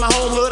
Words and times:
my 0.00 0.08
whole 0.14 0.30
hood 0.30 0.49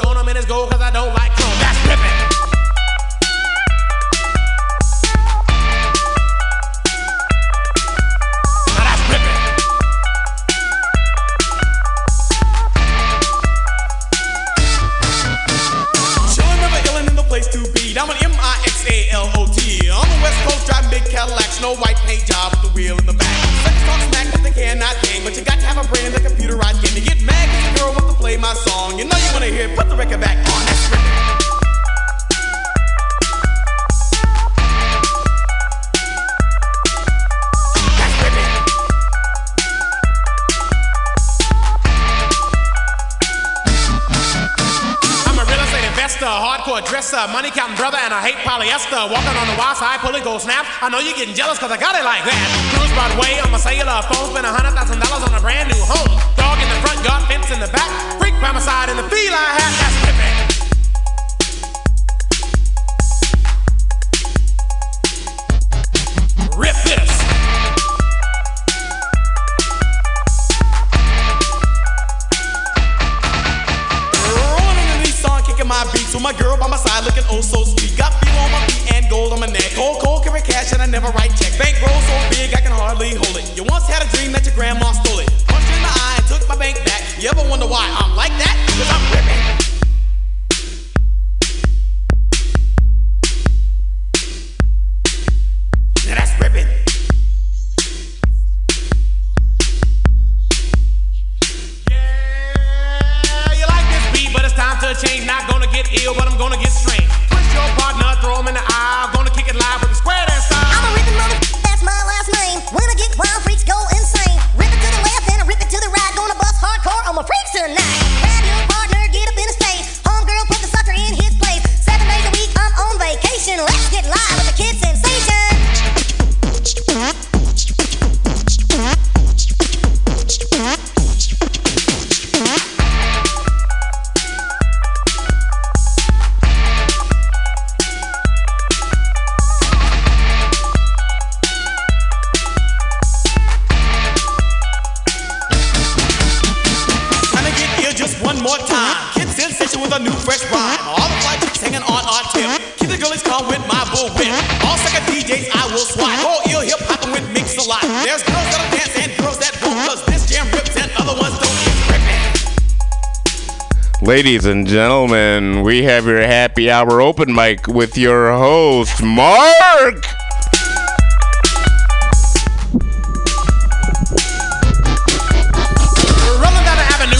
and 164.58 164.66
gentlemen, 164.66 165.62
we 165.62 165.84
have 165.84 166.04
your 166.04 166.20
happy 166.20 166.68
hour 166.68 167.00
open 167.00 167.32
mic 167.32 167.68
with 167.68 167.96
your 167.96 168.32
host, 168.32 169.00
Mark. 169.02 170.04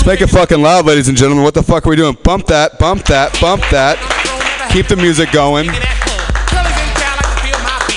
Make 0.05 0.21
it 0.21 0.31
fucking 0.31 0.61
loud, 0.61 0.87
ladies 0.87 1.09
and 1.09 1.17
gentlemen. 1.17 1.45
What 1.45 1.55
the 1.55 1.63
fuck 1.63 1.87
are 1.87 1.91
we 1.91 1.97
doing? 1.97 2.17
Bump 2.25 2.47
that, 2.47 2.77
bump 2.79 3.05
that, 3.05 3.39
bump 3.41 3.63
that. 3.71 3.99
Keep 4.73 4.89
the 4.89 4.97
music 4.97 5.31
going. 5.31 5.69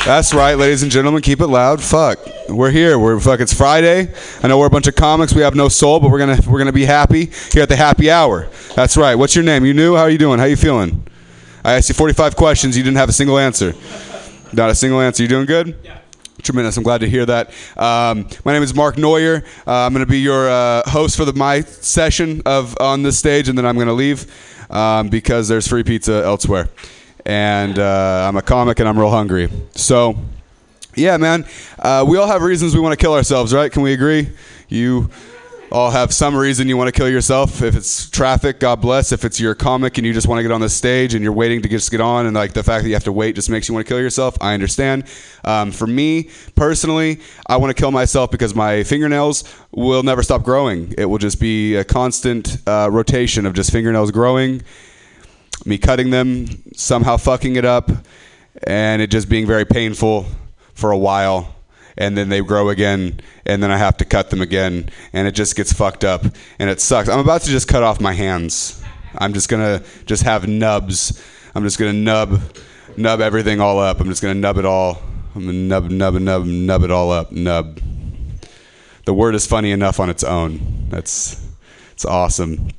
That's 0.05 0.33
right, 0.33 0.55
ladies 0.55 0.83
and 0.83 0.91
gentlemen. 0.91 1.21
Keep 1.21 1.41
it 1.41 1.47
loud. 1.47 1.81
Fuck. 1.81 2.19
We're 2.49 2.71
here. 2.71 2.99
We're 2.99 3.19
fuck. 3.19 3.39
It's 3.39 3.53
Friday. 3.53 4.13
I 4.43 4.47
know 4.47 4.59
we're 4.59 4.67
a 4.67 4.69
bunch 4.69 4.87
of 4.87 4.95
comics. 4.95 5.33
We 5.33 5.41
have 5.41 5.55
no 5.55 5.69
soul, 5.69 5.99
but 5.99 6.11
we're 6.11 6.19
gonna 6.19 6.39
we're 6.47 6.59
gonna 6.59 6.71
be 6.73 6.85
happy 6.85 7.31
here 7.51 7.63
at 7.63 7.69
the 7.69 7.75
happy 7.75 8.11
hour. 8.11 8.49
That's 8.75 8.95
right. 8.95 9.15
What's 9.15 9.35
your 9.35 9.43
name? 9.43 9.65
You 9.65 9.73
new? 9.73 9.97
How 9.97 10.03
are 10.03 10.09
you 10.09 10.17
doing? 10.17 10.39
How 10.39 10.45
are 10.45 10.49
you 10.49 10.55
feeling? 10.55 11.05
I 11.63 11.73
asked 11.73 11.89
you 11.89 11.95
45 11.95 12.37
questions. 12.37 12.77
You 12.77 12.83
didn't 12.83 12.97
have 12.97 13.09
a 13.09 13.13
single 13.13 13.37
answer. 13.37 13.75
Not 14.53 14.69
a 14.69 14.75
single 14.75 15.01
answer. 15.01 15.23
You 15.23 15.29
doing 15.29 15.45
good? 15.45 15.77
Yeah. 15.83 15.99
Tremendous. 16.41 16.77
I'm 16.77 16.83
glad 16.83 17.01
to 17.01 17.09
hear 17.09 17.25
that. 17.25 17.49
Um, 17.75 18.29
my 18.45 18.53
name 18.53 18.63
is 18.63 18.73
Mark 18.73 18.97
Neuer. 18.97 19.43
Uh, 19.67 19.71
I'm 19.71 19.91
going 19.93 20.05
to 20.05 20.09
be 20.09 20.19
your 20.19 20.49
uh, 20.49 20.89
host 20.89 21.17
for 21.17 21.25
the 21.25 21.33
my 21.33 21.61
session 21.61 22.41
of 22.45 22.77
on 22.79 23.03
this 23.03 23.19
stage, 23.19 23.49
and 23.49 23.57
then 23.57 23.65
I'm 23.65 23.75
going 23.75 23.87
to 23.87 23.93
leave 23.93 24.25
um, 24.71 25.09
because 25.09 25.49
there's 25.49 25.67
free 25.67 25.83
pizza 25.83 26.23
elsewhere, 26.23 26.69
and 27.25 27.77
uh, 27.77 28.25
I'm 28.25 28.37
a 28.37 28.41
comic 28.41 28.79
and 28.79 28.87
I'm 28.87 28.97
real 28.97 29.11
hungry. 29.11 29.49
So, 29.75 30.17
yeah, 30.95 31.17
man, 31.17 31.45
uh, 31.77 32.05
we 32.07 32.17
all 32.17 32.27
have 32.27 32.41
reasons 32.41 32.73
we 32.73 32.79
want 32.79 32.97
to 32.97 33.03
kill 33.03 33.13
ourselves, 33.13 33.53
right? 33.53 33.69
Can 33.69 33.81
we 33.81 33.91
agree? 33.91 34.29
You 34.69 35.09
all 35.71 35.89
have 35.89 36.13
some 36.13 36.35
reason 36.35 36.67
you 36.67 36.75
want 36.75 36.87
to 36.87 36.91
kill 36.91 37.09
yourself. 37.09 37.61
If 37.61 37.75
it's 37.75 38.09
traffic, 38.09 38.59
God 38.59 38.81
bless. 38.81 39.11
If 39.11 39.23
it's 39.23 39.39
your 39.39 39.55
comic 39.55 39.97
and 39.97 40.05
you 40.05 40.13
just 40.13 40.27
want 40.27 40.39
to 40.39 40.43
get 40.43 40.51
on 40.51 40.59
the 40.59 40.69
stage 40.69 41.13
and 41.13 41.23
you're 41.23 41.33
waiting 41.33 41.61
to 41.61 41.69
just 41.69 41.89
get 41.91 42.01
on, 42.01 42.25
and 42.25 42.35
like 42.35 42.53
the 42.53 42.63
fact 42.63 42.83
that 42.83 42.89
you 42.89 42.95
have 42.95 43.05
to 43.05 43.11
wait 43.11 43.35
just 43.35 43.49
makes 43.49 43.69
you 43.69 43.73
want 43.73 43.85
to 43.85 43.89
kill 43.89 43.99
yourself, 43.99 44.37
I 44.41 44.53
understand. 44.53 45.05
Um, 45.45 45.71
for 45.71 45.87
me 45.87 46.29
personally, 46.55 47.19
I 47.47 47.57
want 47.57 47.75
to 47.75 47.81
kill 47.81 47.91
myself 47.91 48.31
because 48.31 48.53
my 48.53 48.83
fingernails 48.83 49.43
will 49.71 50.03
never 50.03 50.23
stop 50.23 50.43
growing. 50.43 50.93
It 50.97 51.05
will 51.05 51.19
just 51.19 51.39
be 51.39 51.75
a 51.75 51.83
constant 51.83 52.57
uh, 52.67 52.89
rotation 52.91 53.45
of 53.45 53.53
just 53.53 53.71
fingernails 53.71 54.11
growing, 54.11 54.63
me 55.65 55.77
cutting 55.77 56.09
them, 56.09 56.47
somehow 56.75 57.17
fucking 57.17 57.55
it 57.55 57.65
up, 57.65 57.89
and 58.67 59.01
it 59.01 59.07
just 59.07 59.29
being 59.29 59.47
very 59.47 59.65
painful 59.65 60.25
for 60.73 60.91
a 60.91 60.97
while 60.97 61.55
and 61.97 62.17
then 62.17 62.29
they 62.29 62.41
grow 62.41 62.69
again 62.69 63.19
and 63.45 63.61
then 63.61 63.71
I 63.71 63.77
have 63.77 63.97
to 63.97 64.05
cut 64.05 64.29
them 64.29 64.41
again 64.41 64.89
and 65.13 65.27
it 65.27 65.31
just 65.31 65.55
gets 65.55 65.73
fucked 65.73 66.03
up 66.03 66.23
and 66.59 66.69
it 66.69 66.79
sucks. 66.81 67.09
I'm 67.09 67.19
about 67.19 67.41
to 67.41 67.49
just 67.49 67.67
cut 67.67 67.83
off 67.83 67.99
my 67.99 68.13
hands. 68.13 68.81
I'm 69.17 69.33
just 69.33 69.49
to 69.49 69.83
just 70.05 70.23
have 70.23 70.47
nubs. 70.47 71.21
I'm 71.53 71.63
just 71.63 71.77
to 71.91 71.97
nub 71.97 72.41
nub 72.97 73.21
everything 73.21 73.59
all 73.59 73.79
up. 73.79 73.99
I'm 73.99 74.07
just 74.07 74.21
to 74.21 74.33
nub 74.33 74.57
it 74.57 74.65
all. 74.65 75.01
I'm 75.35 75.45
to 75.47 75.53
nub 75.53 75.89
nub 75.89 76.15
nub 76.15 76.45
nub 76.45 76.83
it 76.83 76.91
all 76.91 77.11
up. 77.11 77.31
Nub. 77.31 77.79
The 79.05 79.13
word 79.13 79.35
is 79.35 79.47
funny 79.47 79.71
enough 79.71 79.99
on 79.99 80.09
its 80.09 80.23
own. 80.23 80.87
That's 80.89 81.45
it's 81.91 82.05
awesome. 82.05 82.69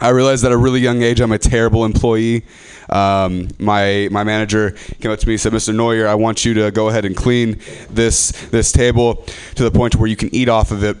I 0.00 0.08
realized 0.10 0.44
at 0.44 0.52
a 0.52 0.56
really 0.56 0.80
young 0.80 1.02
age 1.02 1.20
I'm 1.20 1.32
a 1.32 1.38
terrible 1.38 1.84
employee. 1.84 2.44
Um, 2.88 3.48
my 3.58 4.08
my 4.10 4.24
manager 4.24 4.72
came 5.00 5.10
up 5.10 5.18
to 5.18 5.26
me 5.26 5.34
and 5.34 5.40
said, 5.40 5.52
"Mr. 5.52 5.74
Neuer, 5.74 6.08
I 6.08 6.14
want 6.14 6.44
you 6.44 6.54
to 6.54 6.70
go 6.70 6.88
ahead 6.88 7.04
and 7.04 7.16
clean 7.16 7.60
this 7.90 8.30
this 8.50 8.72
table 8.72 9.24
to 9.56 9.62
the 9.62 9.70
point 9.70 9.96
where 9.96 10.08
you 10.08 10.16
can 10.16 10.34
eat 10.34 10.48
off 10.48 10.70
of 10.70 10.82
it." 10.82 10.96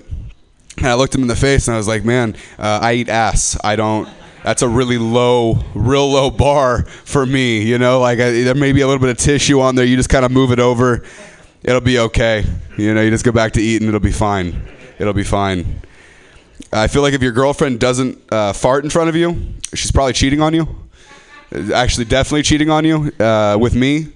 And 0.76 0.86
I 0.86 0.94
looked 0.94 1.14
him 1.14 1.22
in 1.22 1.28
the 1.28 1.36
face 1.36 1.66
and 1.66 1.74
I 1.74 1.78
was 1.78 1.88
like, 1.88 2.04
"Man, 2.04 2.36
uh, 2.58 2.80
I 2.82 2.94
eat 2.94 3.08
ass. 3.08 3.58
I 3.64 3.76
don't." 3.76 4.08
That's 4.44 4.62
a 4.62 4.68
really 4.68 4.96
low, 4.96 5.62
real 5.74 6.10
low 6.10 6.30
bar 6.30 6.84
for 6.84 7.26
me. 7.26 7.62
You 7.62 7.78
know, 7.78 8.00
like 8.00 8.20
I, 8.20 8.30
there 8.42 8.54
may 8.54 8.72
be 8.72 8.80
a 8.80 8.86
little 8.86 9.00
bit 9.00 9.10
of 9.10 9.18
tissue 9.18 9.60
on 9.60 9.74
there. 9.74 9.84
You 9.84 9.96
just 9.96 10.08
kind 10.08 10.24
of 10.24 10.30
move 10.30 10.50
it 10.50 10.60
over. 10.60 11.04
It'll 11.62 11.82
be 11.82 11.98
okay. 11.98 12.44
You 12.78 12.94
know, 12.94 13.02
you 13.02 13.10
just 13.10 13.24
go 13.24 13.32
back 13.32 13.52
to 13.52 13.60
eating. 13.60 13.88
It'll 13.88 14.00
be 14.00 14.12
fine. 14.12 14.62
It'll 14.98 15.12
be 15.12 15.24
fine. 15.24 15.82
I 16.72 16.86
feel 16.86 17.02
like 17.02 17.14
if 17.14 17.22
your 17.22 17.32
girlfriend 17.32 17.80
doesn't 17.80 18.18
uh, 18.32 18.52
fart 18.52 18.84
in 18.84 18.90
front 18.90 19.08
of 19.08 19.16
you, 19.16 19.54
she's 19.74 19.90
probably 19.90 20.12
cheating 20.12 20.40
on 20.40 20.54
you. 20.54 20.68
Actually, 21.74 22.04
definitely 22.04 22.42
cheating 22.42 22.70
on 22.70 22.84
you. 22.84 23.12
Uh, 23.18 23.56
with 23.60 23.74
me, 23.74 24.08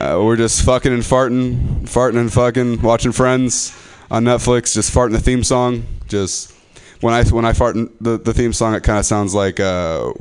uh, 0.00 0.20
we're 0.22 0.36
just 0.36 0.64
fucking 0.64 0.92
and 0.92 1.02
farting, 1.02 1.80
farting 1.82 2.18
and 2.18 2.32
fucking, 2.32 2.80
watching 2.80 3.12
Friends 3.12 3.76
on 4.10 4.24
Netflix, 4.24 4.74
just 4.74 4.94
farting 4.94 5.12
the 5.12 5.20
theme 5.20 5.42
song. 5.42 5.84
Just 6.06 6.52
when 7.00 7.12
I 7.12 7.24
when 7.24 7.44
I 7.44 7.52
fart 7.52 7.76
the, 8.00 8.18
the 8.18 8.32
theme 8.32 8.52
song, 8.52 8.74
it 8.74 8.82
kind 8.82 8.98
of 8.98 9.06
sounds 9.06 9.34
like. 9.34 9.58
Uh, 9.58 10.12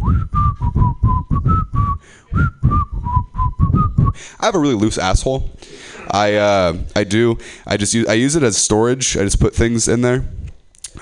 I 4.41 4.45
have 4.45 4.55
a 4.55 4.59
really 4.59 4.75
loose 4.75 4.97
asshole. 4.97 5.49
I 6.09 6.35
uh, 6.35 6.77
I 6.95 7.03
do. 7.03 7.37
I 7.67 7.77
just 7.77 7.93
use 7.93 8.07
I 8.07 8.13
use 8.13 8.35
it 8.35 8.43
as 8.43 8.57
storage. 8.57 9.17
I 9.17 9.21
just 9.21 9.39
put 9.39 9.53
things 9.53 9.87
in 9.87 10.01
there. 10.01 10.25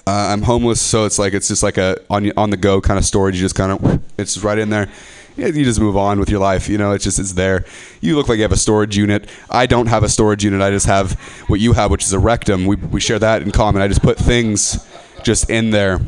Uh, 0.07 0.29
I'm 0.31 0.41
homeless, 0.41 0.79
so 0.79 1.03
it's 1.03 1.19
like 1.19 1.33
it's 1.33 1.49
just 1.49 1.63
like 1.63 1.77
a 1.77 1.97
on 2.09 2.31
on 2.37 2.49
the 2.49 2.55
go 2.55 2.79
kind 2.79 2.97
of 2.97 3.03
storage. 3.03 3.35
You 3.35 3.41
just 3.41 3.55
kind 3.55 3.73
of 3.73 4.01
it's 4.17 4.37
right 4.37 4.57
in 4.57 4.69
there. 4.69 4.89
You 5.35 5.65
just 5.65 5.81
move 5.81 5.97
on 5.97 6.17
with 6.17 6.29
your 6.29 6.39
life. 6.39 6.69
You 6.69 6.77
know, 6.77 6.93
it's 6.93 7.03
just 7.03 7.19
it's 7.19 7.33
there. 7.33 7.65
You 7.99 8.15
look 8.15 8.29
like 8.29 8.37
you 8.37 8.43
have 8.43 8.53
a 8.53 8.57
storage 8.57 8.95
unit. 8.95 9.29
I 9.49 9.65
don't 9.65 9.87
have 9.87 10.03
a 10.03 10.09
storage 10.09 10.45
unit. 10.45 10.61
I 10.61 10.69
just 10.71 10.85
have 10.85 11.19
what 11.47 11.59
you 11.59 11.73
have, 11.73 11.91
which 11.91 12.05
is 12.05 12.13
a 12.13 12.19
rectum. 12.19 12.65
We 12.65 12.77
we 12.77 13.01
share 13.01 13.19
that 13.19 13.41
in 13.41 13.51
common. 13.51 13.81
I 13.81 13.89
just 13.89 14.01
put 14.01 14.17
things 14.17 14.87
just 15.23 15.49
in 15.49 15.71
there. 15.71 15.99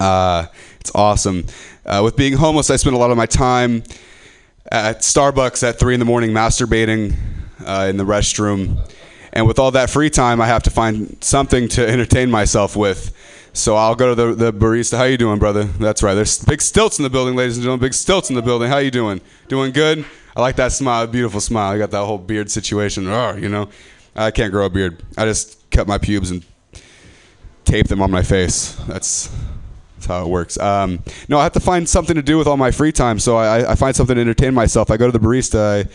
Uh, 0.00 0.46
it's 0.80 0.90
awesome. 0.92 1.46
Uh, 1.84 2.00
with 2.02 2.16
being 2.16 2.32
homeless, 2.32 2.70
I 2.70 2.76
spend 2.76 2.96
a 2.96 2.98
lot 2.98 3.12
of 3.12 3.16
my 3.16 3.26
time 3.26 3.84
at 4.72 5.02
Starbucks 5.02 5.62
at 5.62 5.78
three 5.78 5.94
in 5.94 6.00
the 6.00 6.06
morning 6.06 6.30
masturbating 6.30 7.14
uh, 7.64 7.86
in 7.88 7.98
the 7.98 8.04
restroom. 8.04 8.80
And 9.36 9.46
with 9.46 9.58
all 9.58 9.70
that 9.72 9.90
free 9.90 10.08
time, 10.08 10.40
I 10.40 10.46
have 10.46 10.62
to 10.62 10.70
find 10.70 11.22
something 11.22 11.68
to 11.68 11.86
entertain 11.86 12.30
myself 12.30 12.74
with. 12.74 13.14
So 13.52 13.76
I'll 13.76 13.94
go 13.94 14.14
to 14.14 14.34
the, 14.34 14.34
the 14.34 14.50
barista. 14.50 14.96
How 14.96 15.04
you 15.04 15.18
doing, 15.18 15.38
brother? 15.38 15.64
That's 15.64 16.02
right. 16.02 16.14
There's 16.14 16.42
big 16.42 16.62
stilts 16.62 16.98
in 16.98 17.02
the 17.02 17.10
building, 17.10 17.36
ladies 17.36 17.58
and 17.58 17.62
gentlemen. 17.62 17.86
Big 17.86 17.92
stilts 17.92 18.30
in 18.30 18.34
the 18.34 18.40
building. 18.40 18.70
How 18.70 18.78
you 18.78 18.90
doing? 18.90 19.20
Doing 19.48 19.72
good? 19.72 20.06
I 20.34 20.40
like 20.40 20.56
that 20.56 20.72
smile. 20.72 21.06
Beautiful 21.06 21.40
smile. 21.40 21.70
I 21.70 21.76
got 21.76 21.90
that 21.90 22.06
whole 22.06 22.16
beard 22.16 22.50
situation. 22.50 23.06
Arr, 23.08 23.38
you 23.38 23.50
know, 23.50 23.68
I 24.14 24.30
can't 24.30 24.50
grow 24.52 24.64
a 24.64 24.70
beard. 24.70 25.02
I 25.18 25.26
just 25.26 25.70
cut 25.70 25.86
my 25.86 25.98
pubes 25.98 26.30
and 26.30 26.42
tape 27.66 27.88
them 27.88 28.00
on 28.00 28.10
my 28.10 28.22
face. 28.22 28.72
That's 28.88 29.30
that's 29.96 30.06
how 30.06 30.24
it 30.24 30.28
works. 30.28 30.58
Um, 30.58 31.00
no, 31.28 31.38
I 31.38 31.42
have 31.42 31.52
to 31.52 31.60
find 31.60 31.86
something 31.86 32.16
to 32.16 32.22
do 32.22 32.38
with 32.38 32.46
all 32.46 32.56
my 32.56 32.70
free 32.70 32.92
time, 32.92 33.18
so 33.18 33.36
I, 33.36 33.72
I 33.72 33.74
find 33.74 33.94
something 33.94 34.14
to 34.14 34.20
entertain 34.20 34.54
myself. 34.54 34.90
I 34.90 34.96
go 34.96 35.04
to 35.10 35.12
the 35.12 35.22
barista. 35.22 35.84
I, 35.84 35.88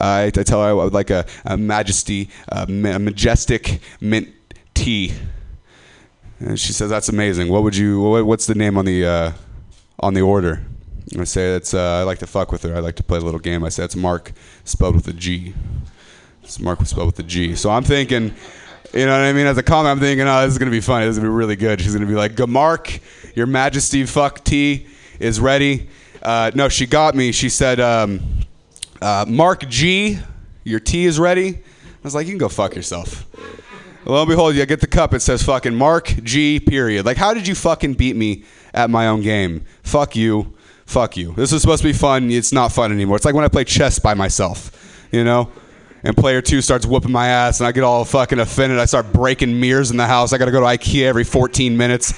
I, 0.00 0.24
I 0.26 0.30
tell 0.30 0.62
her 0.62 0.68
I 0.68 0.72
would 0.72 0.92
like 0.92 1.10
a, 1.10 1.26
a 1.44 1.56
Majesty, 1.56 2.28
a, 2.48 2.62
a 2.62 2.98
majestic 2.98 3.80
mint 4.00 4.28
tea, 4.74 5.14
and 6.40 6.58
she 6.58 6.72
says 6.72 6.90
that's 6.90 7.08
amazing. 7.08 7.48
What 7.48 7.62
would 7.62 7.76
you? 7.76 8.00
What, 8.00 8.26
what's 8.26 8.46
the 8.46 8.54
name 8.54 8.76
on 8.76 8.84
the 8.84 9.06
uh, 9.06 9.32
on 10.00 10.14
the 10.14 10.22
order? 10.22 10.64
I 11.18 11.24
say 11.24 11.54
it's. 11.54 11.74
Uh, 11.74 12.00
I 12.00 12.02
like 12.02 12.18
to 12.18 12.26
fuck 12.26 12.52
with 12.52 12.62
her. 12.62 12.74
I 12.74 12.80
like 12.80 12.96
to 12.96 13.02
play 13.02 13.18
a 13.18 13.20
little 13.20 13.40
game. 13.40 13.64
I 13.64 13.68
say 13.68 13.84
it's 13.84 13.96
Mark 13.96 14.32
spelled 14.64 14.94
with 14.94 15.06
a 15.08 15.12
G. 15.12 15.54
It's 16.42 16.58
Mark 16.58 16.84
spelled 16.86 17.06
with 17.06 17.18
a 17.18 17.22
G. 17.22 17.54
So 17.54 17.70
I'm 17.70 17.84
thinking. 17.84 18.34
You 18.92 19.06
know 19.06 19.12
what 19.12 19.24
I 19.24 19.32
mean? 19.32 19.46
As 19.46 19.56
a 19.56 19.62
comment, 19.62 19.90
I'm 19.90 20.00
thinking, 20.00 20.28
oh, 20.28 20.42
this 20.42 20.52
is 20.52 20.58
gonna 20.58 20.70
be 20.70 20.82
funny. 20.82 21.06
This 21.06 21.12
is 21.12 21.18
gonna 21.18 21.30
be 21.30 21.36
really 21.36 21.56
good. 21.56 21.80
She's 21.80 21.94
gonna 21.94 22.06
be 22.06 22.14
like, 22.14 22.38
"Mark, 22.46 23.00
Your 23.34 23.46
Majesty, 23.46 24.04
fuck 24.04 24.44
tea 24.44 24.86
is 25.18 25.40
ready." 25.40 25.88
Uh, 26.20 26.50
no, 26.54 26.68
she 26.68 26.86
got 26.86 27.14
me. 27.14 27.32
She 27.32 27.48
said, 27.48 27.80
um, 27.80 28.20
uh, 29.02 29.26
"Mark 29.28 29.68
G, 29.68 30.18
your 30.64 30.80
tea 30.80 31.06
is 31.06 31.18
ready." 31.18 31.48
I 31.56 32.04
was 32.04 32.14
like, 32.14 32.26
"You 32.26 32.32
can 32.32 32.38
go 32.38 32.48
fuck 32.48 32.74
yourself." 32.74 33.26
Lo 34.04 34.20
and 34.20 34.28
behold, 34.28 34.56
you 34.56 34.66
get 34.66 34.80
the 34.80 34.86
cup. 34.86 35.14
It 35.14 35.20
says 35.20 35.42
fucking 35.42 35.74
Mark 35.74 36.06
G. 36.24 36.58
Period. 36.58 37.06
Like, 37.06 37.16
how 37.16 37.34
did 37.34 37.46
you 37.46 37.54
fucking 37.54 37.94
beat 37.94 38.16
me 38.16 38.44
at 38.74 38.90
my 38.90 39.06
own 39.06 39.22
game? 39.22 39.64
Fuck 39.84 40.16
you. 40.16 40.54
Fuck 40.86 41.16
you. 41.16 41.32
This 41.34 41.52
is 41.52 41.62
supposed 41.62 41.82
to 41.82 41.88
be 41.88 41.92
fun. 41.92 42.30
It's 42.30 42.52
not 42.52 42.72
fun 42.72 42.90
anymore. 42.90 43.16
It's 43.16 43.24
like 43.24 43.34
when 43.34 43.44
I 43.44 43.48
play 43.48 43.64
chess 43.64 43.98
by 43.98 44.14
myself, 44.14 45.06
you 45.12 45.22
know? 45.22 45.50
And 46.04 46.16
player 46.16 46.42
two 46.42 46.60
starts 46.60 46.84
whooping 46.84 47.12
my 47.12 47.28
ass, 47.28 47.60
and 47.60 47.66
I 47.66 47.72
get 47.72 47.84
all 47.84 48.04
fucking 48.04 48.40
offended. 48.40 48.80
I 48.80 48.86
start 48.86 49.12
breaking 49.12 49.60
mirrors 49.60 49.92
in 49.92 49.96
the 49.96 50.06
house. 50.06 50.32
I 50.32 50.38
got 50.38 50.46
to 50.46 50.50
go 50.50 50.60
to 50.60 50.66
IKEA 50.66 51.04
every 51.04 51.22
14 51.22 51.76
minutes. 51.76 52.12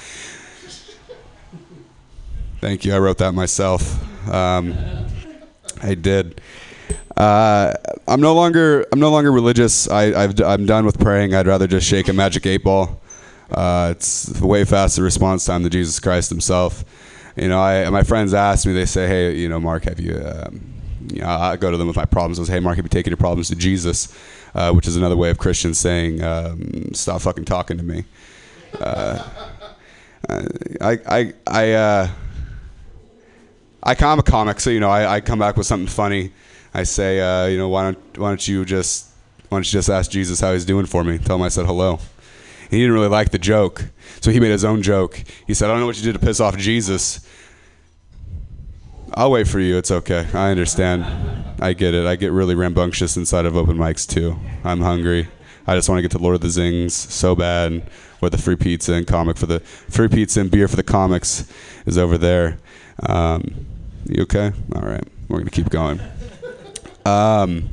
Thank 2.61 2.83
you. 2.83 2.95
I 2.95 2.97
wrote 2.97 3.19
that 3.19 3.33
myself. 3.33 4.27
Um, 4.27 4.75
I 5.83 5.93
did. 5.93 6.41
Uh, 7.17 7.73
I'm 8.07 8.19
no 8.19 8.33
longer 8.33 8.85
I'm 8.91 8.99
no 8.99 9.09
longer 9.09 9.31
religious. 9.31 9.89
I, 9.89 10.23
I've, 10.23 10.39
I'm 10.41 10.65
done 10.65 10.85
with 10.85 10.99
praying. 10.99 11.33
I'd 11.33 11.47
rather 11.47 11.67
just 11.67 11.87
shake 11.87 12.07
a 12.09 12.13
magic 12.13 12.45
eight 12.45 12.63
ball. 12.63 13.01
Uh, 13.51 13.93
it's 13.95 14.41
way 14.41 14.65
faster 14.65 15.01
response 15.01 15.45
time 15.45 15.63
than 15.63 15.71
Jesus 15.71 15.99
Christ 15.99 16.29
Himself. 16.29 16.83
You 17.35 17.47
know, 17.47 17.59
I 17.59 17.89
my 17.89 18.03
friends 18.03 18.33
ask 18.33 18.65
me. 18.65 18.73
They 18.73 18.85
say, 18.85 19.07
"Hey, 19.07 19.35
you 19.35 19.47
know, 19.47 19.59
Mark, 19.59 19.85
have 19.85 19.99
you?" 19.99 20.15
Um, 20.15 20.61
you 21.13 21.21
know, 21.21 21.27
I 21.29 21.55
go 21.55 21.71
to 21.71 21.77
them 21.77 21.87
with 21.87 21.95
my 21.95 22.05
problems. 22.05 22.39
I 22.39 22.43
say, 22.43 22.53
"Hey, 22.53 22.59
Mark, 22.59 22.75
have 22.77 22.85
you 22.85 22.89
taken 22.89 23.11
your 23.11 23.17
problems 23.17 23.49
to 23.49 23.55
Jesus?" 23.55 24.13
Uh, 24.53 24.71
which 24.71 24.87
is 24.87 24.95
another 24.95 25.17
way 25.17 25.29
of 25.29 25.37
Christians 25.37 25.77
saying, 25.77 26.23
um, 26.23 26.93
"Stop 26.93 27.21
fucking 27.21 27.45
talking 27.45 27.77
to 27.77 27.83
me." 27.83 28.05
Uh, 28.79 29.23
I 30.81 30.99
I 31.07 31.33
I. 31.47 31.71
Uh, 31.71 32.09
I, 33.85 33.95
I'm 33.99 34.17
a 34.17 34.23
comic, 34.23 34.59
so 34.59 34.71
you 34.71 34.79
know 34.79 34.89
I, 34.89 35.15
I 35.17 35.21
come 35.21 35.37
back 35.37 35.57
with 35.57 35.67
something 35.67 35.87
funny. 35.87 36.31
I 36.75 36.83
say, 36.83 37.21
uh, 37.21 37.45
you 37.45 37.57
know, 37.57 37.69
why 37.69 37.83
don't 37.83 38.17
why 38.17 38.27
don't 38.27 38.45
you 38.45 38.65
just 38.65 39.09
why 39.47 39.55
don't 39.57 39.65
you 39.65 39.71
just 39.71 39.89
ask 39.89 40.11
Jesus 40.11 40.41
how 40.41 40.51
he's 40.51 40.65
doing 40.65 40.85
for 40.85 41.05
me? 41.05 41.17
Tell 41.17 41.37
him 41.37 41.41
I 41.41 41.47
said 41.47 41.65
hello. 41.65 41.91
And 41.91 42.71
he 42.71 42.79
didn't 42.79 42.93
really 42.93 43.07
like 43.07 43.31
the 43.31 43.39
joke, 43.39 43.85
so 44.19 44.29
he 44.29 44.41
made 44.41 44.51
his 44.51 44.65
own 44.65 44.81
joke. 44.81 45.23
He 45.47 45.53
said, 45.53 45.69
I 45.69 45.73
don't 45.73 45.79
know 45.79 45.85
what 45.85 45.95
you 45.95 46.03
did 46.03 46.19
to 46.19 46.25
piss 46.25 46.41
off 46.41 46.57
Jesus. 46.57 47.25
I'll 49.13 49.31
wait 49.31 49.47
for 49.47 49.61
you. 49.61 49.77
It's 49.77 49.89
okay. 49.89 50.27
I 50.33 50.51
understand. 50.51 51.05
I 51.61 51.71
get 51.71 51.93
it. 51.93 52.05
I 52.05 52.17
get 52.17 52.33
really 52.33 52.55
rambunctious 52.55 53.15
inside 53.15 53.45
of 53.45 53.55
open 53.55 53.77
mics 53.77 54.05
too. 54.05 54.37
I'm 54.65 54.81
hungry. 54.81 55.29
I 55.67 55.75
just 55.75 55.87
want 55.87 55.99
to 55.99 56.01
get 56.01 56.11
to 56.11 56.17
Lord 56.17 56.35
of 56.35 56.41
the 56.41 56.49
Zings 56.49 56.93
so 56.93 57.35
bad. 57.35 57.89
Where 58.19 58.29
the 58.29 58.37
free 58.37 58.57
pizza 58.57 58.91
and 58.91 59.07
comic 59.07 59.37
for 59.37 59.45
the 59.45 59.61
free 59.61 60.09
pizza 60.09 60.41
and 60.41 60.51
beer 60.51 60.67
for 60.67 60.75
the 60.75 60.83
comics 60.83 61.49
is 61.85 61.97
over 61.97 62.17
there. 62.17 62.57
Um, 63.07 63.65
you 64.09 64.23
okay? 64.23 64.51
All 64.75 64.81
right. 64.81 65.03
We're 65.29 65.37
gonna 65.37 65.51
keep 65.51 65.69
going. 65.69 66.01
Um, 67.05 67.69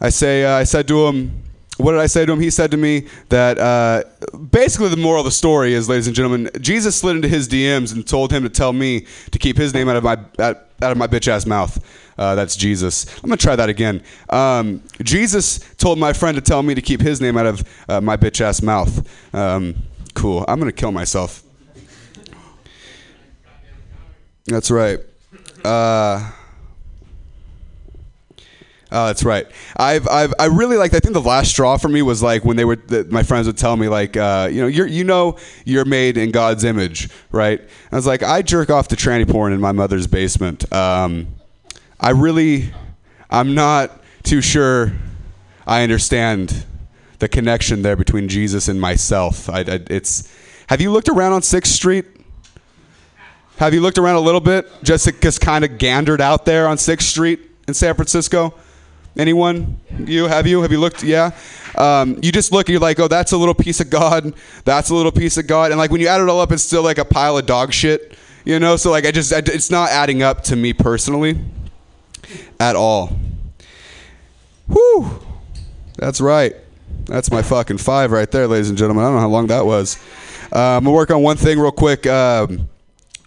I 0.00 0.10
say, 0.10 0.44
uh, 0.44 0.56
I 0.56 0.64
said 0.64 0.86
to 0.88 1.06
him, 1.06 1.42
what 1.80 1.92
did 1.92 2.00
I 2.00 2.06
say 2.06 2.26
to 2.26 2.32
him? 2.32 2.40
He 2.40 2.50
said 2.50 2.70
to 2.72 2.76
me 2.76 3.06
that 3.30 3.58
uh, 3.58 4.02
basically 4.50 4.88
the 4.88 4.96
moral 4.96 5.20
of 5.20 5.24
the 5.24 5.30
story 5.30 5.72
is, 5.72 5.88
ladies 5.88 6.06
and 6.06 6.14
gentlemen, 6.14 6.50
Jesus 6.60 6.96
slid 6.96 7.16
into 7.16 7.28
his 7.28 7.48
DMs 7.48 7.94
and 7.94 8.06
told 8.06 8.32
him 8.32 8.42
to 8.42 8.48
tell 8.48 8.72
me 8.72 9.06
to 9.30 9.38
keep 9.38 9.56
his 9.56 9.72
name 9.72 9.88
out 9.88 9.96
of 9.96 10.04
my 10.04 10.18
out, 10.38 10.68
of 10.82 10.96
my 10.96 11.06
bitch 11.06 11.28
ass 11.28 11.46
mouth. 11.46 11.82
Uh, 12.18 12.34
that's 12.34 12.54
Jesus. 12.54 13.06
I'm 13.16 13.30
gonna 13.30 13.38
try 13.38 13.56
that 13.56 13.70
again. 13.70 14.02
Um, 14.28 14.82
Jesus 15.02 15.58
told 15.76 15.98
my 15.98 16.12
friend 16.12 16.34
to 16.34 16.42
tell 16.42 16.62
me 16.62 16.74
to 16.74 16.82
keep 16.82 17.00
his 17.00 17.20
name 17.20 17.38
out 17.38 17.46
of 17.46 17.64
uh, 17.88 18.00
my 18.00 18.16
bitch 18.16 18.42
ass 18.42 18.60
mouth. 18.62 19.34
Um, 19.34 19.74
cool. 20.14 20.44
I'm 20.48 20.58
gonna 20.58 20.72
kill 20.72 20.92
myself. 20.92 21.42
That's 24.46 24.70
right. 24.70 24.98
Uh, 25.64 26.30
Oh, 28.92 29.06
that's 29.06 29.22
right. 29.24 29.46
I've, 29.76 30.08
I've, 30.08 30.34
I 30.38 30.46
really 30.46 30.76
like. 30.76 30.92
I 30.94 31.00
think 31.00 31.14
the 31.14 31.20
last 31.20 31.50
straw 31.50 31.76
for 31.76 31.88
me 31.88 32.02
was 32.02 32.22
like 32.22 32.44
when 32.44 32.56
they 32.56 32.64
were. 32.64 32.76
The, 32.76 33.04
my 33.04 33.22
friends 33.22 33.46
would 33.46 33.56
tell 33.56 33.76
me 33.76 33.88
like, 33.88 34.16
uh, 34.16 34.48
you 34.50 34.60
know, 34.60 34.66
you're, 34.66 34.86
you 34.86 35.04
know, 35.04 35.36
you're 35.64 35.84
made 35.84 36.16
in 36.16 36.32
God's 36.32 36.64
image, 36.64 37.08
right? 37.30 37.60
I 37.92 37.96
was 37.96 38.06
like, 38.06 38.22
I 38.22 38.42
jerk 38.42 38.68
off 38.68 38.88
to 38.88 38.96
tranny 38.96 39.28
porn 39.28 39.52
in 39.52 39.60
my 39.60 39.72
mother's 39.72 40.08
basement. 40.08 40.70
Um, 40.72 41.28
I 42.00 42.10
really, 42.10 42.72
I'm 43.30 43.54
not 43.54 44.02
too 44.24 44.40
sure. 44.40 44.92
I 45.66 45.84
understand 45.84 46.64
the 47.20 47.28
connection 47.28 47.82
there 47.82 47.94
between 47.94 48.28
Jesus 48.28 48.66
and 48.66 48.80
myself. 48.80 49.48
I, 49.48 49.60
I, 49.60 49.80
it's. 49.88 50.28
Have 50.68 50.80
you 50.80 50.90
looked 50.90 51.08
around 51.08 51.32
on 51.32 51.42
Sixth 51.42 51.72
Street? 51.72 52.06
Have 53.58 53.74
you 53.74 53.82
looked 53.82 53.98
around 53.98 54.16
a 54.16 54.20
little 54.20 54.40
bit? 54.40 54.66
Just 54.82 55.08
just 55.20 55.40
kind 55.40 55.64
of 55.64 55.72
gandered 55.72 56.20
out 56.20 56.44
there 56.44 56.66
on 56.66 56.76
Sixth 56.78 57.06
Street 57.06 57.40
in 57.68 57.74
San 57.74 57.94
Francisco. 57.94 58.54
Anyone? 59.16 59.78
You 59.98 60.26
have 60.26 60.46
you? 60.46 60.62
Have 60.62 60.72
you 60.72 60.80
looked? 60.80 61.02
Yeah. 61.02 61.32
Um, 61.76 62.18
you 62.22 62.32
just 62.32 62.52
look 62.52 62.68
and 62.68 62.72
you're 62.72 62.80
like, 62.80 62.98
oh, 63.00 63.08
that's 63.08 63.32
a 63.32 63.36
little 63.36 63.54
piece 63.54 63.80
of 63.80 63.90
God. 63.90 64.34
That's 64.64 64.90
a 64.90 64.94
little 64.94 65.12
piece 65.12 65.36
of 65.36 65.46
God. 65.46 65.72
And 65.72 65.78
like 65.78 65.90
when 65.90 66.00
you 66.00 66.06
add 66.06 66.20
it 66.20 66.28
all 66.28 66.40
up, 66.40 66.52
it's 66.52 66.62
still 66.62 66.82
like 66.82 66.98
a 66.98 67.04
pile 67.04 67.36
of 67.36 67.46
dog 67.46 67.72
shit. 67.72 68.16
You 68.44 68.58
know. 68.58 68.76
So 68.76 68.90
like 68.90 69.04
I 69.04 69.10
just 69.10 69.32
I, 69.32 69.38
it's 69.38 69.70
not 69.70 69.90
adding 69.90 70.22
up 70.22 70.42
to 70.44 70.56
me 70.56 70.72
personally 70.72 71.38
at 72.58 72.76
all. 72.76 73.18
Whew. 74.68 75.20
That's 75.98 76.20
right. 76.20 76.54
That's 77.06 77.30
my 77.30 77.42
fucking 77.42 77.78
five 77.78 78.12
right 78.12 78.30
there, 78.30 78.46
ladies 78.46 78.68
and 78.68 78.78
gentlemen. 78.78 79.04
I 79.04 79.08
don't 79.08 79.16
know 79.16 79.20
how 79.20 79.28
long 79.28 79.48
that 79.48 79.66
was. 79.66 79.98
Uh, 80.52 80.76
I'm 80.76 80.84
gonna 80.84 80.94
work 80.94 81.10
on 81.10 81.22
one 81.22 81.36
thing 81.36 81.58
real 81.58 81.72
quick. 81.72 82.06
Um, 82.06 82.69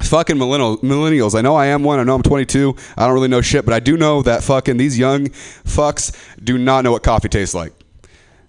fucking 0.04 0.38
millennial, 0.38 0.78
millennials. 0.80 1.38
I 1.38 1.42
know 1.42 1.56
I 1.56 1.68
am 1.68 1.84
one. 1.84 2.00
I 2.00 2.04
know 2.04 2.16
I'm 2.16 2.24
22. 2.24 2.76
I 2.98 3.06
don't 3.06 3.14
really 3.14 3.28
know 3.28 3.42
shit, 3.42 3.66
but 3.66 3.74
I 3.74 3.80
do 3.80 3.98
know 3.98 4.22
that 4.24 4.44
fucking 4.44 4.78
these 4.78 4.98
young 4.98 5.28
fucks 5.28 6.16
do 6.44 6.58
not 6.58 6.84
know 6.84 6.92
what 6.92 7.04
coffee 7.04 7.30
tastes 7.30 7.56
like. 7.56 7.74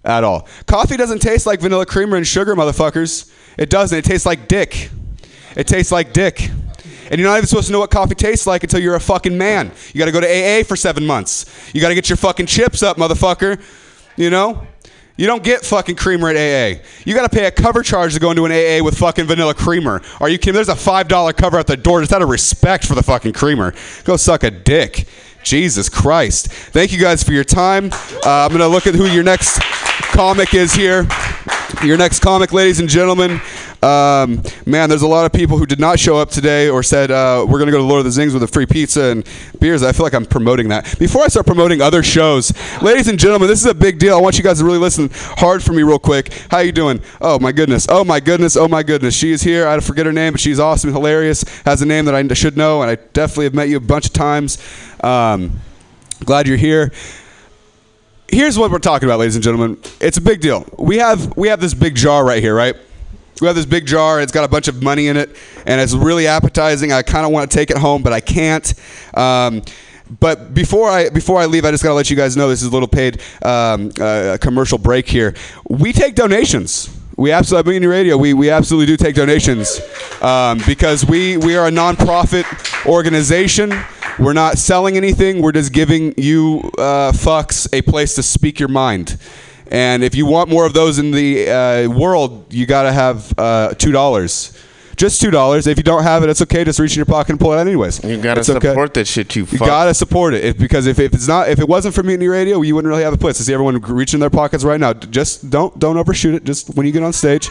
at 0.05 0.23
all. 0.23 0.47
Coffee 0.67 0.97
doesn't 0.97 1.21
taste 1.21 1.47
like 1.47 1.61
vanilla 1.61 1.87
creamer 1.87 2.17
and 2.17 2.27
sugar, 2.27 2.55
motherfuckers. 2.55 3.33
It 3.57 3.71
doesn't. 3.71 3.97
It 3.97 4.05
tastes 4.05 4.27
like 4.27 4.49
dick. 4.49 4.91
It 5.57 5.67
tastes 5.67 5.91
like 5.93 6.13
dick. 6.13 6.51
And 7.11 7.21
you're 7.21 7.29
not 7.29 7.37
even 7.37 7.47
supposed 7.47 7.67
to 7.69 7.73
know 7.73 7.81
what 7.81 7.91
coffee 7.91 8.15
tastes 8.15 8.47
like 8.47 8.63
until 8.65 8.81
you're 8.81 8.97
a 8.97 9.01
fucking 9.01 9.37
man. 9.37 9.71
You 9.93 9.99
got 9.99 10.07
to 10.07 10.13
go 10.13 10.21
to 10.21 10.27
AA 10.27 10.65
for 10.65 10.75
seven 10.77 11.07
months. 11.07 11.47
You 11.75 11.81
got 11.81 11.89
to 11.89 11.95
get 11.95 12.09
your 12.09 12.17
fucking 12.17 12.47
chips 12.47 12.83
up, 12.83 12.97
motherfucker. 12.97 13.63
You 14.17 14.31
know? 14.31 14.67
You 15.17 15.29
don't 15.29 15.45
get 15.45 15.65
fucking 15.65 15.95
creamer 15.95 16.29
at 16.29 16.37
AA. 16.37 16.81
You 17.05 17.15
got 17.15 17.31
to 17.31 17.35
pay 17.35 17.47
a 17.47 17.51
cover 17.51 17.83
charge 17.83 18.15
to 18.15 18.21
go 18.21 18.31
into 18.31 18.45
an 18.47 18.53
AA 18.53 18.85
with 18.85 18.99
fucking 18.99 19.27
vanilla 19.27 19.55
creamer. 19.55 20.03
Are 20.21 20.29
you 20.29 20.39
kidding? 20.39 20.55
There's 20.55 20.69
a 20.69 20.75
$5 20.75 21.37
cover 21.37 21.57
at 21.57 21.69
the 21.69 21.77
door 21.77 22.01
just 22.01 22.13
out 22.13 22.23
of 22.23 22.29
respect 22.29 22.85
for 22.85 22.97
the 22.97 23.03
fucking 23.03 23.33
creamer. 23.33 23.75
Go 24.03 24.17
suck 24.17 24.43
a 24.43 24.51
dick. 24.51 25.07
Jesus 25.45 25.89
Christ. 25.89 26.49
Thank 26.49 26.91
you 26.91 26.99
guys 26.99 27.23
for 27.23 27.33
your 27.33 27.45
time. 27.45 27.91
Uh, 27.93 28.47
I'm 28.47 28.49
going 28.49 28.61
to 28.61 28.69
look 28.69 28.87
at 28.87 28.95
who 28.95 29.05
your 29.05 29.23
next 29.23 29.61
comic 30.13 30.55
is 30.55 30.73
here. 30.73 31.07
Your 31.85 31.99
next 31.99 32.21
comic, 32.21 32.53
ladies 32.53 32.81
and 32.81 32.89
gentlemen. 32.89 33.41
Um, 33.85 34.43
man, 34.65 34.89
there's 34.89 35.03
a 35.03 35.07
lot 35.07 35.27
of 35.27 35.33
people 35.33 35.59
who 35.59 35.67
did 35.67 35.79
not 35.79 35.99
show 35.99 36.17
up 36.17 36.31
today 36.31 36.71
or 36.71 36.83
said 36.83 37.11
uh, 37.11 37.45
we're 37.47 37.59
going 37.59 37.67
to 37.67 37.73
go 37.73 37.77
to 37.77 37.85
Lord 37.85 37.99
of 37.99 38.07
the 38.07 38.13
Zings 38.13 38.33
with 38.33 38.43
a 38.43 38.47
free 38.47 38.65
pizza 38.65 39.03
and 39.03 39.29
beers. 39.61 39.83
I 39.83 39.93
feel 39.93 40.07
like 40.07 40.15
I'm 40.15 40.25
promoting 40.25 40.69
that. 40.69 40.99
Before 40.99 41.23
I 41.23 41.29
start 41.29 41.45
promoting 41.45 41.83
other 41.83 42.03
shows, 42.03 42.51
ladies 42.81 43.09
and 43.09 43.19
gentlemen, 43.19 43.47
this 43.47 43.61
is 43.61 43.67
a 43.67 43.75
big 43.75 43.99
deal. 43.99 44.17
I 44.17 44.21
want 44.23 44.39
you 44.39 44.43
guys 44.43 44.61
to 44.61 44.65
really 44.65 44.79
listen 44.79 45.11
hard 45.13 45.63
for 45.63 45.75
me 45.75 45.83
real 45.83 45.99
quick. 45.99 46.33
How 46.51 46.61
you 46.61 46.73
doing? 46.73 47.03
Oh 47.21 47.39
my 47.39 47.53
goodness. 47.53 47.87
Oh 47.91 48.05
my 48.05 48.21
goodness. 48.21 48.57
Oh 48.57 48.69
my 48.69 48.83
goodness. 48.83 49.15
She 49.15 49.33
is 49.33 49.43
here. 49.43 49.69
I 49.69 49.79
forget 49.81 50.07
her 50.07 50.13
name, 50.13 50.33
but 50.33 50.41
she's 50.41 50.59
awesome, 50.59 50.91
hilarious. 50.91 51.43
Has 51.67 51.83
a 51.83 51.87
name 51.87 52.07
that 52.07 52.15
I 52.15 52.27
should 52.33 52.57
know, 52.57 52.81
and 52.81 52.91
I 52.91 52.95
definitely 53.13 53.45
have 53.45 53.55
met 53.55 53.69
you 53.69 53.77
a 53.77 53.81
bunch 53.81 54.07
of 54.07 54.15
times. 54.15 54.57
Um, 55.03 55.61
glad 56.25 56.49
you're 56.49 56.57
here 56.57 56.91
here's 58.29 58.59
what 58.59 58.71
we're 58.71 58.79
talking 58.79 59.07
about, 59.07 59.21
ladies 59.21 59.37
and 59.37 59.45
gentlemen. 59.45 59.79
It's 60.01 60.17
a 60.17 60.21
big 60.21 60.41
deal. 60.41 60.67
We 60.79 60.97
have 60.97 61.37
we 61.37 61.49
have 61.49 61.61
this 61.61 61.75
big 61.75 61.95
jar 61.95 62.25
right 62.25 62.43
here, 62.43 62.55
right? 62.55 62.75
We 63.41 63.47
have 63.47 63.57
this 63.57 63.67
big 63.67 63.87
jar. 63.87 64.21
It's 64.21 64.33
got 64.33 64.45
a 64.45 64.49
bunch 64.49 64.69
of 64.69 64.83
money 64.83 65.09
in 65.09 65.17
it, 65.17 65.37
and 65.67 65.81
it's 65.81 65.95
really 65.95 66.27
appetizing. 66.27 66.93
I 66.93 67.03
kind 67.03 67.27
of 67.27 67.33
want 67.33 67.51
to 67.51 67.57
take 67.57 67.71
it 67.71 67.77
home, 67.77 68.03
but 68.03 68.13
I 68.13 68.21
can't. 68.21 68.73
Um, 69.15 69.63
but 70.21 70.55
before 70.55 70.91
I 70.91 71.09
before 71.09 71.41
I 71.41 71.47
leave, 71.47 71.65
I 71.65 71.71
just 71.71 71.83
gotta 71.83 71.95
let 71.95 72.11
you 72.11 72.17
guys 72.17 72.37
know 72.37 72.49
this 72.49 72.63
is 72.63 72.69
a 72.69 72.71
little 72.71 72.89
paid 72.89 73.21
um, 73.43 73.91
uh, 74.01 74.39
commercial 74.41 74.79
break 74.79 75.09
here. 75.09 75.35
We 75.69 75.93
take 75.93 76.15
donations. 76.15 76.95
We 77.17 77.31
absolutely, 77.31 77.75
Mutiny 77.75 77.87
Radio, 77.87 78.17
we, 78.17 78.35
we 78.35 78.51
absolutely 78.51 78.87
do 78.87 78.97
take 78.97 79.15
donations 79.15 79.81
um, 80.21 80.61
because 80.67 81.07
we, 81.07 81.37
we 81.37 81.57
are 81.57 81.69
a 81.69 81.71
nonprofit 81.71 82.45
organization. 82.87 83.73
We're 84.19 84.33
not 84.33 84.59
selling 84.59 84.97
anything. 84.97 85.41
We're 85.41 85.53
just 85.53 85.73
giving 85.73 86.15
you 86.17 86.73
uh, 86.77 87.13
fucks 87.13 87.69
a 87.73 87.83
place 87.83 88.17
to 88.17 88.23
speak 88.25 88.59
your 88.59 88.69
mind. 88.69 89.17
And 89.75 90.05
if 90.05 90.15
you 90.15 90.25
want 90.25 90.49
more 90.49 90.65
of 90.67 90.73
those 90.73 90.99
in 91.01 91.11
the 91.11 91.51
uh, 91.51 91.89
world, 91.91 92.31
you 92.55 92.65
got 92.65 92.85
to 92.85 92.93
have 92.93 93.33
uh, 93.37 93.71
$2. 93.75 94.61
Just 94.97 95.21
two 95.21 95.33
dollars. 95.33 95.67
If 95.67 95.77
you 95.77 95.83
don't 95.83 96.05
have 96.05 96.23
it, 96.23 96.31
it's 96.31 96.41
okay. 96.43 96.63
Just 96.63 96.79
reach 96.79 96.93
in 96.93 96.99
your 96.99 97.05
pocket 97.07 97.31
and 97.31 97.41
pull 97.41 97.53
it 97.53 97.57
out 97.57 97.67
anyways. 97.67 98.05
You 98.05 98.17
gotta 98.23 98.39
It's 98.43 98.49
okay. 98.49 98.69
support 98.69 98.95
that 98.95 99.09
shit, 99.09 99.35
you 99.35 99.45
You 99.51 99.59
gotta 99.59 99.93
support 99.93 100.35
it 100.35 100.45
if, 100.45 100.57
because 100.57 100.87
if, 100.87 101.01
if 101.01 101.13
it's 101.13 101.27
not 101.27 101.49
if 101.49 101.59
it 101.59 101.69
wasn't 101.69 101.97
for 101.97 102.05
Mutiny 102.05 102.29
Radio, 102.29 102.63
you 102.63 102.77
wouldn't 102.77 102.91
really 102.93 103.03
have 103.03 103.13
a 103.13 103.17
place. 103.19 103.41
I 103.41 103.43
see 103.45 103.53
everyone 103.53 103.81
reaching 103.81 104.21
their 104.21 104.31
pockets 104.31 104.63
right 104.63 104.79
now. 104.79 104.93
Just 104.93 105.51
don't 105.51 105.77
don't 105.81 105.97
overshoot 105.97 106.35
it. 106.37 106.45
Just 106.45 106.77
when 106.77 106.87
you 106.87 106.93
get 106.93 107.03
on 107.03 107.13
stage, 107.13 107.51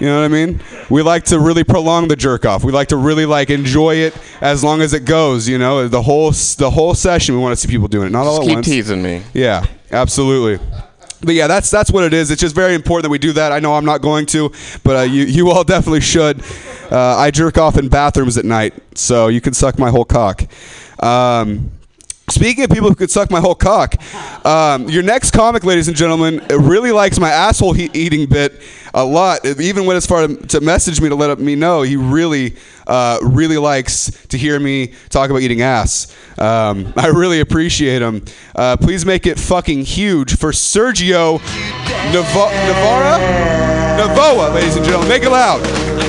you 0.00 0.06
know 0.06 0.16
what 0.18 0.24
I 0.24 0.28
mean. 0.28 0.62
We 0.88 1.02
like 1.02 1.24
to 1.24 1.38
really 1.38 1.62
prolong 1.62 2.08
the 2.08 2.16
jerk 2.16 2.46
off. 2.46 2.64
We 2.64 2.72
like 2.72 2.88
to 2.88 2.96
really 2.96 3.26
like 3.26 3.50
enjoy 3.50 3.96
it 3.96 4.16
as 4.40 4.64
long 4.64 4.80
as 4.80 4.94
it 4.94 5.04
goes. 5.04 5.46
You 5.46 5.58
know, 5.58 5.88
the 5.88 6.00
whole 6.00 6.30
the 6.30 6.70
whole 6.70 6.94
session. 6.94 7.34
We 7.34 7.42
want 7.42 7.52
to 7.52 7.60
see 7.60 7.68
people 7.68 7.88
doing 7.88 8.06
it, 8.06 8.12
not 8.12 8.24
all 8.26 8.38
Just 8.38 8.42
at 8.44 8.48
keep 8.48 8.56
once. 8.56 8.66
teasing 8.66 9.02
me. 9.02 9.22
Yeah, 9.34 9.66
absolutely. 9.90 10.58
But 11.22 11.34
yeah, 11.34 11.46
that's 11.46 11.70
that's 11.70 11.90
what 11.90 12.04
it 12.04 12.12
is. 12.12 12.30
It's 12.30 12.40
just 12.40 12.54
very 12.54 12.74
important 12.74 13.04
that 13.04 13.10
we 13.10 13.18
do 13.18 13.32
that. 13.32 13.52
I 13.52 13.60
know 13.60 13.74
I'm 13.74 13.84
not 13.84 14.02
going 14.02 14.26
to, 14.26 14.52
but 14.82 14.96
uh, 14.96 15.00
you 15.02 15.24
you 15.24 15.50
all 15.50 15.64
definitely 15.74 16.00
should. 16.00 16.42
Uh, 16.90 17.16
I 17.16 17.30
jerk 17.30 17.58
off 17.58 17.78
in 17.78 17.88
bathrooms 17.88 18.36
at 18.36 18.44
night, 18.44 18.74
so 18.94 19.28
you 19.28 19.40
can 19.40 19.54
suck 19.54 19.78
my 19.78 19.90
whole 19.90 20.04
cock. 20.04 20.42
Um, 21.02 21.70
Speaking 22.32 22.64
of 22.64 22.70
people 22.70 22.88
who 22.88 22.94
could 22.94 23.10
suck 23.10 23.30
my 23.30 23.40
whole 23.40 23.54
cock, 23.54 23.94
um, 24.46 24.88
your 24.88 25.02
next 25.02 25.32
comic, 25.32 25.64
ladies 25.64 25.86
and 25.88 25.96
gentlemen, 25.96 26.40
really 26.48 26.90
likes 26.90 27.18
my 27.20 27.28
asshole 27.30 27.74
he- 27.74 27.90
eating 27.92 28.26
bit 28.26 28.60
a 28.94 29.04
lot. 29.04 29.44
Even 29.44 29.84
went 29.84 29.98
as 29.98 30.06
far 30.06 30.26
to, 30.26 30.60
message 30.62 31.00
me 31.00 31.08
to 31.10 31.14
let 31.14 31.38
me 31.38 31.54
know 31.54 31.82
he 31.82 31.96
really, 31.96 32.56
uh, 32.86 33.18
really 33.22 33.58
likes 33.58 34.10
to 34.28 34.38
hear 34.38 34.58
me 34.58 34.92
talk 35.10 35.28
about 35.28 35.42
eating 35.42 35.60
ass. 35.60 36.14
Um, 36.38 36.92
I 36.96 37.08
really 37.08 37.40
appreciate 37.40 38.00
him. 38.00 38.24
Uh, 38.56 38.76
please 38.78 39.04
make 39.04 39.26
it 39.26 39.38
fucking 39.38 39.84
huge 39.84 40.36
for 40.36 40.52
Sergio 40.52 41.38
Navo- 42.12 42.66
Navarra, 42.66 43.18
Navoa, 43.98 44.54
ladies 44.54 44.76
and 44.76 44.84
gentlemen. 44.84 45.08
Make 45.08 45.22
it 45.22 45.30
loud. 45.30 46.01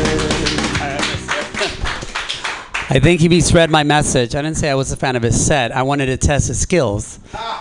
I 2.89 2.99
think 2.99 3.21
he 3.21 3.29
misread 3.29 3.69
my 3.69 3.83
message. 3.83 4.35
I 4.35 4.41
didn't 4.41 4.57
say 4.57 4.69
I 4.69 4.75
was 4.75 4.91
a 4.91 4.97
fan 4.97 5.15
of 5.15 5.23
his 5.23 5.43
set. 5.43 5.71
I 5.71 5.83
wanted 5.83 6.07
to 6.07 6.17
test 6.17 6.49
his 6.49 6.59
skills. 6.59 7.17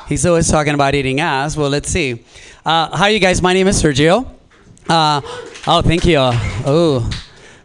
He's 0.09 0.27
always 0.27 0.51
talking 0.51 0.75
about 0.75 0.97
eating 0.97 1.21
ass. 1.21 1.57
Well, 1.57 1.71
let's 1.71 1.89
see. 1.89 2.25
Uh, 2.67 3.09
you 3.11 3.21
guys. 3.21 3.41
My 3.41 3.53
name 3.53 3.69
is 3.69 3.81
Sergio. 3.81 4.29
Uh, 4.89 5.21
oh, 5.69 5.81
thank 5.81 6.05
you. 6.07 6.19
Oh, 6.19 7.09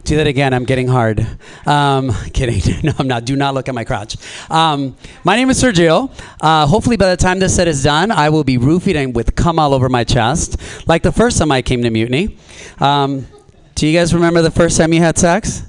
do 0.04 0.16
that 0.16 0.28
again. 0.28 0.54
I'm 0.54 0.64
getting 0.64 0.86
hard. 0.86 1.26
Um, 1.66 2.12
kidding. 2.32 2.62
No, 2.84 2.92
I'm 2.96 3.08
not. 3.08 3.24
Do 3.24 3.34
not 3.34 3.54
look 3.54 3.68
at 3.68 3.74
my 3.74 3.84
crotch. 3.84 4.16
Um, 4.50 4.96
my 5.24 5.34
name 5.34 5.50
is 5.50 5.60
Sergio. 5.60 6.12
Uh, 6.40 6.64
hopefully, 6.64 6.96
by 6.96 7.10
the 7.10 7.16
time 7.16 7.40
this 7.40 7.56
set 7.56 7.66
is 7.66 7.82
done, 7.82 8.12
I 8.12 8.30
will 8.30 8.44
be 8.44 8.56
roofied 8.56 8.94
and 8.94 9.16
with 9.16 9.34
cum 9.34 9.58
all 9.58 9.74
over 9.74 9.88
my 9.88 10.04
chest, 10.04 10.60
like 10.86 11.02
the 11.02 11.12
first 11.12 11.38
time 11.38 11.50
I 11.50 11.62
came 11.62 11.82
to 11.82 11.90
Mutiny. 11.90 12.38
Um, 12.78 13.26
do 13.74 13.86
you 13.86 13.98
guys 13.98 14.14
remember 14.14 14.42
the 14.42 14.50
first 14.52 14.78
time 14.78 14.92
you 14.92 15.00
had 15.00 15.18
sex? 15.18 15.64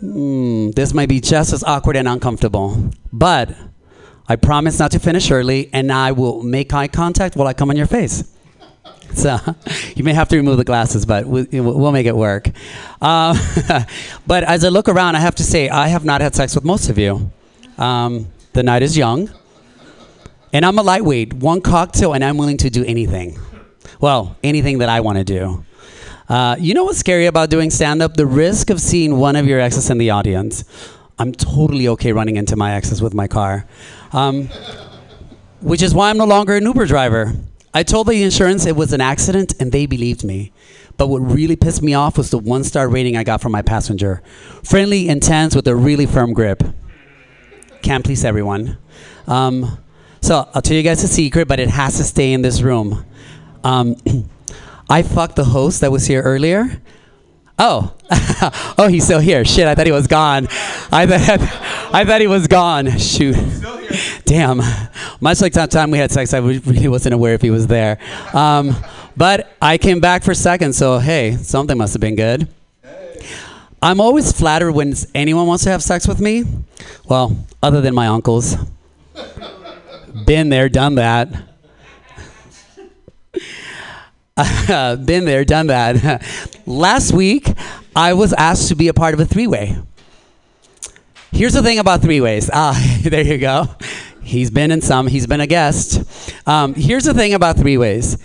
Hmm, 0.00 0.70
this 0.70 0.94
might 0.94 1.08
be 1.08 1.20
just 1.20 1.52
as 1.52 1.64
awkward 1.64 1.96
and 1.96 2.06
uncomfortable. 2.06 2.90
But 3.12 3.56
I 4.28 4.36
promise 4.36 4.78
not 4.78 4.92
to 4.92 4.98
finish 4.98 5.30
early, 5.30 5.70
and 5.72 5.90
I 5.90 6.12
will 6.12 6.42
make 6.42 6.72
eye 6.72 6.88
contact 6.88 7.34
while 7.34 7.48
I 7.48 7.54
come 7.54 7.70
on 7.70 7.76
your 7.76 7.86
face. 7.86 8.24
So 9.14 9.38
you 9.96 10.04
may 10.04 10.12
have 10.12 10.28
to 10.28 10.36
remove 10.36 10.58
the 10.58 10.64
glasses, 10.64 11.06
but 11.06 11.24
we'll, 11.24 11.46
we'll 11.50 11.92
make 11.92 12.06
it 12.06 12.14
work. 12.14 12.48
Um, 13.00 13.38
but 14.26 14.44
as 14.44 14.66
I 14.66 14.68
look 14.68 14.86
around, 14.86 15.16
I 15.16 15.20
have 15.20 15.34
to 15.36 15.42
say 15.42 15.70
I 15.70 15.88
have 15.88 16.04
not 16.04 16.20
had 16.20 16.34
sex 16.34 16.54
with 16.54 16.62
most 16.62 16.90
of 16.90 16.98
you. 16.98 17.30
Um, 17.78 18.26
the 18.52 18.62
night 18.62 18.82
is 18.82 18.98
young, 18.98 19.30
and 20.52 20.64
I'm 20.64 20.78
a 20.78 20.82
lightweight. 20.82 21.32
One 21.32 21.62
cocktail, 21.62 22.12
and 22.12 22.22
I'm 22.22 22.36
willing 22.36 22.58
to 22.58 22.68
do 22.68 22.84
anything. 22.84 23.38
Well, 23.98 24.36
anything 24.44 24.78
that 24.78 24.90
I 24.90 25.00
want 25.00 25.16
to 25.16 25.24
do. 25.24 25.64
Uh, 26.28 26.56
you 26.58 26.74
know 26.74 26.84
what's 26.84 26.98
scary 26.98 27.26
about 27.26 27.48
doing 27.48 27.70
stand 27.70 28.02
up? 28.02 28.14
The 28.14 28.26
risk 28.26 28.68
of 28.68 28.80
seeing 28.80 29.16
one 29.16 29.34
of 29.34 29.46
your 29.46 29.60
exes 29.60 29.88
in 29.88 29.96
the 29.98 30.10
audience. 30.10 30.64
I'm 31.18 31.32
totally 31.32 31.88
okay 31.88 32.12
running 32.12 32.36
into 32.36 32.54
my 32.54 32.74
exes 32.74 33.00
with 33.00 33.14
my 33.14 33.26
car. 33.26 33.66
Um, 34.12 34.48
which 35.60 35.82
is 35.82 35.94
why 35.94 36.10
I'm 36.10 36.18
no 36.18 36.26
longer 36.26 36.54
an 36.54 36.64
Uber 36.64 36.86
driver. 36.86 37.32
I 37.72 37.82
told 37.82 38.08
the 38.08 38.22
insurance 38.22 38.66
it 38.66 38.76
was 38.76 38.92
an 38.92 39.00
accident 39.00 39.54
and 39.58 39.72
they 39.72 39.86
believed 39.86 40.22
me. 40.22 40.52
But 40.96 41.08
what 41.08 41.18
really 41.18 41.56
pissed 41.56 41.82
me 41.82 41.94
off 41.94 42.18
was 42.18 42.30
the 42.30 42.38
one 42.38 42.64
star 42.64 42.88
rating 42.88 43.16
I 43.16 43.24
got 43.24 43.40
from 43.40 43.52
my 43.52 43.62
passenger 43.62 44.22
friendly, 44.62 45.08
intense, 45.08 45.54
with 45.56 45.66
a 45.66 45.74
really 45.74 46.06
firm 46.06 46.32
grip. 46.32 46.62
Can't 47.82 48.04
please 48.04 48.24
everyone. 48.24 48.76
Um, 49.26 49.78
so 50.20 50.48
I'll 50.54 50.62
tell 50.62 50.76
you 50.76 50.82
guys 50.82 51.02
a 51.04 51.08
secret, 51.08 51.48
but 51.48 51.60
it 51.60 51.68
has 51.68 51.96
to 51.96 52.04
stay 52.04 52.32
in 52.32 52.42
this 52.42 52.60
room. 52.60 53.04
Um, 53.64 53.96
I 54.88 55.02
fucked 55.02 55.36
the 55.36 55.44
host 55.44 55.80
that 55.82 55.92
was 55.92 56.06
here 56.06 56.22
earlier. 56.22 56.80
Oh, 57.58 57.92
oh, 58.78 58.86
he's 58.88 59.04
still 59.04 59.18
here. 59.18 59.44
Shit, 59.44 59.66
I 59.66 59.74
thought 59.74 59.86
he 59.86 59.92
was 59.92 60.06
gone. 60.06 60.46
I 60.92 61.06
thought, 61.06 61.40
I 61.92 62.04
thought 62.04 62.20
he 62.20 62.26
was 62.26 62.46
gone. 62.46 62.98
Shoot. 62.98 63.36
Damn. 64.24 64.60
Much 65.20 65.40
like 65.40 65.54
that 65.54 65.70
time 65.70 65.90
we 65.90 65.98
had 65.98 66.12
sex, 66.12 66.32
I 66.32 66.38
really 66.38 66.88
wasn't 66.88 67.14
aware 67.14 67.34
if 67.34 67.42
he 67.42 67.50
was 67.50 67.66
there. 67.66 67.98
Um, 68.32 68.76
but 69.16 69.52
I 69.60 69.76
came 69.76 69.98
back 69.98 70.22
for 70.22 70.34
second, 70.34 70.74
so 70.74 70.98
hey, 70.98 71.36
something 71.36 71.76
must 71.76 71.94
have 71.94 72.00
been 72.00 72.14
good. 72.14 72.48
I'm 73.82 74.00
always 74.00 74.32
flattered 74.32 74.72
when 74.72 74.94
anyone 75.14 75.46
wants 75.46 75.64
to 75.64 75.70
have 75.70 75.82
sex 75.82 76.06
with 76.06 76.20
me. 76.20 76.44
Well, 77.06 77.36
other 77.62 77.80
than 77.80 77.94
my 77.94 78.06
uncles. 78.06 78.56
Been 80.24 80.48
there, 80.48 80.68
done 80.68 80.96
that. 80.96 81.28
Been 85.04 85.24
there, 85.24 85.44
done 85.44 85.66
that. 85.68 86.24
Last 86.66 87.12
week, 87.12 87.52
I 87.96 88.12
was 88.12 88.32
asked 88.32 88.68
to 88.68 88.76
be 88.76 88.88
a 88.88 88.94
part 88.94 89.14
of 89.14 89.20
a 89.20 89.24
three 89.24 89.46
way. 89.46 89.76
Here's 91.32 91.54
the 91.54 91.62
thing 91.62 91.78
about 91.78 92.02
three 92.02 92.20
ways. 92.20 92.48
Ah, 92.54 93.00
there 93.02 93.22
you 93.22 93.38
go. 93.38 93.66
He's 94.22 94.50
been 94.50 94.70
in 94.70 94.80
some, 94.80 95.06
he's 95.06 95.26
been 95.26 95.40
a 95.40 95.46
guest. 95.46 96.02
Um, 96.46 96.74
here's 96.74 97.04
the 97.04 97.14
thing 97.14 97.34
about 97.34 97.56
three 97.56 97.78
ways. 97.78 98.18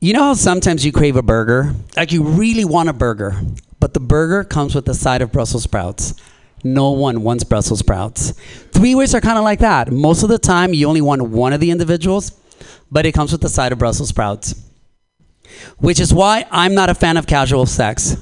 You 0.00 0.12
know 0.12 0.22
how 0.22 0.34
sometimes 0.34 0.84
you 0.84 0.92
crave 0.92 1.16
a 1.16 1.22
burger? 1.22 1.74
Like 1.96 2.12
you 2.12 2.22
really 2.22 2.64
want 2.64 2.88
a 2.88 2.92
burger, 2.92 3.40
but 3.80 3.94
the 3.94 4.00
burger 4.00 4.44
comes 4.44 4.74
with 4.74 4.88
a 4.88 4.94
side 4.94 5.22
of 5.22 5.32
Brussels 5.32 5.62
sprouts. 5.62 6.14
No 6.64 6.90
one 6.90 7.22
wants 7.22 7.44
Brussels 7.44 7.78
sprouts. 7.78 8.32
Three 8.72 8.94
ways 8.94 9.14
are 9.14 9.20
kind 9.20 9.38
of 9.38 9.44
like 9.44 9.60
that. 9.60 9.92
Most 9.92 10.22
of 10.22 10.28
the 10.28 10.38
time, 10.38 10.74
you 10.74 10.88
only 10.88 11.00
want 11.00 11.22
one 11.22 11.52
of 11.52 11.60
the 11.60 11.70
individuals, 11.70 12.32
but 12.90 13.06
it 13.06 13.12
comes 13.12 13.32
with 13.32 13.44
a 13.44 13.48
side 13.48 13.72
of 13.72 13.78
Brussels 13.78 14.08
sprouts. 14.08 14.65
Which 15.78 16.00
is 16.00 16.12
why 16.12 16.46
I'm 16.50 16.74
not 16.74 16.90
a 16.90 16.94
fan 16.94 17.16
of 17.16 17.26
casual 17.26 17.66
sex. 17.66 18.16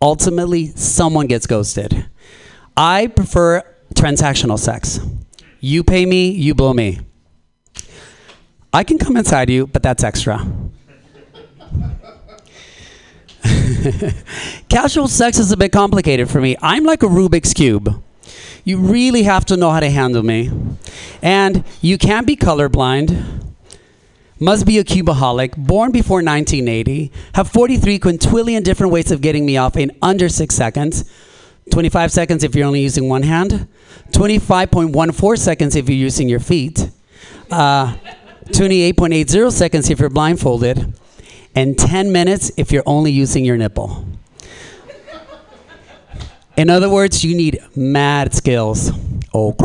Ultimately, 0.00 0.68
someone 0.76 1.26
gets 1.26 1.46
ghosted. 1.46 2.06
I 2.76 3.06
prefer 3.06 3.62
transactional 3.94 4.58
sex. 4.58 5.00
You 5.60 5.82
pay 5.82 6.04
me, 6.04 6.30
you 6.30 6.54
blow 6.54 6.72
me. 6.74 7.00
I 8.72 8.84
can 8.84 8.98
come 8.98 9.16
inside 9.16 9.50
you, 9.50 9.66
but 9.66 9.82
that's 9.82 10.02
extra. 10.02 10.44
Casual 14.68 15.08
sex 15.08 15.38
is 15.38 15.52
a 15.52 15.56
bit 15.56 15.70
complicated 15.72 16.28
for 16.30 16.40
me. 16.40 16.56
I'm 16.60 16.84
like 16.84 17.02
a 17.02 17.06
Rubik's 17.06 17.52
Cube. 17.52 18.02
You 18.64 18.78
really 18.78 19.22
have 19.24 19.44
to 19.46 19.56
know 19.56 19.70
how 19.70 19.80
to 19.80 19.90
handle 19.90 20.22
me. 20.22 20.50
And 21.22 21.64
you 21.82 21.98
can't 21.98 22.26
be 22.26 22.36
colorblind. 22.36 23.53
Must 24.44 24.66
be 24.66 24.78
a 24.78 24.84
cubaholic, 24.84 25.56
born 25.56 25.90
before 25.90 26.18
1980, 26.18 27.10
have 27.34 27.48
43 27.48 27.98
quintillion 27.98 28.62
different 28.62 28.92
ways 28.92 29.10
of 29.10 29.22
getting 29.22 29.46
me 29.46 29.56
off 29.56 29.74
in 29.74 29.90
under 30.02 30.28
six 30.28 30.54
seconds. 30.54 31.10
25 31.70 32.12
seconds 32.12 32.44
if 32.44 32.54
you're 32.54 32.66
only 32.66 32.82
using 32.82 33.08
one 33.08 33.22
hand, 33.22 33.66
25.14 34.10 35.38
seconds 35.38 35.76
if 35.76 35.88
you're 35.88 35.96
using 35.96 36.28
your 36.28 36.40
feet, 36.40 36.90
uh, 37.50 37.96
28.80 38.48 39.50
seconds 39.50 39.88
if 39.88 39.98
you're 39.98 40.10
blindfolded, 40.10 40.92
and 41.54 41.78
10 41.78 42.12
minutes 42.12 42.52
if 42.58 42.70
you're 42.70 42.82
only 42.84 43.12
using 43.12 43.46
your 43.46 43.56
nipple. 43.56 44.04
In 46.58 46.68
other 46.68 46.90
words, 46.90 47.24
you 47.24 47.34
need 47.34 47.60
mad 47.74 48.34
skills. 48.34 48.90
Oh, 49.32 49.56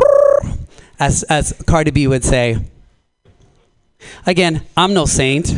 as, 0.97 1.23
as 1.23 1.51
Cardi 1.67 1.91
B 1.91 2.07
would 2.07 2.23
say. 2.23 2.59
Again, 4.25 4.65
I'm 4.75 4.93
no 4.93 5.05
saint. 5.05 5.53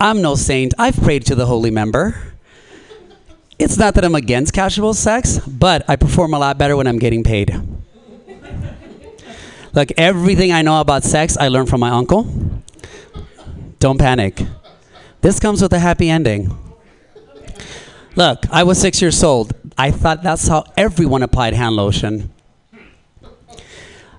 I'm 0.00 0.22
no 0.22 0.34
saint. 0.34 0.74
I've 0.78 0.96
prayed 0.96 1.24
to 1.26 1.34
the 1.34 1.46
holy 1.46 1.70
member. 1.70 2.32
It's 3.58 3.76
not 3.78 3.94
that 3.94 4.04
I'm 4.04 4.14
against 4.14 4.52
casual 4.52 4.94
sex, 4.94 5.38
but 5.46 5.84
I 5.88 5.96
perform 5.96 6.34
a 6.34 6.38
lot 6.38 6.58
better 6.58 6.76
when 6.76 6.86
I'm 6.86 6.98
getting 6.98 7.22
paid. 7.22 7.54
Look, 9.74 9.90
everything 9.96 10.52
I 10.52 10.62
know 10.62 10.80
about 10.80 11.04
sex, 11.04 11.36
I 11.36 11.48
learned 11.48 11.68
from 11.68 11.80
my 11.80 11.90
uncle. 11.90 12.24
Don't 13.78 13.98
panic. 13.98 14.42
This 15.20 15.38
comes 15.38 15.62
with 15.62 15.72
a 15.72 15.78
happy 15.78 16.10
ending. 16.10 16.56
Look, 18.16 18.44
I 18.50 18.64
was 18.64 18.78
six 18.78 19.00
years 19.00 19.22
old. 19.22 19.54
I 19.78 19.90
thought 19.90 20.22
that's 20.22 20.48
how 20.48 20.64
everyone 20.76 21.22
applied 21.22 21.54
hand 21.54 21.76
lotion. 21.76 22.30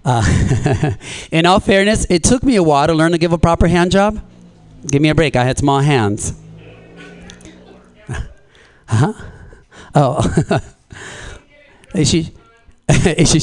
Uh, 0.06 0.92
in 1.32 1.46
all 1.46 1.60
fairness, 1.60 2.06
it 2.10 2.24
took 2.24 2.44
me 2.44 2.56
a 2.56 2.64
while 2.64 2.88
to 2.88 2.94
learn 2.94 3.12
to 3.12 3.18
give 3.18 3.32
a 3.32 3.38
proper 3.38 3.68
hand 3.68 3.92
job. 3.92 4.22
Give 4.88 5.02
me 5.02 5.10
a 5.10 5.16
break. 5.16 5.36
I 5.36 5.44
had 5.46 5.58
small 5.58 5.80
hands. 5.80 6.34
Huh? 8.86 9.14
Oh. 9.96 10.60
is 11.96 12.10
she? 12.10 12.32
Is 12.88 13.32
she? 13.32 13.40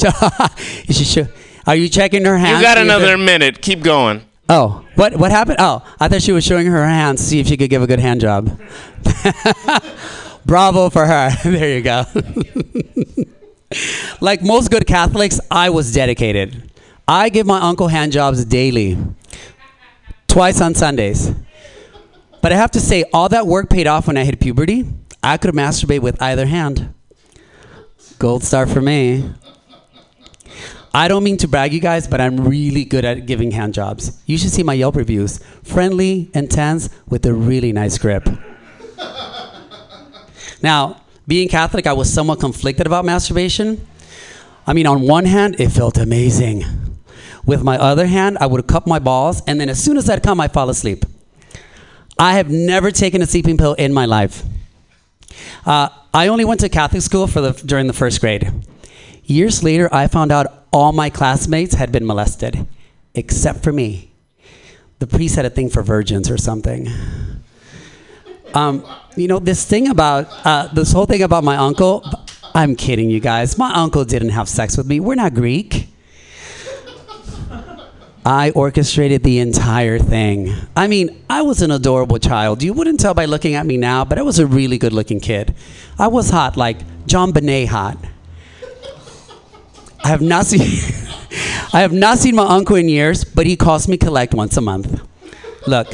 Is 0.86 0.96
she? 0.96 1.04
Sure? 1.04 1.28
Are 1.66 1.74
you 1.74 1.88
checking 1.88 2.24
her 2.24 2.36
hands? 2.36 2.60
You 2.60 2.66
got 2.66 2.78
another 2.78 3.16
minute. 3.16 3.60
Keep 3.60 3.82
going. 3.82 4.22
Oh, 4.48 4.84
what 4.94 5.16
what 5.16 5.32
happened? 5.32 5.56
Oh, 5.58 5.82
I 5.98 6.06
thought 6.08 6.22
she 6.22 6.30
was 6.30 6.44
showing 6.44 6.66
her 6.66 6.84
hands 6.84 7.20
to 7.22 7.26
see 7.26 7.40
if 7.40 7.48
she 7.48 7.56
could 7.56 7.70
give 7.70 7.82
a 7.82 7.86
good 7.86 7.98
hand 8.00 8.20
job. 8.20 8.60
Bravo 10.44 10.90
for 10.90 11.06
her. 11.06 11.30
there 11.42 11.76
you 11.76 11.82
go. 11.82 12.04
Like 14.20 14.42
most 14.42 14.70
good 14.70 14.86
Catholics, 14.86 15.40
I 15.50 15.70
was 15.70 15.92
dedicated. 15.92 16.70
I 17.06 17.28
give 17.28 17.46
my 17.46 17.60
uncle 17.60 17.88
hand 17.88 18.12
jobs 18.12 18.44
daily, 18.44 18.98
twice 20.28 20.60
on 20.60 20.74
Sundays. 20.74 21.32
But 22.42 22.52
I 22.52 22.56
have 22.56 22.70
to 22.72 22.80
say, 22.80 23.04
all 23.12 23.28
that 23.28 23.46
work 23.46 23.68
paid 23.68 23.86
off 23.86 24.06
when 24.06 24.16
I 24.16 24.24
hit 24.24 24.40
puberty. 24.40 24.86
I 25.22 25.36
could 25.36 25.54
masturbate 25.54 26.00
with 26.00 26.20
either 26.22 26.46
hand. 26.46 26.94
Gold 28.18 28.42
star 28.42 28.66
for 28.66 28.80
me. 28.80 29.32
I 30.92 31.06
don't 31.06 31.22
mean 31.22 31.36
to 31.38 31.48
brag, 31.48 31.72
you 31.72 31.80
guys, 31.80 32.08
but 32.08 32.20
I'm 32.20 32.48
really 32.48 32.84
good 32.84 33.04
at 33.04 33.26
giving 33.26 33.52
hand 33.52 33.74
jobs. 33.74 34.20
You 34.26 34.36
should 34.38 34.50
see 34.50 34.62
my 34.62 34.74
Yelp 34.74 34.96
reviews. 34.96 35.38
Friendly, 35.62 36.30
intense, 36.34 36.90
with 37.08 37.24
a 37.26 37.32
really 37.32 37.72
nice 37.72 37.96
grip. 37.98 38.28
now, 40.62 41.00
being 41.30 41.46
Catholic, 41.46 41.86
I 41.86 41.92
was 41.92 42.12
somewhat 42.12 42.40
conflicted 42.40 42.88
about 42.88 43.04
masturbation. 43.04 43.86
I 44.66 44.72
mean, 44.72 44.88
on 44.88 45.02
one 45.02 45.26
hand, 45.26 45.60
it 45.60 45.68
felt 45.68 45.96
amazing. 45.96 46.64
With 47.46 47.62
my 47.62 47.78
other 47.78 48.06
hand, 48.06 48.36
I 48.40 48.46
would 48.46 48.66
cup 48.66 48.84
my 48.84 48.98
balls, 48.98 49.40
and 49.46 49.60
then 49.60 49.68
as 49.68 49.80
soon 49.80 49.96
as 49.96 50.10
I'd 50.10 50.24
come, 50.24 50.40
I'd 50.40 50.52
fall 50.52 50.68
asleep. 50.68 51.04
I 52.18 52.32
have 52.32 52.50
never 52.50 52.90
taken 52.90 53.22
a 53.22 53.26
sleeping 53.26 53.56
pill 53.56 53.74
in 53.74 53.92
my 53.92 54.06
life. 54.06 54.42
Uh, 55.64 55.90
I 56.12 56.26
only 56.26 56.44
went 56.44 56.58
to 56.60 56.68
Catholic 56.68 57.02
school 57.02 57.28
for 57.28 57.40
the, 57.40 57.52
during 57.64 57.86
the 57.86 57.92
first 57.92 58.20
grade. 58.20 58.50
Years 59.22 59.62
later, 59.62 59.88
I 59.94 60.08
found 60.08 60.32
out 60.32 60.48
all 60.72 60.90
my 60.90 61.10
classmates 61.10 61.74
had 61.74 61.92
been 61.92 62.04
molested, 62.04 62.66
except 63.14 63.62
for 63.62 63.72
me. 63.72 64.10
The 64.98 65.06
priest 65.06 65.36
had 65.36 65.44
a 65.44 65.50
thing 65.50 65.70
for 65.70 65.84
virgins 65.84 66.28
or 66.28 66.36
something. 66.36 66.88
Um, 68.54 68.84
you 69.16 69.28
know, 69.28 69.38
this 69.38 69.64
thing 69.64 69.88
about, 69.88 70.28
uh, 70.44 70.68
this 70.72 70.92
whole 70.92 71.06
thing 71.06 71.22
about 71.22 71.44
my 71.44 71.56
uncle, 71.56 72.04
I'm 72.54 72.74
kidding 72.74 73.10
you 73.10 73.20
guys. 73.20 73.56
My 73.58 73.72
uncle 73.74 74.04
didn't 74.04 74.30
have 74.30 74.48
sex 74.48 74.76
with 74.76 74.86
me. 74.86 75.00
We're 75.00 75.14
not 75.14 75.34
Greek. 75.34 75.88
I 78.24 78.50
orchestrated 78.50 79.22
the 79.22 79.38
entire 79.38 79.98
thing. 79.98 80.54
I 80.76 80.88
mean, 80.88 81.24
I 81.30 81.42
was 81.42 81.62
an 81.62 81.70
adorable 81.70 82.18
child. 82.18 82.62
You 82.62 82.74
wouldn't 82.74 83.00
tell 83.00 83.14
by 83.14 83.24
looking 83.24 83.54
at 83.54 83.64
me 83.64 83.76
now, 83.76 84.04
but 84.04 84.18
I 84.18 84.22
was 84.22 84.38
a 84.38 84.46
really 84.46 84.76
good 84.76 84.92
looking 84.92 85.20
kid. 85.20 85.54
I 85.98 86.08
was 86.08 86.28
hot, 86.28 86.56
like 86.56 86.78
JonBenét 87.06 87.68
hot. 87.68 87.98
I 90.04 90.08
have 90.08 90.20
not 90.22 90.46
seen 90.46 90.60
I 91.72 91.80
have 91.80 91.92
not 91.92 92.18
seen 92.18 92.34
my 92.34 92.46
uncle 92.46 92.76
in 92.76 92.88
years, 92.88 93.24
but 93.24 93.46
he 93.46 93.56
calls 93.56 93.86
me 93.86 93.96
collect 93.96 94.34
once 94.34 94.56
a 94.56 94.60
month. 94.60 95.00
Look, 95.66 95.88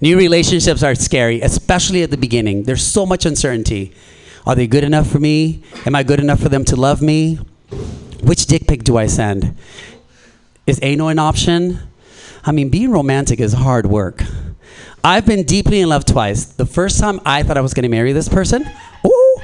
new 0.00 0.16
relationships 0.16 0.82
are 0.82 0.94
scary, 0.94 1.40
especially 1.40 2.02
at 2.02 2.10
the 2.10 2.16
beginning. 2.16 2.64
There's 2.64 2.84
so 2.84 3.06
much 3.06 3.26
uncertainty. 3.26 3.92
Are 4.46 4.54
they 4.54 4.66
good 4.66 4.84
enough 4.84 5.10
for 5.10 5.18
me? 5.18 5.62
Am 5.84 5.94
I 5.94 6.02
good 6.02 6.20
enough 6.20 6.40
for 6.40 6.48
them 6.48 6.64
to 6.66 6.76
love 6.76 7.02
me? 7.02 7.38
Which 8.22 8.46
dick 8.46 8.66
pic 8.66 8.84
do 8.84 8.96
I 8.96 9.06
send? 9.06 9.56
Is 10.66 10.78
anal 10.82 11.08
an 11.08 11.18
option? 11.18 11.80
I 12.44 12.52
mean, 12.52 12.68
being 12.68 12.90
romantic 12.90 13.40
is 13.40 13.52
hard 13.52 13.86
work. 13.86 14.22
I've 15.04 15.26
been 15.26 15.44
deeply 15.44 15.80
in 15.80 15.88
love 15.88 16.04
twice. 16.04 16.44
The 16.44 16.66
first 16.66 16.98
time 16.98 17.20
I 17.24 17.42
thought 17.42 17.56
I 17.56 17.60
was 17.60 17.74
going 17.74 17.84
to 17.84 17.88
marry 17.88 18.12
this 18.12 18.28
person. 18.28 18.68
Ooh. 19.06 19.40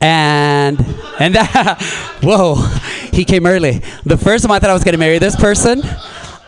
And 0.00 0.78
and 1.18 1.34
that 1.34 1.82
whoa, 2.22 2.54
he 3.12 3.24
came 3.24 3.46
early. 3.46 3.82
The 4.04 4.16
first 4.16 4.44
time 4.44 4.52
I 4.52 4.58
thought 4.58 4.70
I 4.70 4.74
was 4.74 4.84
going 4.84 4.92
to 4.92 4.98
marry 4.98 5.18
this 5.18 5.34
person, 5.34 5.82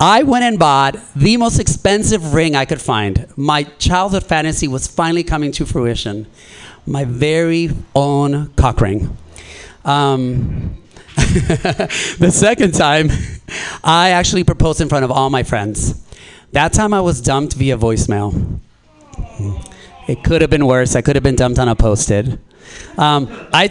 I 0.03 0.23
went 0.23 0.45
and 0.45 0.59
bought 0.59 0.97
the 1.15 1.37
most 1.37 1.59
expensive 1.59 2.33
ring 2.33 2.57
I 2.57 2.65
could 2.65 2.81
find. 2.81 3.27
My 3.37 3.65
childhood 3.65 4.25
fantasy 4.25 4.67
was 4.67 4.87
finally 4.87 5.23
coming 5.23 5.53
to 5.53 5.67
fruition. 5.67 6.27
My 6.87 7.05
very 7.05 7.69
own 7.95 8.51
cock 8.55 8.81
ring. 8.81 9.15
Um, 9.85 10.79
the 11.17 12.31
second 12.33 12.73
time, 12.73 13.11
I 13.85 14.11
actually 14.11 14.43
proposed 14.43 14.81
in 14.81 14.89
front 14.89 15.05
of 15.05 15.11
all 15.11 15.29
my 15.29 15.43
friends. 15.43 16.03
That 16.53 16.73
time 16.73 16.95
I 16.95 17.03
was 17.03 17.21
dumped 17.21 17.53
via 17.55 17.77
voicemail. 17.77 18.59
It 20.09 20.25
could 20.25 20.41
have 20.41 20.51
been 20.51 20.67
worse. 20.67 20.97
I 20.97 21.03
could 21.03 21.15
have 21.15 21.23
been 21.23 21.37
dumped 21.37 21.59
on 21.59 21.69
a 21.69 21.77
post-it. 21.77 22.39
Um, 22.97 23.29
I 23.53 23.65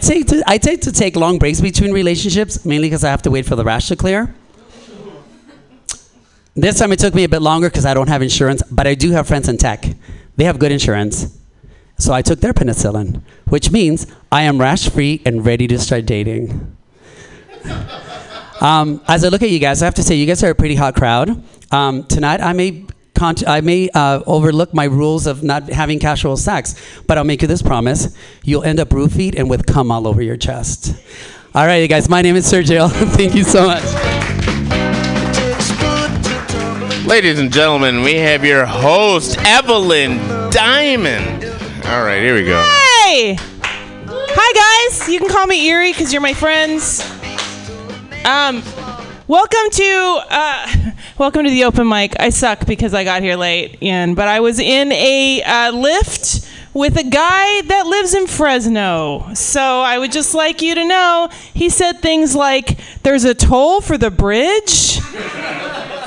I 0.46 0.58
take 0.58 0.80
to 0.82 0.92
take 0.92 1.16
long 1.16 1.38
breaks 1.38 1.60
between 1.60 1.92
relationships, 1.92 2.64
mainly 2.64 2.86
because 2.86 3.02
I 3.02 3.10
have 3.10 3.22
to 3.22 3.32
wait 3.32 3.46
for 3.46 3.56
the 3.56 3.64
rash 3.64 3.88
to 3.88 3.96
clear. 3.96 4.32
This 6.54 6.78
time 6.78 6.92
it 6.92 6.98
took 6.98 7.14
me 7.14 7.24
a 7.24 7.28
bit 7.28 7.42
longer 7.42 7.68
because 7.68 7.86
I 7.86 7.94
don't 7.94 8.08
have 8.08 8.22
insurance, 8.22 8.62
but 8.70 8.86
I 8.86 8.94
do 8.94 9.12
have 9.12 9.26
friends 9.28 9.48
in 9.48 9.56
tech. 9.56 9.84
They 10.36 10.44
have 10.44 10.58
good 10.58 10.72
insurance. 10.72 11.38
So 11.98 12.12
I 12.12 12.22
took 12.22 12.40
their 12.40 12.52
penicillin, 12.52 13.22
which 13.48 13.70
means 13.70 14.06
I 14.32 14.42
am 14.42 14.58
rash 14.58 14.88
free 14.88 15.22
and 15.24 15.44
ready 15.44 15.66
to 15.68 15.78
start 15.78 16.06
dating. 16.06 16.76
Um, 18.60 19.00
as 19.08 19.24
I 19.24 19.28
look 19.28 19.42
at 19.42 19.48
you 19.48 19.58
guys, 19.58 19.80
I 19.80 19.86
have 19.86 19.94
to 19.94 20.02
say 20.02 20.14
you 20.16 20.26
guys 20.26 20.44
are 20.44 20.50
a 20.50 20.54
pretty 20.54 20.74
hot 20.74 20.94
crowd. 20.94 21.42
Um, 21.72 22.04
tonight, 22.04 22.42
I 22.42 22.52
may 22.52 22.84
I 23.46 23.60
may 23.60 23.88
uh, 23.90 24.22
overlook 24.26 24.72
my 24.72 24.84
rules 24.84 25.26
of 25.26 25.42
not 25.42 25.68
having 25.68 25.98
casual 25.98 26.36
sex, 26.36 26.74
but 27.06 27.18
I'll 27.18 27.24
make 27.24 27.42
you 27.42 27.48
this 27.48 27.62
promise: 27.62 28.14
you'll 28.44 28.64
end 28.64 28.78
up 28.80 28.90
roofied 28.90 29.34
and 29.34 29.48
with 29.48 29.66
cum 29.66 29.90
all 29.90 30.06
over 30.06 30.20
your 30.20 30.36
chest. 30.36 30.94
All 31.54 31.66
right, 31.66 31.76
you 31.76 31.88
guys. 31.88 32.08
My 32.08 32.22
name 32.22 32.36
is 32.36 32.50
Sergio. 32.50 32.90
Thank 33.16 33.34
you 33.34 33.44
so 33.44 33.66
much. 33.66 34.09
Ladies 37.06 37.40
and 37.40 37.50
gentlemen, 37.50 38.02
we 38.02 38.16
have 38.16 38.44
your 38.44 38.66
host, 38.66 39.38
Evelyn 39.38 40.18
Diamond. 40.50 41.44
All 41.86 42.04
right, 42.04 42.20
here 42.20 42.34
we 42.34 42.44
go. 42.44 42.62
Hey! 42.62 43.36
Hi 44.08 44.88
guys. 44.88 45.08
You 45.08 45.18
can 45.18 45.28
call 45.28 45.46
me 45.46 45.66
Erie 45.66 45.92
because 45.92 46.12
you're 46.12 46.20
my 46.20 46.34
friends. 46.34 47.00
Um, 48.26 48.62
welcome 49.26 49.70
to 49.70 50.20
uh, 50.28 50.92
welcome 51.18 51.44
to 51.44 51.50
the 51.50 51.64
open 51.64 51.88
mic. 51.88 52.20
I 52.20 52.28
suck 52.28 52.66
because 52.66 52.92
I 52.92 53.02
got 53.02 53.22
here 53.22 53.36
late, 53.36 53.78
and 53.82 54.14
but 54.14 54.28
I 54.28 54.40
was 54.40 54.58
in 54.60 54.92
a 54.92 55.42
uh, 55.42 55.72
lift 55.72 56.46
with 56.74 56.98
a 56.98 57.04
guy 57.04 57.62
that 57.62 57.86
lives 57.86 58.14
in 58.14 58.26
Fresno. 58.26 59.32
So 59.34 59.62
I 59.62 59.98
would 59.98 60.12
just 60.12 60.34
like 60.34 60.60
you 60.60 60.74
to 60.74 60.84
know 60.84 61.30
he 61.54 61.70
said 61.70 62.00
things 62.00 62.36
like, 62.36 62.78
"There's 63.02 63.24
a 63.24 63.34
toll 63.34 63.80
for 63.80 63.96
the 63.96 64.10
bridge." 64.10 65.00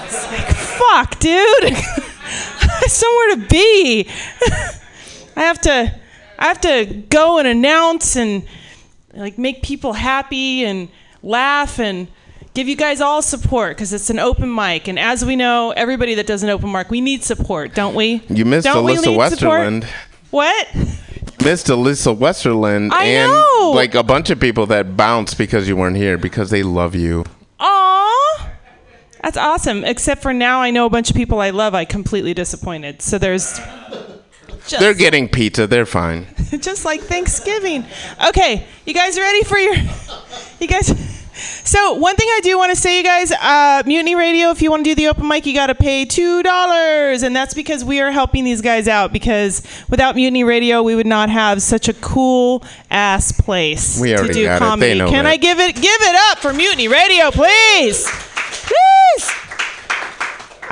Fuck, 0.92 1.20
dude. 1.20 1.78
Somewhere 2.88 3.36
to 3.36 3.46
be. 3.50 4.08
I 5.36 5.42
have 5.42 5.60
to 5.62 5.96
I 6.40 6.46
have 6.48 6.62
to 6.62 7.04
go 7.10 7.40
and 7.40 7.48
announce 7.48 8.16
and 8.16 8.44
like 9.14 9.38
make 9.38 9.62
people 9.62 9.94
happy 9.94 10.66
and 10.66 10.90
laugh 11.22 11.80
and 11.80 12.08
give 12.54 12.68
you 12.68 12.76
guys 12.76 13.02
all 13.02 13.22
support 13.22 13.76
because 13.76 13.94
it's 13.94 14.10
an 14.10 14.20
open 14.20 14.54
mic 14.54 14.88
and 14.88 15.00
as 15.00 15.24
we 15.26 15.36
know 15.36 15.72
everybody 15.72 16.16
that 16.16 16.28
does 16.28 16.44
an 16.44 16.50
open 16.50 16.72
mic 16.72 16.90
we 16.92 17.02
need 17.02 17.24
support 17.24 17.74
don't 17.74 17.96
we 17.96 18.22
You 18.30 18.46
missed 18.46 18.66
don't 18.66 18.84
we 18.86 18.96
Alyssa 18.96 19.18
need 19.32 19.38
support? 19.38 19.86
What 20.32 20.68
Missed 21.44 21.68
Alyssa 21.68 22.16
Westerland 22.16 22.92
I 22.92 23.06
and 23.06 23.32
know. 23.32 23.72
like 23.76 23.96
a 23.96 24.04
bunch 24.04 24.30
of 24.30 24.40
people 24.40 24.66
that 24.68 24.96
bounced 24.96 25.38
because 25.38 25.68
you 25.68 25.76
weren't 25.76 25.98
here 25.98 26.18
because 26.18 26.50
they 26.52 26.64
love 26.64 26.96
you. 26.96 27.26
Aw, 27.60 28.03
that's 29.24 29.38
awesome 29.38 29.84
except 29.84 30.22
for 30.22 30.34
now 30.34 30.62
i 30.62 30.70
know 30.70 30.86
a 30.86 30.90
bunch 30.90 31.10
of 31.10 31.16
people 31.16 31.40
i 31.40 31.50
love 31.50 31.74
i 31.74 31.86
completely 31.86 32.34
disappointed 32.34 33.02
so 33.02 33.18
there's 33.18 33.60
just, 34.68 34.80
They're 34.80 34.94
getting 34.94 35.28
pizza. 35.28 35.68
They're 35.68 35.86
fine. 35.86 36.28
just 36.60 36.86
like 36.86 37.02
Thanksgiving. 37.02 37.86
Okay, 38.30 38.66
you 38.86 38.94
guys 38.94 39.20
ready 39.20 39.44
for 39.44 39.58
your? 39.58 39.76
You 40.60 40.68
guys. 40.68 41.20
So 41.36 41.96
one 41.96 42.16
thing 42.16 42.28
I 42.30 42.40
do 42.44 42.58
want 42.58 42.70
to 42.70 42.76
say, 42.76 42.98
you 42.98 43.04
guys, 43.04 43.32
uh, 43.32 43.84
Mutiny 43.86 44.16
Radio. 44.16 44.52
If 44.52 44.62
you 44.62 44.70
want 44.70 44.86
to 44.86 44.92
do 44.92 44.96
the 44.96 45.08
open 45.08 45.28
mic, 45.28 45.46
you 45.46 45.54
got 45.54 45.68
to 45.68 45.76
pay 45.76 46.06
two 46.06 46.44
dollars, 46.44 47.24
and 47.24 47.36
that's 47.36 47.54
because 47.54 47.84
we 47.84 48.00
are 48.00 48.12
helping 48.12 48.44
these 48.46 48.62
guys 48.62 48.88
out. 48.88 49.12
Because 49.12 49.64
without 49.90 50.16
Mutiny 50.16 50.44
Radio, 50.44 50.82
we 50.84 50.96
would 50.96 51.08
not 51.08 51.30
have 51.30 51.62
such 51.62 51.90
a 51.90 51.94
cool 51.96 52.64
ass 52.90 53.32
place 53.34 54.00
We 54.00 54.10
to 54.10 54.16
do 54.16 54.24
got 54.24 54.32
it. 54.32 54.34
They 54.44 54.58
comedy. 54.60 55.00
Can 55.00 55.24
that. 55.24 55.26
I 55.26 55.38
give 55.38 55.60
it 55.60 55.76
give 55.76 55.84
it 55.86 56.16
up 56.32 56.40
for 56.40 56.54
Mutiny 56.54 56.88
Radio, 56.88 57.32
please? 57.32 58.08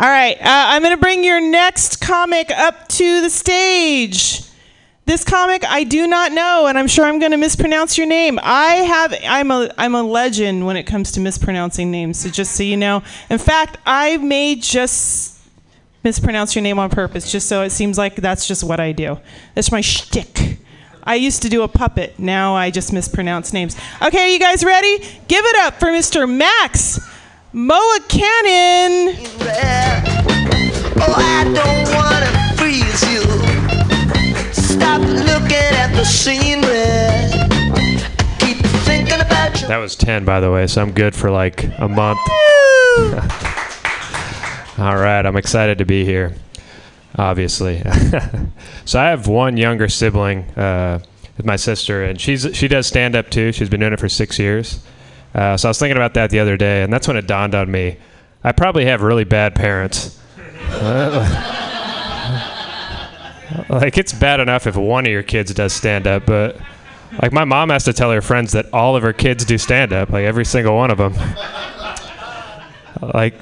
All 0.02 0.10
right, 0.10 0.36
uh, 0.40 0.44
I'm 0.46 0.82
going 0.82 0.96
to 0.96 1.00
bring 1.00 1.24
your 1.24 1.40
next 1.40 2.02
comic 2.02 2.50
up 2.50 2.88
to 2.88 3.22
the 3.22 3.30
stage. 3.30 4.42
This 5.06 5.24
comic 5.24 5.64
I 5.64 5.84
do 5.84 6.08
not 6.08 6.32
know, 6.32 6.66
and 6.66 6.76
I'm 6.76 6.88
sure 6.88 7.06
I'm 7.06 7.20
going 7.20 7.34
to 7.34 7.38
mispronounce 7.38 8.00
your 8.00 8.08
name. 8.08 8.40
I 8.42 8.78
have 8.78 9.14
I'm 9.28 9.52
a 9.52 9.72
I'm 9.78 9.94
a 9.94 10.02
legend 10.02 10.66
when 10.66 10.76
it 10.76 10.86
comes 10.88 11.12
to 11.12 11.20
mispronouncing 11.20 11.92
names. 11.92 12.18
So 12.20 12.30
just 12.30 12.56
so 12.56 12.64
you 12.64 12.78
know, 12.78 13.04
in 13.30 13.38
fact, 13.38 13.78
I 13.86 14.18
may 14.18 14.56
just 14.56 15.40
mispronounce 16.04 16.56
your 16.56 16.64
name 16.64 16.80
on 16.80 16.90
purpose, 16.90 17.32
just 17.32 17.48
so 17.48 17.62
it 17.62 17.70
seems 17.70 18.00
like 18.00 18.16
that's 18.16 18.48
just 18.48 18.64
what 18.64 18.80
I 18.80 18.94
do. 18.94 19.20
That's 19.54 19.72
my 19.72 19.82
shtick. 19.82 20.58
I 21.04 21.14
used 21.14 21.44
to 21.44 21.50
do 21.50 21.62
a 21.62 21.68
puppet. 21.68 22.18
Now 22.18 22.56
I 22.56 22.72
just 22.72 22.92
mispronounce 22.92 23.54
names. 23.54 23.78
Okay, 24.02 24.34
you 24.34 24.40
guys 24.40 24.64
ready? 24.64 24.98
Give 25.28 25.46
it 25.46 25.56
up 25.58 25.80
for 25.80 25.90
Mr. 25.90 26.28
Max 26.28 27.00
Moa 27.54 28.00
Cannon. 28.08 29.14
Oh, 31.04 31.14
I 31.18 31.44
don't 31.54 31.94
wanna 31.94 32.32
freeze 32.56 33.04
you. 33.12 33.24
Stop 34.54 35.02
looking 35.02 35.58
at 35.58 35.92
the 35.94 36.06
scenery. 36.06 37.20
Keep 38.40 38.66
thinking 38.86 39.20
about 39.20 39.62
you. 39.62 39.68
That 39.68 39.80
was 39.80 39.98
10, 39.98 40.24
by 40.24 40.40
the 40.40 40.50
way, 40.50 40.66
so 40.66 40.82
I'm 40.82 40.94
good 40.94 41.14
for 41.14 41.30
like 41.30 41.66
a 41.80 41.90
month. 41.90 42.20
All 44.80 44.96
right, 44.96 45.26
I'm 45.26 45.36
excited 45.36 45.78
to 45.80 45.86
be 45.86 46.06
here, 46.06 46.34
obviously. 47.18 47.84
so 48.86 48.98
I 48.98 49.10
have 49.10 49.28
one 49.28 49.58
younger 49.58 49.90
sibling 49.90 50.44
uh, 50.52 51.00
with 51.36 51.46
my 51.46 51.58
sister, 51.58 52.02
and 52.02 52.18
she's 52.20 52.48
she 52.54 52.70
does 52.70 52.88
stand 52.88 53.14
up 53.14 53.30
too. 53.30 53.52
She's 53.52 53.68
been 53.68 53.82
doing 53.82 53.92
it 53.92 54.00
for 54.00 54.08
six 54.08 54.40
years. 54.40 54.80
Uh, 55.34 55.58
so 55.58 55.68
I 55.68 55.70
was 55.70 55.80
thinking 55.80 55.98
about 55.98 56.14
that 56.16 56.30
the 56.30 56.40
other 56.40 56.58
day, 56.58 56.84
and 56.84 56.92
that's 56.92 57.08
when 57.08 57.18
it 57.18 57.28
dawned 57.28 57.56
on 57.56 57.72
me. 57.72 57.98
I 58.44 58.52
probably 58.52 58.86
have 58.86 59.02
really 59.02 59.24
bad 59.24 59.56
parents. 59.56 60.20
like 63.70 63.98
it's 63.98 64.14
bad 64.14 64.40
enough 64.40 64.68
if 64.68 64.76
one 64.76 65.06
of 65.06 65.12
your 65.12 65.24
kids 65.24 65.54
does 65.54 65.74
stand 65.74 66.08
up, 66.08 66.26
but 66.26 66.58
like 67.22 67.32
my 67.32 67.46
mom 67.46 67.70
has 67.70 67.84
to 67.86 67.94
tell 67.94 68.12
her 68.12 68.22
friends 68.22 68.52
that 68.54 68.72
all 68.74 68.96
of 68.96 69.04
her 69.04 69.14
kids 69.14 69.46
do 69.46 69.58
stand 69.58 69.94
up, 69.94 70.10
like 70.10 70.24
every 70.24 70.46
single 70.46 70.76
one 70.76 70.92
of 70.92 70.98
them. 70.98 71.14
like 73.14 73.36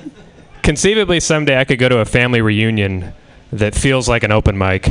conceivably 0.64 1.20
someday 1.20 1.60
I 1.60 1.64
could 1.64 1.80
go 1.80 1.90
to 1.90 2.00
a 2.00 2.06
family 2.06 2.42
reunion 2.42 3.14
that 3.52 3.76
feels 3.76 4.10
like 4.10 4.24
an 4.24 4.32
open 4.32 4.58
mic. 4.58 4.88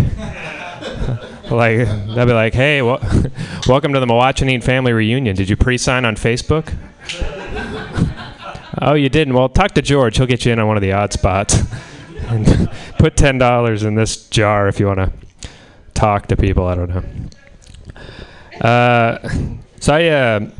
Like 1.51 1.79
they'll 1.79 2.27
be 2.27 2.33
like, 2.33 2.55
"Hey, 2.55 2.83
wel- 2.83 3.01
welcome 3.69 3.93
to 3.93 4.01
the 4.01 4.07
Mawachanine 4.07 4.63
family 4.63 4.93
reunion. 4.93 5.37
Did 5.37 5.49
you 5.49 5.57
pre-sign 5.57 6.05
on 6.05 6.17
Facebook?" 6.17 6.75
oh, 8.83 8.95
you 8.95 9.09
didn't. 9.09 9.35
Well, 9.35 9.49
talk 9.49 9.73
to 9.73 9.83
George. 9.83 10.17
He'll 10.17 10.27
get 10.27 10.45
you 10.45 10.53
in 10.53 10.59
on 10.59 10.67
one 10.67 10.77
of 10.77 10.83
the 10.83 10.93
odd 10.93 11.13
spots. 11.13 11.63
and 12.29 12.71
put 12.99 13.17
ten 13.17 13.39
dollars 13.39 13.85
in 13.85 13.95
this 13.95 14.29
jar 14.29 14.69
if 14.69 14.79
you 14.79 14.87
want 14.87 14.99
to 14.99 15.13
talk 15.95 16.27
to 16.29 16.37
people. 16.37 16.67
I 16.67 16.75
don't 16.75 16.91
know. 16.91 18.67
Uh, 18.67 19.29
so 19.81 19.95
I 19.95 20.07
uh, 20.07 20.51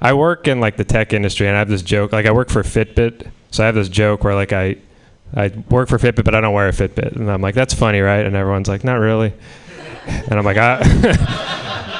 I 0.00 0.12
work 0.12 0.48
in 0.48 0.60
like 0.60 0.76
the 0.76 0.84
tech 0.84 1.12
industry, 1.12 1.46
and 1.48 1.56
I 1.56 1.58
have 1.58 1.68
this 1.68 1.82
joke. 1.82 2.12
Like 2.12 2.26
I 2.26 2.32
work 2.32 2.50
for 2.50 2.62
Fitbit, 2.62 3.30
so 3.50 3.62
I 3.62 3.66
have 3.66 3.74
this 3.74 3.88
joke 3.88 4.24
where 4.24 4.34
like 4.34 4.52
I 4.52 4.76
I 5.34 5.48
work 5.70 5.88
for 5.88 5.98
Fitbit, 5.98 6.24
but 6.24 6.34
I 6.34 6.40
don't 6.40 6.54
wear 6.54 6.68
a 6.68 6.72
Fitbit, 6.72 7.16
and 7.16 7.30
I'm 7.30 7.42
like, 7.42 7.54
that's 7.54 7.74
funny, 7.74 8.00
right? 8.00 8.24
And 8.24 8.36
everyone's 8.36 8.68
like, 8.68 8.84
not 8.84 8.96
really. 8.96 9.32
And 10.06 10.38
I'm 10.38 10.44
like, 10.44 10.56
I. 10.56 10.80
Ah. 10.82 11.96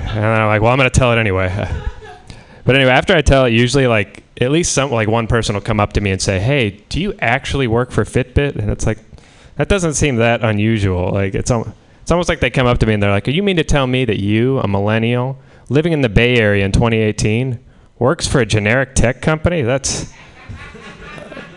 and 0.10 0.16
then 0.16 0.40
I'm 0.40 0.48
like, 0.48 0.62
well, 0.62 0.72
I'm 0.72 0.78
gonna 0.78 0.90
tell 0.90 1.12
it 1.12 1.18
anyway. 1.18 1.48
But 2.64 2.76
anyway, 2.76 2.92
after 2.92 3.16
I 3.16 3.22
tell 3.22 3.46
it, 3.46 3.52
usually 3.52 3.86
like 3.86 4.22
at 4.40 4.50
least 4.50 4.72
some 4.72 4.90
like 4.90 5.08
one 5.08 5.26
person 5.26 5.54
will 5.54 5.62
come 5.62 5.80
up 5.80 5.92
to 5.94 6.00
me 6.00 6.10
and 6.10 6.20
say, 6.20 6.38
"Hey, 6.38 6.70
do 6.88 7.00
you 7.00 7.14
actually 7.20 7.66
work 7.66 7.90
for 7.90 8.04
Fitbit?" 8.04 8.56
And 8.56 8.70
it's 8.70 8.86
like 8.86 8.98
that 9.56 9.68
doesn't 9.68 9.94
seem 9.94 10.16
that 10.16 10.44
unusual. 10.44 11.10
Like 11.10 11.34
it's 11.34 11.50
it's 11.50 12.10
almost 12.10 12.28
like 12.28 12.40
they 12.40 12.50
come 12.50 12.66
up 12.66 12.78
to 12.78 12.86
me 12.86 12.94
and 12.94 13.02
they're 13.02 13.10
like, 13.10 13.26
oh, 13.28 13.30
"You 13.30 13.42
mean 13.42 13.56
to 13.56 13.64
tell 13.64 13.86
me 13.86 14.04
that 14.04 14.20
you, 14.20 14.58
a 14.58 14.68
millennial 14.68 15.38
living 15.68 15.92
in 15.92 16.02
the 16.02 16.08
Bay 16.08 16.36
Area 16.36 16.64
in 16.64 16.72
2018, 16.72 17.58
works 17.98 18.26
for 18.26 18.40
a 18.40 18.46
generic 18.46 18.94
tech 18.94 19.20
company? 19.20 19.62
That's 19.62 20.12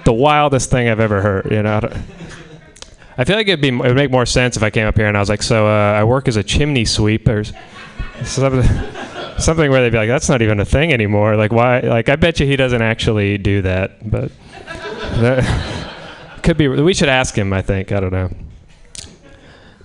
the 0.05 0.13
wildest 0.13 0.71
thing 0.71 0.89
I've 0.89 0.99
ever 0.99 1.21
heard." 1.21 1.51
You 1.51 1.63
know. 1.63 1.79
I 3.17 3.25
feel 3.25 3.35
like 3.35 3.47
it'd 3.47 3.61
be 3.61 3.69
it 3.69 3.77
would 3.77 3.95
make 3.95 4.11
more 4.11 4.25
sense 4.25 4.57
if 4.57 4.63
I 4.63 4.69
came 4.69 4.87
up 4.87 4.97
here 4.97 5.07
and 5.07 5.15
I 5.15 5.19
was 5.19 5.29
like, 5.29 5.43
"So 5.43 5.67
uh, 5.67 5.93
I 5.93 6.03
work 6.03 6.27
as 6.27 6.35
a 6.35 6.43
chimney 6.43 6.85
sweeper." 6.85 7.39
or 8.19 8.25
Something, 8.25 8.63
something 9.37 9.69
where 9.71 9.81
they'd 9.81 9.91
be 9.91 9.97
like, 9.97 10.07
"That's 10.09 10.29
not 10.29 10.41
even 10.41 10.59
a 10.59 10.65
thing 10.65 10.93
anymore." 10.93 11.35
Like, 11.35 11.51
why? 11.51 11.79
Like, 11.81 12.09
I 12.09 12.15
bet 12.15 12.39
you 12.39 12.45
he 12.45 12.55
doesn't 12.55 12.81
actually 12.81 13.37
do 13.37 13.61
that, 13.63 14.09
but 14.09 14.31
that 15.17 15.93
could 16.43 16.57
be. 16.57 16.67
We 16.67 16.93
should 16.93 17.09
ask 17.09 17.37
him. 17.37 17.53
I 17.53 17.61
think. 17.61 17.91
I 17.91 17.99
don't 17.99 18.13
know. 18.13 18.29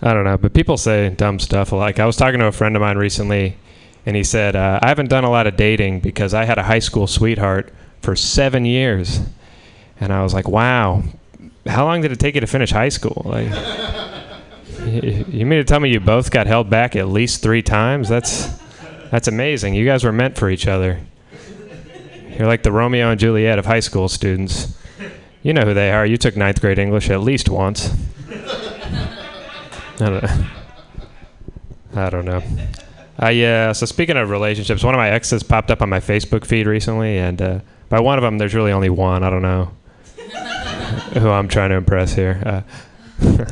I 0.00 0.12
don't 0.12 0.24
know, 0.24 0.38
but 0.38 0.54
people 0.54 0.76
say 0.76 1.10
dumb 1.10 1.40
stuff. 1.40 1.72
Like 1.72 1.98
I 1.98 2.06
was 2.06 2.16
talking 2.16 2.38
to 2.40 2.46
a 2.46 2.52
friend 2.52 2.76
of 2.76 2.80
mine 2.80 2.96
recently, 2.96 3.56
and 4.06 4.14
he 4.14 4.22
said, 4.22 4.54
uh, 4.54 4.78
"I 4.80 4.88
haven't 4.88 5.08
done 5.08 5.24
a 5.24 5.30
lot 5.30 5.46
of 5.46 5.56
dating 5.56 6.00
because 6.00 6.34
I 6.34 6.44
had 6.44 6.58
a 6.58 6.62
high 6.62 6.78
school 6.78 7.06
sweetheart 7.06 7.72
for 8.00 8.14
seven 8.14 8.64
years," 8.64 9.20
and 10.00 10.12
I 10.12 10.22
was 10.22 10.32
like, 10.34 10.48
"Wow, 10.48 11.02
how 11.68 11.84
long 11.84 12.00
did 12.00 12.12
it 12.12 12.18
take 12.18 12.34
you 12.34 12.40
to 12.40 12.46
finish 12.46 12.70
high 12.70 12.88
school?" 12.88 13.22
Like, 13.24 13.48
you 14.92 15.46
mean 15.46 15.58
to 15.58 15.64
tell 15.64 15.80
me 15.80 15.90
you 15.90 16.00
both 16.00 16.30
got 16.30 16.46
held 16.46 16.70
back 16.70 16.96
at 16.96 17.08
least 17.08 17.42
three 17.42 17.62
times? 17.62 18.08
That's 18.08 18.48
that's 19.10 19.28
amazing. 19.28 19.74
You 19.74 19.84
guys 19.84 20.04
were 20.04 20.12
meant 20.12 20.36
for 20.36 20.50
each 20.50 20.66
other. 20.66 21.00
You're 22.36 22.46
like 22.46 22.62
the 22.62 22.72
Romeo 22.72 23.10
and 23.10 23.18
Juliet 23.18 23.58
of 23.58 23.66
high 23.66 23.80
school 23.80 24.08
students. 24.08 24.76
You 25.42 25.52
know 25.52 25.62
who 25.62 25.74
they 25.74 25.92
are. 25.92 26.06
You 26.06 26.16
took 26.16 26.36
ninth 26.36 26.60
grade 26.60 26.78
English 26.78 27.10
at 27.10 27.20
least 27.20 27.48
once. 27.48 27.94
I 28.30 29.96
don't 29.98 30.22
know. 30.22 30.46
I 31.94 32.10
don't 32.10 32.24
know. 32.24 32.42
Uh, 33.20 33.28
yeah, 33.28 33.72
so 33.72 33.84
speaking 33.86 34.16
of 34.16 34.30
relationships, 34.30 34.84
one 34.84 34.94
of 34.94 34.98
my 34.98 35.10
exes 35.10 35.42
popped 35.42 35.72
up 35.72 35.82
on 35.82 35.88
my 35.88 35.98
Facebook 35.98 36.44
feed 36.44 36.68
recently, 36.68 37.18
and 37.18 37.42
uh, 37.42 37.58
by 37.88 37.98
one 37.98 38.16
of 38.16 38.22
them, 38.22 38.38
there's 38.38 38.54
really 38.54 38.70
only 38.70 38.90
one. 38.90 39.24
I 39.24 39.30
don't 39.30 39.42
know 39.42 39.72
who 41.18 41.28
I'm 41.28 41.48
trying 41.48 41.70
to 41.70 41.76
impress 41.76 42.14
here. 42.14 42.42
Uh, 42.44 42.62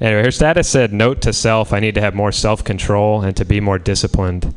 anyway, 0.00 0.22
her 0.22 0.30
status 0.30 0.68
said, 0.68 0.92
Note 0.92 1.20
to 1.22 1.32
self, 1.32 1.72
I 1.72 1.80
need 1.80 1.94
to 1.96 2.00
have 2.00 2.14
more 2.14 2.32
self 2.32 2.64
control 2.64 3.22
and 3.22 3.36
to 3.36 3.44
be 3.44 3.60
more 3.60 3.78
disciplined. 3.78 4.54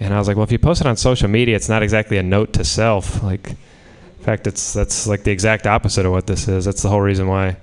And 0.00 0.12
I 0.14 0.18
was 0.18 0.28
like, 0.28 0.36
Well, 0.36 0.44
if 0.44 0.52
you 0.52 0.58
post 0.58 0.80
it 0.80 0.86
on 0.86 0.96
social 0.96 1.28
media, 1.28 1.56
it's 1.56 1.68
not 1.68 1.82
exactly 1.82 2.18
a 2.18 2.22
note 2.22 2.52
to 2.54 2.64
self. 2.64 3.22
Like, 3.22 3.50
in 3.50 4.24
fact, 4.24 4.46
it's 4.46 4.72
that's 4.72 5.06
like 5.06 5.24
the 5.24 5.30
exact 5.30 5.66
opposite 5.66 6.06
of 6.06 6.12
what 6.12 6.26
this 6.26 6.48
is. 6.48 6.64
That's 6.64 6.82
the 6.82 6.88
whole 6.88 7.00
reason 7.02 7.26
why 7.28 7.56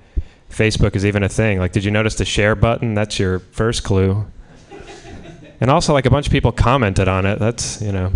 Facebook 0.50 0.96
is 0.96 1.06
even 1.06 1.24
a 1.24 1.30
thing. 1.30 1.60
Like, 1.60 1.72
did 1.72 1.84
you 1.84 1.92
notice 1.92 2.16
the 2.16 2.26
share 2.26 2.56
button? 2.56 2.94
That's 2.94 3.20
your 3.20 3.40
first 3.40 3.84
clue. 3.84 4.26
And 5.60 5.70
also, 5.70 5.94
like 5.94 6.06
a 6.06 6.10
bunch 6.10 6.28
of 6.28 6.32
people 6.32 6.52
commented 6.52 7.08
on 7.08 7.26
it. 7.26 7.40
That's 7.40 7.82
you 7.82 7.92
know, 7.92 8.14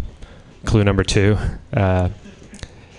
clue 0.66 0.84
number 0.84 1.04
two. 1.04 1.38
Uh, 1.74 2.10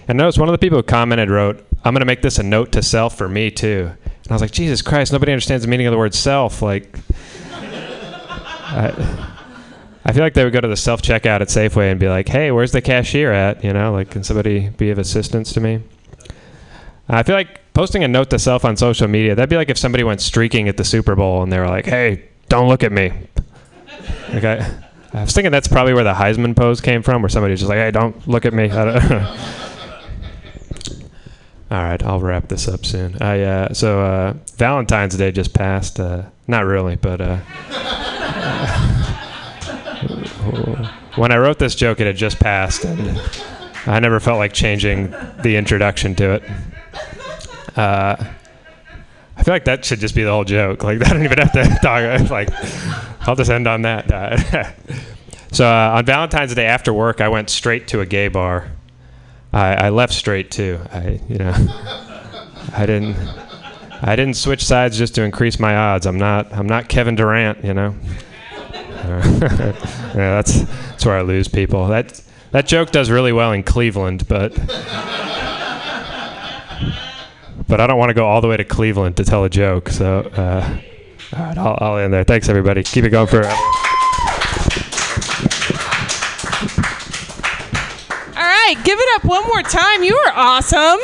And 0.09 0.17
notice 0.19 0.39
one 0.39 0.49
of 0.49 0.53
the 0.53 0.59
people 0.59 0.79
who 0.79 0.83
commented 0.85 1.31
wrote, 1.31 1.66
"I'm 1.87 1.95
gonna 1.95 2.05
make 2.05 2.23
this 2.23 2.39
a 2.39 2.43
note 2.43 2.73
to 2.73 2.83
self 2.83 3.17
for 3.17 3.29
me 3.29 3.51
too." 3.51 3.91
And 4.27 4.33
I 4.33 4.35
was 4.35 4.43
like, 4.43 4.51
Jesus 4.51 4.83
Christ, 4.83 5.13
nobody 5.13 5.33
understands 5.33 5.65
the 5.65 5.71
meaning 5.71 5.87
of 5.87 5.93
the 5.93 5.99
word 5.99 6.13
self. 6.13 6.61
Like, 6.61 6.99
I, 7.53 9.27
I 10.05 10.13
feel 10.13 10.23
like 10.23 10.35
they 10.35 10.43
would 10.43 10.53
go 10.53 10.61
to 10.61 10.69
the 10.69 10.77
self 10.77 11.01
checkout 11.01 11.41
at 11.41 11.49
Safeway 11.49 11.91
and 11.91 12.01
be 12.01 12.09
like, 12.09 12.29
"Hey, 12.29 12.51
where's 12.51 12.73
the 12.73 12.81
cashier 12.81 13.33
at?" 13.33 13.63
You 13.63 13.73
know, 13.73 13.93
like, 13.93 14.11
can 14.11 14.25
somebody 14.25 14.69
be 14.71 14.91
of 14.91 14.99
assistance 14.99 15.53
to 15.53 15.61
me? 15.61 15.81
I 17.09 17.23
feel 17.23 17.37
like 17.37 17.61
posting 17.73 18.03
a 18.03 18.09
note 18.09 18.31
to 18.31 18.39
self 18.39 18.65
on 18.65 18.77
social 18.77 19.07
media. 19.07 19.35
That'd 19.37 19.49
be 19.49 19.57
like 19.57 19.71
if 19.71 19.79
somebody 19.79 20.03
went 20.03 20.21
streaking 20.21 20.69
at 20.69 20.77
the 20.77 20.85
Super 20.85 21.15
Bowl 21.15 21.43
and 21.43 21.53
they 21.53 21.59
were 21.59 21.69
like, 21.69 21.87
"Hey, 21.87 22.29
don't 22.49 22.69
look 22.69 22.83
at 22.83 22.93
me." 22.93 23.13
Okay. 24.35 24.65
I 25.13 25.23
was 25.23 25.33
thinking 25.33 25.53
that's 25.53 25.69
probably 25.69 25.95
where 25.95 26.05
the 26.05 26.15
Heisman 26.15 26.57
pose 26.57 26.81
came 26.81 27.03
from, 27.03 27.23
where 27.23 27.29
somebody's 27.29 27.61
just 27.61 27.69
like, 27.69 27.79
"Hey, 27.79 27.91
don't 27.93 28.27
look 28.27 28.45
at 28.45 28.53
me." 28.53 28.69
All 31.69 31.83
right, 31.83 32.01
I'll 32.03 32.21
wrap 32.21 32.49
this 32.49 32.69
up 32.69 32.87
soon. 32.87 33.21
I 33.21 33.43
uh, 33.43 33.75
so 33.75 34.01
uh, 34.01 34.35
Valentine's 34.57 35.17
Day 35.17 35.33
just 35.33 35.53
passed. 35.53 35.99
Uh, 35.99 36.23
not 36.47 36.65
really, 36.65 36.95
but 36.95 37.21
uh, 37.21 37.39
when 41.17 41.33
I 41.33 41.39
wrote 41.39 41.59
this 41.59 41.75
joke, 41.75 41.99
it 41.99 42.07
had 42.07 42.17
just 42.17 42.39
passed, 42.39 42.85
and 42.85 43.21
I 43.85 43.99
never 43.99 44.21
felt 44.21 44.39
like 44.39 44.53
changing 44.53 45.11
the 45.43 45.57
introduction 45.57 46.15
to 46.17 46.35
it. 46.35 46.45
Uh, 47.77 48.15
I 49.37 49.43
feel 49.43 49.53
like 49.53 49.65
that 49.65 49.85
should 49.85 49.99
just 49.99 50.15
be 50.15 50.23
the 50.23 50.31
whole 50.31 50.45
joke. 50.45 50.85
Like 50.85 51.03
I 51.07 51.09
don't 51.13 51.25
even 51.25 51.39
have 51.39 51.53
to 51.53 51.65
talk. 51.83 52.31
Like 52.31 52.49
I'll 53.27 53.35
just 53.35 53.51
end 53.51 53.67
on 53.67 53.83
that. 53.83 54.77
So 55.51 55.67
uh, 55.67 55.97
on 55.97 56.05
Valentine's 56.05 56.55
Day 56.55 56.67
after 56.67 56.93
work, 56.93 57.21
I 57.21 57.29
went 57.29 57.51
straight 57.51 57.89
to 57.89 58.01
a 58.01 58.07
gay 58.07 58.29
bar. 58.29 58.71
I, 59.57 59.87
I 59.87 59.89
left 59.89 60.13
straight 60.13 60.51
too. 60.51 60.79
I 60.93 61.21
you 61.29 61.39
know 61.39 61.55
I 62.75 62.85
didn't 62.85 63.17
I 64.03 64.15
didn't 64.15 64.35
switch 64.35 64.65
sides 64.65 64.99
just 64.99 65.15
to 65.15 65.23
increase 65.23 65.59
my 65.59 65.75
odds. 65.77 66.07
I'm 66.07 66.19
not 66.19 66.53
I'm 66.53 66.67
not 66.67 66.89
Kevin 66.89 67.15
Durant. 67.15 67.65
You 67.65 67.75
know. 67.75 67.95
yeah, 69.07 69.73
that's 70.15 70.61
that's 70.61 71.07
where 71.07 71.17
I 71.17 71.23
lose 71.23 71.49
people. 71.49 71.87
That 71.89 72.21
that 72.51 72.67
joke 72.67 72.91
does 72.91 73.11
really 73.11 73.33
well 73.33 73.53
in 73.53 73.63
Cleveland, 73.63 74.29
but 74.29 74.53
but 77.69 77.81
I 77.81 77.87
don't 77.87 77.99
want 77.99 78.11
to 78.11 78.15
go 78.15 78.27
all 78.27 78.41
the 78.41 78.49
way 78.49 78.57
to 78.57 78.65
Cleveland 78.65 79.17
to 79.17 79.25
tell 79.25 79.45
a 79.45 79.51
joke. 79.51 79.89
So, 79.89 80.21
uh, 80.37 80.79
all 81.37 81.45
right, 81.45 81.59
I'll, 81.59 81.79
I'll 81.81 81.99
end 81.99 82.13
there. 82.13 82.25
Thanks, 82.25 82.49
everybody. 82.49 82.83
Keep 82.83 83.05
it 83.05 83.11
going 83.11 83.27
forever. 83.27 83.49
All 88.37 88.43
right, 88.67 88.85
give 88.85 88.99
it 88.99 89.09
up 89.17 89.25
one 89.25 89.45
more 89.45 89.63
time. 89.63 90.03
You 90.03 90.17
are 90.27 90.33
awesome. 90.35 90.99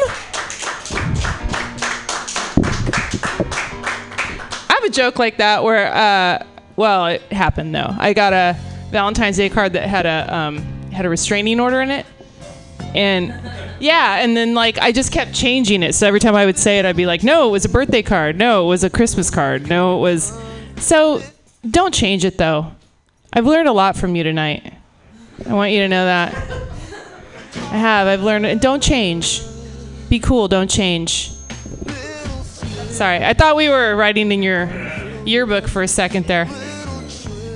I 4.68 4.74
have 4.74 4.84
a 4.84 4.90
joke 4.90 5.18
like 5.18 5.36
that 5.36 5.62
where, 5.62 5.94
uh, 5.94 6.44
well, 6.76 7.06
it 7.06 7.22
happened 7.30 7.74
though. 7.74 7.94
I 7.98 8.14
got 8.14 8.32
a 8.32 8.56
Valentine's 8.90 9.36
Day 9.36 9.48
card 9.48 9.74
that 9.74 9.88
had 9.88 10.06
a 10.06 10.34
um, 10.34 10.58
had 10.90 11.06
a 11.06 11.08
restraining 11.08 11.60
order 11.60 11.80
in 11.80 11.90
it, 11.90 12.04
and 12.94 13.32
yeah, 13.80 14.16
and 14.16 14.36
then 14.36 14.54
like 14.54 14.78
I 14.78 14.92
just 14.92 15.12
kept 15.12 15.32
changing 15.32 15.82
it. 15.82 15.94
So 15.94 16.06
every 16.06 16.20
time 16.20 16.34
I 16.34 16.44
would 16.44 16.58
say 16.58 16.78
it, 16.78 16.84
I'd 16.84 16.96
be 16.96 17.06
like, 17.06 17.22
no, 17.22 17.48
it 17.48 17.52
was 17.52 17.64
a 17.64 17.68
birthday 17.68 18.02
card. 18.02 18.36
No, 18.36 18.64
it 18.64 18.68
was 18.68 18.82
a 18.84 18.90
Christmas 18.90 19.30
card. 19.30 19.68
No, 19.68 19.96
it 19.96 20.00
was. 20.00 20.36
So 20.76 21.22
don't 21.70 21.94
change 21.94 22.24
it 22.24 22.38
though. 22.38 22.72
I've 23.32 23.46
learned 23.46 23.68
a 23.68 23.72
lot 23.72 23.96
from 23.96 24.16
you 24.16 24.24
tonight. 24.24 24.74
I 25.48 25.54
want 25.54 25.72
you 25.72 25.80
to 25.80 25.88
know 25.88 26.04
that. 26.04 26.72
I 27.54 27.76
have. 27.76 28.06
I've 28.06 28.22
learned. 28.22 28.60
Don't 28.60 28.82
change. 28.82 29.42
Be 30.08 30.18
cool. 30.18 30.48
Don't 30.48 30.70
change. 30.70 31.30
Sorry, 32.90 33.24
I 33.24 33.32
thought 33.32 33.56
we 33.56 33.68
were 33.68 33.96
writing 33.96 34.30
in 34.32 34.42
your 34.42 34.66
yearbook 35.24 35.66
for 35.66 35.82
a 35.82 35.88
second 35.88 36.26
there. 36.26 36.46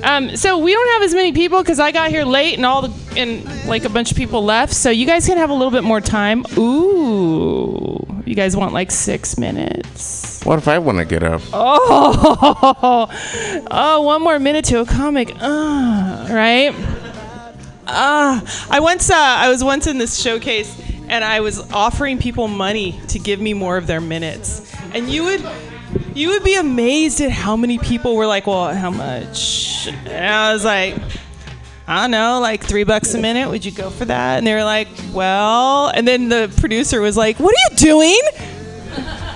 Um, 0.02 0.36
so 0.36 0.58
we 0.58 0.72
don't 0.72 0.88
have 0.94 1.02
as 1.02 1.14
many 1.14 1.32
people 1.32 1.60
because 1.60 1.80
I 1.80 1.90
got 1.92 2.10
here 2.10 2.24
late 2.24 2.54
and 2.54 2.64
all 2.64 2.82
the 2.82 3.20
and 3.20 3.44
like 3.66 3.84
a 3.84 3.88
bunch 3.88 4.10
of 4.10 4.16
people 4.16 4.44
left. 4.44 4.72
So 4.72 4.88
you 4.90 5.04
guys 5.04 5.26
can 5.26 5.36
have 5.36 5.50
a 5.50 5.54
little 5.54 5.70
bit 5.70 5.84
more 5.84 6.00
time. 6.00 6.44
Ooh, 6.56 8.06
you 8.24 8.34
guys 8.34 8.56
want 8.56 8.72
like 8.72 8.90
six 8.90 9.36
minutes? 9.36 10.42
What 10.44 10.58
if 10.58 10.68
I 10.68 10.78
want 10.78 10.98
to 10.98 11.04
get 11.04 11.22
up? 11.22 11.42
Oh, 11.52 13.08
oh, 13.70 14.02
one 14.02 14.22
more 14.22 14.38
minute 14.38 14.64
to 14.66 14.80
a 14.80 14.86
comic. 14.86 15.34
Uh, 15.40 16.28
right? 16.30 16.72
Uh, 17.86 18.40
I 18.68 18.80
once, 18.80 19.10
uh, 19.10 19.14
I 19.14 19.48
was 19.48 19.62
once 19.62 19.86
in 19.86 19.98
this 19.98 20.20
showcase, 20.20 20.76
and 21.08 21.22
I 21.24 21.40
was 21.40 21.70
offering 21.70 22.18
people 22.18 22.48
money 22.48 23.00
to 23.08 23.18
give 23.20 23.40
me 23.40 23.54
more 23.54 23.76
of 23.76 23.86
their 23.86 24.00
minutes, 24.00 24.74
and 24.92 25.08
you 25.08 25.22
would, 25.24 25.44
you 26.12 26.30
would 26.30 26.42
be 26.42 26.56
amazed 26.56 27.20
at 27.20 27.30
how 27.30 27.56
many 27.56 27.78
people 27.78 28.16
were 28.16 28.26
like, 28.26 28.48
"Well, 28.48 28.74
how 28.74 28.90
much?" 28.90 29.86
And 29.88 30.26
I 30.26 30.52
was 30.52 30.64
like. 30.64 30.96
I 31.88 32.02
don't 32.02 32.10
know, 32.10 32.40
like 32.40 32.64
three 32.64 32.82
bucks 32.82 33.14
a 33.14 33.18
minute. 33.18 33.48
Would 33.48 33.64
you 33.64 33.70
go 33.70 33.90
for 33.90 34.06
that? 34.06 34.38
And 34.38 34.46
they 34.46 34.54
were 34.54 34.64
like, 34.64 34.88
well. 35.12 35.86
And 35.86 36.04
then 36.04 36.28
the 36.28 36.52
producer 36.56 37.00
was 37.00 37.16
like, 37.16 37.38
what 37.38 37.54
are 37.54 37.70
you 37.70 37.76
doing? 37.76 38.18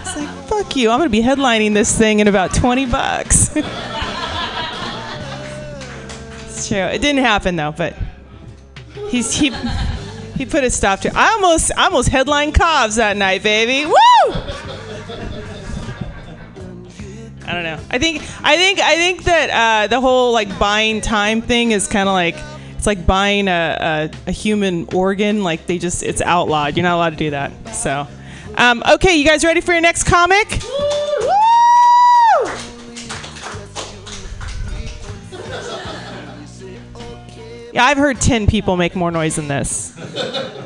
It's 0.00 0.16
like, 0.16 0.28
fuck 0.48 0.74
you. 0.74 0.90
I'm 0.90 0.98
going 0.98 1.08
to 1.08 1.12
be 1.12 1.22
headlining 1.22 1.74
this 1.74 1.96
thing 1.96 2.18
in 2.18 2.26
about 2.26 2.52
20 2.52 2.86
bucks. 2.86 3.52
it's 6.44 6.66
true. 6.66 6.78
It 6.78 7.00
didn't 7.00 7.20
happen 7.22 7.54
though, 7.54 7.70
but 7.70 7.94
he's 9.10 9.32
he 9.32 9.52
he 10.36 10.46
put 10.46 10.64
a 10.64 10.70
stop 10.70 11.00
to. 11.00 11.12
I 11.14 11.32
almost 11.32 11.72
I 11.76 11.84
almost 11.84 12.08
headlined 12.08 12.54
Cobb's 12.54 12.96
that 12.96 13.16
night, 13.16 13.42
baby. 13.42 13.86
Woo! 13.86 13.94
I 17.46 17.52
don't 17.52 17.64
know. 17.64 17.80
I 17.90 17.98
think 17.98 18.22
I 18.42 18.56
think 18.56 18.78
I 18.78 18.94
think 18.94 19.24
that 19.24 19.50
uh, 19.50 19.86
the 19.88 20.00
whole 20.00 20.32
like 20.32 20.56
buying 20.58 21.00
time 21.00 21.42
thing 21.42 21.72
is 21.72 21.88
kind 21.88 22.08
of 22.08 22.12
like 22.12 22.36
it's 22.76 22.86
like 22.86 23.06
buying 23.06 23.48
a, 23.48 24.10
a, 24.26 24.28
a 24.28 24.32
human 24.32 24.86
organ. 24.94 25.42
Like 25.42 25.66
they 25.66 25.78
just 25.78 26.02
it's 26.02 26.22
outlawed. 26.22 26.76
You're 26.76 26.84
not 26.84 26.94
allowed 26.94 27.10
to 27.10 27.16
do 27.16 27.30
that. 27.30 27.52
So, 27.74 28.06
um, 28.56 28.82
okay, 28.92 29.16
you 29.16 29.26
guys 29.26 29.44
ready 29.44 29.60
for 29.60 29.72
your 29.72 29.80
next 29.80 30.04
comic? 30.04 30.48
Woo! 30.62 31.49
Yeah, 37.72 37.84
I've 37.84 37.98
heard 37.98 38.20
10 38.20 38.46
people 38.48 38.76
make 38.76 38.96
more 38.96 39.10
noise 39.10 39.36
than 39.36 39.48
this. 39.48 39.96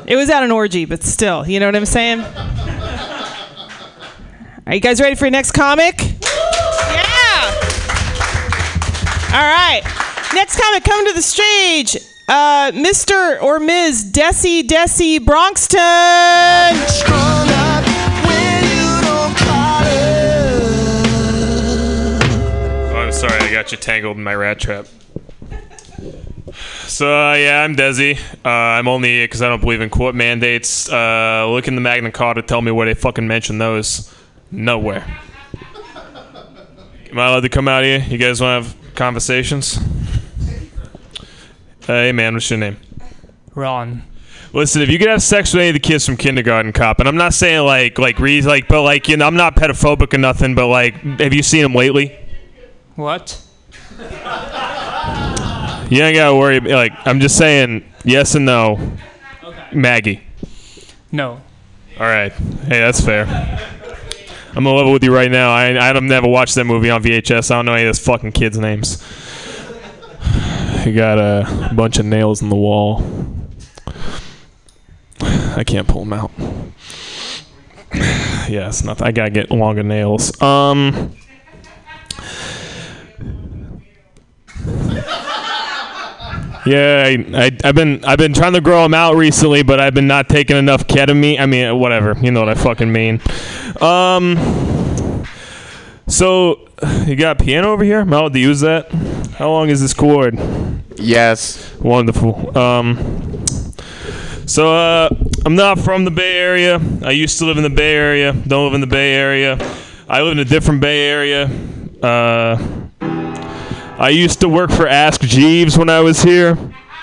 It 0.07 0.15
was 0.15 0.29
at 0.29 0.43
an 0.43 0.51
orgy, 0.51 0.85
but 0.85 1.03
still, 1.03 1.47
you 1.47 1.59
know 1.59 1.67
what 1.67 1.75
I'm 1.75 1.85
saying? 1.85 2.21
Are 4.67 4.73
you 4.73 4.79
guys 4.79 4.99
ready 4.99 5.15
for 5.15 5.25
your 5.25 5.31
next 5.31 5.51
comic? 5.51 6.01
Yeah! 6.01 6.15
All 9.33 9.41
right. 9.41 9.81
Next 10.33 10.59
comic 10.59 10.83
come 10.83 11.05
to 11.07 11.13
the 11.13 11.21
stage, 11.21 11.95
uh, 12.27 12.71
Mr. 12.73 13.39
or 13.41 13.59
Ms. 13.59 14.11
Desi 14.11 14.63
Desi 14.63 15.19
Bronxton. 15.19 16.75
Strung 16.87 17.47
up 17.49 17.85
when 18.25 18.63
you 18.63 19.01
don't 19.05 19.37
call 19.37 19.83
her. 19.83 20.59
Oh, 22.91 22.97
I'm 22.97 23.11
sorry, 23.11 23.39
I 23.39 23.51
got 23.51 23.71
you 23.71 23.77
tangled 23.77 24.17
in 24.17 24.23
my 24.23 24.33
rat 24.33 24.59
trap. 24.59 24.87
So 26.53 27.07
uh, 27.07 27.33
yeah, 27.33 27.63
I'm 27.63 27.75
Desi. 27.75 28.19
Uh, 28.45 28.49
I'm 28.49 28.87
only 28.87 29.09
here 29.09 29.23
because 29.23 29.41
I 29.41 29.49
don't 29.49 29.61
believe 29.61 29.81
in 29.81 29.89
court 29.89 30.13
mandates. 30.13 30.87
Uh, 30.87 31.47
look 31.49 31.67
in 31.67 31.73
the 31.75 31.81
Magna 31.81 32.11
Carta. 32.11 32.43
Tell 32.43 32.61
me 32.61 32.71
where 32.71 32.85
they 32.85 32.93
fucking 32.93 33.27
mention 33.27 33.57
those. 33.57 34.13
Nowhere. 34.51 35.03
Am 37.09 37.19
I 37.19 37.27
allowed 37.27 37.41
to 37.41 37.49
come 37.49 37.67
out 37.67 37.83
here? 37.83 37.99
You 37.99 38.17
guys 38.17 38.41
want 38.41 38.63
to 38.63 38.69
have 38.69 38.95
conversations? 38.95 39.77
Uh, 41.87 41.93
hey 41.93 42.11
man, 42.11 42.33
what's 42.33 42.49
your 42.49 42.59
name? 42.59 42.77
Ron. 43.55 44.03
Listen, 44.53 44.81
if 44.81 44.89
you 44.89 44.99
could 44.99 45.09
have 45.09 45.21
sex 45.21 45.53
with 45.53 45.61
any 45.61 45.69
of 45.69 45.73
the 45.73 45.79
kids 45.79 46.05
from 46.05 46.15
Kindergarten 46.15 46.71
Cop, 46.71 46.99
and 46.99 47.09
I'm 47.09 47.17
not 47.17 47.33
saying 47.33 47.65
like 47.65 47.97
like 47.97 48.19
read 48.19 48.45
like, 48.45 48.67
but 48.67 48.83
like 48.83 49.07
you 49.07 49.17
know, 49.17 49.25
I'm 49.25 49.35
not 49.35 49.55
pedophobic 49.55 50.13
or 50.13 50.17
nothing, 50.17 50.53
but 50.53 50.67
like, 50.67 50.95
have 51.19 51.33
you 51.33 51.41
seen 51.41 51.63
them 51.63 51.73
lately? 51.73 52.17
What? 52.95 53.41
You 55.89 56.01
ain't 56.01 56.15
gotta 56.15 56.35
worry. 56.35 56.59
Like, 56.59 56.93
I'm 57.05 57.19
just 57.19 57.37
saying 57.37 57.85
yes 58.03 58.35
and 58.35 58.45
no. 58.45 58.93
Maggie. 59.71 60.21
No. 61.11 61.41
All 61.99 62.05
right. 62.07 62.31
Hey, 62.31 62.79
that's 62.79 63.01
fair. 63.01 63.25
I'm 64.55 64.63
gonna 64.63 64.75
level 64.75 64.93
with 64.93 65.03
you 65.03 65.13
right 65.13 65.29
now. 65.29 65.53
I 65.53 65.89
I 65.89 65.93
don't 65.93 66.07
never 66.07 66.27
watched 66.27 66.55
that 66.55 66.63
movie 66.63 66.89
on 66.89 67.03
VHS. 67.03 67.51
I 67.51 67.55
don't 67.55 67.65
know 67.65 67.73
any 67.73 67.83
of 67.83 67.87
those 67.89 67.99
fucking 67.99 68.31
kids' 68.31 68.57
names. 68.57 69.03
You 70.85 70.93
got 70.93 71.17
a 71.19 71.73
bunch 71.73 71.99
of 71.99 72.05
nails 72.05 72.41
in 72.41 72.49
the 72.49 72.55
wall. 72.55 73.03
I 75.21 75.63
can't 75.65 75.87
pull 75.87 76.05
them 76.05 76.13
out. 76.13 76.31
Yeah, 78.47 78.67
it's 78.67 78.83
nothing. 78.83 79.07
I 79.07 79.11
gotta 79.11 79.31
get 79.31 79.51
longer 79.51 79.83
nails. 79.83 80.39
Um. 80.41 81.15
Yeah, 86.65 87.03
I, 87.05 87.43
I, 87.45 87.51
I've 87.63 87.75
been 87.75 88.03
I've 88.03 88.17
been 88.17 88.33
trying 88.33 88.53
to 88.53 88.61
grow 88.61 88.81
them 88.83 88.93
out 88.93 89.15
recently, 89.15 89.61
but 89.61 89.79
I've 89.79 89.93
been 89.93 90.07
not 90.07 90.29
taking 90.29 90.57
enough 90.57 90.87
ketamine. 90.87 91.39
I 91.39 91.45
mean, 91.45 91.79
whatever. 91.79 92.15
You 92.19 92.31
know 92.31 92.39
what 92.39 92.49
I 92.49 92.55
fucking 92.55 92.91
mean. 92.91 93.21
Um. 93.81 95.23
So, 96.07 96.69
you 97.05 97.15
got 97.15 97.41
a 97.41 97.43
piano 97.43 97.71
over 97.71 97.83
here? 97.83 97.99
Am 97.99 98.13
I 98.13 98.17
allowed 98.17 98.33
to 98.33 98.39
use 98.39 98.61
that? 98.61 98.91
How 99.37 99.49
long 99.49 99.69
is 99.69 99.81
this 99.81 99.93
cord? 99.93 100.39
Yes. 100.97 101.75
Wonderful. 101.79 102.57
Um. 102.57 103.43
So, 104.47 104.73
uh, 104.73 105.09
I'm 105.45 105.55
not 105.55 105.79
from 105.79 106.05
the 106.05 106.11
Bay 106.11 106.37
Area. 106.37 106.79
I 107.03 107.11
used 107.11 107.39
to 107.39 107.45
live 107.45 107.57
in 107.57 107.63
the 107.63 107.69
Bay 107.69 107.95
Area. 107.95 108.33
Don't 108.33 108.65
live 108.65 108.75
in 108.75 108.81
the 108.81 108.87
Bay 108.87 109.13
Area. 109.13 109.57
I 110.07 110.21
live 110.21 110.33
in 110.33 110.39
a 110.39 110.45
different 110.45 110.81
Bay 110.81 111.07
Area. 111.09 111.49
Uh. 112.01 112.74
I 113.97 114.09
used 114.09 114.41
to 114.41 114.49
work 114.49 114.71
for 114.71 114.89
Ask 114.89 115.21
Jeeves 115.21 115.77
when 115.77 115.89
I 115.89 116.01
was 116.01 116.21
here. 116.21 116.57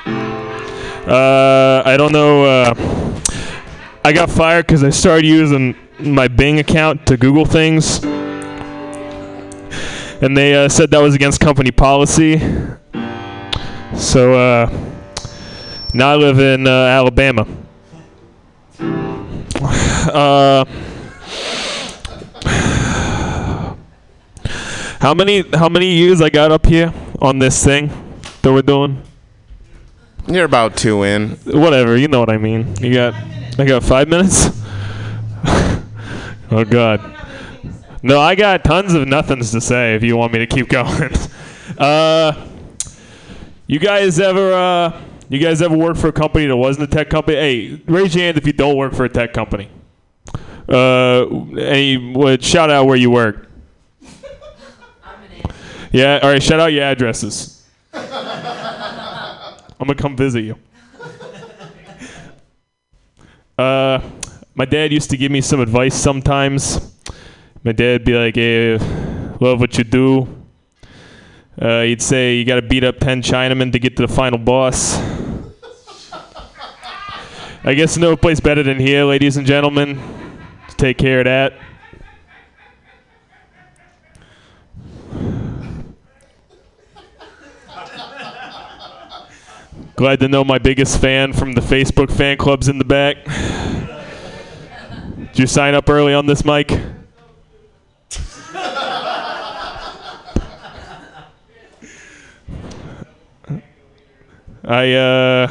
Uh, 0.05 1.83
I 1.87 1.97
don't 1.97 2.13
know. 2.13 2.45
Uh, 2.45 2.75
I 4.05 4.13
got 4.13 4.29
fired 4.29 4.67
because 4.67 4.85
I 4.85 4.91
started 4.91 5.25
using 5.25 5.75
my 5.99 6.29
Bing 6.29 6.59
account 6.59 7.07
to 7.07 7.17
Google 7.17 7.47
things, 7.47 8.05
and 10.21 10.37
they 10.37 10.55
uh, 10.55 10.69
said 10.69 10.91
that 10.91 10.99
was 10.99 11.15
against 11.15 11.41
company 11.41 11.71
policy. 11.71 12.39
So 13.97 14.35
uh, 14.35 14.71
now 15.95 16.11
I 16.11 16.17
live 16.17 16.41
in 16.41 16.67
uh, 16.67 16.71
Alabama. 16.71 17.47
How 25.03 25.13
many 25.13 25.43
how 25.53 25.69
many 25.69 25.87
years 25.87 26.23
I 26.23 26.31
got 26.31 26.53
up 26.53 26.65
here 26.65 26.95
on 27.21 27.41
this 27.41 27.65
thing 27.65 27.91
that 28.43 28.53
we're 28.53 28.63
doing? 28.63 29.03
You're 30.29 30.45
about 30.45 30.77
two 30.77 31.03
in. 31.03 31.31
Whatever, 31.45 31.97
you 31.97 32.07
know 32.07 32.21
what 32.21 32.31
I 32.31 32.39
mean. 32.39 32.77
You 32.77 32.95
got 32.95 33.15
I 33.59 33.65
got 33.65 33.83
five 33.83 34.09
minutes? 34.09 34.47
oh 36.53 36.65
god. 36.71 37.01
No, 38.05 38.21
I 38.21 38.37
got 38.37 38.63
tons 38.63 38.95
of 38.95 39.09
nothings 39.09 39.51
to 39.51 39.61
say 39.61 39.97
if 39.97 40.05
you 40.05 40.17
want 40.17 40.33
me 40.33 40.39
to 40.39 40.47
keep 40.47 40.69
going. 40.79 41.11
uh 41.79 42.49
you 43.67 43.81
guys 43.81 44.21
ever 44.21 44.53
uh 44.53 45.03
you 45.29 45.41
guys 45.41 45.63
ever 45.63 45.77
work 45.77 45.97
for 45.97 46.09
a 46.09 46.13
company 46.13 46.47
that 46.47 46.57
wasn't 46.57 46.89
a 46.89 46.97
tech 46.97 47.11
company? 47.11 47.39
Hey, 47.39 47.83
raise 47.87 48.15
your 48.15 48.23
hand 48.23 48.39
if 48.39 48.47
you 48.47 48.53
don't 48.53 48.77
work 48.77 48.95
for 48.95 49.05
a 49.05 49.09
tech 49.09 49.33
company. 49.33 49.69
Uh 50.69 51.27
any 51.59 52.39
shout 52.41 52.71
out 52.71 52.87
where 52.87 52.97
you 52.97 53.11
work. 53.11 53.49
Yeah, 55.93 56.21
all 56.23 56.31
right, 56.31 56.43
shout 56.43 56.59
out 56.59 56.73
your 56.73 56.85
addresses. 56.85 57.69
I'm 57.93 58.01
gonna 59.79 59.95
come 59.95 60.17
visit 60.17 60.43
you. 60.43 60.57
Uh, 63.59 64.01
my 64.55 64.65
dad 64.65 64.91
used 64.91 65.11
to 65.11 65.19
give 65.19 65.31
me 65.31 65.43
some 65.43 65.61
advice 65.61 65.95
sometimes. 65.95 66.81
My 67.63 67.73
dad'd 67.73 68.05
be 68.05 68.15
like, 68.15 68.37
"Hey, 68.37 68.79
love 69.39 69.61
what 69.61 69.77
you 69.77 69.85
do." 69.85 70.27
Uh, 71.61 71.83
he'd 71.83 72.01
say, 72.01 72.37
"You 72.37 72.47
got 72.47 72.57
to 72.57 72.63
beat 72.63 72.85
up 72.85 72.99
ten 72.99 73.21
Chinamen 73.21 73.71
to 73.73 73.79
get 73.79 73.95
to 73.97 74.07
the 74.07 74.13
final 74.13 74.39
boss." 74.39 74.99
I 77.65 77.75
guess 77.75 77.99
no 77.99 78.17
place 78.17 78.41
better 78.41 78.63
than 78.63 78.81
here, 78.81 79.05
ladies 79.05 79.37
and 79.37 79.47
gentlemen. 79.47 80.01
To 80.71 80.77
take 80.77 80.97
care 80.97 81.19
of 81.19 81.27
that. 81.27 81.53
Glad 90.03 90.19
to 90.19 90.27
know 90.27 90.43
my 90.43 90.59
biggest 90.59 91.01
fan 91.01 91.33
from 91.33 91.53
the 91.53 91.61
Facebook 91.61 92.11
fan 92.11 92.37
club's 92.37 92.67
in 92.67 92.77
the 92.77 92.85
back. 92.85 93.25
Did 95.29 95.39
you 95.39 95.47
sign 95.47 95.77
up 95.77 95.89
early 95.89 96.13
on 96.13 96.27
this, 96.27 96.45
Mike? 96.45 96.73
I 104.65 104.93
uh 104.93 105.47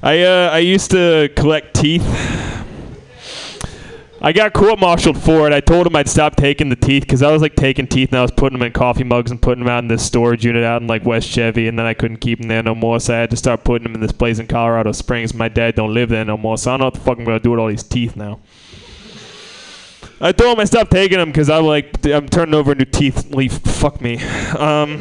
I 0.00 0.22
uh 0.22 0.50
I 0.52 0.58
used 0.58 0.92
to 0.92 1.28
collect 1.34 1.74
teeth. 1.74 2.06
I 4.20 4.32
got 4.32 4.52
court-martialed 4.52 5.22
for 5.22 5.46
it. 5.46 5.52
I 5.52 5.60
told 5.60 5.86
him 5.86 5.94
I'd 5.94 6.08
stop 6.08 6.34
taking 6.34 6.70
the 6.70 6.76
teeth 6.76 7.04
because 7.04 7.22
I 7.22 7.30
was 7.30 7.40
like 7.40 7.54
taking 7.54 7.86
teeth 7.86 8.08
and 8.10 8.18
I 8.18 8.22
was 8.22 8.32
putting 8.32 8.58
them 8.58 8.66
in 8.66 8.72
coffee 8.72 9.04
mugs 9.04 9.30
and 9.30 9.40
putting 9.40 9.62
them 9.62 9.70
out 9.70 9.84
in 9.84 9.88
this 9.88 10.04
storage 10.04 10.44
unit 10.44 10.64
out 10.64 10.82
in 10.82 10.88
like 10.88 11.04
West 11.04 11.28
Chevy, 11.28 11.68
and 11.68 11.78
then 11.78 11.86
I 11.86 11.94
couldn't 11.94 12.16
keep 12.16 12.40
them 12.40 12.48
there 12.48 12.62
no 12.62 12.74
more, 12.74 12.98
so 12.98 13.14
I 13.14 13.18
had 13.18 13.30
to 13.30 13.36
start 13.36 13.62
putting 13.62 13.84
them 13.84 13.94
in 13.94 14.00
this 14.00 14.10
place 14.10 14.40
in 14.40 14.48
Colorado 14.48 14.90
Springs. 14.90 15.34
My 15.34 15.48
dad 15.48 15.76
don't 15.76 15.94
live 15.94 16.08
there 16.08 16.24
no 16.24 16.36
more, 16.36 16.58
so 16.58 16.70
I 16.70 16.72
don't 16.72 16.80
know 16.80 16.86
what 16.86 16.94
the 16.94 17.00
fuck 17.00 17.18
I'm 17.18 17.24
gonna 17.24 17.38
do 17.38 17.52
with 17.52 17.60
all 17.60 17.68
these 17.68 17.84
teeth 17.84 18.16
now. 18.16 18.40
I 20.20 20.32
told 20.32 20.56
him 20.56 20.60
I 20.60 20.64
stopped 20.64 20.90
taking 20.90 21.18
them 21.18 21.28
because 21.28 21.48
I'm 21.48 21.64
like 21.64 22.04
I'm 22.04 22.28
turning 22.28 22.54
over 22.54 22.72
a 22.72 22.74
new 22.74 22.86
teeth 22.86 23.32
leaf. 23.32 23.52
Fuck 23.52 24.00
me. 24.00 24.16
Um, 24.18 25.00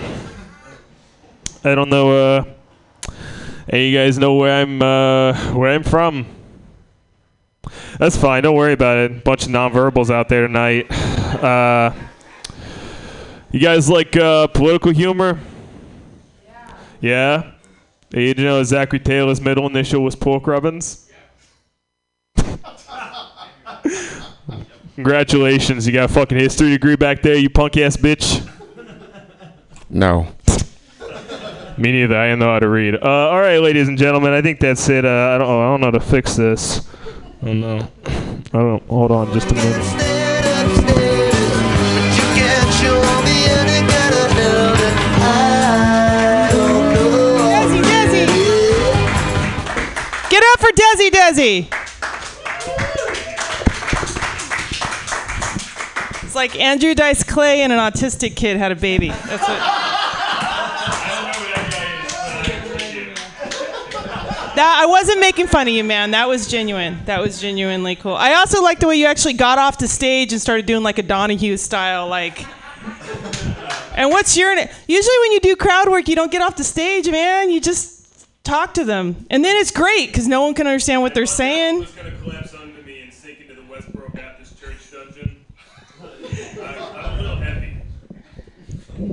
I 1.63 1.73
don't 1.73 1.89
know. 1.89 2.11
Uh, 2.11 2.43
hey, 3.67 3.89
you 3.89 3.97
guys 3.97 4.19
know 4.19 4.35
where 4.35 4.61
I'm 4.61 4.79
uh, 4.79 5.33
where 5.55 5.71
I'm 5.71 5.81
from? 5.81 6.36
That's 7.99 8.17
fine. 8.17 8.43
Don't 8.43 8.55
worry 8.55 8.73
about 8.73 8.97
it. 8.97 9.23
Bunch 9.23 9.45
of 9.45 9.51
nonverbals 9.51 10.09
out 10.09 10.29
there 10.29 10.47
tonight. 10.47 10.87
Uh, 11.27 11.93
you 13.51 13.59
guys 13.59 13.89
like 13.89 14.15
uh, 14.15 14.47
political 14.47 14.91
humor? 14.91 15.37
Yeah. 17.01 17.51
Hey, 18.11 18.27
Did 18.27 18.39
you 18.39 18.45
know 18.45 18.63
Zachary 18.63 18.99
Taylor's 18.99 19.41
middle 19.41 19.67
initial 19.67 20.03
was 20.03 20.15
Pork 20.15 20.47
Robbins? 20.47 21.11
Congratulations, 24.95 25.85
you 25.85 25.93
got 25.93 26.09
a 26.09 26.13
fucking 26.13 26.37
history 26.37 26.69
degree 26.69 26.95
back 26.95 27.21
there, 27.21 27.35
you 27.35 27.49
punk 27.49 27.77
ass 27.77 27.97
bitch. 27.97 28.49
No. 29.89 30.27
Me 31.77 31.91
neither. 31.91 32.17
I 32.17 32.27
didn't 32.29 32.39
know 32.39 32.53
how 32.53 32.59
to 32.59 32.69
read. 32.69 32.95
Uh, 32.95 32.99
all 33.07 33.39
right, 33.39 33.59
ladies 33.59 33.87
and 33.87 33.97
gentlemen, 33.97 34.33
I 34.33 34.41
think 34.41 34.59
that's 34.59 34.89
it. 34.89 35.05
Uh, 35.05 35.33
I 35.35 35.37
don't. 35.37 35.47
I 35.47 35.69
don't 35.69 35.81
know 35.81 35.87
how 35.87 35.91
to 35.91 35.99
fix 35.99 36.35
this. 36.35 36.87
I 37.47 37.49
don't 37.51 37.61
know. 37.61 37.87
I 38.07 38.57
don't. 38.57 38.83
Hold 38.89 39.11
on, 39.11 39.33
just 39.33 39.49
a 39.49 39.55
minute. 39.55 39.81
Desi, 47.47 47.81
Desi. 47.83 48.27
Get 50.29 50.43
up 50.43 50.59
for 50.59 50.71
Desi, 50.73 51.09
Desi. 51.09 51.67
It's 56.23 56.35
like 56.35 56.59
Andrew 56.59 56.93
Dice 56.93 57.23
Clay 57.23 57.61
and 57.61 57.71
an 57.71 57.79
autistic 57.79 58.35
kid 58.35 58.57
had 58.57 58.73
a 58.73 58.75
baby. 58.75 59.07
That's 59.07 59.47
what. 59.47 60.06
That, 64.57 64.79
I 64.81 64.87
wasn't 64.87 65.19
making 65.19 65.45
fun 65.45 65.67
of 65.67 65.73
you, 65.75 65.83
man. 65.83 66.11
That 66.11 66.27
was 66.27 66.47
genuine. 66.47 66.97
That 67.05 67.21
was 67.21 67.39
genuinely 67.39 67.95
cool. 67.95 68.15
I 68.15 68.33
also 68.33 68.63
like 68.63 68.79
the 68.79 68.87
way 68.87 68.95
you 68.95 69.05
actually 69.05 69.33
got 69.33 69.59
off 69.59 69.77
the 69.77 69.87
stage 69.87 70.31
and 70.33 70.41
started 70.41 70.65
doing 70.65 70.81
like 70.81 70.97
a 70.97 71.03
Donahue 71.03 71.57
style, 71.57 72.07
like. 72.07 72.43
And 73.93 74.09
what's 74.09 74.35
your? 74.35 74.49
Usually, 74.55 75.17
when 75.21 75.31
you 75.33 75.41
do 75.41 75.55
crowd 75.55 75.89
work, 75.89 76.07
you 76.07 76.15
don't 76.15 76.31
get 76.31 76.41
off 76.41 76.55
the 76.55 76.63
stage, 76.63 77.07
man. 77.07 77.51
You 77.51 77.61
just 77.61 78.27
talk 78.43 78.73
to 78.73 78.83
them, 78.83 79.27
and 79.29 79.45
then 79.45 79.55
it's 79.57 79.69
great 79.69 80.07
because 80.07 80.27
no 80.27 80.41
one 80.41 80.55
can 80.55 80.65
understand 80.65 81.03
what 81.03 81.13
they're 81.13 81.27
saying. 81.27 81.81
gonna 81.95 82.17
collapse 82.23 82.55
under 82.55 82.81
me 82.81 83.01
and 83.01 83.13
sink 83.13 83.41
into 83.41 83.53
the 83.53 83.61
Westboro 83.61 84.11
Baptist 84.11 84.59
Church 84.59 84.91
dungeon. 84.91 85.35
I'm 86.59 87.19
a 87.19 87.21
little 87.21 87.35
heavy. 87.35 87.77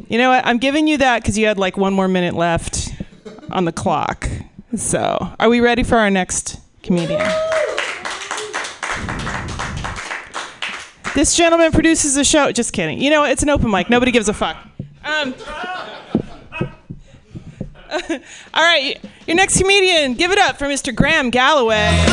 You 0.09 0.17
know 0.17 0.31
what? 0.31 0.47
I'm 0.47 0.57
giving 0.57 0.89
you 0.89 0.97
that 0.97 1.21
because 1.21 1.37
you 1.37 1.45
had 1.45 1.59
like 1.59 1.77
one 1.77 1.93
more 1.93 2.09
minute 2.09 2.33
left 2.33 2.89
on 3.51 3.67
the 3.67 3.73
clock. 3.73 4.27
So, 4.77 5.35
are 5.39 5.49
we 5.49 5.61
ready 5.61 5.83
for 5.85 5.99
our 5.99 6.11
next 6.11 6.59
comedian? 6.83 7.21
This 11.15 11.37
gentleman 11.37 11.71
produces 11.71 12.17
a 12.17 12.25
show. 12.25 12.51
Just 12.51 12.73
kidding. 12.73 13.01
You 13.01 13.11
know, 13.11 13.23
it's 13.23 13.43
an 13.45 13.51
open 13.51 13.71
mic. 13.71 13.89
Nobody 13.89 14.11
gives 14.11 14.29
a 14.29 14.35
fuck. 14.35 14.57
Um, 15.05 15.35
all 18.55 18.63
right, 18.63 18.99
your 19.27 19.37
next 19.37 19.59
comedian. 19.59 20.15
Give 20.15 20.33
it 20.33 20.39
up 20.39 20.59
for 20.59 20.65
Mr. 20.65 20.93
Graham 20.93 21.31
Galloway. 21.31 22.05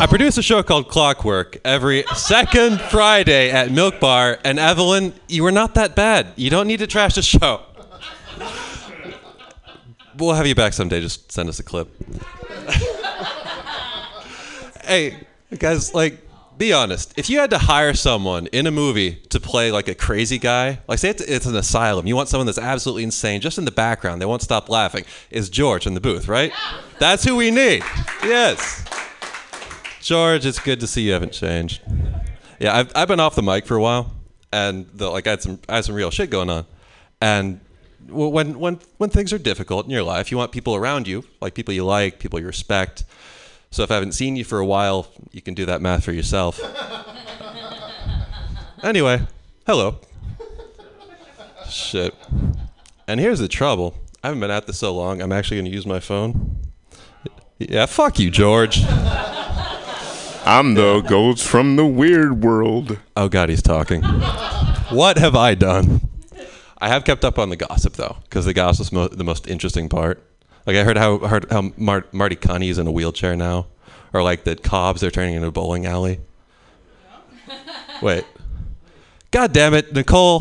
I 0.00 0.06
produce 0.06 0.38
a 0.38 0.42
show 0.42 0.62
called 0.62 0.88
Clockwork 0.88 1.58
every 1.62 2.04
second 2.14 2.80
Friday 2.80 3.50
at 3.50 3.70
Milk 3.70 4.00
Bar. 4.00 4.38
And 4.44 4.58
Evelyn, 4.58 5.12
you 5.28 5.42
were 5.42 5.52
not 5.52 5.74
that 5.74 5.94
bad. 5.94 6.28
You 6.36 6.48
don't 6.48 6.66
need 6.66 6.78
to 6.78 6.86
trash 6.86 7.16
the 7.16 7.22
show. 7.22 7.60
We'll 10.16 10.32
have 10.32 10.46
you 10.46 10.54
back 10.54 10.72
someday. 10.72 11.02
Just 11.02 11.30
send 11.30 11.50
us 11.50 11.58
a 11.58 11.62
clip. 11.62 11.90
hey, 14.84 15.18
guys, 15.58 15.92
like, 15.92 16.26
be 16.56 16.72
honest. 16.72 17.12
If 17.18 17.28
you 17.28 17.38
had 17.38 17.50
to 17.50 17.58
hire 17.58 17.92
someone 17.92 18.46
in 18.46 18.66
a 18.66 18.70
movie 18.70 19.16
to 19.28 19.38
play 19.38 19.70
like 19.70 19.88
a 19.88 19.94
crazy 19.94 20.38
guy, 20.38 20.78
like 20.88 20.98
say 20.98 21.10
it's, 21.10 21.20
it's 21.20 21.44
an 21.44 21.56
asylum, 21.56 22.06
you 22.06 22.16
want 22.16 22.30
someone 22.30 22.46
that's 22.46 22.56
absolutely 22.56 23.02
insane, 23.02 23.42
just 23.42 23.58
in 23.58 23.66
the 23.66 23.70
background, 23.70 24.22
they 24.22 24.26
won't 24.26 24.40
stop 24.40 24.70
laughing, 24.70 25.04
is 25.30 25.50
George 25.50 25.86
in 25.86 25.92
the 25.92 26.00
booth, 26.00 26.26
right? 26.26 26.52
That's 26.98 27.22
who 27.22 27.36
we 27.36 27.50
need. 27.50 27.82
Yes. 28.24 28.86
George, 30.00 30.46
it's 30.46 30.58
good 30.58 30.80
to 30.80 30.86
see 30.86 31.02
you 31.02 31.12
haven't 31.12 31.32
changed. 31.32 31.82
Yeah, 32.58 32.76
I've, 32.76 32.92
I've 32.96 33.08
been 33.08 33.20
off 33.20 33.34
the 33.34 33.42
mic 33.42 33.66
for 33.66 33.76
a 33.76 33.80
while, 33.80 34.12
and 34.52 34.86
the, 34.94 35.10
like 35.10 35.26
I 35.26 35.30
had 35.30 35.42
some 35.42 35.60
I 35.68 35.76
had 35.76 35.84
some 35.84 35.94
real 35.94 36.10
shit 36.10 36.30
going 36.30 36.48
on, 36.48 36.66
and 37.20 37.60
when 38.08 38.58
when 38.58 38.80
when 38.96 39.10
things 39.10 39.32
are 39.32 39.38
difficult 39.38 39.84
in 39.84 39.90
your 39.90 40.02
life, 40.02 40.30
you 40.30 40.38
want 40.38 40.52
people 40.52 40.74
around 40.74 41.06
you, 41.06 41.24
like 41.40 41.54
people 41.54 41.74
you 41.74 41.84
like, 41.84 42.18
people 42.18 42.40
you 42.40 42.46
respect. 42.46 43.04
So 43.70 43.82
if 43.82 43.90
I 43.90 43.94
haven't 43.94 44.12
seen 44.12 44.36
you 44.36 44.44
for 44.44 44.58
a 44.58 44.66
while, 44.66 45.06
you 45.32 45.42
can 45.42 45.54
do 45.54 45.66
that 45.66 45.80
math 45.80 46.04
for 46.04 46.12
yourself. 46.12 46.60
anyway, 48.82 49.20
hello. 49.66 50.00
Shit. 51.68 52.14
And 53.06 53.20
here's 53.20 53.38
the 53.38 53.46
trouble. 53.46 53.94
I 54.24 54.28
haven't 54.28 54.40
been 54.40 54.50
at 54.50 54.66
this 54.66 54.78
so 54.78 54.94
long. 54.94 55.22
I'm 55.22 55.30
actually 55.30 55.58
going 55.58 55.66
to 55.66 55.70
use 55.70 55.86
my 55.86 56.00
phone. 56.00 56.56
Yeah, 57.58 57.86
fuck 57.86 58.18
you, 58.18 58.30
George. 58.30 58.82
I'm 60.44 60.74
the 60.74 61.00
ghost 61.00 61.46
from 61.46 61.76
the 61.76 61.86
weird 61.86 62.42
world. 62.42 62.98
Oh 63.16 63.28
God, 63.28 63.48
he's 63.48 63.62
talking. 63.62 64.02
what 64.90 65.18
have 65.18 65.36
I 65.36 65.54
done? 65.54 66.00
I 66.78 66.88
have 66.88 67.04
kept 67.04 67.24
up 67.24 67.38
on 67.38 67.50
the 67.50 67.56
gossip 67.56 67.94
though, 67.94 68.16
because 68.24 68.46
the 68.46 68.54
gossip's 68.54 68.90
mo- 68.90 69.08
the 69.08 69.24
most 69.24 69.46
interesting 69.46 69.88
part. 69.88 70.22
Like 70.66 70.76
I 70.76 70.84
heard 70.84 70.96
how 70.96 71.18
heard 71.18 71.50
how 71.50 71.72
Mar- 71.76 72.06
Marty 72.12 72.36
Cunny's 72.36 72.78
in 72.78 72.86
a 72.86 72.92
wheelchair 72.92 73.36
now, 73.36 73.66
or 74.12 74.22
like 74.22 74.44
the 74.44 74.56
Cobb's 74.56 75.00
they're 75.02 75.10
turning 75.10 75.34
into 75.34 75.48
a 75.48 75.52
bowling 75.52 75.86
alley. 75.86 76.20
Wait, 78.02 78.24
God 79.30 79.52
damn 79.52 79.74
it, 79.74 79.92
Nicole! 79.92 80.40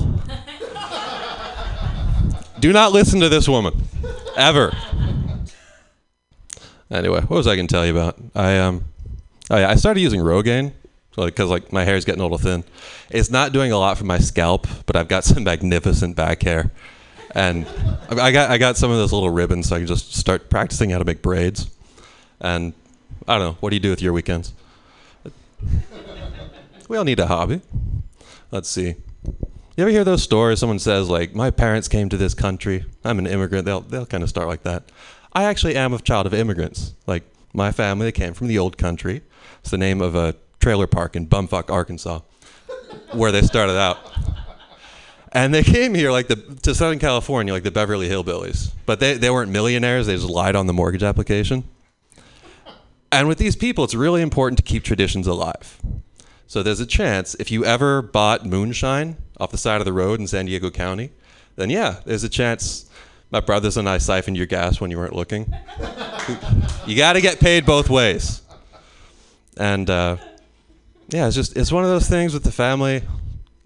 Do 2.60 2.74
not 2.74 2.92
listen 2.92 3.20
to 3.22 3.30
this 3.30 3.48
woman, 3.48 3.84
ever. 4.36 4.74
Anyway, 6.92 7.22
what 7.22 7.32
was 7.38 7.48
I 7.48 7.56
going 7.56 7.68
to 7.68 7.74
tell 7.74 7.86
you 7.86 7.92
about? 7.92 8.18
I 8.34 8.58
um, 8.58 8.86
oh 9.50 9.58
yeah, 9.58 9.70
I 9.70 9.76
started 9.76 10.02
using 10.02 10.22
Rogaine, 10.22 10.74
because 11.16 11.50
like 11.50 11.72
my 11.72 11.84
hair 11.84 11.96
is 11.96 12.06
getting 12.06 12.22
a 12.22 12.24
little 12.24 12.38
thin. 12.38 12.64
It's 13.10 13.30
not 13.30 13.52
doing 13.52 13.72
a 13.72 13.78
lot 13.78 13.98
for 13.98 14.06
my 14.06 14.20
scalp, 14.20 14.68
but 14.86 14.96
I've 14.96 15.08
got 15.08 15.24
some 15.26 15.44
magnificent 15.44 16.16
back 16.16 16.44
hair, 16.44 16.72
and 17.32 17.66
I 18.10 18.32
got 18.32 18.50
I 18.50 18.58
got 18.58 18.78
some 18.78 18.92
of 18.92 18.98
those 18.98 19.14
little 19.14 19.30
ribbons, 19.30 19.70
so 19.70 19.76
I 19.76 19.80
can 19.80 19.88
just 19.88 20.16
start 20.16 20.50
practicing 20.50 20.90
how 20.90 21.00
to 21.00 21.06
make 21.06 21.22
braids. 21.22 21.70
And 22.40 22.74
I 23.28 23.38
don't 23.38 23.48
know, 23.48 23.58
what 23.60 23.70
do 23.72 23.76
you 23.76 23.82
do 23.82 23.90
with 23.90 24.02
your 24.02 24.14
weekends? 24.14 24.54
We 26.88 26.98
all 26.98 27.04
need 27.04 27.20
a 27.20 27.28
hobby. 27.28 27.62
Let's 28.50 28.70
see. 28.70 28.96
You 29.80 29.84
ever 29.84 29.92
hear 29.92 30.04
those 30.04 30.24
stories? 30.24 30.60
Someone 30.60 30.80
says 30.80 31.10
like, 31.10 31.36
"My 31.36 31.52
parents 31.52 31.88
came 31.88 32.10
to 32.10 32.18
this 32.18 32.34
country. 32.34 32.86
I'm 33.04 33.20
an 33.20 33.28
immigrant." 33.28 33.66
They'll 33.66 33.82
they'll 33.82 34.06
kind 34.06 34.24
of 34.24 34.30
start 34.30 34.48
like 34.48 34.64
that. 34.64 34.92
I 35.34 35.44
actually 35.44 35.76
am 35.76 35.94
a 35.94 36.00
child 36.00 36.26
of 36.26 36.34
immigrants. 36.34 36.96
Like 37.06 37.24
my 37.54 37.72
family 37.72 38.12
came 38.12 38.34
from 38.34 38.48
the 38.48 38.58
old 38.58 38.78
country. 38.78 39.22
It's 39.70 39.72
the 39.72 39.78
name 39.78 40.02
of 40.02 40.16
a 40.16 40.34
trailer 40.60 40.88
park 40.88 41.16
in 41.16 41.28
Bumfuck, 41.28 41.70
Arkansas, 41.70 42.22
where 43.12 43.32
they 43.32 43.44
started 43.44 43.78
out. 43.78 44.00
And 45.32 45.54
they 45.54 45.62
came 45.62 45.94
here 45.94 46.10
like 46.10 46.28
the 46.28 46.38
to 46.64 46.74
Southern 46.74 46.98
California, 46.98 47.54
like 47.54 47.62
the 47.62 47.70
Beverly 47.70 48.10
Hillbillies. 48.10 48.74
But 48.88 49.00
they, 49.00 49.14
they 49.14 49.30
weren't 49.30 49.52
millionaires. 49.52 50.08
They 50.08 50.16
just 50.16 50.28
lied 50.28 50.56
on 50.56 50.66
the 50.66 50.74
mortgage 50.74 51.04
application. 51.04 51.66
And 53.12 53.28
with 53.28 53.38
these 53.38 53.56
people, 53.56 53.84
it's 53.84 53.94
really 53.94 54.24
important 54.24 54.58
to 54.58 54.64
keep 54.64 54.84
traditions 54.84 55.28
alive. 55.28 55.80
So 56.48 56.64
there's 56.64 56.80
a 56.80 56.88
chance 56.88 57.36
if 57.36 57.52
you 57.52 57.64
ever 57.64 58.02
bought 58.02 58.48
moonshine 58.48 59.18
off 59.40 59.52
the 59.52 59.60
side 59.60 59.82
of 59.82 59.86
the 59.86 59.94
road 59.94 60.20
in 60.20 60.26
San 60.26 60.48
Diego 60.48 60.72
County, 60.72 61.12
then 61.58 61.70
yeah, 61.70 62.00
there's 62.08 62.24
a 62.24 62.30
chance 62.30 62.90
my 63.30 63.40
brothers 63.40 63.78
and 63.78 63.88
I 63.88 64.00
siphoned 64.00 64.36
your 64.36 64.48
gas 64.48 64.82
when 64.82 64.90
you 64.90 64.98
weren't 64.98 65.16
looking. 65.16 65.54
you 66.88 66.96
got 66.96 67.14
to 67.14 67.22
get 67.22 67.40
paid 67.40 67.68
both 67.68 67.88
ways. 67.88 68.42
And 69.60 69.90
uh, 69.90 70.18
yeah, 71.10 71.28
it's 71.28 71.36
just 71.36 71.56
it's 71.58 71.72
one 71.72 71.84
of 71.84 71.90
those 71.90 72.08
things 72.08 72.34
with 72.34 72.44
the 72.44 72.52
family. 72.52 73.04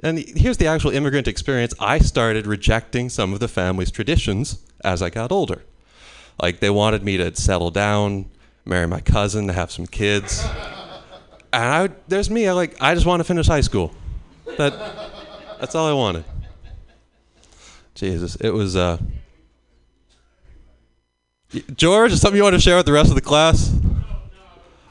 And 0.01 0.17
here's 0.19 0.57
the 0.57 0.67
actual 0.67 0.91
immigrant 0.91 1.27
experience. 1.27 1.73
I 1.79 1.99
started 1.99 2.45
rejecting 2.45 3.09
some 3.09 3.31
of 3.31 3.39
the 3.39 3.47
family's 3.47 3.91
traditions 3.91 4.59
as 4.83 5.01
I 5.01 5.09
got 5.09 5.31
older. 5.31 5.63
Like 6.41 6.59
they 6.59 6.71
wanted 6.71 7.03
me 7.03 7.15
to 7.17 7.33
settle 7.35 7.69
down, 7.71 8.25
marry 8.65 8.87
my 8.87 8.99
cousin, 8.99 9.47
have 9.49 9.71
some 9.71 9.85
kids. 9.85 10.43
And 11.53 11.63
I 11.63 11.89
there's 12.07 12.29
me. 12.29 12.47
I 12.47 12.53
like 12.53 12.75
I 12.81 12.95
just 12.95 13.05
want 13.05 13.19
to 13.19 13.23
finish 13.23 13.47
high 13.47 13.61
school. 13.61 13.93
That 14.57 14.73
that's 15.59 15.75
all 15.75 15.87
I 15.87 15.93
wanted. 15.93 16.25
Jesus, 17.93 18.35
it 18.37 18.49
was. 18.49 18.75
Uh, 18.75 18.97
George, 21.75 22.11
is 22.11 22.19
something 22.19 22.37
you 22.37 22.43
want 22.43 22.55
to 22.55 22.59
share 22.59 22.77
with 22.77 22.87
the 22.87 22.91
rest 22.91 23.09
of 23.09 23.15
the 23.15 23.21
class? 23.21 23.71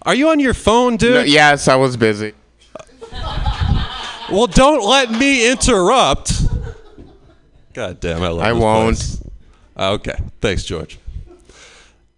Are 0.05 0.15
you 0.15 0.31
on 0.31 0.41
your 0.41 0.55
phone, 0.55 0.97
dude? 0.97 1.15
No, 1.15 1.23
yes, 1.23 1.69
I 1.69 1.77
was 1.77 1.97
busy. 1.97 2.33
Well, 4.31 4.47
don't 4.47 4.85
let 4.89 5.11
me 5.11 5.51
interrupt. 5.51 6.33
God 7.75 8.01
damn, 8.01 8.23
I 8.23 8.29
love. 8.29 8.41
I 8.41 8.53
won't. 8.53 8.97
place. 8.97 9.23
Okay, 9.79 10.19
thanks, 10.41 10.65
George. 10.65 10.99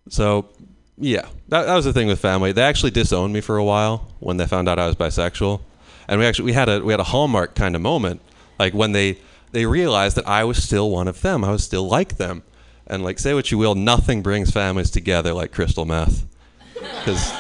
So, 0.08 0.48
yeah, 0.96 1.26
that, 1.48 1.66
that 1.66 1.74
was 1.74 1.84
the 1.84 1.92
thing 1.92 2.06
with 2.06 2.20
family. 2.20 2.52
They 2.52 2.62
actually 2.62 2.90
disowned 2.90 3.32
me 3.32 3.40
for 3.40 3.56
a 3.56 3.64
while 3.64 4.12
when 4.20 4.36
they 4.36 4.46
found 4.46 4.68
out 4.68 4.78
I 4.78 4.86
was 4.86 4.96
bisexual, 4.96 5.60
and 6.08 6.20
we 6.20 6.26
actually 6.26 6.46
we 6.46 6.52
had 6.52 6.68
a 6.68 6.80
we 6.80 6.92
had 6.92 7.00
a 7.00 7.04
hallmark 7.04 7.54
kind 7.54 7.74
of 7.74 7.82
moment, 7.82 8.20
like 8.58 8.74
when 8.74 8.92
they 8.92 9.18
they 9.52 9.66
realized 9.66 10.16
that 10.16 10.26
I 10.26 10.44
was 10.44 10.62
still 10.62 10.90
one 10.90 11.08
of 11.08 11.20
them. 11.20 11.44
I 11.44 11.50
was 11.50 11.64
still 11.64 11.86
like 11.86 12.16
them, 12.16 12.42
and 12.86 13.02
like 13.02 13.18
say 13.18 13.34
what 13.34 13.50
you 13.50 13.58
will, 13.58 13.74
nothing 13.74 14.22
brings 14.22 14.50
families 14.50 14.90
together 14.90 15.32
like 15.32 15.52
crystal 15.52 15.84
meth, 15.84 16.26
because 16.74 17.32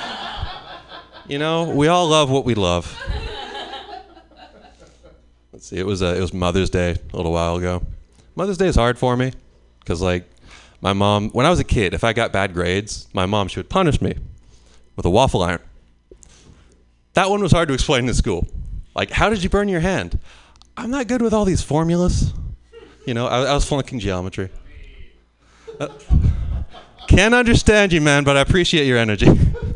you 1.28 1.38
know 1.38 1.64
we 1.64 1.88
all 1.88 2.08
love 2.08 2.30
what 2.30 2.44
we 2.44 2.54
love. 2.54 2.96
Let's 5.52 5.66
see. 5.66 5.76
It 5.76 5.86
was 5.86 6.02
uh, 6.02 6.14
it 6.16 6.20
was 6.20 6.32
Mother's 6.34 6.70
Day 6.70 6.96
a 7.12 7.16
little 7.16 7.32
while 7.32 7.56
ago. 7.56 7.82
Mother's 8.36 8.58
Day 8.58 8.66
is 8.66 8.76
hard 8.76 8.98
for 8.98 9.16
me 9.16 9.32
because 9.80 10.02
like 10.02 10.28
my 10.80 10.92
mom 10.92 11.30
when 11.30 11.46
I 11.46 11.50
was 11.50 11.60
a 11.60 11.64
kid, 11.64 11.94
if 11.94 12.04
I 12.04 12.12
got 12.12 12.32
bad 12.32 12.52
grades, 12.54 13.08
my 13.12 13.26
mom 13.26 13.48
she 13.48 13.58
would 13.58 13.68
punish 13.68 14.00
me 14.00 14.14
with 14.96 15.06
a 15.06 15.10
waffle 15.10 15.42
iron. 15.42 15.60
That 17.14 17.30
one 17.30 17.40
was 17.40 17.52
hard 17.52 17.68
to 17.68 17.74
explain 17.74 18.08
in 18.08 18.14
school. 18.14 18.46
Like, 18.94 19.10
how 19.10 19.28
did 19.28 19.42
you 19.42 19.48
burn 19.48 19.68
your 19.68 19.80
hand? 19.80 20.18
I'm 20.76 20.90
not 20.90 21.06
good 21.06 21.22
with 21.22 21.32
all 21.32 21.44
these 21.44 21.62
formulas. 21.62 22.32
You 23.06 23.14
know, 23.14 23.26
I, 23.26 23.44
I 23.44 23.54
was 23.54 23.64
flunking 23.64 24.00
geometry. 24.00 24.50
Uh, 25.78 25.88
can't 27.08 27.34
understand 27.34 27.92
you, 27.92 28.00
man, 28.00 28.24
but 28.24 28.36
I 28.36 28.40
appreciate 28.40 28.86
your 28.86 28.98
energy. 28.98 29.26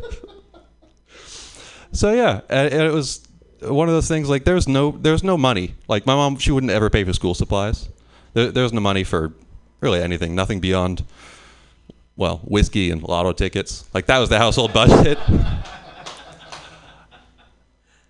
so 1.91 2.11
yeah, 2.11 2.41
and, 2.49 2.73
it 2.73 2.91
was 2.91 3.27
one 3.61 3.87
of 3.87 3.93
those 3.93 4.07
things. 4.07 4.29
Like, 4.29 4.43
there's 4.45 4.67
no 4.67 4.91
there's 4.91 5.23
no 5.23 5.37
money. 5.37 5.75
Like, 5.87 6.05
my 6.05 6.15
mom 6.15 6.37
she 6.37 6.51
wouldn't 6.51 6.71
ever 6.71 6.89
pay 6.89 7.03
for 7.03 7.13
school 7.13 7.33
supplies. 7.33 7.89
There, 8.33 8.51
there 8.51 8.63
was 8.63 8.73
no 8.73 8.81
money 8.81 9.03
for 9.03 9.33
really 9.81 10.01
anything. 10.01 10.35
Nothing 10.35 10.59
beyond 10.59 11.03
well, 12.19 12.41
whiskey 12.43 12.91
and 12.91 13.01
lotto 13.01 13.31
tickets. 13.31 13.85
Like 13.93 14.05
that 14.07 14.19
was 14.19 14.27
the 14.27 14.37
household 14.37 14.73
budget. 14.73 15.17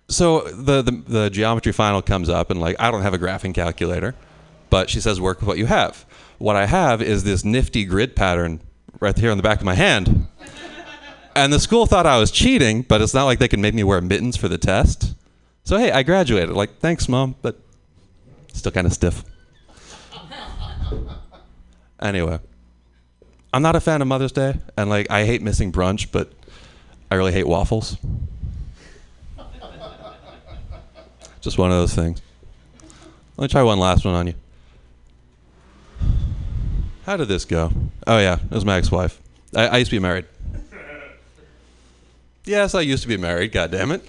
so 0.08 0.40
the, 0.40 0.82
the 0.82 1.02
the 1.06 1.30
geometry 1.30 1.72
final 1.72 2.02
comes 2.02 2.28
up 2.28 2.50
and 2.50 2.60
like 2.60 2.74
I 2.80 2.90
don't 2.90 3.02
have 3.02 3.14
a 3.14 3.18
graphing 3.18 3.54
calculator, 3.54 4.16
but 4.68 4.90
she 4.90 5.00
says 5.00 5.20
work 5.20 5.38
with 5.38 5.46
what 5.46 5.58
you 5.58 5.66
have. 5.66 6.04
What 6.38 6.56
I 6.56 6.66
have 6.66 7.00
is 7.00 7.22
this 7.22 7.44
nifty 7.44 7.84
grid 7.84 8.16
pattern 8.16 8.60
right 8.98 9.16
here 9.16 9.30
on 9.30 9.36
the 9.36 9.44
back 9.44 9.60
of 9.60 9.64
my 9.64 9.74
hand. 9.74 10.26
And 11.34 11.52
the 11.52 11.60
school 11.60 11.86
thought 11.86 12.06
I 12.06 12.18
was 12.18 12.30
cheating, 12.30 12.82
but 12.82 13.00
it's 13.00 13.14
not 13.14 13.24
like 13.24 13.38
they 13.38 13.48
could 13.48 13.60
make 13.60 13.74
me 13.74 13.84
wear 13.84 14.00
mittens 14.00 14.36
for 14.36 14.48
the 14.48 14.58
test. 14.58 15.14
So 15.64 15.78
hey, 15.78 15.92
I 15.92 16.02
graduated. 16.02 16.50
Like 16.50 16.78
thanks, 16.78 17.08
mom, 17.08 17.36
but 17.42 17.58
still 18.52 18.72
kind 18.72 18.86
of 18.86 18.92
stiff. 18.92 19.24
Anyway, 22.02 22.38
I'm 23.52 23.60
not 23.60 23.76
a 23.76 23.80
fan 23.80 24.00
of 24.00 24.08
Mother's 24.08 24.32
Day, 24.32 24.58
and 24.78 24.88
like 24.88 25.10
I 25.10 25.26
hate 25.26 25.42
missing 25.42 25.70
brunch, 25.70 26.10
but 26.10 26.32
I 27.10 27.16
really 27.16 27.32
hate 27.32 27.46
waffles. 27.46 27.98
Just 31.42 31.58
one 31.58 31.70
of 31.70 31.76
those 31.76 31.94
things. 31.94 32.22
Let 33.36 33.44
me 33.44 33.48
try 33.48 33.62
one 33.62 33.78
last 33.78 34.06
one 34.06 34.14
on 34.14 34.28
you. 34.28 34.34
How 37.04 37.18
did 37.18 37.28
this 37.28 37.44
go? 37.44 37.70
Oh 38.06 38.18
yeah, 38.18 38.38
it 38.42 38.50
was 38.50 38.64
my 38.64 38.78
ex-wife. 38.78 39.20
I, 39.54 39.66
I 39.66 39.76
used 39.76 39.90
to 39.90 39.96
be 39.96 40.00
married. 40.00 40.24
Yes, 42.44 42.74
I 42.74 42.80
used 42.80 43.02
to 43.02 43.08
be 43.08 43.16
married. 43.16 43.52
God 43.52 43.70
damn 43.70 43.92
it. 43.92 44.08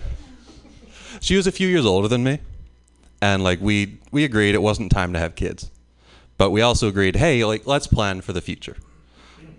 She 1.20 1.36
was 1.36 1.48
a 1.48 1.52
few 1.52 1.68
years 1.68 1.86
older 1.86 2.08
than 2.08 2.24
me, 2.24 2.40
and 3.22 3.44
like 3.44 3.62
we 3.62 4.00
we 4.12 4.24
agreed 4.24 4.56
it 4.56 4.62
wasn't 4.62 4.92
time 4.92 5.14
to 5.14 5.20
have 5.20 5.36
kids, 5.36 5.70
but 6.38 6.50
we 6.50 6.62
also 6.62 6.88
agreed, 6.88 7.18
hey, 7.18 7.44
like 7.46 7.68
let's 7.68 7.88
plan 7.88 8.22
for 8.22 8.34
the 8.34 8.42
future. 8.42 8.78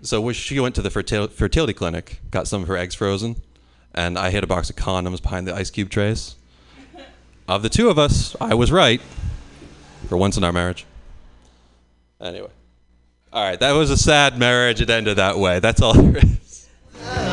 So 0.01 0.31
she 0.33 0.59
went 0.59 0.75
to 0.75 0.81
the 0.81 0.89
fertility 0.89 1.73
clinic, 1.73 2.19
got 2.29 2.47
some 2.47 2.63
of 2.63 2.67
her 2.67 2.75
eggs 2.75 2.95
frozen, 2.95 3.41
and 3.93 4.17
I 4.17 4.31
hid 4.31 4.43
a 4.43 4.47
box 4.47 4.69
of 4.69 4.75
condoms 4.75 5.21
behind 5.21 5.47
the 5.47 5.55
ice 5.55 5.69
cube 5.69 5.89
trays. 5.89 6.35
of 7.47 7.63
the 7.63 7.69
two 7.69 7.89
of 7.89 7.97
us, 7.97 8.35
I 8.41 8.53
was 8.53 8.71
right 8.71 8.99
for 10.09 10.17
once 10.17 10.35
in 10.35 10.43
our 10.43 10.51
marriage. 10.51 10.85
Anyway. 12.19 12.49
All 13.31 13.43
right, 13.43 13.59
that 13.59 13.71
was 13.71 13.89
a 13.89 13.97
sad 13.97 14.37
marriage. 14.37 14.81
It 14.81 14.89
ended 14.89 15.17
that 15.17 15.37
way. 15.37 15.59
That's 15.59 15.81
all 15.81 15.93
there 15.93 16.17
is. 16.17 16.69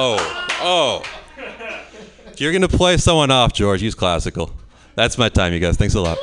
Oh, 0.00 0.16
oh. 0.60 1.02
If 2.28 2.40
you're 2.40 2.52
going 2.52 2.62
to 2.62 2.68
play 2.68 2.98
someone 2.98 3.32
off, 3.32 3.52
George, 3.52 3.82
use 3.82 3.96
classical. 3.96 4.52
That's 4.94 5.18
my 5.18 5.28
time, 5.28 5.52
you 5.52 5.58
guys. 5.58 5.76
Thanks 5.76 5.96
a 5.96 6.00
lot. 6.00 6.18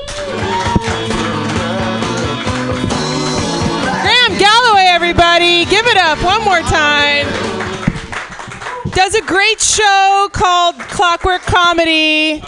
Graham 4.02 4.40
Galloway, 4.40 4.86
everybody, 4.88 5.66
give 5.66 5.86
it 5.88 5.98
up 5.98 6.24
one 6.24 6.42
more 6.46 6.62
time. 6.62 7.28
Does 8.92 9.14
a 9.14 9.22
great 9.24 9.60
show 9.60 10.30
called 10.32 10.76
Clockwork 10.80 11.42
Comedy 11.42 12.42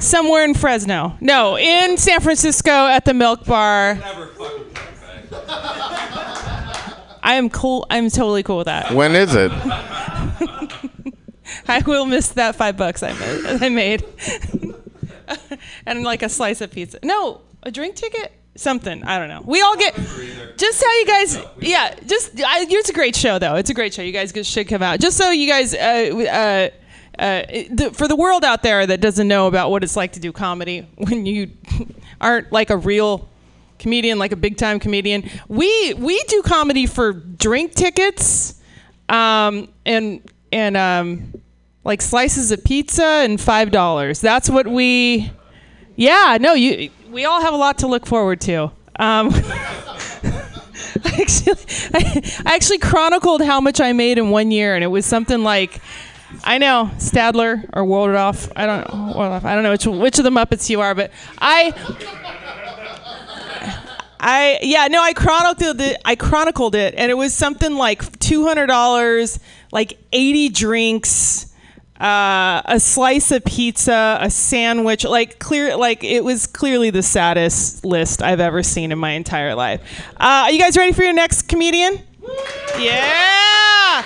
somewhere 0.00 0.42
in 0.42 0.52
Fresno. 0.52 1.16
No, 1.20 1.56
in 1.56 1.96
San 1.96 2.20
Francisco 2.20 2.72
at 2.72 3.04
the 3.04 3.14
Milk 3.14 3.44
Bar. 3.44 4.00
I 7.22 7.34
am 7.34 7.50
cool. 7.50 7.86
I'm 7.88 8.10
totally 8.10 8.42
cool 8.42 8.58
with 8.58 8.66
that. 8.66 8.92
When 8.92 9.14
is 9.14 9.32
it? 9.36 9.52
I 11.68 11.82
will 11.86 12.06
miss 12.06 12.28
that 12.30 12.56
five 12.56 12.76
bucks 12.76 13.02
I 13.02 13.12
made. 13.12 13.46
I 13.62 13.68
made. 13.68 14.04
and 15.86 16.02
like 16.02 16.22
a 16.22 16.28
slice 16.28 16.60
of 16.60 16.70
pizza. 16.70 16.98
No, 17.02 17.42
a 17.62 17.70
drink 17.70 17.96
ticket? 17.96 18.32
Something. 18.54 19.02
I 19.02 19.18
don't 19.18 19.28
know. 19.28 19.42
We 19.44 19.60
all 19.60 19.76
get. 19.76 19.94
Just 20.56 20.82
how 20.82 20.92
you 20.98 21.06
guys. 21.06 21.38
Yeah, 21.60 21.94
just. 22.06 22.40
I, 22.40 22.64
it's 22.68 22.88
a 22.88 22.92
great 22.92 23.14
show, 23.14 23.38
though. 23.38 23.56
It's 23.56 23.68
a 23.68 23.74
great 23.74 23.92
show. 23.92 24.00
You 24.00 24.12
guys 24.12 24.32
should 24.46 24.68
come 24.68 24.82
out. 24.82 25.00
Just 25.00 25.16
so 25.18 25.30
you 25.30 25.46
guys. 25.46 25.74
Uh, 25.74 26.70
uh, 27.18 27.22
uh, 27.22 27.42
the, 27.70 27.90
for 27.94 28.08
the 28.08 28.16
world 28.16 28.44
out 28.44 28.62
there 28.62 28.86
that 28.86 29.00
doesn't 29.00 29.26
know 29.26 29.46
about 29.46 29.70
what 29.70 29.82
it's 29.82 29.96
like 29.96 30.12
to 30.12 30.20
do 30.20 30.32
comedy 30.32 30.86
when 30.96 31.24
you 31.24 31.50
aren't 32.20 32.52
like 32.52 32.68
a 32.68 32.76
real 32.76 33.26
comedian, 33.78 34.18
like 34.18 34.32
a 34.32 34.36
big 34.36 34.56
time 34.56 34.78
comedian, 34.78 35.28
we 35.48 35.94
we 35.94 36.22
do 36.24 36.42
comedy 36.42 36.86
for 36.86 37.12
drink 37.12 37.74
tickets, 37.74 38.60
um, 39.08 39.68
and 39.84 40.30
and 40.52 40.76
um, 40.76 41.32
like 41.86 42.02
slices 42.02 42.50
of 42.50 42.64
pizza 42.64 43.04
and 43.04 43.40
five 43.40 43.70
dollars. 43.70 44.20
That's 44.20 44.50
what 44.50 44.66
we. 44.66 45.30
Yeah, 45.94 46.36
no, 46.40 46.52
you. 46.52 46.90
We 47.10 47.24
all 47.24 47.40
have 47.40 47.54
a 47.54 47.56
lot 47.56 47.78
to 47.78 47.86
look 47.86 48.04
forward 48.04 48.40
to. 48.42 48.64
Um, 48.98 49.30
I 49.32 51.18
actually, 51.20 51.54
I, 51.94 52.42
I 52.44 52.54
actually 52.54 52.78
chronicled 52.78 53.40
how 53.40 53.60
much 53.60 53.80
I 53.80 53.92
made 53.92 54.18
in 54.18 54.30
one 54.30 54.50
year, 54.50 54.74
and 54.74 54.82
it 54.82 54.88
was 54.88 55.06
something 55.06 55.44
like, 55.44 55.80
I 56.44 56.58
know 56.58 56.90
Statler 56.96 57.70
or 57.72 57.84
Waldorf. 57.84 58.50
I 58.56 58.66
don't 58.66 58.92
know. 58.92 59.12
Waldorf, 59.16 59.44
I 59.44 59.54
don't 59.54 59.62
know 59.62 59.70
which 59.70 59.86
which 59.86 60.18
of 60.18 60.24
the 60.24 60.30
Muppets 60.30 60.68
you 60.68 60.80
are, 60.80 60.94
but 60.94 61.12
I. 61.38 61.72
I 64.18 64.58
yeah 64.62 64.88
no 64.88 65.02
I 65.02 65.12
chronicled 65.12 65.78
it 65.78 66.00
I 66.02 66.16
chronicled 66.16 66.74
it 66.74 66.94
and 66.96 67.10
it 67.10 67.14
was 67.14 67.34
something 67.34 67.74
like 67.74 68.18
two 68.18 68.46
hundred 68.46 68.66
dollars 68.66 69.38
like 69.72 69.98
eighty 70.10 70.48
drinks 70.48 71.54
uh, 72.00 72.62
a 72.64 72.78
slice 72.78 73.30
of 73.30 73.44
pizza 73.44 74.18
a 74.20 74.30
sandwich 74.30 75.04
like 75.04 75.38
clear 75.38 75.76
like 75.76 76.04
it 76.04 76.22
was 76.24 76.46
clearly 76.46 76.90
the 76.90 77.02
saddest 77.02 77.84
list 77.84 78.22
I've 78.22 78.40
ever 78.40 78.62
seen 78.62 78.92
in 78.92 78.98
my 78.98 79.12
entire 79.12 79.54
life. 79.54 79.80
Uh, 80.12 80.44
are 80.44 80.50
you 80.50 80.58
guys 80.58 80.76
ready 80.76 80.92
for 80.92 81.02
your 81.02 81.12
next 81.12 81.42
comedian? 81.42 82.00
Yeah. 82.78 84.02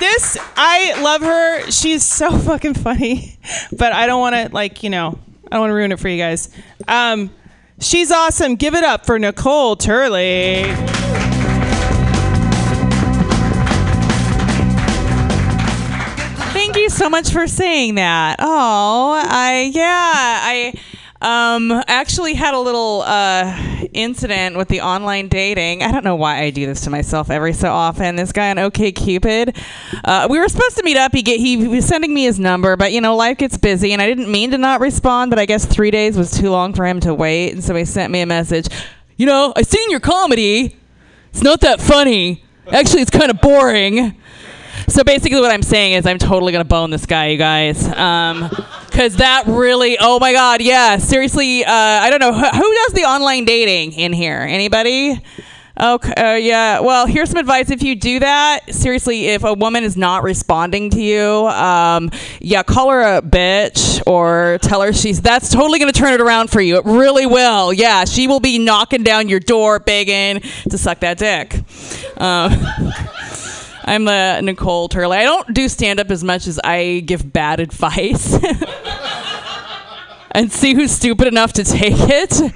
This 0.00 0.38
I 0.56 1.00
love 1.02 1.22
her. 1.22 1.70
She's 1.70 2.04
so 2.04 2.36
fucking 2.38 2.74
funny, 2.74 3.38
but 3.76 3.92
I 3.92 4.06
don't 4.06 4.20
want 4.20 4.34
to 4.34 4.54
like 4.54 4.82
you 4.82 4.90
know 4.90 5.18
I 5.50 5.56
don't 5.56 5.60
want 5.60 5.70
to 5.70 5.74
ruin 5.74 5.92
it 5.92 5.98
for 5.98 6.08
you 6.08 6.18
guys. 6.18 6.50
Um, 6.86 7.30
she's 7.80 8.10
awesome. 8.10 8.56
Give 8.56 8.74
it 8.74 8.84
up 8.84 9.06
for 9.06 9.18
Nicole 9.18 9.76
Turley. 9.76 10.97
So 16.98 17.08
much 17.08 17.30
for 17.30 17.46
saying 17.46 17.94
that. 17.94 18.36
Oh, 18.40 19.12
I 19.24 19.70
yeah, 19.72 19.84
I 19.84 20.74
um 21.20 21.70
actually 21.86 22.34
had 22.34 22.54
a 22.54 22.58
little 22.58 23.02
uh 23.06 23.56
incident 23.92 24.56
with 24.56 24.66
the 24.66 24.80
online 24.80 25.28
dating. 25.28 25.84
I 25.84 25.92
don't 25.92 26.02
know 26.02 26.16
why 26.16 26.42
I 26.42 26.50
do 26.50 26.66
this 26.66 26.80
to 26.82 26.90
myself 26.90 27.30
every 27.30 27.52
so 27.52 27.70
often. 27.70 28.16
This 28.16 28.32
guy 28.32 28.50
on 28.50 28.58
OK 28.58 28.90
Cupid, 28.90 29.56
uh, 30.04 30.26
we 30.28 30.40
were 30.40 30.48
supposed 30.48 30.76
to 30.78 30.82
meet 30.82 30.96
up. 30.96 31.14
He 31.14 31.22
get 31.22 31.38
he 31.38 31.68
was 31.68 31.86
sending 31.86 32.12
me 32.12 32.24
his 32.24 32.40
number, 32.40 32.76
but 32.76 32.92
you 32.92 33.00
know 33.00 33.14
life 33.14 33.38
gets 33.38 33.56
busy, 33.56 33.92
and 33.92 34.02
I 34.02 34.06
didn't 34.06 34.30
mean 34.30 34.50
to 34.50 34.58
not 34.58 34.80
respond, 34.80 35.30
but 35.30 35.38
I 35.38 35.46
guess 35.46 35.64
three 35.64 35.92
days 35.92 36.16
was 36.16 36.36
too 36.36 36.50
long 36.50 36.74
for 36.74 36.84
him 36.84 36.98
to 37.00 37.14
wait, 37.14 37.52
and 37.52 37.62
so 37.62 37.76
he 37.76 37.84
sent 37.84 38.12
me 38.12 38.22
a 38.22 38.26
message. 38.26 38.66
You 39.16 39.26
know, 39.26 39.52
I 39.54 39.62
seen 39.62 39.88
your 39.92 40.00
comedy. 40.00 40.76
It's 41.30 41.42
not 41.42 41.60
that 41.60 41.80
funny. 41.80 42.44
Actually, 42.72 43.02
it's 43.02 43.10
kind 43.10 43.30
of 43.30 43.40
boring. 43.40 44.17
So 44.88 45.04
basically, 45.04 45.40
what 45.40 45.50
I'm 45.50 45.62
saying 45.62 45.92
is, 45.92 46.06
I'm 46.06 46.18
totally 46.18 46.50
gonna 46.50 46.64
bone 46.64 46.90
this 46.90 47.04
guy, 47.04 47.28
you 47.28 47.36
guys, 47.36 47.86
because 47.86 49.16
that 49.16 49.44
really, 49.46 49.98
oh 50.00 50.18
my 50.18 50.32
god, 50.32 50.62
yeah, 50.62 50.96
seriously, 50.96 51.62
uh, 51.62 51.70
I 51.70 52.08
don't 52.08 52.20
know 52.20 52.32
who, 52.32 52.40
who 52.40 52.74
does 52.86 52.94
the 52.94 53.04
online 53.04 53.44
dating 53.44 53.92
in 53.92 54.14
here. 54.14 54.40
Anybody? 54.40 55.20
Okay, 55.80 56.12
uh, 56.14 56.34
yeah. 56.34 56.80
Well, 56.80 57.06
here's 57.06 57.28
some 57.30 57.38
advice. 57.38 57.70
If 57.70 57.82
you 57.82 57.94
do 57.94 58.18
that, 58.18 58.74
seriously, 58.74 59.26
if 59.26 59.44
a 59.44 59.54
woman 59.54 59.84
is 59.84 59.96
not 59.96 60.24
responding 60.24 60.90
to 60.90 61.00
you, 61.00 61.22
um, 61.48 62.10
yeah, 62.40 62.62
call 62.62 62.90
her 62.90 63.18
a 63.18 63.22
bitch 63.22 64.02
or 64.06 64.58
tell 64.62 64.80
her 64.80 64.92
she's. 64.92 65.20
That's 65.20 65.50
totally 65.50 65.78
gonna 65.78 65.92
turn 65.92 66.14
it 66.14 66.20
around 66.20 66.50
for 66.50 66.60
you. 66.60 66.78
It 66.78 66.84
really 66.86 67.26
will. 67.26 67.72
Yeah, 67.72 68.06
she 68.06 68.26
will 68.26 68.40
be 68.40 68.58
knocking 68.58 69.04
down 69.04 69.28
your 69.28 69.38
door, 69.38 69.78
begging 69.78 70.40
to 70.70 70.78
suck 70.78 71.00
that 71.00 71.18
dick. 71.18 71.62
Uh, 72.16 73.04
I'm 73.88 74.06
uh, 74.06 74.42
Nicole 74.42 74.88
Turley. 74.88 75.16
I 75.16 75.22
don't 75.22 75.54
do 75.54 75.66
stand 75.66 75.98
up 75.98 76.10
as 76.10 76.22
much 76.22 76.46
as 76.46 76.60
I 76.62 77.02
give 77.06 77.32
bad 77.32 77.58
advice 77.58 78.34
and 80.30 80.52
see 80.52 80.74
who's 80.74 80.92
stupid 80.92 81.26
enough 81.26 81.54
to 81.54 81.64
take 81.64 81.94
it. 81.96 82.52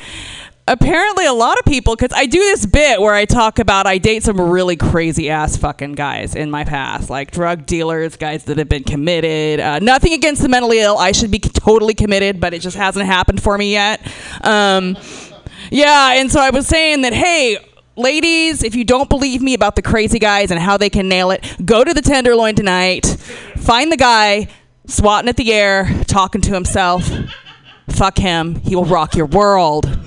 Apparently, 0.68 1.24
a 1.24 1.32
lot 1.32 1.58
of 1.58 1.64
people, 1.64 1.96
because 1.96 2.14
I 2.14 2.26
do 2.26 2.38
this 2.38 2.66
bit 2.66 3.00
where 3.00 3.14
I 3.14 3.24
talk 3.24 3.58
about 3.58 3.86
I 3.86 3.96
date 3.96 4.24
some 4.24 4.38
really 4.38 4.76
crazy 4.76 5.30
ass 5.30 5.56
fucking 5.56 5.94
guys 5.94 6.34
in 6.34 6.50
my 6.50 6.64
past, 6.64 7.08
like 7.08 7.30
drug 7.30 7.64
dealers, 7.64 8.16
guys 8.16 8.44
that 8.44 8.58
have 8.58 8.68
been 8.68 8.84
committed. 8.84 9.58
Uh, 9.58 9.78
nothing 9.78 10.12
against 10.12 10.42
the 10.42 10.50
mentally 10.50 10.80
ill. 10.80 10.98
I 10.98 11.12
should 11.12 11.30
be 11.30 11.38
totally 11.38 11.94
committed, 11.94 12.40
but 12.40 12.52
it 12.52 12.60
just 12.60 12.76
hasn't 12.76 13.06
happened 13.06 13.42
for 13.42 13.56
me 13.56 13.72
yet. 13.72 14.06
Um, 14.42 14.98
yeah, 15.70 16.12
and 16.12 16.30
so 16.30 16.40
I 16.40 16.50
was 16.50 16.66
saying 16.66 17.00
that, 17.02 17.14
hey, 17.14 17.56
ladies, 17.97 18.62
if 18.62 18.74
you 18.74 18.84
don't 18.84 19.09
believe 19.09 19.43
me 19.43 19.55
about 19.55 19.76
the 19.76 19.82
crazy 19.82 20.18
guys 20.18 20.51
and 20.51 20.61
how 20.61 20.76
they 20.76 20.90
can 20.90 21.09
nail 21.09 21.30
it, 21.30 21.45
go 21.64 21.84
to 21.84 21.95
the 21.95 22.03
Tenderloin 22.03 22.55
tonight, 22.55 23.07
find 23.57 23.93
the 23.93 23.97
guy 23.97 24.49
swatting 24.86 25.28
at 25.28 25.36
the 25.36 25.53
air, 25.53 25.88
talking 26.07 26.40
to 26.43 26.53
himself. 26.53 27.09
Fuck 27.88 28.18
him. 28.18 28.57
He 28.57 28.76
will 28.76 28.84
rock 28.84 29.14
your 29.14 29.26
world. 29.26 29.99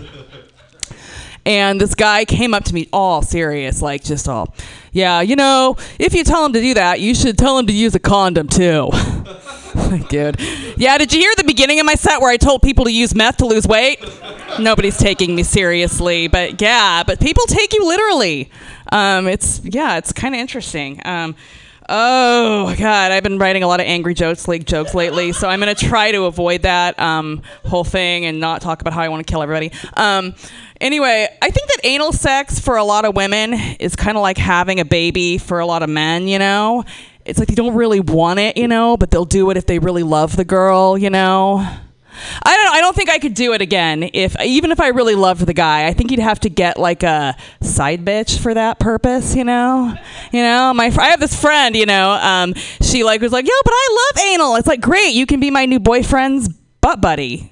And 1.45 1.79
this 1.79 1.93
guy 1.93 2.25
came 2.25 2.55
up 2.55 2.63
to 2.65 2.73
me 2.73 2.89
all 2.91 3.21
serious, 3.21 3.79
like 3.79 4.03
just 4.03 4.27
all, 4.27 4.55
yeah, 4.91 5.21
you 5.21 5.35
know, 5.35 5.77
if 5.99 6.15
you 6.15 6.23
tell 6.23 6.43
him 6.43 6.53
to 6.53 6.61
do 6.61 6.73
that, 6.73 6.99
you 6.99 7.13
should 7.13 7.37
tell 7.37 7.59
him 7.59 7.67
to 7.67 7.73
use 7.73 7.93
a 7.93 7.99
condom 7.99 8.47
too. 8.47 8.89
Dude. 10.09 10.39
Yeah, 10.77 10.97
did 10.97 11.13
you 11.13 11.19
hear 11.19 11.33
the 11.37 11.43
beginning 11.43 11.79
of 11.79 11.85
my 11.85 11.95
set 11.95 12.21
where 12.21 12.31
I 12.31 12.37
told 12.37 12.61
people 12.61 12.85
to 12.85 12.91
use 12.91 13.13
meth 13.13 13.37
to 13.37 13.45
lose 13.45 13.67
weight? 13.67 13.99
Nobody's 14.59 14.97
taking 14.97 15.35
me 15.35 15.43
seriously, 15.43 16.27
but 16.27 16.61
yeah, 16.61 17.03
but 17.05 17.19
people 17.19 17.45
take 17.47 17.73
you 17.73 17.85
literally. 17.85 18.49
Um, 18.91 19.27
it's 19.27 19.61
yeah, 19.63 19.97
it's 19.97 20.13
kind 20.13 20.33
of 20.33 20.39
interesting. 20.39 21.01
Um, 21.03 21.35
oh 21.89 22.73
god, 22.77 23.11
I've 23.11 23.23
been 23.23 23.37
writing 23.37 23.63
a 23.63 23.67
lot 23.67 23.79
of 23.79 23.85
angry 23.85 24.13
jokes, 24.13 24.47
league 24.47 24.65
jokes 24.65 24.93
lately, 24.93 25.33
so 25.33 25.49
I'm 25.49 25.59
gonna 25.59 25.75
try 25.75 26.11
to 26.11 26.25
avoid 26.25 26.61
that 26.61 26.97
um, 26.99 27.41
whole 27.65 27.83
thing 27.83 28.25
and 28.25 28.39
not 28.39 28.61
talk 28.61 28.81
about 28.81 28.93
how 28.93 29.01
I 29.01 29.09
want 29.09 29.25
to 29.25 29.31
kill 29.31 29.41
everybody. 29.43 29.71
Um, 29.95 30.35
anyway, 30.79 31.27
I 31.41 31.49
think 31.49 31.67
that 31.67 31.79
anal 31.83 32.13
sex 32.13 32.59
for 32.59 32.77
a 32.77 32.83
lot 32.83 33.05
of 33.05 33.15
women 33.15 33.53
is 33.53 33.95
kind 33.95 34.17
of 34.17 34.21
like 34.21 34.37
having 34.37 34.79
a 34.79 34.85
baby 34.85 35.37
for 35.37 35.59
a 35.59 35.65
lot 35.65 35.83
of 35.83 35.89
men. 35.89 36.27
You 36.27 36.39
know, 36.39 36.85
it's 37.25 37.39
like 37.39 37.47
they 37.47 37.55
don't 37.55 37.75
really 37.75 37.99
want 37.99 38.39
it, 38.39 38.57
you 38.57 38.67
know, 38.67 38.97
but 38.97 39.11
they'll 39.11 39.25
do 39.25 39.49
it 39.49 39.57
if 39.57 39.65
they 39.65 39.79
really 39.79 40.03
love 40.03 40.35
the 40.35 40.45
girl, 40.45 40.97
you 40.97 41.09
know. 41.09 41.65
I 42.43 42.55
don't. 42.57 42.75
I 42.75 42.79
don't 42.81 42.95
think 42.95 43.09
I 43.09 43.19
could 43.19 43.33
do 43.33 43.53
it 43.53 43.61
again. 43.61 44.09
If 44.13 44.39
even 44.41 44.71
if 44.71 44.79
I 44.79 44.87
really 44.87 45.15
loved 45.15 45.45
the 45.45 45.53
guy, 45.53 45.87
I 45.87 45.93
think 45.93 46.11
you'd 46.11 46.19
have 46.19 46.39
to 46.41 46.49
get 46.49 46.77
like 46.77 47.03
a 47.03 47.35
side 47.61 48.05
bitch 48.05 48.39
for 48.39 48.53
that 48.53 48.79
purpose. 48.79 49.35
You 49.35 49.43
know. 49.43 49.93
You 50.31 50.41
know. 50.41 50.73
My 50.73 50.85
I 50.97 51.09
have 51.09 51.19
this 51.19 51.39
friend. 51.39 51.75
You 51.75 51.85
know. 51.85 52.11
Um. 52.11 52.53
She 52.81 53.03
like 53.03 53.21
was 53.21 53.31
like, 53.31 53.45
yo, 53.45 53.53
but 53.63 53.73
I 53.73 54.11
love 54.13 54.25
anal. 54.27 54.55
It's 54.55 54.67
like 54.67 54.81
great. 54.81 55.13
You 55.13 55.25
can 55.25 55.39
be 55.39 55.51
my 55.51 55.65
new 55.65 55.79
boyfriend's 55.79 56.47
butt 56.81 57.01
buddy. 57.01 57.51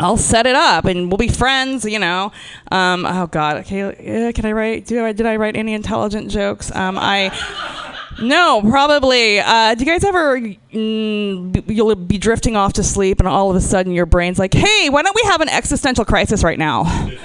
I'll 0.00 0.16
set 0.16 0.46
it 0.46 0.54
up 0.54 0.84
and 0.84 1.10
we'll 1.10 1.18
be 1.18 1.28
friends. 1.28 1.84
You 1.84 1.98
know. 1.98 2.32
Um. 2.72 3.04
Oh 3.04 3.26
God. 3.26 3.58
Okay. 3.58 4.28
uh, 4.28 4.32
Can 4.32 4.46
I 4.46 4.52
write? 4.52 4.86
Do 4.86 5.04
I 5.04 5.12
did 5.12 5.26
I 5.26 5.36
write 5.36 5.56
any 5.56 5.74
intelligent 5.74 6.30
jokes? 6.30 6.74
Um. 6.74 6.96
I. 6.98 7.87
No, 8.20 8.62
probably. 8.62 9.40
Uh, 9.40 9.74
do 9.74 9.84
you 9.84 9.90
guys 9.90 10.04
ever 10.04 10.40
mm, 10.40 11.64
you'll 11.68 11.94
be 11.94 12.18
drifting 12.18 12.56
off 12.56 12.74
to 12.74 12.82
sleep 12.82 13.20
and 13.20 13.28
all 13.28 13.50
of 13.50 13.56
a 13.56 13.60
sudden 13.60 13.92
your 13.92 14.06
brain's 14.06 14.38
like, 14.38 14.54
"Hey, 14.54 14.88
why 14.90 15.02
don't 15.02 15.14
we 15.14 15.28
have 15.28 15.40
an 15.40 15.48
existential 15.48 16.04
crisis 16.04 16.42
right 16.44 16.58
now?" 16.58 16.84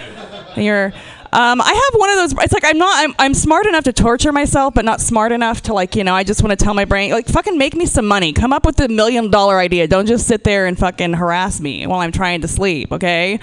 And 0.55 0.63
you're 0.63 0.93
um, 1.33 1.61
I 1.61 1.73
have 1.73 1.99
one 1.99 2.11
of 2.11 2.15
those. 2.17 2.43
It's 2.43 2.53
like 2.53 2.63
I'm 2.63 2.77
not. 2.77 2.95
I'm, 2.95 3.15
I'm 3.17 3.33
smart 3.33 3.65
enough 3.65 3.85
to 3.85 3.93
torture 3.93 4.31
myself, 4.31 4.75
but 4.75 4.85
not 4.85 5.01
smart 5.01 5.31
enough 5.31 5.61
to 5.63 5.73
like 5.73 5.95
you 5.95 6.03
know. 6.03 6.13
I 6.13 6.23
just 6.23 6.43
want 6.43 6.57
to 6.57 6.63
tell 6.63 6.75
my 6.75 6.85
brain 6.85 7.09
like 7.11 7.25
fucking 7.25 7.57
make 7.57 7.73
me 7.73 7.87
some 7.87 8.05
money. 8.05 8.33
Come 8.33 8.53
up 8.53 8.67
with 8.67 8.79
a 8.79 8.87
million 8.87 9.31
dollar 9.31 9.57
idea. 9.57 9.87
Don't 9.87 10.05
just 10.05 10.27
sit 10.27 10.43
there 10.43 10.67
and 10.67 10.77
fucking 10.77 11.13
harass 11.13 11.59
me 11.59 11.87
while 11.87 12.01
I'm 12.01 12.11
trying 12.11 12.41
to 12.41 12.47
sleep. 12.47 12.91
Okay. 12.91 13.39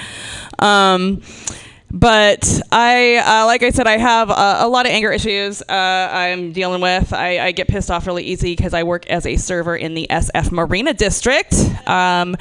Um, 0.60 1.20
but 1.90 2.60
I, 2.70 3.16
uh, 3.16 3.46
like 3.46 3.62
I 3.62 3.70
said, 3.70 3.86
I 3.86 3.96
have 3.96 4.30
a 4.30 4.66
lot 4.68 4.86
of 4.86 4.92
anger 4.92 5.10
issues 5.10 5.60
uh, 5.62 5.64
I'm 5.68 6.52
dealing 6.52 6.80
with. 6.80 7.12
I, 7.12 7.38
I 7.46 7.52
get 7.52 7.68
pissed 7.68 7.90
off 7.90 8.06
really 8.06 8.24
easy 8.24 8.54
because 8.54 8.74
I 8.74 8.84
work 8.84 9.06
as 9.08 9.26
a 9.26 9.36
server 9.36 9.76
in 9.76 9.94
the 9.94 10.06
SF 10.08 10.52
Marina 10.52 10.94
District. 10.94 11.52
Um, 11.86 12.36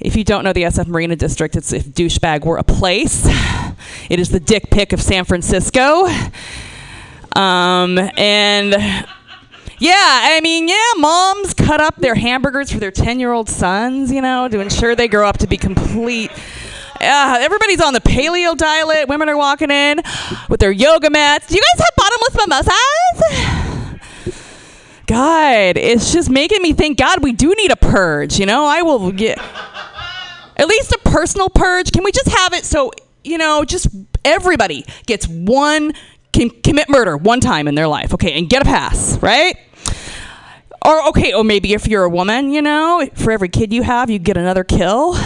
if 0.00 0.16
you 0.16 0.24
don't 0.24 0.44
know 0.44 0.52
the 0.52 0.62
SF 0.62 0.86
Marina 0.86 1.16
District, 1.16 1.56
it's 1.56 1.72
if 1.72 1.84
douchebag 1.86 2.44
were 2.44 2.56
a 2.56 2.64
place. 2.64 3.26
It 4.08 4.18
is 4.18 4.30
the 4.30 4.40
dick 4.40 4.70
pic 4.70 4.92
of 4.92 5.02
San 5.02 5.24
Francisco. 5.24 6.06
Um, 7.36 7.98
and 8.16 8.74
yeah, 9.78 9.94
I 9.96 10.40
mean, 10.42 10.66
yeah, 10.66 10.92
moms 10.96 11.54
cut 11.54 11.80
up 11.80 11.96
their 11.96 12.14
hamburgers 12.14 12.72
for 12.72 12.78
their 12.78 12.90
10 12.90 13.20
year 13.20 13.32
old 13.32 13.48
sons, 13.48 14.10
you 14.10 14.20
know, 14.20 14.48
to 14.48 14.60
ensure 14.60 14.96
they 14.96 15.08
grow 15.08 15.28
up 15.28 15.38
to 15.38 15.46
be 15.46 15.56
complete. 15.56 16.32
Uh, 17.00 17.38
everybody's 17.40 17.80
on 17.80 17.92
the 17.92 18.00
paleo 18.00 18.56
diet. 18.56 19.08
Women 19.08 19.28
are 19.28 19.36
walking 19.36 19.70
in 19.70 20.00
with 20.48 20.60
their 20.60 20.72
yoga 20.72 21.10
mats. 21.10 21.46
Do 21.46 21.54
you 21.54 21.60
guys 21.60 21.86
have 21.86 21.94
bottomless 21.96 22.36
mimosas? 22.46 24.00
God, 25.06 25.76
it's 25.78 26.12
just 26.12 26.28
making 26.28 26.60
me 26.60 26.72
think, 26.74 26.98
God, 26.98 27.22
we 27.22 27.32
do 27.32 27.54
need 27.56 27.70
a 27.70 27.76
purge. 27.76 28.38
You 28.38 28.46
know, 28.46 28.66
I 28.66 28.82
will 28.82 29.10
get 29.12 29.38
at 30.56 30.66
least 30.66 30.92
a 30.92 30.98
personal 31.04 31.48
purge. 31.48 31.92
Can 31.92 32.04
we 32.04 32.12
just 32.12 32.28
have 32.28 32.52
it 32.52 32.64
so, 32.64 32.90
you 33.24 33.38
know, 33.38 33.64
just 33.64 33.88
everybody 34.24 34.84
gets 35.06 35.26
one, 35.26 35.92
can 36.32 36.50
commit 36.50 36.90
murder 36.90 37.16
one 37.16 37.40
time 37.40 37.68
in 37.68 37.74
their 37.74 37.88
life, 37.88 38.12
okay, 38.14 38.36
and 38.38 38.50
get 38.50 38.60
a 38.62 38.64
pass, 38.66 39.16
right? 39.22 39.56
Or, 40.84 41.08
okay, 41.08 41.32
or 41.32 41.42
maybe 41.42 41.72
if 41.72 41.86
you're 41.86 42.04
a 42.04 42.10
woman, 42.10 42.52
you 42.52 42.60
know, 42.60 43.08
for 43.14 43.30
every 43.30 43.48
kid 43.48 43.72
you 43.72 43.82
have, 43.82 44.10
you 44.10 44.18
get 44.18 44.36
another 44.36 44.64
kill. 44.64 45.16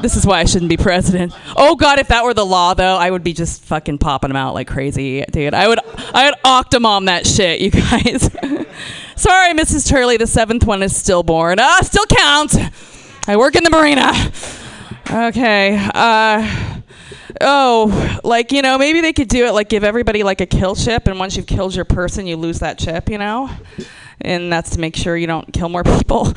This 0.00 0.16
is 0.16 0.26
why 0.26 0.40
I 0.40 0.44
shouldn't 0.44 0.68
be 0.68 0.76
president. 0.76 1.32
Oh 1.56 1.76
God, 1.76 1.98
if 1.98 2.08
that 2.08 2.24
were 2.24 2.34
the 2.34 2.44
law, 2.44 2.74
though, 2.74 2.96
I 2.96 3.10
would 3.10 3.24
be 3.24 3.32
just 3.32 3.62
fucking 3.64 3.98
popping 3.98 4.28
them 4.28 4.36
out 4.36 4.54
like 4.54 4.68
crazy, 4.68 5.24
dude. 5.30 5.54
I 5.54 5.68
would, 5.68 5.78
I 6.14 6.26
would 6.26 6.34
octomom 6.44 7.06
that 7.06 7.26
shit, 7.26 7.60
you 7.60 7.70
guys. 7.70 8.30
Sorry, 9.16 9.54
Mrs. 9.54 9.88
Turley, 9.88 10.16
the 10.16 10.26
seventh 10.26 10.66
one 10.66 10.82
is 10.82 10.94
stillborn. 10.94 11.58
Ah, 11.60 11.78
still 11.82 12.06
counts. 12.06 12.56
I 13.26 13.36
work 13.36 13.56
in 13.56 13.64
the 13.64 13.70
marina. 13.70 14.12
Okay. 15.10 15.76
Uh, 15.94 16.80
oh, 17.40 18.20
like 18.24 18.52
you 18.52 18.62
know, 18.62 18.78
maybe 18.78 19.00
they 19.00 19.12
could 19.12 19.28
do 19.28 19.46
it 19.46 19.52
like 19.52 19.68
give 19.68 19.84
everybody 19.84 20.22
like 20.22 20.40
a 20.40 20.46
kill 20.46 20.74
chip, 20.74 21.06
and 21.06 21.18
once 21.18 21.36
you've 21.36 21.46
killed 21.46 21.74
your 21.74 21.84
person, 21.84 22.26
you 22.26 22.36
lose 22.36 22.58
that 22.60 22.78
chip. 22.78 23.08
You 23.08 23.18
know 23.18 23.50
and 24.20 24.52
that's 24.52 24.70
to 24.70 24.80
make 24.80 24.96
sure 24.96 25.16
you 25.16 25.26
don't 25.26 25.52
kill 25.52 25.68
more 25.68 25.84
people. 25.98 26.32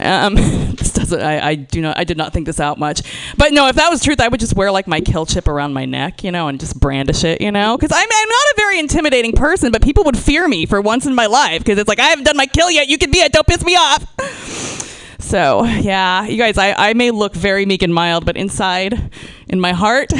Um, 0.00 0.34
this 0.74 0.92
doesn't. 0.92 1.20
I, 1.20 1.48
I 1.48 1.54
do 1.54 1.80
not. 1.80 1.98
I 1.98 2.04
did 2.04 2.16
not 2.16 2.32
think 2.32 2.46
this 2.46 2.60
out 2.60 2.78
much. 2.78 3.02
But 3.36 3.52
no, 3.52 3.68
if 3.68 3.76
that 3.76 3.90
was 3.90 4.02
truth, 4.02 4.20
I 4.20 4.28
would 4.28 4.40
just 4.40 4.54
wear 4.54 4.70
like 4.70 4.86
my 4.86 5.00
kill 5.00 5.26
chip 5.26 5.48
around 5.48 5.72
my 5.72 5.84
neck, 5.84 6.24
you 6.24 6.30
know, 6.30 6.48
and 6.48 6.58
just 6.58 6.78
brandish 6.78 7.24
it, 7.24 7.40
you 7.40 7.52
know, 7.52 7.76
because 7.76 7.92
I'm, 7.92 8.08
I'm 8.10 8.28
not 8.28 8.46
a 8.46 8.54
very 8.56 8.78
intimidating 8.78 9.32
person, 9.32 9.72
but 9.72 9.82
people 9.82 10.04
would 10.04 10.18
fear 10.18 10.46
me 10.48 10.66
for 10.66 10.80
once 10.80 11.06
in 11.06 11.14
my 11.14 11.26
life 11.26 11.60
because 11.60 11.78
it's 11.78 11.88
like 11.88 12.00
I 12.00 12.06
haven't 12.08 12.24
done 12.24 12.36
my 12.36 12.46
kill 12.46 12.70
yet. 12.70 12.88
You 12.88 12.98
can 12.98 13.10
be 13.10 13.18
it. 13.18 13.32
Don't 13.32 13.46
piss 13.46 13.64
me 13.64 13.74
off. 13.74 14.06
So 15.28 15.64
yeah, 15.64 16.24
you 16.24 16.38
guys, 16.38 16.56
I, 16.56 16.72
I 16.72 16.94
may 16.94 17.10
look 17.10 17.34
very 17.34 17.66
meek 17.66 17.82
and 17.82 17.92
mild, 17.92 18.24
but 18.24 18.38
inside, 18.38 19.12
in 19.46 19.60
my 19.60 19.72
heart, 19.72 20.10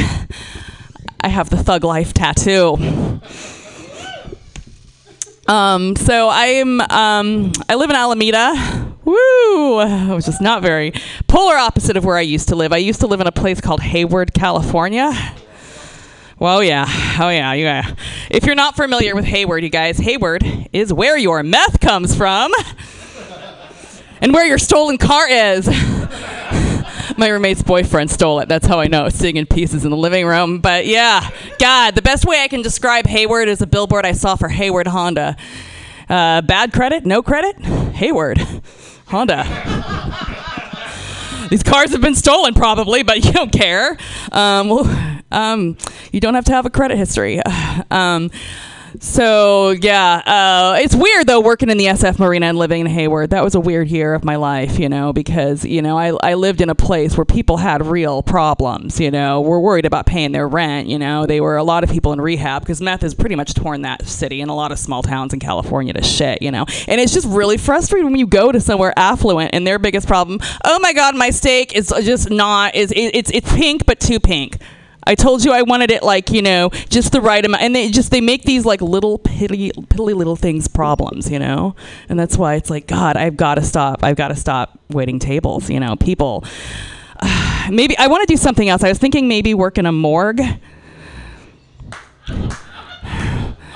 I 1.21 1.29
have 1.29 1.49
the 1.49 1.57
thug 1.57 1.83
life 1.83 2.13
tattoo. 2.13 2.77
Um, 5.49 5.97
so 5.97 6.29
I'm 6.31 6.81
um, 6.83 7.53
I 7.69 7.75
live 7.75 7.89
in 7.91 7.97
Alameda. 7.97 8.95
Woo! 9.05 10.15
Which 10.15 10.29
is 10.29 10.41
not 10.43 10.61
very 10.61 10.93
polar 11.27 11.57
opposite 11.57 11.97
of 11.97 12.05
where 12.05 12.19
I 12.19 12.21
used 12.21 12.49
to 12.49 12.57
live. 12.57 12.75
I 12.75 12.77
used 12.77 13.01
to 13.01 13.07
live 13.07 13.23
in 13.23 13.27
a 13.27 13.33
place 13.33 13.59
called 13.61 13.81
Hayward, 13.81 14.35
California. 14.35 15.11
Well, 16.39 16.63
yeah. 16.63 16.85
Oh, 17.19 17.31
yeah. 17.31 17.55
Yeah. 17.55 17.95
If 18.31 18.45
you're 18.45 18.55
not 18.55 18.77
familiar 18.77 19.15
with 19.15 19.25
Hayward, 19.25 19.65
you 19.65 19.71
guys, 19.71 19.97
Hayward 19.99 20.45
is 20.73 20.93
where 20.93 21.17
your 21.17 21.43
meth 21.43 21.81
comes 21.81 22.15
from 22.15 22.53
and 24.21 24.33
where 24.35 24.47
your 24.47 24.59
stolen 24.59 24.99
car 24.99 25.29
is. 25.29 25.67
My 27.17 27.29
roommate's 27.29 27.63
boyfriend 27.63 28.11
stole 28.11 28.41
it. 28.41 28.49
That's 28.49 28.67
how 28.67 28.81
I 28.81 28.87
know 28.87 29.07
it's 29.07 29.17
sitting 29.17 29.37
in 29.37 29.47
pieces 29.47 29.85
in 29.85 29.91
the 29.91 29.97
living 29.97 30.27
room. 30.27 30.61
But 30.61 30.87
yeah, 30.87 31.31
God, 31.59 31.95
the 31.95 32.03
best 32.03 32.27
way 32.27 32.43
I 32.43 32.49
can 32.49 32.63
describe 32.63 33.07
Hayward 33.07 33.49
is 33.49 33.63
a 33.63 33.67
billboard 33.67 34.05
I 34.05 34.13
saw 34.13 34.37
for 34.37 34.49
Hayward 34.49 34.89
Honda. 34.89 35.37
Uh, 36.09 36.41
bad 36.43 36.73
credit, 36.73 37.05
no 37.05 37.23
credit, 37.23 37.59
Hayward 37.95 38.39
Honda. 39.07 39.45
These 41.51 41.63
cars 41.63 41.93
have 41.93 42.03
been 42.03 42.15
stolen, 42.15 42.53
probably, 42.53 43.03
but 43.03 43.25
you 43.25 43.33
don't 43.33 43.53
care. 43.53 43.97
Um, 44.33 44.69
well, 44.69 45.23
um, 45.31 45.79
you 46.13 46.21
don't 46.21 46.35
have 46.35 46.45
to 46.47 46.53
have 46.53 46.67
a 46.67 46.71
credit 46.71 46.99
history. 46.99 47.41
Um, 47.91 48.31
so 49.01 49.71
yeah, 49.71 50.23
uh, 50.27 50.79
it's 50.81 50.95
weird 50.95 51.27
though 51.27 51.41
working 51.41 51.71
in 51.71 51.79
the 51.79 51.87
SF 51.87 52.19
Marina 52.19 52.47
and 52.47 52.59
living 52.59 52.81
in 52.81 52.87
Hayward. 52.87 53.31
That 53.31 53.45
was 53.45 53.55
a 53.55 53.61
weird 53.61 53.89
year 53.89 54.15
of 54.15 54.25
my 54.25 54.37
life, 54.37 54.79
you 54.79 54.89
know, 54.89 55.13
because 55.13 55.65
you 55.65 55.83
know 55.83 55.99
I 55.99 56.13
I 56.23 56.35
lived 56.35 56.61
in 56.61 56.71
a 56.71 56.75
place 56.75 57.17
where 57.17 57.25
people 57.25 57.59
had 57.59 57.87
real 57.87 58.23
problems. 58.23 59.01
You 59.01 59.11
know, 59.11 59.41
were 59.41 59.61
worried 59.61 59.87
about 59.87 60.07
paying 60.07 60.33
their 60.33 60.49
rent. 60.49 60.89
You 60.89 60.99
know, 60.99 61.27
they 61.27 61.41
were 61.41 61.57
a 61.57 61.63
lot 61.63 61.85
of 61.85 61.91
people 61.91 62.13
in 62.13 62.21
rehab 62.21 62.63
because 62.63 62.81
meth 62.81 63.03
has 63.03 63.15
pretty 63.15 63.35
much 63.35 63.55
torn 63.55 63.83
that 63.83 64.07
city 64.07 64.41
and 64.41 64.51
a 64.51 64.55
lot 64.55 64.73
of 64.73 64.79
small 64.79 65.03
towns 65.03 65.33
in 65.33 65.41
California 65.41 65.93
to 65.93 66.03
shit. 66.03 66.43
You 66.43 66.51
know, 66.51 66.65
and 66.87 67.01
it's 67.01 67.13
just 67.13 67.29
really 67.29 67.57
frustrating 67.57 68.11
when 68.11 68.19
you 68.19 68.27
go 68.27 68.53
to 68.53 68.61
somewhere 68.61 68.93
affluent 68.97 69.51
and 69.55 69.67
their 69.67 69.79
biggest 69.79 70.07
problem. 70.07 70.41
Oh 70.65 70.79
my 70.81 70.93
God, 70.93 71.17
my 71.17 71.31
steak 71.31 71.75
is 71.75 71.93
just 72.03 72.31
not 72.31 72.75
is 72.75 72.93
it, 72.93 73.15
it's 73.15 73.31
it's 73.33 73.53
pink 73.55 73.87
but 73.87 74.01
too 74.01 74.21
pink. 74.21 74.59
I 75.09 75.15
told 75.15 75.43
you 75.43 75.53
I 75.53 75.63
wanted 75.63 75.91
it 75.91 76.03
like 76.03 76.31
you 76.31 76.43
know 76.43 76.69
just 76.91 77.13
the 77.13 77.23
right 77.23 77.43
amount, 77.43 77.63
and 77.63 77.75
they 77.75 77.91
just 77.91 78.11
they 78.11 78.21
make 78.21 78.43
these 78.43 78.67
like 78.67 78.83
little 78.83 79.19
piddly 79.19 79.73
piddly 79.73 80.15
little 80.15 80.37
things 80.37 80.69
problems, 80.69 81.31
you 81.31 81.39
know, 81.39 81.75
and 82.11 82.21
that's 82.21 82.37
why 82.37 82.57
it's 82.57 82.69
like 82.69 82.87
God, 82.87 83.17
I've 83.17 83.37
got 83.37 83.55
to 83.55 83.63
stop. 83.63 84.05
I've 84.05 84.17
got 84.17 84.29
to 84.29 84.37
stop 84.37 84.79
waiting 84.91 85.19
tables. 85.19 85.71
You 85.71 85.81
know, 85.81 85.97
people. 85.97 86.45
maybe 87.71 87.97
I 87.97 88.07
want 88.09 88.29
to 88.29 88.33
do 88.33 88.37
something 88.37 88.69
else. 88.69 88.85
I 88.85 88.91
was 88.91 88.99
thinking 88.99 89.29
maybe 89.29 89.55
work 89.55 89.79
in 89.79 89.87
a 89.87 89.93
morgue. 89.93 90.43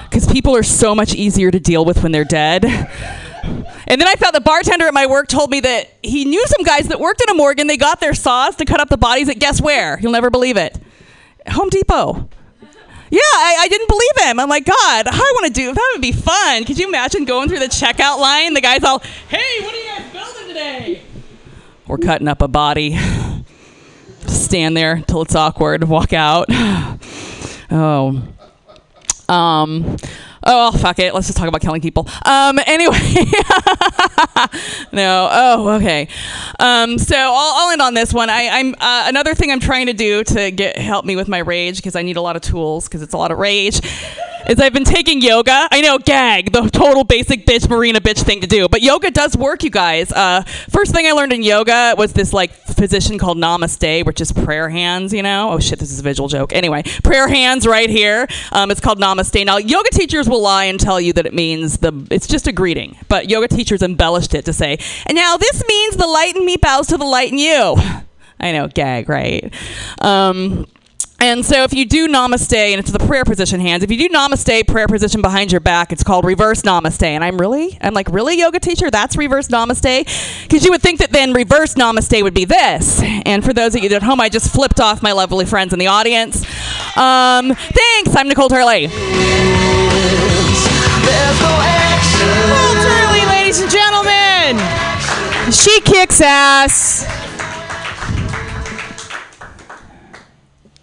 Because 0.04 0.30
people 0.30 0.54
are 0.54 0.62
so 0.62 0.94
much 0.94 1.14
easier 1.14 1.50
to 1.50 1.58
deal 1.58 1.86
with 1.86 2.02
when 2.02 2.12
they're 2.12 2.24
dead. 2.24 2.66
And 2.66 4.00
then 4.00 4.06
I 4.06 4.14
found 4.16 4.34
the 4.34 4.42
bartender 4.42 4.86
at 4.86 4.92
my 4.92 5.06
work 5.06 5.28
told 5.28 5.50
me 5.50 5.60
that 5.60 5.90
he 6.02 6.26
knew 6.26 6.46
some 6.46 6.62
guys 6.62 6.88
that 6.88 7.00
worked 7.00 7.22
in 7.22 7.30
a 7.30 7.34
morgue 7.34 7.58
and 7.58 7.70
they 7.70 7.78
got 7.78 8.00
their 8.00 8.12
saws 8.12 8.54
to 8.56 8.66
cut 8.66 8.80
up 8.80 8.90
the 8.90 8.98
bodies 8.98 9.30
at 9.30 9.38
guess 9.38 9.62
where? 9.62 9.98
You'll 9.98 10.12
never 10.12 10.28
believe 10.28 10.58
it. 10.58 10.78
Home 11.48 11.68
Depot. 11.68 12.28
Yeah, 13.10 13.20
I, 13.20 13.56
I 13.60 13.68
didn't 13.68 13.88
believe 13.88 14.30
him. 14.30 14.40
I'm 14.40 14.48
like, 14.48 14.64
God, 14.64 15.06
I 15.06 15.32
want 15.34 15.46
to 15.46 15.52
do 15.52 15.74
that 15.74 15.90
would 15.92 16.00
be 16.00 16.12
fun. 16.12 16.64
Could 16.64 16.78
you 16.78 16.88
imagine 16.88 17.26
going 17.26 17.48
through 17.48 17.58
the 17.58 17.66
checkout 17.66 18.18
line? 18.18 18.54
The 18.54 18.62
guy's 18.62 18.82
all, 18.84 19.00
Hey, 19.28 19.60
what 19.60 19.74
are 19.74 19.76
you 19.76 19.84
guys 19.86 20.12
building 20.12 20.48
today? 20.48 21.02
We're 21.86 21.98
cutting 21.98 22.26
up 22.26 22.40
a 22.40 22.48
body. 22.48 22.98
Stand 24.26 24.76
there 24.76 25.02
till 25.06 25.20
it's 25.22 25.34
awkward. 25.34 25.84
Walk 25.84 26.12
out. 26.12 26.48
Oh. 27.74 28.22
Um. 29.30 29.96
Oh, 30.44 30.72
fuck 30.72 30.98
it. 30.98 31.14
Let's 31.14 31.26
just 31.26 31.38
talk 31.38 31.48
about 31.48 31.60
killing 31.60 31.80
people. 31.80 32.08
Um. 32.24 32.58
Anyway. 32.72 32.96
no. 34.92 35.28
Oh. 35.30 35.68
Okay. 35.76 36.08
Um. 36.58 36.96
So 36.96 37.16
I'll, 37.16 37.54
I'll 37.56 37.70
end 37.70 37.82
on 37.82 37.92
this 37.92 38.14
one. 38.14 38.30
I, 38.30 38.48
I'm 38.48 38.74
uh, 38.74 39.04
another 39.08 39.34
thing 39.34 39.50
I'm 39.50 39.60
trying 39.60 39.86
to 39.86 39.92
do 39.92 40.24
to 40.24 40.50
get 40.50 40.78
help 40.78 41.04
me 41.04 41.16
with 41.16 41.28
my 41.28 41.38
rage 41.38 41.76
because 41.76 41.94
I 41.96 42.02
need 42.02 42.16
a 42.16 42.22
lot 42.22 42.36
of 42.36 42.42
tools 42.42 42.88
because 42.88 43.02
it's 43.02 43.12
a 43.12 43.18
lot 43.18 43.30
of 43.30 43.38
rage. 43.38 43.80
Is 44.48 44.58
I've 44.58 44.72
been 44.72 44.84
taking 44.84 45.20
yoga. 45.20 45.68
I 45.70 45.80
know, 45.82 45.98
gag, 45.98 46.50
the 46.52 46.62
total 46.68 47.04
basic 47.04 47.46
bitch 47.46 47.68
marina 47.68 48.00
bitch 48.00 48.22
thing 48.22 48.40
to 48.40 48.48
do, 48.48 48.68
but 48.68 48.82
yoga 48.82 49.10
does 49.10 49.36
work, 49.36 49.62
you 49.62 49.70
guys. 49.70 50.10
Uh, 50.10 50.42
first 50.68 50.92
thing 50.92 51.06
I 51.06 51.12
learned 51.12 51.32
in 51.32 51.44
yoga 51.44 51.94
was 51.96 52.12
this 52.12 52.32
like 52.32 52.50
position 52.74 53.18
called 53.18 53.38
Namaste, 53.38 54.04
which 54.04 54.20
is 54.20 54.32
prayer 54.32 54.68
hands. 54.68 55.12
You 55.12 55.22
know, 55.22 55.52
oh 55.52 55.60
shit, 55.60 55.78
this 55.78 55.92
is 55.92 56.00
a 56.00 56.02
visual 56.02 56.28
joke. 56.28 56.52
Anyway, 56.52 56.82
prayer 57.04 57.28
hands 57.28 57.68
right 57.68 57.88
here. 57.88 58.26
Um, 58.50 58.72
it's 58.72 58.80
called 58.80 58.98
Namaste. 58.98 59.46
Now, 59.46 59.58
yoga 59.58 59.90
teachers 59.90 60.28
will 60.32 60.42
lie 60.42 60.64
and 60.64 60.80
tell 60.80 61.00
you 61.00 61.12
that 61.12 61.26
it 61.26 61.34
means 61.34 61.78
the. 61.78 61.92
It's 62.10 62.26
just 62.26 62.48
a 62.48 62.52
greeting, 62.52 62.96
but 63.08 63.30
yoga 63.30 63.46
teachers 63.46 63.82
embellished 63.82 64.34
it 64.34 64.44
to 64.46 64.52
say, 64.52 64.78
and 65.06 65.14
now 65.14 65.36
this 65.36 65.62
means 65.68 65.96
the 65.96 66.06
light 66.06 66.34
in 66.34 66.44
me 66.44 66.56
bows 66.56 66.88
to 66.88 66.96
the 66.96 67.04
light 67.04 67.30
in 67.30 67.38
you. 67.38 67.76
I 68.40 68.50
know, 68.50 68.66
gag, 68.66 69.08
right? 69.08 69.54
Um, 70.00 70.66
And 71.22 71.46
so 71.46 71.62
if 71.62 71.72
you 71.72 71.84
do 71.84 72.08
namaste, 72.08 72.52
and 72.52 72.80
it's 72.80 72.90
the 72.90 72.98
prayer 72.98 73.22
position 73.22 73.60
hands, 73.60 73.84
if 73.84 73.92
you 73.92 73.96
do 73.96 74.08
namaste, 74.08 74.66
prayer 74.66 74.88
position 74.88 75.22
behind 75.22 75.52
your 75.52 75.60
back, 75.60 75.92
it's 75.92 76.02
called 76.02 76.24
reverse 76.24 76.62
namaste. 76.62 77.04
And 77.04 77.22
I'm 77.22 77.38
really, 77.38 77.78
I'm 77.80 77.94
like, 77.94 78.08
really, 78.10 78.36
yoga 78.36 78.58
teacher? 78.58 78.90
That's 78.90 79.16
reverse 79.16 79.46
namaste? 79.46 80.42
Because 80.42 80.64
you 80.64 80.72
would 80.72 80.82
think 80.82 80.98
that 80.98 81.12
then 81.12 81.32
reverse 81.32 81.74
namaste 81.74 82.20
would 82.24 82.34
be 82.34 82.44
this. 82.44 83.00
And 83.24 83.44
for 83.44 83.52
those 83.52 83.76
of 83.76 83.84
you 83.84 83.90
at 83.94 84.02
home, 84.02 84.20
I 84.20 84.28
just 84.28 84.52
flipped 84.52 84.80
off 84.80 85.00
my 85.00 85.12
lovely 85.12 85.44
friends 85.44 85.72
in 85.72 85.78
the 85.78 85.86
audience. 85.86 86.44
Um, 86.96 87.54
thanks. 87.54 88.16
I'm 88.16 88.26
Nicole 88.26 88.48
Turley. 88.48 88.88
Nicole 88.88 88.98
Turley, 92.82 93.26
ladies 93.26 93.60
and 93.60 93.70
gentlemen. 93.70 94.58
She 95.52 95.80
kicks 95.82 96.20
ass. 96.20 97.21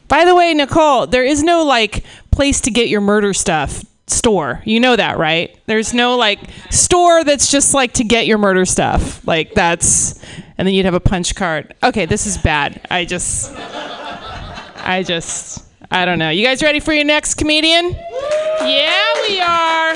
By 0.10 0.26
the 0.26 0.36
way, 0.36 0.53
Nicole, 0.53 1.07
there 1.07 1.24
is 1.24 1.41
no 1.43 1.64
like 1.64 2.03
place 2.32 2.62
to 2.62 2.72
get 2.72 2.89
your 2.89 2.99
murder 2.99 3.34
stuff 3.34 3.86
store. 4.07 4.62
You 4.66 4.80
know 4.80 4.95
that, 4.95 5.18
right? 5.18 5.57
There's 5.68 5.93
no 5.93 6.18
like 6.18 6.39
store 6.72 7.24
that's 7.24 7.51
just 7.51 7.74
like 7.74 7.93
to 7.93 8.03
get 8.03 8.28
your 8.28 8.38
murder 8.39 8.66
stuff. 8.66 9.26
Like 9.26 9.53
that's 9.53 10.20
and 10.57 10.68
then 10.68 10.74
you'd 10.74 10.86
have 10.86 10.95
a 10.95 10.99
punch 10.99 11.36
card. 11.36 11.74
Okay, 11.84 12.05
this 12.05 12.26
is 12.26 12.38
bad. 12.38 12.86
I 12.89 13.05
just 13.05 13.53
I 13.55 15.03
just 15.05 15.64
I 15.91 16.05
don't 16.05 16.20
know. 16.20 16.30
You 16.30 16.43
guys 16.43 16.62
ready 16.62 16.80
for 16.80 16.91
your 16.93 17.05
next 17.05 17.36
comedian? 17.36 17.91
Yeah, 18.62 19.14
we 19.28 19.39
are. 19.39 19.93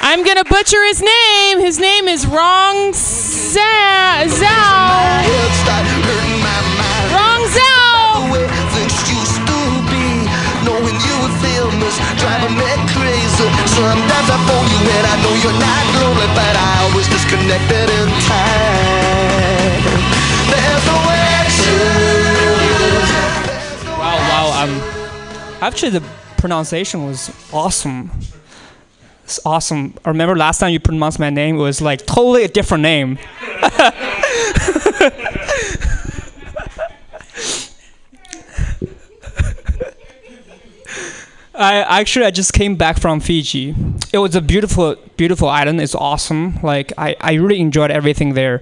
I'm 0.00 0.24
gonna 0.24 0.44
butcher 0.44 0.84
his 0.84 1.00
name. 1.00 1.60
His 1.60 1.78
name 1.78 2.08
is 2.08 2.26
Rong. 2.26 2.92
Zhao. 2.92 4.24
Famous, 11.94 12.20
driving 12.20 12.54
me 12.56 12.64
crazy. 12.92 13.48
Sometimes 13.66 14.28
I 14.30 14.38
phone 14.46 14.66
you 14.70 14.90
and 14.90 15.06
I 15.06 15.14
know 15.22 15.34
you're 15.42 15.58
not 15.58 15.84
lonely, 16.02 16.26
but 16.34 16.56
I 16.56 16.88
always 16.88 17.08
disconnected 17.08 17.90
in 17.90 18.08
time. 18.26 19.82
There's 20.50 20.86
no 20.86 20.96
action. 21.38 21.78
Wow, 23.98 24.18
wow. 24.30 24.64
Um, 24.64 24.72
actually, 25.60 25.90
the 25.90 26.02
pronunciation 26.38 27.04
was 27.04 27.30
awesome. 27.52 28.10
It's 29.24 29.40
awesome. 29.46 29.94
I 30.04 30.10
remember 30.10 30.36
last 30.36 30.58
time 30.58 30.72
you 30.72 30.80
pronounced 30.80 31.18
my 31.18 31.30
name, 31.30 31.56
it 31.56 31.60
was 31.60 31.80
like 31.80 32.04
totally 32.04 32.44
a 32.44 32.48
different 32.48 32.82
name. 32.82 33.18
I 41.54 42.00
actually 42.00 42.26
I 42.26 42.30
just 42.32 42.52
came 42.52 42.74
back 42.74 42.98
from 42.98 43.20
Fiji. 43.20 43.74
It 44.12 44.18
was 44.18 44.34
a 44.34 44.40
beautiful, 44.40 44.96
beautiful 45.16 45.48
island. 45.48 45.80
It's 45.80 45.94
awesome. 45.94 46.58
Like 46.62 46.92
I, 46.98 47.14
I 47.20 47.34
really 47.34 47.60
enjoyed 47.60 47.92
everything 47.92 48.34
there. 48.34 48.60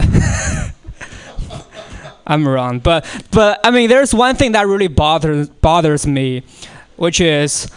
I'm 2.26 2.46
wrong, 2.46 2.78
but 2.78 3.04
but 3.30 3.60
I 3.64 3.70
mean, 3.70 3.88
there's 3.88 4.14
one 4.14 4.36
thing 4.36 4.52
that 4.52 4.66
really 4.66 4.88
bothers 4.88 5.48
bothers 5.48 6.06
me, 6.06 6.42
which 6.96 7.20
is 7.20 7.70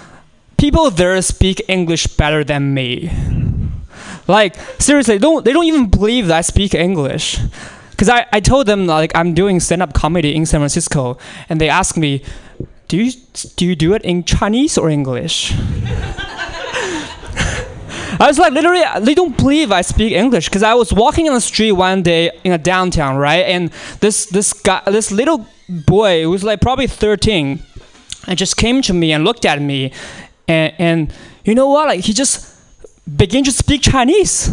people 0.57 0.91
there 0.91 1.21
speak 1.21 1.61
English 1.67 2.07
better 2.07 2.43
than 2.43 2.73
me. 2.73 3.11
Like 4.27 4.55
seriously, 4.79 5.17
don't 5.19 5.43
they 5.43 5.51
don't 5.51 5.65
even 5.65 5.89
believe 5.89 6.27
that 6.27 6.37
I 6.37 6.41
speak 6.41 6.73
English. 6.73 7.39
Cause 7.97 8.09
I, 8.09 8.25
I 8.33 8.39
told 8.39 8.65
them 8.65 8.87
like 8.87 9.11
I'm 9.13 9.35
doing 9.35 9.59
stand 9.59 9.83
up 9.83 9.93
comedy 9.93 10.35
in 10.35 10.47
San 10.47 10.59
Francisco, 10.59 11.17
and 11.49 11.61
they 11.61 11.69
asked 11.69 11.97
me, 11.97 12.23
do 12.91 12.97
you 12.97 13.11
do 13.55 13.65
you 13.65 13.73
do 13.73 13.93
it 13.93 14.01
in 14.01 14.25
Chinese 14.25 14.77
or 14.77 14.89
English? 14.89 15.53
I 18.19 18.27
was 18.27 18.37
like, 18.37 18.51
literally, 18.51 18.83
they 18.99 19.13
don't 19.13 19.37
believe 19.37 19.71
I 19.71 19.81
speak 19.81 20.11
English 20.11 20.49
because 20.49 20.61
I 20.61 20.73
was 20.73 20.91
walking 20.91 21.29
on 21.29 21.33
the 21.33 21.39
street 21.39 21.71
one 21.71 22.03
day 22.03 22.31
in 22.43 22.51
a 22.51 22.57
downtown, 22.57 23.15
right? 23.15 23.45
And 23.45 23.71
this 24.01 24.25
this 24.25 24.51
guy, 24.51 24.81
this 24.87 25.09
little 25.09 25.47
boy, 25.69 26.23
who 26.23 26.31
was 26.31 26.43
like 26.43 26.59
probably 26.59 26.85
13, 26.85 27.63
and 28.27 28.37
just 28.37 28.57
came 28.57 28.81
to 28.81 28.93
me 28.93 29.13
and 29.13 29.23
looked 29.23 29.45
at 29.45 29.61
me, 29.61 29.93
and 30.49 30.73
and 30.77 31.13
you 31.45 31.55
know 31.55 31.69
what? 31.69 31.87
Like 31.87 32.01
he 32.01 32.11
just 32.11 32.45
began 33.07 33.45
to 33.45 33.53
speak 33.53 33.83
Chinese. 33.83 34.51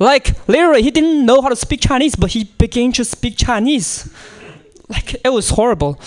Like 0.00 0.34
literally, 0.48 0.82
he 0.82 0.90
didn't 0.90 1.24
know 1.24 1.40
how 1.42 1.48
to 1.48 1.56
speak 1.56 1.80
Chinese, 1.80 2.16
but 2.16 2.30
he 2.32 2.42
began 2.58 2.90
to 2.94 3.04
speak 3.04 3.36
Chinese. 3.38 4.12
Like 4.88 5.14
it 5.24 5.32
was 5.32 5.50
horrible. 5.50 6.00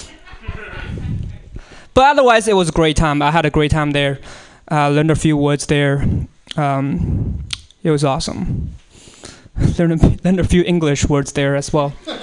But 1.94 2.06
otherwise, 2.06 2.48
it 2.48 2.54
was 2.54 2.70
a 2.70 2.72
great 2.72 2.96
time. 2.96 3.22
I 3.24 3.32
had 3.32 3.46
a 3.46 3.50
great 3.50 3.72
time 3.72 3.92
there. 3.92 4.20
Uh, 4.70 4.90
learned 4.90 5.10
a 5.10 5.16
few 5.16 5.36
words 5.36 5.66
there. 5.66 6.06
Um, 6.56 7.44
it 7.82 7.90
was 7.90 8.04
awesome. 8.04 8.76
learned, 9.80 10.04
a, 10.04 10.18
learned 10.24 10.40
a 10.40 10.44
few 10.44 10.64
English 10.64 11.10
words 11.10 11.32
there 11.32 11.56
as 11.56 11.74
well. 11.74 11.94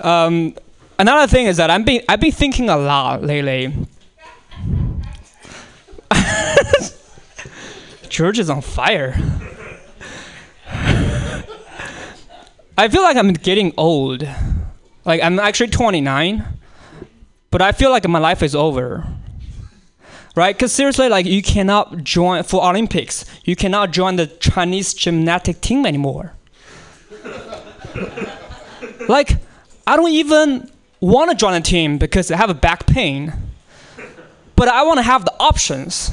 um, 0.00 0.54
another 0.98 1.26
thing 1.26 1.46
is 1.46 1.56
that 1.56 1.68
I'm 1.70 1.82
been, 1.84 2.02
I've 2.08 2.20
been 2.20 2.30
thinking 2.30 2.68
a 2.68 2.76
lot 2.76 3.24
lately. 3.24 3.72
Church 8.08 8.38
is 8.38 8.50
on 8.50 8.60
fire. 8.60 9.16
I 12.78 12.88
feel 12.88 13.02
like 13.02 13.16
I'm 13.16 13.32
getting 13.32 13.74
old. 13.76 14.26
Like 15.04 15.22
I'm 15.22 15.38
actually 15.38 15.70
29, 15.70 16.44
but 17.50 17.62
I 17.62 17.72
feel 17.72 17.90
like 17.90 18.06
my 18.08 18.18
life 18.18 18.42
is 18.42 18.54
over. 18.54 19.06
Right? 20.36 20.54
Because 20.54 20.72
seriously, 20.72 21.08
like 21.08 21.26
you 21.26 21.42
cannot 21.42 22.04
join 22.04 22.42
for 22.44 22.64
Olympics. 22.68 23.24
You 23.44 23.56
cannot 23.56 23.90
join 23.90 24.16
the 24.16 24.26
Chinese 24.26 24.94
gymnastic 24.94 25.60
team 25.60 25.84
anymore. 25.84 26.34
like 29.08 29.36
I 29.86 29.96
don't 29.96 30.10
even 30.10 30.70
want 31.00 31.30
to 31.30 31.36
join 31.36 31.54
a 31.54 31.60
team 31.60 31.98
because 31.98 32.30
I 32.30 32.36
have 32.36 32.50
a 32.50 32.54
back 32.54 32.86
pain. 32.86 33.32
But 34.54 34.68
I 34.68 34.82
want 34.82 34.98
to 34.98 35.02
have 35.02 35.24
the 35.24 35.34
options. 35.40 36.10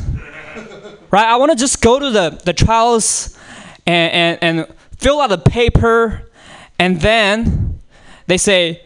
Right? 1.11 1.25
I 1.25 1.35
want 1.35 1.51
to 1.51 1.57
just 1.57 1.81
go 1.81 1.99
to 1.99 2.09
the, 2.09 2.41
the 2.43 2.53
trials 2.53 3.37
and, 3.85 4.39
and, 4.41 4.57
and 4.59 4.75
fill 4.97 5.21
out 5.21 5.29
the 5.29 5.37
paper 5.37 6.23
and 6.79 7.01
then 7.01 7.66
they 8.27 8.37
say, 8.37 8.83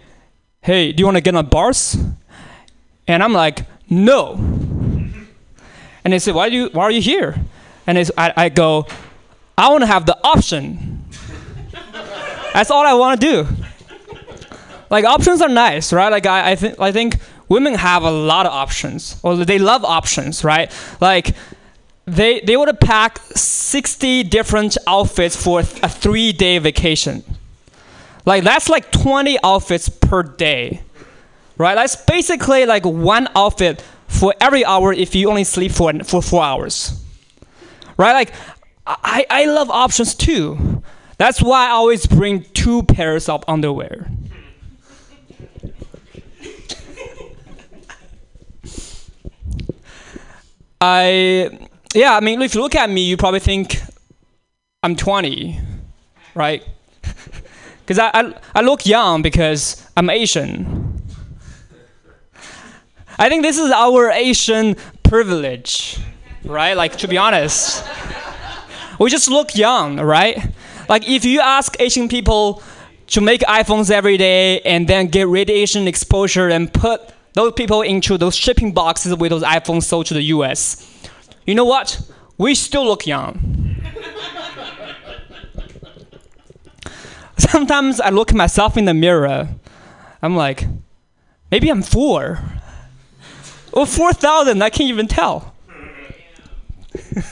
hey, 0.62 0.92
do 0.92 1.02
you 1.02 1.06
want 1.06 1.18
to 1.18 1.22
get 1.22 1.36
on 1.36 1.48
bars? 1.48 1.98
And 3.08 3.22
I'm 3.22 3.34
like, 3.34 3.66
no. 3.90 4.36
And 6.04 6.14
they 6.14 6.20
say, 6.20 6.32
why, 6.32 6.50
do 6.50 6.56
you, 6.56 6.70
why 6.72 6.84
are 6.84 6.92
you 6.92 7.02
here? 7.02 7.36
And 7.86 7.98
I, 8.18 8.34
I 8.38 8.50
go, 8.50 8.88
I 9.58 9.70
want 9.70 9.82
to 9.82 9.88
have 9.88 10.06
the 10.06 10.18
option. 10.24 11.04
That's 12.54 12.72
all 12.72 12.86
I 12.86 12.94
want 12.94 13.20
to 13.20 13.28
do. 13.28 13.48
Like 14.90 15.06
options 15.06 15.42
are 15.42 15.50
nice, 15.50 15.94
right? 15.94 16.10
Like 16.10 16.26
I, 16.26 16.52
I 16.52 16.56
think 16.56 16.80
I 16.80 16.92
think 16.92 17.18
women 17.48 17.76
have 17.76 18.04
a 18.04 18.12
lot 18.12 18.46
of 18.46 18.52
options, 18.52 19.18
or 19.24 19.38
they 19.38 19.58
love 19.58 19.86
options, 19.86 20.44
right? 20.44 20.70
Like 21.00 21.34
they 22.06 22.42
they 22.42 22.58
would 22.58 22.78
pack 22.82 23.20
60 23.34 24.24
different 24.24 24.78
outfits 24.86 25.42
for 25.42 25.62
a 25.62 25.90
three-day 25.90 26.60
vacation. 26.60 27.24
Like 28.26 28.44
that's 28.44 28.70
like 28.70 28.92
20 28.92 29.38
outfits 29.44 29.90
per 29.90 30.24
day. 30.24 30.82
Right? 31.58 31.76
That's 31.76 31.96
basically 31.96 32.66
like 32.66 32.86
one 32.86 33.28
outfit 33.36 33.84
for 34.08 34.34
every 34.40 34.66
hour 34.66 34.94
if 34.94 35.16
you 35.16 35.30
only 35.30 35.44
sleep 35.44 35.72
for 35.72 35.94
for 36.04 36.22
4 36.22 36.44
hours. 36.44 37.04
Right? 37.98 38.14
Like 38.14 38.34
I 38.86 39.26
I 39.30 39.46
love 39.46 39.70
options 39.70 40.16
too. 40.16 40.84
That's 41.18 41.42
why 41.42 41.68
I 41.68 41.72
always 41.72 42.08
bring 42.08 42.44
two 42.54 42.84
pairs 42.84 43.30
of 43.30 43.44
underwear. 43.48 44.10
I 50.82 51.70
yeah, 51.94 52.16
I 52.16 52.22
mean 52.22 52.42
if 52.42 52.56
you 52.56 52.62
look 52.62 52.74
at 52.76 52.90
me 52.90 53.04
you 53.06 53.18
probably 53.18 53.40
think 53.40 53.80
I'm 54.82 54.96
20, 54.96 55.60
right? 56.34 56.64
Because 57.82 58.00
I, 58.00 58.10
I, 58.14 58.34
I 58.56 58.62
look 58.62 58.86
young 58.86 59.22
because 59.22 59.88
I'm 59.98 60.10
Asian. 60.10 61.02
I 63.20 63.30
think 63.30 63.44
this 63.44 63.60
is 63.60 63.72
our 63.72 64.10
Asian 64.10 64.76
privilege, 65.04 66.00
right? 66.44 66.74
Like, 66.74 66.96
to 66.98 67.08
be 67.08 67.18
honest, 67.18 67.86
we 69.00 69.10
just 69.10 69.30
look 69.30 69.56
young, 69.56 70.00
right? 70.00 70.38
Like, 70.90 71.08
if 71.08 71.26
you 71.26 71.40
ask 71.40 71.80
Asian 71.80 72.08
people 72.08 72.64
to 73.08 73.22
make 73.22 73.42
iPhones 73.42 73.92
every 73.92 74.18
day 74.18 74.62
and 74.62 74.88
then 74.88 75.08
get 75.08 75.28
radiation 75.28 75.88
exposure 75.88 76.50
and 76.50 76.74
put 76.74 77.02
those 77.34 77.54
people 77.54 77.82
into 77.82 78.18
those 78.18 78.36
shipping 78.36 78.72
boxes 78.72 79.16
with 79.16 79.30
those 79.32 79.44
iPhones 79.44 79.84
sold 79.84 80.06
to 80.08 80.14
the 80.14 80.24
US, 80.36 80.88
you 81.46 81.54
know 81.54 81.66
what? 81.66 82.02
We 82.38 82.56
still 82.56 82.86
look 82.86 83.06
young. 83.06 83.61
Sometimes 87.42 88.00
I 88.00 88.10
look 88.10 88.30
at 88.30 88.36
myself 88.36 88.78
in 88.78 88.86
the 88.86 88.94
mirror. 88.94 89.50
I'm 90.22 90.36
like, 90.36 90.66
maybe 91.50 91.70
I'm 91.70 91.82
four. 91.82 92.40
Or 93.74 93.86
4,000, 93.86 94.62
I 94.62 94.70
can't 94.70 94.90
even 94.90 95.08
tell. 95.08 95.56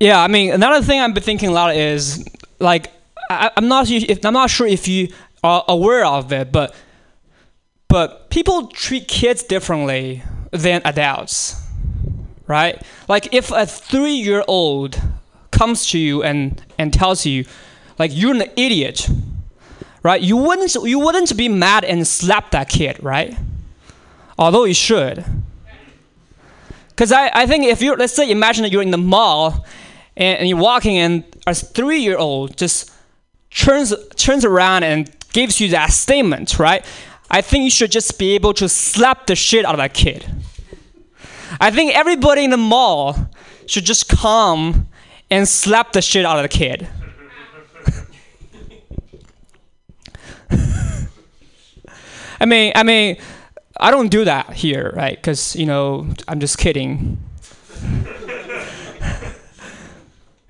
yeah, 0.00 0.22
I 0.22 0.28
mean, 0.28 0.50
another 0.52 0.82
thing 0.84 1.00
I've 1.00 1.12
been 1.12 1.22
thinking 1.22 1.50
a 1.50 1.52
lot 1.52 1.76
is 1.76 2.26
like, 2.58 2.90
I, 3.30 3.50
I'm 3.56 3.68
not 3.68 3.90
I'm 3.90 4.32
not 4.32 4.48
sure 4.48 4.66
if 4.66 4.88
you 4.88 5.12
are 5.44 5.62
aware 5.68 6.06
of 6.06 6.32
it, 6.32 6.50
but 6.50 6.74
but 7.88 8.30
people 8.30 8.68
treat 8.68 9.06
kids 9.08 9.42
differently 9.42 10.22
than 10.50 10.80
adults, 10.86 11.60
right? 12.46 12.80
Like 13.08 13.34
if 13.34 13.50
a 13.50 13.66
three-year-old 13.66 14.98
comes 15.58 15.86
to 15.90 15.98
you 15.98 16.22
and 16.22 16.62
and 16.78 16.92
tells 16.92 17.26
you, 17.26 17.44
like 17.98 18.10
you're 18.14 18.34
an 18.34 18.44
idiot, 18.56 19.08
right? 20.02 20.22
You 20.22 20.36
wouldn't 20.36 20.74
you 20.74 20.98
wouldn't 21.00 21.36
be 21.36 21.48
mad 21.48 21.84
and 21.84 22.06
slap 22.06 22.52
that 22.52 22.68
kid, 22.68 23.02
right? 23.02 23.36
Although 24.38 24.64
you 24.64 24.74
should. 24.74 25.24
Because 26.90 27.12
I, 27.12 27.30
I 27.34 27.46
think 27.46 27.64
if 27.64 27.82
you 27.82 27.94
let's 27.96 28.14
say 28.14 28.30
imagine 28.30 28.62
that 28.62 28.72
you're 28.72 28.82
in 28.82 28.92
the 28.92 29.04
mall 29.16 29.66
and, 30.16 30.38
and 30.38 30.48
you're 30.48 30.58
walking 30.58 30.96
and 30.98 31.24
a 31.46 31.54
three 31.54 32.00
year 32.00 32.16
old 32.16 32.56
just 32.56 32.92
turns 33.50 33.92
turns 34.14 34.44
around 34.44 34.84
and 34.84 35.10
gives 35.32 35.60
you 35.60 35.68
that 35.70 35.90
statement, 35.90 36.58
right? 36.58 36.84
I 37.30 37.40
think 37.42 37.64
you 37.64 37.70
should 37.70 37.92
just 37.92 38.18
be 38.18 38.34
able 38.34 38.54
to 38.54 38.68
slap 38.68 39.26
the 39.26 39.36
shit 39.36 39.64
out 39.64 39.74
of 39.74 39.78
that 39.78 39.92
kid. 39.92 40.24
I 41.60 41.70
think 41.70 41.94
everybody 41.94 42.44
in 42.44 42.50
the 42.50 42.56
mall 42.56 43.28
should 43.66 43.84
just 43.84 44.08
come 44.08 44.88
and 45.30 45.46
slap 45.48 45.92
the 45.92 46.02
shit 46.02 46.24
out 46.24 46.38
of 46.38 46.42
the 46.42 46.48
kid. 46.48 46.88
I 52.40 52.46
mean, 52.46 52.72
I 52.74 52.82
mean, 52.82 53.18
I 53.78 53.90
don't 53.90 54.08
do 54.08 54.24
that 54.24 54.52
here, 54.52 54.92
right? 54.96 55.16
Because 55.16 55.54
you 55.56 55.66
know, 55.66 56.08
I'm 56.26 56.40
just 56.40 56.58
kidding. 56.58 57.18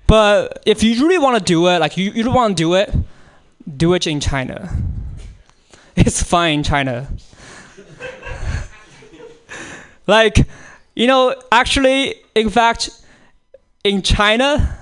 but 0.07 0.63
if 0.65 0.81
you 0.83 1.01
really 1.01 1.19
want 1.19 1.37
to 1.37 1.43
do 1.43 1.67
it, 1.67 1.79
like 1.79 1.97
you, 1.97 2.11
you 2.11 2.29
want 2.31 2.57
to 2.57 2.63
do 2.63 2.73
it, 2.75 2.93
do 3.77 3.93
it 3.93 4.07
in 4.07 4.19
China. 4.19 4.75
It's 5.95 6.23
fine 6.23 6.59
in 6.59 6.63
China. 6.63 7.09
like, 10.07 10.47
you 10.95 11.07
know, 11.07 11.35
actually, 11.51 12.15
in 12.35 12.49
fact, 12.49 12.89
in 13.83 14.01
China, 14.01 14.77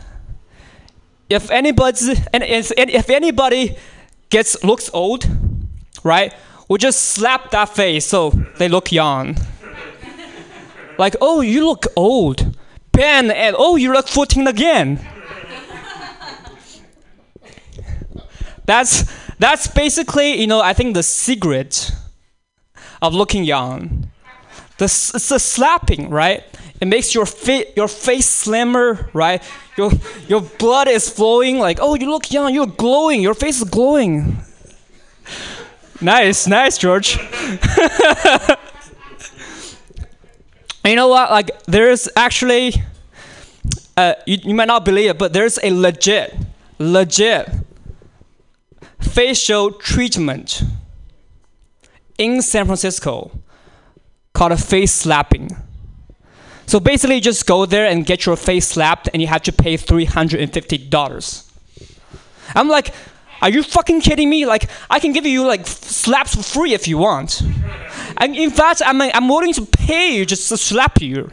if 1.30 1.52
anybody 1.52 2.16
and 2.34 2.44
if, 2.44 3.10
anybody 3.10 3.78
gets 4.30 4.64
looks 4.64 4.90
old, 4.94 5.28
right? 6.04 6.34
We 6.70 6.78
just 6.78 7.02
slap 7.02 7.52
that 7.52 7.70
face 7.70 8.06
so 8.06 8.32
they 8.58 8.68
look 8.68 8.92
young. 8.92 9.38
like, 10.98 11.16
oh, 11.22 11.42
you 11.42 11.66
look 11.66 11.86
old. 11.96 12.58
Ben, 12.92 13.32
and 13.32 13.56
oh, 13.58 13.76
you 13.76 13.94
look 13.94 14.08
14 14.08 14.48
again. 14.48 15.06
that's 18.66 19.06
that's 19.40 19.68
basically, 19.68 20.40
you 20.42 20.48
know, 20.48 20.62
I 20.62 20.74
think 20.74 20.96
the 20.96 21.04
secret 21.04 21.92
of 23.02 23.14
looking 23.14 23.44
young. 23.44 24.10
The, 24.78 24.86
the 24.86 25.40
slapping, 25.40 26.10
right? 26.10 26.44
It 26.80 26.88
makes 26.88 27.16
your 27.16 27.26
fa- 27.26 27.66
your 27.76 27.88
face 27.88 28.30
slimmer, 28.30 29.10
right? 29.14 29.42
Your 29.78 29.92
your 30.28 30.42
blood 30.42 30.88
is 30.88 31.10
flowing. 31.10 31.58
Like, 31.60 31.80
oh, 31.82 31.96
you 31.96 32.10
look 32.10 32.32
young. 32.32 32.54
You're 32.54 32.68
glowing. 32.68 33.22
Your 33.22 33.34
face 33.34 33.58
is 33.58 33.70
glowing. 33.70 34.38
Nice, 36.00 36.48
nice, 36.48 36.78
George. 36.78 37.18
You 40.88 40.96
know 40.96 41.10
what? 41.10 41.30
Like, 41.32 41.52
there's 41.66 42.08
actually, 42.16 42.74
uh, 43.98 44.14
you, 44.26 44.38
you 44.44 44.54
might 44.56 44.68
not 44.68 44.86
believe 44.86 45.10
it, 45.10 45.18
but 45.18 45.34
there's 45.34 45.60
a 45.62 45.72
legit, 45.72 46.34
legit 46.80 47.50
facial 49.00 49.72
treatment 49.72 50.64
in 52.18 52.42
San 52.42 52.66
Francisco 52.66 53.32
called 54.34 54.54
a 54.54 54.58
face 54.58 54.94
slapping. 54.94 55.50
So 56.68 56.80
basically, 56.80 57.16
you 57.16 57.22
just 57.22 57.48
go 57.48 57.66
there 57.66 57.86
and 57.88 58.06
get 58.06 58.26
your 58.26 58.36
face 58.36 58.68
slapped, 58.68 59.10
and 59.14 59.22
you 59.22 59.28
have 59.28 59.42
to 59.44 59.52
pay 59.52 59.78
$350. 59.78 61.52
I'm 62.56 62.68
like, 62.68 62.94
are 63.42 63.50
you 63.50 63.64
fucking 63.64 64.02
kidding 64.02 64.30
me? 64.30 64.46
Like, 64.46 64.70
I 64.90 65.00
can 65.00 65.14
give 65.14 65.26
you 65.26 65.46
like 65.46 65.66
slaps 65.66 66.36
for 66.36 66.44
free 66.44 66.74
if 66.74 66.88
you 66.88 66.98
want. 66.98 67.42
And 68.18 68.36
in 68.36 68.50
fact, 68.50 68.82
I'm, 68.86 69.02
I'm 69.02 69.30
willing 69.30 69.54
to 69.54 69.66
pay 69.66 70.18
you 70.18 70.26
just 70.26 70.50
to 70.50 70.58
slap 70.58 71.02
you. 71.02 71.32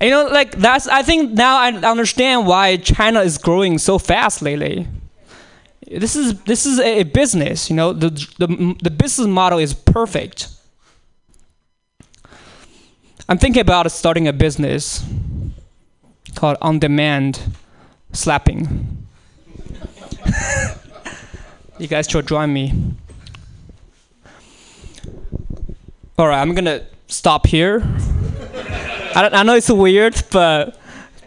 You 0.00 0.10
know, 0.10 0.26
like 0.26 0.52
that's. 0.52 0.86
I 0.86 1.02
think 1.02 1.32
now 1.32 1.56
I 1.56 1.68
understand 1.72 2.46
why 2.46 2.76
China 2.76 3.20
is 3.20 3.38
growing 3.38 3.78
so 3.78 3.98
fast 3.98 4.42
lately. 4.42 4.86
This 5.86 6.14
is 6.14 6.42
this 6.42 6.66
is 6.66 6.78
a 6.80 7.04
business. 7.04 7.70
You 7.70 7.76
know, 7.76 7.94
the 7.94 8.10
the 8.38 8.76
the 8.82 8.90
business 8.90 9.26
model 9.26 9.58
is 9.58 9.72
perfect. 9.72 10.53
I'm 13.26 13.38
thinking 13.38 13.60
about 13.60 13.90
starting 13.90 14.28
a 14.28 14.34
business 14.34 15.02
called 16.34 16.58
on-demand 16.60 17.40
slapping. 18.12 19.06
you 21.78 21.88
guys 21.88 22.06
should 22.06 22.28
join 22.28 22.52
me. 22.52 22.74
All 26.18 26.28
right, 26.28 26.40
I'm 26.42 26.54
gonna 26.54 26.86
stop 27.08 27.46
here. 27.46 27.82
I, 29.14 29.30
I 29.32 29.42
know 29.42 29.54
it's 29.54 29.70
weird, 29.70 30.22
but 30.30 30.78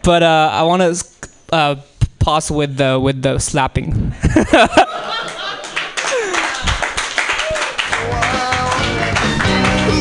but 0.04 0.22
uh, 0.22 0.50
I 0.52 0.62
want 0.62 0.82
to 0.82 1.04
uh, 1.52 1.76
pause 2.20 2.48
with 2.50 2.76
the 2.76 3.00
with 3.00 3.22
the 3.22 3.40
slapping. 3.40 4.14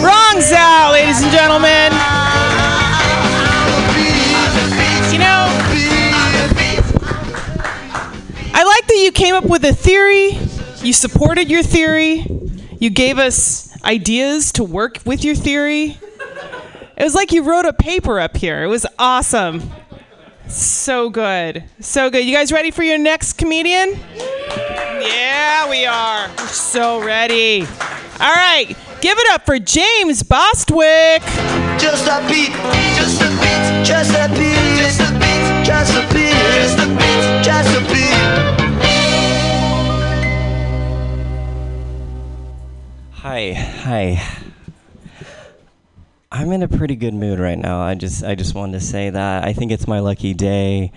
Rong's 0.04 0.52
out, 0.52 0.92
ladies 0.92 1.22
and 1.22 1.32
gentlemen. 1.32 1.92
You 5.12 5.20
know, 5.20 5.48
I 8.54 8.64
like 8.64 8.88
that 8.88 9.00
you 9.04 9.12
came 9.12 9.36
up 9.36 9.46
with 9.46 9.64
a 9.66 9.74
theory. 9.74 10.38
You 10.86 10.94
supported 10.94 11.50
your 11.50 11.64
theory. 11.64 12.26
You 12.80 12.90
gave 12.90 13.18
us 13.18 13.76
ideas 13.84 14.52
to 14.54 14.64
work 14.64 15.00
with 15.06 15.24
your 15.24 15.36
theory. 15.36 15.98
It 16.96 17.04
was 17.04 17.16
like 17.16 17.32
you 17.32 17.44
wrote 17.44 17.66
a 17.66 17.74
paper 17.74 18.20
up 18.20 18.38
here. 18.38 18.64
It 18.64 18.68
was 18.68 18.86
awesome. 19.00 19.72
So 20.48 21.10
good. 21.10 21.64
So 21.80 22.10
good. 22.10 22.26
You 22.26 22.34
guys 22.34 22.52
ready 22.52 22.72
for 22.72 22.84
your 22.84 22.98
next 22.98 23.34
comedian? 23.34 24.00
Yeah, 24.16 25.70
we 25.70 25.86
are. 25.86 26.28
We're 26.30 26.48
so 26.48 27.04
ready. 27.04 27.62
All 28.20 28.34
right. 28.34 28.76
Give 29.00 29.16
it 29.20 29.28
up 29.32 29.46
for 29.46 29.60
James 29.60 30.24
Bostwick. 30.24 31.22
Just 31.78 32.08
a 32.08 32.26
beat, 32.28 32.50
just 32.96 33.22
a 33.22 33.30
beat, 33.30 33.86
just 33.86 34.12
a 34.12 34.28
beat, 34.30 34.58
just 34.76 35.00
a 35.00 35.12
beat, 35.20 35.64
just 35.64 35.94
a 35.94 36.02
beat, 36.12 36.34
just 36.56 36.80
a 36.80 36.88
beat, 36.98 37.44
just 37.44 37.78
a 37.78 37.82
beat. 37.94 38.18
Hi, 43.12 43.54
hi. 43.54 44.24
I'm 46.32 46.52
in 46.52 46.64
a 46.64 46.68
pretty 46.68 46.96
good 46.96 47.14
mood 47.14 47.38
right 47.38 47.58
now. 47.58 47.80
I 47.82 47.94
just 47.94 48.24
I 48.24 48.34
just 48.34 48.56
wanted 48.56 48.80
to 48.80 48.86
say 48.86 49.12
that. 49.12 49.44
I 49.44 49.54
think 49.54 49.72
it's 49.72 49.88
my 49.88 50.00
lucky 50.00 50.34
day. 50.34 50.92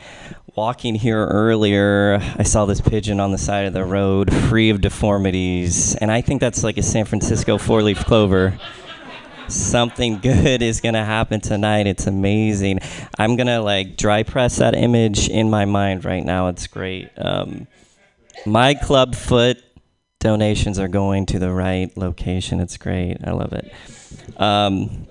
Walking 0.57 0.97
here 0.97 1.27
earlier, 1.27 2.19
I 2.37 2.43
saw 2.43 2.67
this 2.67 2.81
pigeon 2.81 3.21
on 3.21 3.31
the 3.31 3.39
side 3.39 3.67
of 3.67 3.73
the 3.73 3.85
road, 3.85 4.33
free 4.33 4.71
of 4.71 4.81
deformities, 4.81 5.95
and 5.95 6.11
I 6.11 6.23
think 6.23 6.41
that's 6.41 6.65
like 6.65 6.77
a 6.77 6.83
San 6.83 7.05
Francisco 7.05 7.57
four-leaf 7.57 8.05
clover. 8.05 8.59
Something 9.47 10.19
good 10.23 10.61
is 10.61 10.81
gonna 10.81 11.05
happen 11.05 11.41
tonight. 11.41 11.87
It's 11.87 12.09
amazing. 12.09 12.81
I'm 13.17 13.37
gonna 13.37 13.63
like 13.63 13.97
dry 13.97 14.25
press 14.25 14.57
that 14.57 14.75
image 14.75 15.29
in 15.29 15.51
my 15.51 15.67
mind 15.67 16.05
right 16.05 16.25
now. 16.25 16.49
It's 16.49 16.67
great. 16.67 17.11
Um, 17.17 17.69
my 18.45 18.75
club 18.75 19.15
foot 19.15 19.63
donations 20.19 20.81
are 20.81 20.89
going 20.89 21.27
to 21.27 21.39
the 21.39 21.53
right 21.53 21.97
location. 21.97 22.59
It's 22.59 22.77
great. 22.77 23.19
I 23.25 23.31
love 23.31 23.53
it. 23.53 23.73
Um, 24.37 25.07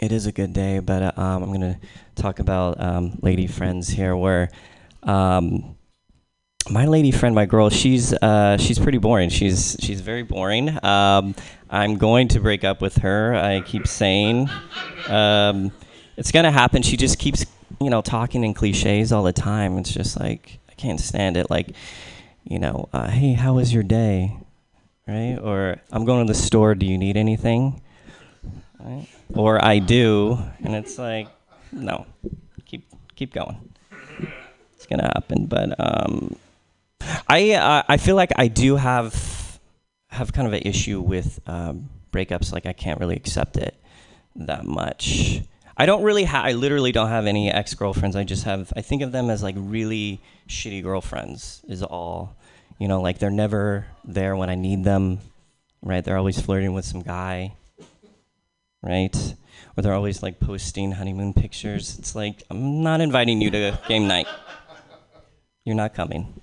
it 0.00 0.12
is 0.12 0.26
a 0.26 0.32
good 0.32 0.54
day, 0.54 0.78
but 0.78 1.02
uh, 1.02 1.12
um, 1.20 1.42
I'm 1.42 1.48
going 1.50 1.60
to 1.60 1.78
talk 2.14 2.38
about 2.38 2.80
um, 2.80 3.18
lady 3.20 3.46
friends 3.46 3.88
here, 3.88 4.16
where 4.16 4.48
um, 5.02 5.76
my 6.70 6.86
lady 6.86 7.10
friend, 7.10 7.34
my 7.34 7.44
girl, 7.44 7.68
she's 7.68 8.14
uh, 8.14 8.56
she's 8.56 8.78
pretty 8.78 8.96
boring. 8.96 9.28
She's 9.28 9.76
she's 9.78 10.00
very 10.00 10.22
boring. 10.22 10.82
Um, 10.82 11.34
I'm 11.68 11.98
going 11.98 12.28
to 12.28 12.40
break 12.40 12.64
up 12.64 12.80
with 12.80 12.96
her. 12.98 13.34
I 13.34 13.60
keep 13.60 13.86
saying 13.86 14.48
um, 15.08 15.70
it's 16.16 16.32
gonna 16.32 16.50
happen. 16.50 16.82
She 16.82 16.96
just 16.96 17.18
keeps 17.18 17.44
you 17.78 17.90
know 17.90 18.00
talking 18.00 18.42
in 18.42 18.54
cliches 18.54 19.12
all 19.12 19.22
the 19.22 19.34
time. 19.34 19.76
It's 19.76 19.92
just 19.92 20.18
like 20.18 20.60
I 20.70 20.74
can't 20.74 21.00
stand 21.00 21.36
it. 21.36 21.50
Like 21.50 21.74
you 22.44 22.58
know, 22.58 22.88
uh, 22.94 23.10
hey, 23.10 23.34
how 23.34 23.54
was 23.54 23.72
your 23.72 23.82
day? 23.82 24.38
Right? 25.06 25.38
Or 25.42 25.80
I'm 25.92 26.06
going 26.06 26.26
to 26.26 26.32
the 26.32 26.38
store. 26.38 26.74
Do 26.74 26.86
you 26.86 26.96
need 26.96 27.18
anything? 27.18 27.82
Right? 28.78 29.06
Or 29.34 29.64
I 29.64 29.78
do, 29.78 30.38
and 30.62 30.74
it's 30.74 30.98
like 30.98 31.28
no, 31.72 32.06
keep 32.66 32.88
keep 33.14 33.32
going. 33.32 33.72
It's 34.74 34.86
gonna 34.86 35.10
happen, 35.14 35.46
but 35.46 35.78
um, 35.78 36.36
I 37.28 37.52
uh, 37.52 37.82
I 37.88 37.96
feel 37.96 38.16
like 38.16 38.32
I 38.36 38.48
do 38.48 38.76
have 38.76 39.58
have 40.08 40.32
kind 40.32 40.46
of 40.46 40.52
an 40.52 40.62
issue 40.62 41.00
with 41.00 41.40
um, 41.46 41.88
breakups. 42.12 42.52
Like 42.52 42.66
I 42.66 42.72
can't 42.72 42.98
really 43.00 43.16
accept 43.16 43.56
it 43.56 43.74
that 44.36 44.64
much. 44.64 45.42
I 45.76 45.86
don't 45.86 46.02
really 46.02 46.24
have. 46.24 46.44
I 46.44 46.52
literally 46.52 46.92
don't 46.92 47.08
have 47.08 47.26
any 47.26 47.50
ex 47.50 47.74
girlfriends. 47.74 48.16
I 48.16 48.24
just 48.24 48.44
have. 48.44 48.72
I 48.76 48.82
think 48.82 49.02
of 49.02 49.12
them 49.12 49.30
as 49.30 49.42
like 49.42 49.54
really 49.56 50.20
shitty 50.48 50.82
girlfriends. 50.82 51.62
Is 51.68 51.82
all. 51.82 52.36
You 52.78 52.88
know, 52.88 53.00
like 53.00 53.18
they're 53.18 53.30
never 53.30 53.86
there 54.04 54.34
when 54.36 54.50
I 54.50 54.54
need 54.54 54.84
them. 54.84 55.20
Right? 55.82 56.04
They're 56.04 56.16
always 56.16 56.40
flirting 56.40 56.72
with 56.72 56.84
some 56.84 57.02
guy. 57.02 57.54
Right? 58.82 59.34
Or 59.76 59.82
they're 59.82 59.94
always 59.94 60.22
like 60.22 60.40
posting 60.40 60.92
honeymoon 60.92 61.34
pictures. 61.34 61.98
It's 61.98 62.14
like 62.14 62.42
I'm 62.50 62.82
not 62.82 63.00
inviting 63.00 63.40
you 63.40 63.50
to 63.50 63.78
game 63.88 64.08
night. 64.08 64.26
You're 65.64 65.76
not 65.76 65.94
coming. 65.94 66.40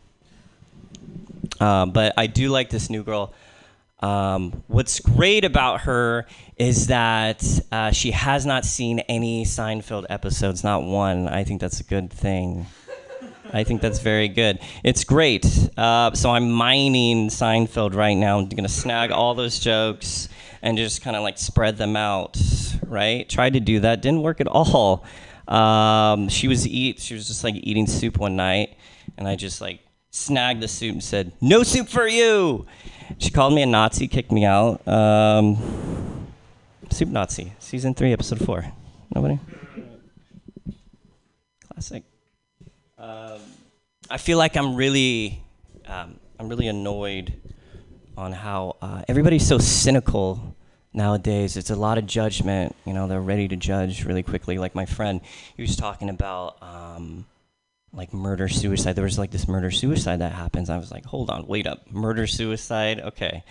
Um, 1.59 1.91
but 1.91 2.13
I 2.17 2.27
do 2.27 2.49
like 2.49 2.69
this 2.69 2.89
new 2.89 3.03
girl. 3.03 3.33
Um, 3.99 4.63
what's 4.67 4.99
great 4.99 5.43
about 5.43 5.81
her 5.81 6.27
is 6.55 6.87
that 6.87 7.43
uh, 7.71 7.91
she 7.91 8.11
has 8.11 8.45
not 8.45 8.63
seen 8.63 8.99
any 8.99 9.43
Seinfeld 9.43 10.05
episodes, 10.09 10.63
not 10.63 10.83
one. 10.83 11.27
I 11.27 11.43
think 11.43 11.61
that's 11.61 11.79
a 11.79 11.83
good 11.83 12.11
thing. 12.11 12.67
I 13.51 13.63
think 13.63 13.81
that's 13.81 13.99
very 13.99 14.27
good. 14.27 14.59
It's 14.83 15.03
great. 15.03 15.45
Uh, 15.77 16.13
so 16.13 16.29
I'm 16.29 16.51
mining 16.51 17.29
Seinfeld 17.29 17.95
right 17.95 18.13
now. 18.13 18.39
I'm 18.39 18.49
gonna 18.49 18.69
snag 18.69 19.11
all 19.11 19.33
those 19.33 19.59
jokes 19.59 20.29
and 20.61 20.77
just 20.77 21.01
kind 21.01 21.15
of 21.15 21.23
like 21.23 21.37
spread 21.37 21.77
them 21.77 21.95
out. 21.95 22.37
Right? 22.85 23.27
Tried 23.27 23.53
to 23.53 23.59
do 23.59 23.79
that, 23.81 24.01
didn't 24.01 24.21
work 24.21 24.39
at 24.41 24.47
all. 24.47 25.05
Um, 25.47 26.29
she 26.29 26.47
was 26.47 26.67
eat. 26.67 26.99
She 26.99 27.13
was 27.13 27.27
just 27.27 27.43
like 27.43 27.55
eating 27.55 27.87
soup 27.87 28.17
one 28.17 28.35
night, 28.35 28.77
and 29.17 29.27
I 29.27 29.35
just 29.35 29.61
like 29.61 29.79
snagged 30.09 30.61
the 30.61 30.67
soup 30.67 30.93
and 30.93 31.03
said, 31.03 31.31
"No 31.41 31.63
soup 31.63 31.87
for 31.87 32.07
you." 32.07 32.65
She 33.17 33.29
called 33.29 33.53
me 33.53 33.61
a 33.61 33.65
Nazi, 33.65 34.07
kicked 34.07 34.31
me 34.31 34.43
out. 34.45 34.85
Um, 34.87 36.27
soup 36.89 37.09
Nazi, 37.09 37.53
season 37.59 37.93
three, 37.93 38.11
episode 38.11 38.43
four. 38.45 38.65
Nobody. 39.15 39.39
Classic. 41.71 42.03
Um, 42.97 43.39
I 44.09 44.17
feel 44.17 44.37
like 44.37 44.57
I'm 44.57 44.75
really, 44.75 45.41
um, 45.85 46.19
I'm 46.39 46.49
really 46.49 46.67
annoyed 46.67 47.33
on 48.17 48.31
how 48.31 48.75
uh, 48.81 49.03
everybody's 49.07 49.47
so 49.47 49.57
cynical 49.59 50.55
nowadays. 50.93 51.55
It's 51.55 51.69
a 51.69 51.75
lot 51.75 51.97
of 51.97 52.07
judgment. 52.07 52.75
You 52.85 52.93
know, 52.93 53.07
they're 53.07 53.21
ready 53.21 53.47
to 53.47 53.55
judge 53.55 54.03
really 54.03 54.23
quickly. 54.23 54.57
Like 54.57 54.75
my 54.75 54.85
friend, 54.85 55.21
he 55.55 55.61
was 55.61 55.75
talking 55.75 56.09
about 56.09 56.57
um, 56.61 57.25
like 57.93 58.13
murder 58.13 58.49
suicide. 58.49 58.93
There 58.95 59.03
was 59.03 59.19
like 59.19 59.31
this 59.31 59.47
murder 59.47 59.71
suicide 59.71 60.17
that 60.19 60.33
happens. 60.33 60.69
I 60.69 60.77
was 60.77 60.91
like, 60.91 61.05
hold 61.05 61.29
on, 61.29 61.47
wait 61.47 61.67
up, 61.67 61.89
murder 61.91 62.27
suicide. 62.27 62.99
Okay, 62.99 63.43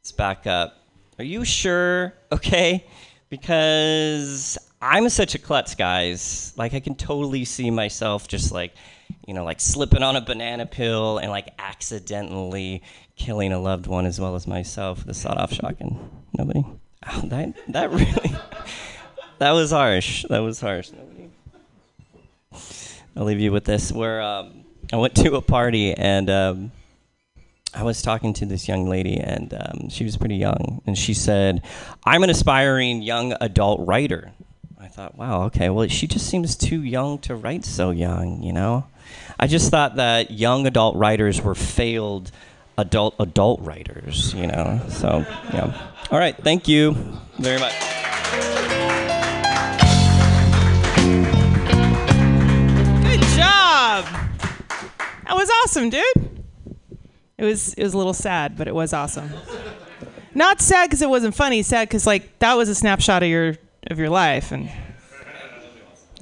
let's 0.00 0.12
back 0.12 0.46
up. 0.46 0.78
Are 1.18 1.24
you 1.24 1.44
sure? 1.44 2.14
Okay, 2.32 2.84
because 3.28 4.58
I'm 4.80 5.08
such 5.08 5.34
a 5.34 5.38
klutz, 5.38 5.74
guys. 5.74 6.52
Like 6.56 6.74
I 6.74 6.80
can 6.80 6.94
totally 6.94 7.44
see 7.44 7.70
myself 7.70 8.28
just 8.28 8.52
like, 8.52 8.74
you 9.26 9.34
know, 9.34 9.44
like 9.44 9.60
slipping 9.60 10.02
on 10.02 10.16
a 10.16 10.20
banana 10.20 10.66
peel 10.66 11.18
and 11.18 11.30
like 11.30 11.48
accidentally 11.58 12.82
killing 13.16 13.52
a 13.52 13.58
loved 13.58 13.86
one 13.86 14.06
as 14.06 14.20
well 14.20 14.34
as 14.34 14.46
myself 14.46 14.98
with 15.00 15.08
a 15.08 15.14
sawed-off 15.14 15.52
shotgun. 15.52 15.98
Nobody. 16.36 16.64
Ow, 17.06 17.20
that 17.24 17.54
that 17.68 17.90
really. 17.90 18.36
that 19.38 19.52
was 19.52 19.70
harsh. 19.70 20.24
That 20.28 20.40
was 20.40 20.60
harsh. 20.60 20.90
Nobody. 20.92 21.30
I'll 23.16 23.24
leave 23.24 23.40
you 23.40 23.52
with 23.52 23.64
this. 23.64 23.90
Where 23.90 24.20
um, 24.20 24.64
I 24.92 24.96
went 24.96 25.14
to 25.16 25.36
a 25.36 25.42
party 25.42 25.94
and 25.94 26.28
um, 26.28 26.72
I 27.74 27.82
was 27.82 28.02
talking 28.02 28.32
to 28.34 28.46
this 28.46 28.68
young 28.68 28.88
lady, 28.88 29.18
and 29.18 29.52
um, 29.54 29.88
she 29.88 30.04
was 30.04 30.16
pretty 30.16 30.36
young, 30.36 30.82
and 30.86 30.96
she 30.96 31.14
said, 31.14 31.62
"I'm 32.04 32.22
an 32.22 32.30
aspiring 32.30 33.02
young 33.02 33.34
adult 33.40 33.86
writer." 33.86 34.32
I 34.78 34.88
thought, 34.88 35.16
wow, 35.16 35.42
okay, 35.46 35.68
well, 35.68 35.88
she 35.88 36.06
just 36.06 36.28
seems 36.28 36.54
too 36.54 36.80
young 36.80 37.18
to 37.20 37.34
write 37.34 37.64
so 37.64 37.90
young, 37.90 38.42
you 38.44 38.52
know? 38.52 38.86
I 39.36 39.48
just 39.48 39.70
thought 39.70 39.96
that 39.96 40.30
young 40.30 40.64
adult 40.64 40.94
writers 40.94 41.42
were 41.42 41.56
failed 41.56 42.30
adult 42.78 43.14
adult 43.18 43.60
writers, 43.60 44.34
you 44.34 44.46
know? 44.46 44.80
So, 44.88 45.24
yeah. 45.52 45.90
All 46.10 46.18
right, 46.18 46.36
thank 46.36 46.68
you 46.68 46.92
very 47.38 47.58
much. 47.58 47.72
Good 53.02 53.20
job. 53.36 54.04
That 55.24 55.34
was 55.34 55.50
awesome, 55.62 55.90
dude. 55.90 56.04
It 57.38 57.44
was 57.44 57.74
it 57.74 57.82
was 57.82 57.94
a 57.94 57.98
little 57.98 58.14
sad, 58.14 58.56
but 58.56 58.68
it 58.68 58.74
was 58.74 58.92
awesome. 58.92 59.30
Not 60.34 60.60
sad 60.60 60.88
because 60.88 61.02
it 61.02 61.10
wasn't 61.10 61.34
funny. 61.34 61.62
Sad 61.62 61.88
because 61.88 62.06
like 62.06 62.38
that 62.38 62.54
was 62.54 62.68
a 62.68 62.74
snapshot 62.74 63.22
of 63.22 63.28
your 63.28 63.56
of 63.90 63.98
your 63.98 64.10
life, 64.10 64.52
and 64.52 64.68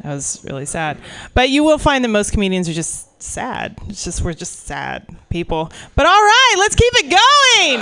that 0.03 0.15
was 0.15 0.45
really 0.45 0.67
sad. 0.67 0.99
But 1.35 1.51
you 1.51 1.65
will 1.65 1.79
find 1.79 2.05
that 2.05 2.09
most 2.09 2.33
comedians 2.33 2.69
are 2.69 2.73
just 2.73 3.09
sad. 3.25 3.79
It's 3.89 4.05
just 4.05 4.23
we're 4.23 4.35
just 4.35 4.67
sad 4.67 5.07
people. 5.31 5.71
But 5.97 6.07
all 6.07 6.13
right, 6.13 6.55
let's 6.59 6.75
keep 6.75 6.93
it 6.97 7.11
going. 7.11 7.81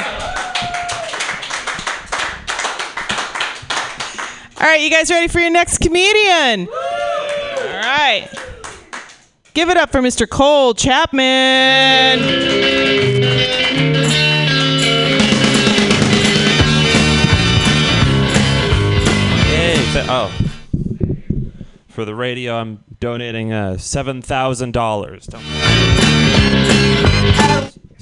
All 4.60 4.68
right, 4.68 4.80
you 4.80 4.90
guys 4.90 5.10
ready 5.10 5.28
for 5.28 5.40
your 5.40 5.50
next 5.50 5.78
comedian? 5.78 6.68
All 6.68 6.76
right. 7.74 8.28
Give 9.54 9.68
it 9.68 9.76
up 9.76 9.90
for 9.90 10.00
Mr. 10.00 10.28
Cole 10.28 10.72
Chapman. 10.72 12.20
Hey, 19.48 20.06
oh. 20.08 20.32
For 21.88 22.04
the 22.06 22.14
radio, 22.14 22.54
I'm 22.56 22.82
donating 23.02 23.52
uh, 23.52 23.76
seven 23.76 24.22
thousand 24.22 24.70
dollars. 24.70 25.28
Let's 25.32 25.42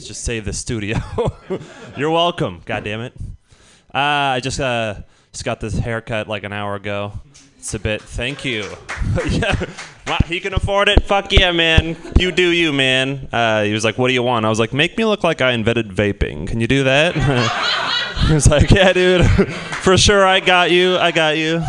just 0.06 0.22
save 0.22 0.44
the 0.44 0.52
studio. 0.52 0.98
You're 1.96 2.10
welcome. 2.10 2.60
God 2.66 2.84
damn 2.84 3.00
it. 3.00 3.14
Uh, 3.94 4.36
I 4.36 4.40
just 4.40 4.60
uh, 4.60 4.96
just 5.32 5.46
got 5.46 5.58
this 5.58 5.78
haircut 5.78 6.28
like 6.28 6.44
an 6.44 6.52
hour 6.52 6.74
ago. 6.74 7.14
It's 7.58 7.72
a 7.72 7.78
bit. 7.78 8.02
Thank 8.02 8.44
you. 8.44 8.64
yeah, 9.30 9.64
Wow, 10.06 10.18
he 10.26 10.38
can 10.38 10.52
afford 10.52 10.90
it. 10.90 11.02
Fuck 11.04 11.32
yeah, 11.32 11.50
man. 11.52 11.96
You 12.18 12.30
do 12.30 12.50
you, 12.50 12.70
man. 12.70 13.26
Uh, 13.32 13.62
he 13.62 13.72
was 13.72 13.84
like, 13.84 13.96
"What 13.96 14.08
do 14.08 14.14
you 14.14 14.22
want?" 14.22 14.44
I 14.44 14.50
was 14.50 14.60
like, 14.60 14.74
"Make 14.74 14.98
me 14.98 15.06
look 15.06 15.24
like 15.24 15.40
I 15.40 15.52
invented 15.52 15.88
vaping. 15.88 16.46
Can 16.46 16.60
you 16.60 16.66
do 16.66 16.84
that?" 16.84 17.14
he 18.28 18.34
was 18.34 18.46
like, 18.46 18.70
"Yeah, 18.70 18.92
dude. 18.92 19.24
For 19.82 19.96
sure, 19.96 20.26
I 20.26 20.40
got 20.40 20.70
you. 20.70 20.98
I 20.98 21.10
got 21.10 21.38
you." 21.38 21.62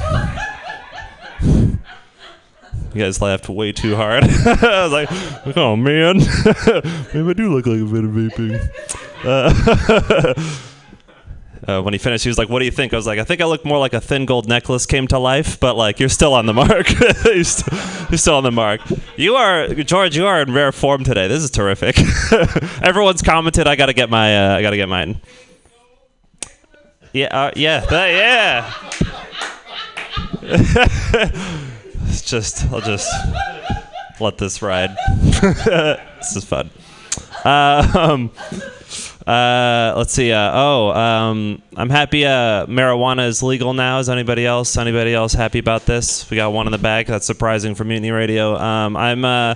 You 2.93 3.01
guys 3.03 3.21
laughed 3.21 3.47
way 3.49 3.71
too 3.71 3.95
hard. 3.95 4.23
I 4.45 4.83
was 4.87 4.91
like, 4.91 5.09
"Oh 5.57 5.75
man, 5.75 6.17
maybe 7.13 7.29
I 7.29 7.33
do 7.33 7.53
look 7.53 7.65
like 7.65 7.77
invented 7.77 8.31
vaping." 8.33 8.69
Uh, 9.23 10.33
uh, 11.71 11.81
when 11.83 11.93
he 11.93 11.97
finished, 11.97 12.23
he 12.25 12.29
was 12.29 12.37
like, 12.37 12.49
"What 12.49 12.59
do 12.59 12.65
you 12.65 12.71
think?" 12.71 12.91
I 12.93 12.97
was 12.97 13.07
like, 13.07 13.17
"I 13.19 13.23
think 13.23 13.39
I 13.39 13.45
look 13.45 13.63
more 13.63 13.77
like 13.79 13.93
a 13.93 14.01
thin 14.01 14.25
gold 14.25 14.49
necklace 14.49 14.85
came 14.85 15.07
to 15.07 15.19
life, 15.19 15.57
but 15.59 15.77
like 15.77 15.99
you're 16.01 16.09
still 16.09 16.33
on 16.33 16.45
the 16.47 16.53
mark. 16.53 16.89
you're, 17.25 17.43
st- 17.45 18.09
you're 18.11 18.17
still 18.17 18.35
on 18.35 18.43
the 18.43 18.51
mark. 18.51 18.81
You 19.15 19.35
are 19.35 19.67
George. 19.69 20.17
You 20.17 20.25
are 20.27 20.41
in 20.41 20.53
rare 20.53 20.73
form 20.73 21.05
today. 21.05 21.29
This 21.29 21.43
is 21.43 21.51
terrific. 21.51 21.97
Everyone's 22.83 23.21
commented. 23.21 23.67
I 23.67 23.75
gotta 23.77 23.93
get 23.93 24.09
my. 24.09 24.37
Uh, 24.37 24.57
I 24.57 24.61
gotta 24.61 24.75
get 24.77 24.89
mine. 24.89 25.21
Yeah. 27.13 27.27
Uh, 27.27 27.51
yeah. 27.55 27.79
that- 27.85 28.73
yeah. 30.41 31.67
Just. 32.23 32.65
I'll 32.71 32.81
just 32.81 33.11
let 34.19 34.37
this 34.37 34.61
ride. 34.61 34.95
this 35.21 36.35
is 36.35 36.43
fun. 36.45 36.69
Uh, 37.43 37.91
um, 37.97 38.31
uh, 39.25 39.93
let's 39.97 40.13
see. 40.13 40.31
Uh, 40.31 40.51
oh, 40.53 40.91
um, 40.91 41.61
I'm 41.77 41.89
happy. 41.89 42.25
Uh, 42.25 42.65
marijuana 42.65 43.27
is 43.27 43.41
legal 43.41 43.73
now. 43.73 43.99
Is 43.99 44.09
anybody 44.09 44.45
else? 44.45 44.77
Anybody 44.77 45.13
else 45.13 45.33
happy 45.33 45.59
about 45.59 45.85
this? 45.85 46.29
We 46.29 46.35
got 46.35 46.51
one 46.51 46.67
in 46.67 46.71
the 46.71 46.77
bag. 46.77 47.07
That's 47.07 47.25
surprising 47.25 47.75
for 47.75 47.85
Mutiny 47.85 48.11
Radio. 48.11 48.57
Um, 48.57 48.97
I'm. 48.97 49.23
Uh, 49.23 49.55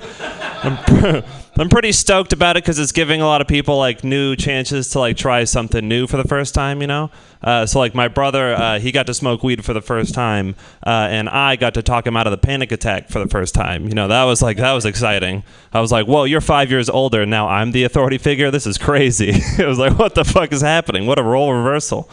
I'm 0.63 1.23
I'm 1.57 1.69
pretty 1.69 1.93
stoked 1.93 2.33
about 2.33 2.57
it 2.57 2.65
because 2.65 2.79
it's 2.79 2.91
giving 2.91 3.21
a 3.21 3.25
lot 3.25 3.39
of 3.39 3.47
people 3.47 3.77
like 3.77 4.03
new 4.03 4.35
chances 4.35 4.89
to 4.89 4.99
like 4.99 5.15
try 5.15 5.45
something 5.45 5.87
new 5.87 6.05
for 6.05 6.17
the 6.17 6.25
first 6.25 6.53
time, 6.53 6.81
you 6.81 6.87
know. 6.87 7.11
Uh, 7.41 7.65
so 7.65 7.79
like 7.79 7.95
my 7.95 8.09
brother, 8.09 8.53
uh, 8.53 8.79
he 8.79 8.91
got 8.91 9.07
to 9.07 9.13
smoke 9.13 9.41
weed 9.41 9.63
for 9.63 9.71
the 9.71 9.81
first 9.81 10.13
time, 10.13 10.55
uh, 10.85 11.07
and 11.09 11.29
I 11.29 11.55
got 11.55 11.75
to 11.75 11.81
talk 11.81 12.05
him 12.05 12.17
out 12.17 12.27
of 12.27 12.31
the 12.31 12.37
panic 12.37 12.73
attack 12.73 13.07
for 13.07 13.19
the 13.19 13.27
first 13.27 13.55
time. 13.55 13.87
You 13.87 13.93
know, 13.93 14.09
that 14.09 14.25
was 14.25 14.41
like 14.41 14.57
that 14.57 14.73
was 14.73 14.83
exciting. 14.83 15.43
I 15.71 15.79
was 15.79 15.93
like, 15.93 16.07
whoa, 16.07 16.25
you're 16.25 16.41
five 16.41 16.69
years 16.69 16.89
older 16.89 17.25
now. 17.25 17.47
I'm 17.47 17.71
the 17.71 17.85
authority 17.85 18.17
figure. 18.17 18.51
This 18.51 18.67
is 18.67 18.77
crazy. 18.77 19.29
it 19.33 19.65
was 19.65 19.79
like, 19.79 19.97
what 19.97 20.13
the 20.15 20.25
fuck 20.25 20.51
is 20.51 20.61
happening? 20.61 21.05
What 21.05 21.19
a 21.19 21.23
role 21.23 21.53
reversal. 21.53 22.04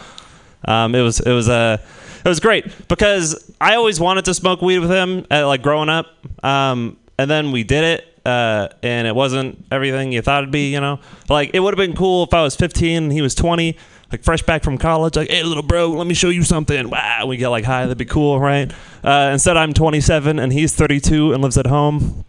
Um, 0.64 0.94
it 0.94 1.02
was 1.02 1.20
it 1.20 1.32
was 1.32 1.48
a 1.48 1.80
it 2.24 2.28
was 2.28 2.40
great 2.40 2.88
because 2.88 3.52
I 3.60 3.74
always 3.74 3.98
wanted 4.00 4.24
to 4.26 4.34
smoke 4.34 4.62
weed 4.62 4.78
with 4.78 4.90
him, 4.90 5.26
uh, 5.30 5.46
like 5.46 5.62
growing 5.62 5.88
up. 5.88 6.06
Um, 6.44 6.96
and 7.18 7.30
then 7.30 7.52
we 7.52 7.64
did 7.64 7.84
it, 7.84 8.18
uh, 8.26 8.68
and 8.82 9.06
it 9.06 9.14
wasn't 9.14 9.64
everything 9.70 10.12
you 10.12 10.22
thought 10.22 10.42
it'd 10.42 10.52
be. 10.52 10.72
You 10.72 10.80
know, 10.80 11.00
like 11.28 11.50
it 11.54 11.60
would 11.60 11.76
have 11.76 11.78
been 11.78 11.96
cool 11.96 12.24
if 12.24 12.34
I 12.34 12.42
was 12.42 12.56
15 12.56 13.04
and 13.04 13.12
he 13.12 13.22
was 13.22 13.34
20, 13.34 13.76
like 14.10 14.22
fresh 14.22 14.42
back 14.42 14.62
from 14.62 14.78
college. 14.78 15.16
Like, 15.16 15.30
hey, 15.30 15.42
little 15.42 15.62
bro, 15.62 15.90
let 15.90 16.06
me 16.06 16.14
show 16.14 16.28
you 16.28 16.42
something. 16.42 16.90
Wow, 16.90 17.26
we 17.26 17.36
get 17.36 17.48
like 17.48 17.64
high. 17.64 17.82
That'd 17.82 17.98
be 17.98 18.04
cool, 18.04 18.38
right? 18.38 18.72
Uh, 19.02 19.30
instead, 19.32 19.56
I'm 19.56 19.72
27 19.72 20.38
and 20.38 20.52
he's 20.52 20.74
32 20.74 21.32
and 21.32 21.42
lives 21.42 21.58
at 21.58 21.66
home. 21.66 22.24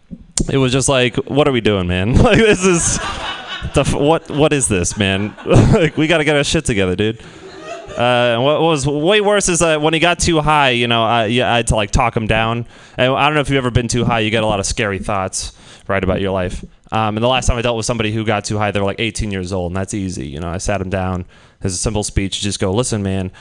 It 0.50 0.58
was 0.58 0.72
just 0.72 0.88
like, 0.88 1.16
what 1.16 1.46
are 1.46 1.52
we 1.52 1.60
doing, 1.60 1.86
man? 1.86 2.14
like, 2.22 2.38
this 2.38 2.64
is 2.64 2.98
the 3.74 3.84
what? 3.96 4.30
What 4.30 4.52
is 4.52 4.68
this, 4.68 4.96
man? 4.96 5.34
like, 5.46 5.96
we 5.96 6.06
got 6.06 6.18
to 6.18 6.24
get 6.24 6.36
our 6.36 6.44
shit 6.44 6.64
together, 6.64 6.96
dude. 6.96 7.22
Uh, 7.96 8.40
what 8.40 8.60
was 8.60 8.86
way 8.86 9.20
worse 9.20 9.48
is 9.48 9.62
uh, 9.62 9.78
when 9.78 9.94
he 9.94 10.00
got 10.00 10.18
too 10.18 10.40
high. 10.40 10.70
You 10.70 10.88
know, 10.88 11.04
I, 11.04 11.26
yeah, 11.26 11.52
I 11.52 11.56
had 11.56 11.68
to 11.68 11.76
like 11.76 11.90
talk 11.90 12.16
him 12.16 12.26
down. 12.26 12.66
And 12.96 13.12
I 13.12 13.26
don't 13.26 13.34
know 13.34 13.40
if 13.40 13.48
you've 13.48 13.56
ever 13.56 13.70
been 13.70 13.88
too 13.88 14.04
high. 14.04 14.20
You 14.20 14.30
get 14.30 14.42
a 14.42 14.46
lot 14.46 14.60
of 14.60 14.66
scary 14.66 14.98
thoughts, 14.98 15.56
right, 15.88 16.02
about 16.02 16.20
your 16.20 16.32
life. 16.32 16.64
Um, 16.92 17.16
and 17.16 17.24
the 17.24 17.28
last 17.28 17.46
time 17.46 17.56
I 17.56 17.62
dealt 17.62 17.76
with 17.76 17.86
somebody 17.86 18.12
who 18.12 18.24
got 18.24 18.44
too 18.44 18.58
high, 18.58 18.70
they 18.70 18.80
were 18.80 18.86
like 18.86 19.00
18 19.00 19.30
years 19.30 19.52
old, 19.52 19.70
and 19.70 19.76
that's 19.76 19.94
easy. 19.94 20.26
You 20.26 20.40
know, 20.40 20.48
I 20.48 20.58
sat 20.58 20.80
him 20.80 20.90
down. 20.90 21.24
There's 21.60 21.74
a 21.74 21.78
simple 21.78 22.04
speech, 22.04 22.40
just 22.40 22.60
go, 22.60 22.72
"Listen, 22.72 23.02
man, 23.02 23.32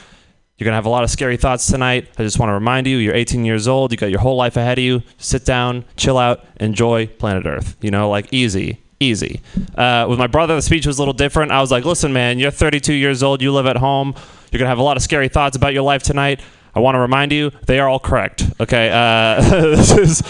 you're 0.57 0.65
gonna 0.65 0.75
have 0.75 0.85
a 0.85 0.89
lot 0.89 1.03
of 1.03 1.09
scary 1.09 1.37
thoughts 1.37 1.67
tonight. 1.67 2.07
I 2.17 2.23
just 2.23 2.39
want 2.39 2.49
to 2.49 2.53
remind 2.53 2.87
you, 2.87 2.97
you're 2.97 3.13
18 3.15 3.45
years 3.45 3.67
old. 3.67 3.91
You 3.91 3.97
got 3.97 4.09
your 4.09 4.21
whole 4.21 4.37
life 4.37 4.55
ahead 4.57 4.77
of 4.77 4.83
you. 4.83 5.03
Sit 5.17 5.45
down, 5.45 5.85
chill 5.97 6.17
out, 6.17 6.45
enjoy 6.59 7.07
planet 7.07 7.45
Earth. 7.45 7.75
You 7.81 7.91
know, 7.91 8.09
like 8.09 8.27
easy." 8.31 8.79
Easy. 8.99 9.41
Uh, 9.75 10.05
with 10.07 10.17
my 10.17 10.27
brother, 10.27 10.55
the 10.55 10.61
speech 10.61 10.87
was 10.87 10.97
a 10.97 11.01
little 11.01 11.13
different. 11.13 11.51
I 11.51 11.59
was 11.59 11.71
like, 11.71 11.83
listen, 11.83 12.13
man, 12.13 12.39
you're 12.39 12.51
32 12.51 12.93
years 12.93 13.21
old. 13.21 13.41
You 13.41 13.51
live 13.51 13.65
at 13.65 13.75
home. 13.75 14.15
You're 14.53 14.59
going 14.59 14.67
to 14.67 14.69
have 14.69 14.77
a 14.77 14.83
lot 14.83 14.97
of 14.97 15.03
scary 15.03 15.29
thoughts 15.29 15.57
about 15.57 15.73
your 15.73 15.81
life 15.81 16.03
tonight. 16.03 16.39
I 16.75 16.79
want 16.79 16.93
to 16.93 16.99
remind 16.99 17.31
you, 17.31 17.49
they 17.65 17.79
are 17.79 17.89
all 17.89 17.97
correct. 17.99 18.45
Okay. 18.59 18.87
Uh, 18.91 19.41
this 19.75 19.91
is 19.91 20.21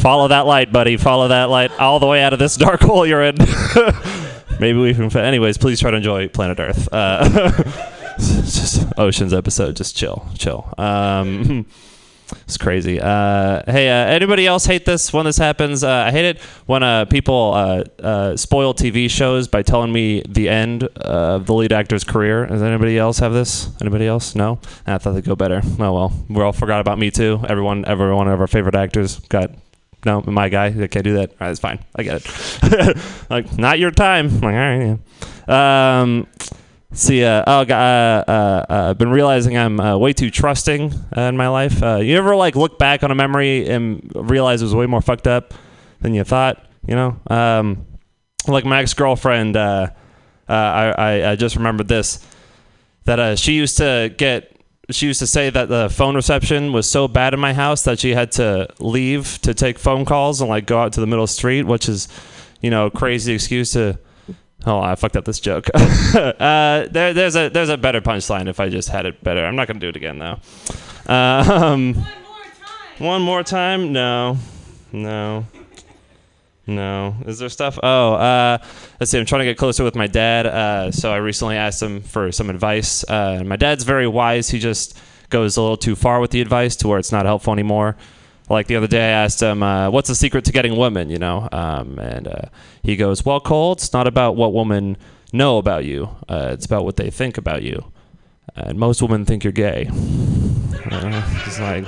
follow 0.00 0.28
that 0.28 0.46
light, 0.46 0.70
buddy. 0.72 0.96
Follow 0.96 1.26
that 1.26 1.50
light 1.50 1.72
all 1.80 1.98
the 1.98 2.06
way 2.06 2.22
out 2.22 2.32
of 2.32 2.38
this 2.38 2.56
dark 2.56 2.80
hole 2.82 3.04
you're 3.04 3.22
in. 3.22 3.34
Maybe 4.60 4.78
we 4.78 4.94
can. 4.94 5.14
Anyways, 5.16 5.58
please 5.58 5.80
try 5.80 5.90
to 5.90 5.96
enjoy 5.96 6.28
planet 6.28 6.60
Earth. 6.60 6.88
Uh, 6.92 7.64
just 8.18 8.86
oceans 8.96 9.32
episode. 9.32 9.74
Just 9.74 9.96
chill, 9.96 10.24
chill. 10.38 10.72
Um, 10.78 11.66
it's 12.44 12.58
crazy. 12.58 13.00
Uh, 13.00 13.62
hey, 13.66 13.88
uh, 13.88 14.06
anybody 14.06 14.46
else 14.46 14.66
hate 14.66 14.84
this 14.84 15.12
when 15.12 15.24
this 15.24 15.38
happens? 15.38 15.84
Uh, 15.84 15.90
I 15.90 16.10
hate 16.10 16.24
it 16.24 16.40
when 16.66 16.82
uh, 16.82 17.04
people 17.06 17.52
uh, 17.54 17.84
uh, 18.02 18.36
spoil 18.36 18.74
TV 18.74 19.10
shows 19.10 19.48
by 19.48 19.62
telling 19.62 19.92
me 19.92 20.22
the 20.28 20.48
end 20.48 20.84
of 20.84 21.46
the 21.46 21.54
lead 21.54 21.72
actor's 21.72 22.04
career. 22.04 22.46
Does 22.46 22.62
anybody 22.62 22.98
else 22.98 23.18
have 23.18 23.32
this? 23.32 23.70
Anybody 23.80 24.06
else? 24.06 24.34
No. 24.34 24.58
I 24.86 24.98
thought 24.98 25.12
they'd 25.12 25.24
go 25.24 25.36
better. 25.36 25.62
Oh 25.78 25.92
well, 25.92 26.12
we 26.28 26.42
all 26.42 26.52
forgot 26.52 26.80
about 26.80 26.98
me 26.98 27.10
too. 27.10 27.40
Everyone, 27.48 27.84
every 27.86 28.14
one 28.14 28.28
of 28.28 28.40
our 28.40 28.46
favorite 28.46 28.74
actors 28.74 29.18
got. 29.20 29.50
No, 30.04 30.20
my 30.22 30.48
guy. 30.48 30.66
I 30.66 30.86
can't 30.88 31.04
do 31.04 31.14
that. 31.14 31.30
All 31.30 31.36
right, 31.40 31.48
that's 31.48 31.60
fine. 31.60 31.78
I 31.94 32.02
get 32.02 32.22
it. 32.24 32.96
like, 33.30 33.56
not 33.56 33.78
your 33.78 33.92
time. 33.92 34.26
I'm 34.26 34.40
like, 34.40 34.42
all 34.42 34.50
right, 34.50 34.98
yeah. 35.48 36.00
Um, 36.00 36.26
See, 36.94 37.24
uh, 37.24 37.42
oh, 37.46 37.60
uh, 37.62 37.64
uh, 37.64 38.30
uh, 38.68 38.90
I've 38.90 38.98
been 38.98 39.10
realizing 39.10 39.56
I'm 39.56 39.80
uh, 39.80 39.96
way 39.96 40.12
too 40.12 40.30
trusting 40.30 40.92
uh, 41.16 41.22
in 41.22 41.38
my 41.38 41.48
life. 41.48 41.80
You 41.80 42.18
ever 42.18 42.36
like 42.36 42.54
look 42.54 42.78
back 42.78 43.02
on 43.02 43.10
a 43.10 43.14
memory 43.14 43.66
and 43.66 44.12
realize 44.14 44.60
it 44.60 44.66
was 44.66 44.74
way 44.74 44.86
more 44.86 45.00
fucked 45.00 45.26
up 45.26 45.54
than 46.00 46.12
you 46.12 46.22
thought? 46.22 46.66
You 46.86 46.94
know, 46.94 47.20
um, 47.28 47.86
like 48.46 48.66
my 48.66 48.80
ex 48.80 48.92
girlfriend. 48.92 49.56
I, 49.56 49.90
I 50.48 51.30
I 51.30 51.36
just 51.36 51.56
remembered 51.56 51.88
this 51.88 52.26
that 53.04 53.38
she 53.38 53.54
used 53.54 53.78
to 53.78 54.14
get. 54.16 54.50
She 54.90 55.06
used 55.06 55.20
to 55.20 55.26
say 55.26 55.48
that 55.48 55.70
the 55.70 55.88
phone 55.88 56.14
reception 56.14 56.72
was 56.72 56.90
so 56.90 57.08
bad 57.08 57.32
in 57.32 57.40
my 57.40 57.54
house 57.54 57.84
that 57.84 58.00
she 58.00 58.12
had 58.12 58.32
to 58.32 58.68
leave 58.80 59.38
to 59.42 59.54
take 59.54 59.78
phone 59.78 60.04
calls 60.04 60.42
and 60.42 60.50
like 60.50 60.66
go 60.66 60.78
out 60.78 60.92
to 60.94 61.00
the 61.00 61.06
middle 61.06 61.24
of 61.24 61.30
the 61.30 61.34
street, 61.34 61.62
which 61.62 61.88
is, 61.88 62.08
you 62.60 62.68
know, 62.68 62.90
crazy 62.90 63.32
excuse 63.32 63.72
to 63.72 63.98
Oh, 64.64 64.80
I 64.80 64.94
fucked 64.94 65.16
up 65.16 65.24
this 65.24 65.40
joke. 65.40 65.68
uh, 65.74 66.86
there, 66.90 67.12
there's 67.12 67.34
a 67.34 67.48
there's 67.48 67.68
a 67.68 67.76
better 67.76 68.00
punchline 68.00 68.48
if 68.48 68.60
I 68.60 68.68
just 68.68 68.88
had 68.88 69.06
it 69.06 69.22
better. 69.24 69.44
I'm 69.44 69.56
not 69.56 69.66
gonna 69.66 69.80
do 69.80 69.88
it 69.88 69.96
again 69.96 70.18
though. 70.18 70.38
Um, 71.04 71.94
one 71.94 72.04
more 72.04 72.44
time. 72.44 73.06
One 73.06 73.22
more 73.22 73.42
time? 73.42 73.92
No, 73.92 74.38
no, 74.92 75.44
no. 76.64 77.16
Is 77.26 77.40
there 77.40 77.48
stuff? 77.48 77.76
Oh, 77.82 78.12
uh, 78.14 78.58
let's 79.00 79.10
see. 79.10 79.18
I'm 79.18 79.26
trying 79.26 79.40
to 79.40 79.46
get 79.46 79.58
closer 79.58 79.82
with 79.82 79.96
my 79.96 80.06
dad. 80.06 80.46
Uh, 80.46 80.92
so 80.92 81.12
I 81.12 81.16
recently 81.16 81.56
asked 81.56 81.82
him 81.82 82.02
for 82.02 82.30
some 82.30 82.50
advice. 82.50 83.02
Uh, 83.08 83.42
my 83.44 83.56
dad's 83.56 83.82
very 83.82 84.06
wise. 84.06 84.48
He 84.48 84.60
just 84.60 84.96
goes 85.28 85.56
a 85.56 85.60
little 85.60 85.76
too 85.76 85.96
far 85.96 86.20
with 86.20 86.30
the 86.30 86.40
advice 86.40 86.76
to 86.76 86.88
where 86.88 87.00
it's 87.00 87.10
not 87.10 87.26
helpful 87.26 87.52
anymore 87.52 87.96
like 88.48 88.66
the 88.66 88.76
other 88.76 88.86
day 88.86 89.08
i 89.08 89.24
asked 89.24 89.40
him 89.40 89.62
uh, 89.62 89.90
what's 89.90 90.08
the 90.08 90.14
secret 90.14 90.44
to 90.44 90.52
getting 90.52 90.76
women 90.76 91.10
you 91.10 91.18
know 91.18 91.48
um, 91.52 91.98
and 91.98 92.28
uh, 92.28 92.42
he 92.82 92.96
goes 92.96 93.24
well 93.24 93.40
cole 93.40 93.72
it's 93.72 93.92
not 93.92 94.06
about 94.06 94.36
what 94.36 94.52
women 94.52 94.96
know 95.32 95.58
about 95.58 95.84
you 95.84 96.08
uh, 96.28 96.50
it's 96.52 96.66
about 96.66 96.84
what 96.84 96.96
they 96.96 97.10
think 97.10 97.38
about 97.38 97.62
you 97.62 97.84
and 98.54 98.78
most 98.78 99.00
women 99.00 99.24
think 99.24 99.44
you're 99.44 99.52
gay 99.52 99.86
uh, 100.90 101.42
it's 101.46 101.60
like 101.60 101.84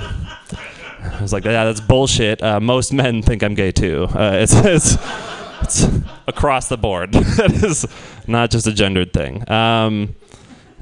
I 1.13 1.21
was 1.21 1.33
like, 1.33 1.45
yeah, 1.45 1.65
that's 1.65 1.81
bullshit. 1.81 2.41
Uh, 2.41 2.59
most 2.59 2.93
men 2.93 3.21
think 3.21 3.43
I'm 3.43 3.53
gay 3.53 3.71
too. 3.71 4.07
Uh, 4.09 4.31
it's, 4.41 4.53
it's, 4.53 4.97
it's 5.61 5.87
across 6.27 6.67
the 6.69 6.77
board. 6.77 7.13
that 7.13 7.51
is 7.51 7.85
not 8.27 8.51
just 8.51 8.67
a 8.67 8.73
gendered 8.73 9.13
thing. 9.13 9.49
Um, 9.49 10.15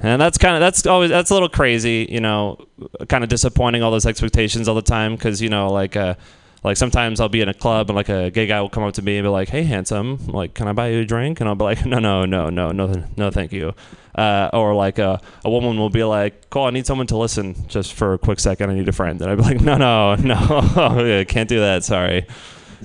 and 0.02 0.22
that's 0.22 0.38
kind 0.38 0.56
of 0.56 0.60
that's 0.60 0.86
always 0.86 1.10
that's 1.10 1.30
a 1.30 1.34
little 1.34 1.50
crazy, 1.50 2.08
you 2.10 2.20
know, 2.20 2.66
kind 3.10 3.24
of 3.24 3.30
disappointing 3.30 3.84
all 3.84 3.92
those 3.92 4.06
expectations 4.06 4.68
all 4.68 4.76
the 4.76 4.82
time 4.82 5.16
because 5.16 5.42
you 5.42 5.50
know 5.50 5.72
like 5.72 5.96
uh 5.96 6.16
like 6.64 6.78
sometimes 6.78 7.20
I'll 7.20 7.30
be 7.30 7.42
in 7.42 7.50
a 7.50 7.54
club 7.54 7.90
and 7.90 7.96
like 7.96 8.10
a 8.10 8.32
gay 8.32 8.48
guy 8.48 8.62
will 8.62 8.70
come 8.70 8.84
up 8.84 8.94
to 8.96 9.02
me 9.02 9.18
and 9.18 9.26
be 9.26 9.30
like, 9.30 9.50
"Hey, 9.50 9.64
handsome, 9.64 10.28
like, 10.28 10.54
can 10.54 10.68
I 10.68 10.74
buy 10.74 10.90
you 10.90 11.02
a 11.02 11.06
drink?" 11.06 11.42
And 11.42 11.50
I'll 11.50 11.56
be 11.56 11.66
like, 11.66 11.86
"No, 11.86 12.00
no, 12.00 12.26
no, 12.26 12.50
no, 12.50 12.72
no, 12.72 13.04
no, 13.18 13.32
thank 13.32 13.52
you." 13.52 13.74
Uh, 14.16 14.50
or 14.54 14.74
like 14.74 14.98
a, 15.00 15.20
a 15.44 15.50
woman 15.50 15.78
will 15.78 15.90
be 15.90 16.04
like, 16.06 16.50
"Cool, 16.50 16.64
I 16.64 16.70
need 16.70 16.86
someone 16.86 17.08
to 17.08 17.18
listen 17.18 17.68
just 17.68 17.94
for 17.94 18.14
a 18.14 18.18
quick 18.18 18.40
second. 18.40 18.70
I 18.70 18.76
need 18.76 18.88
a 18.88 18.94
friend." 18.94 19.22
And 19.22 19.30
I'd 19.30 19.36
be 19.36 19.44
like, 19.44 19.60
"No, 19.62 19.76
no, 19.76 20.16
no, 20.16 21.26
can't 21.26 21.50
do 21.50 21.60
that. 21.60 21.84
Sorry, 21.84 22.26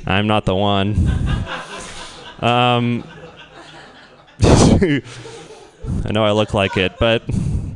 I'm 0.07 0.27
not 0.27 0.45
the 0.45 0.57
one." 0.57 0.95
Um, 2.41 3.03
I 6.05 6.13
know 6.13 6.25
I 6.25 6.33
look 6.33 6.55
like 6.55 6.77
it, 6.77 6.99
but 6.99 7.23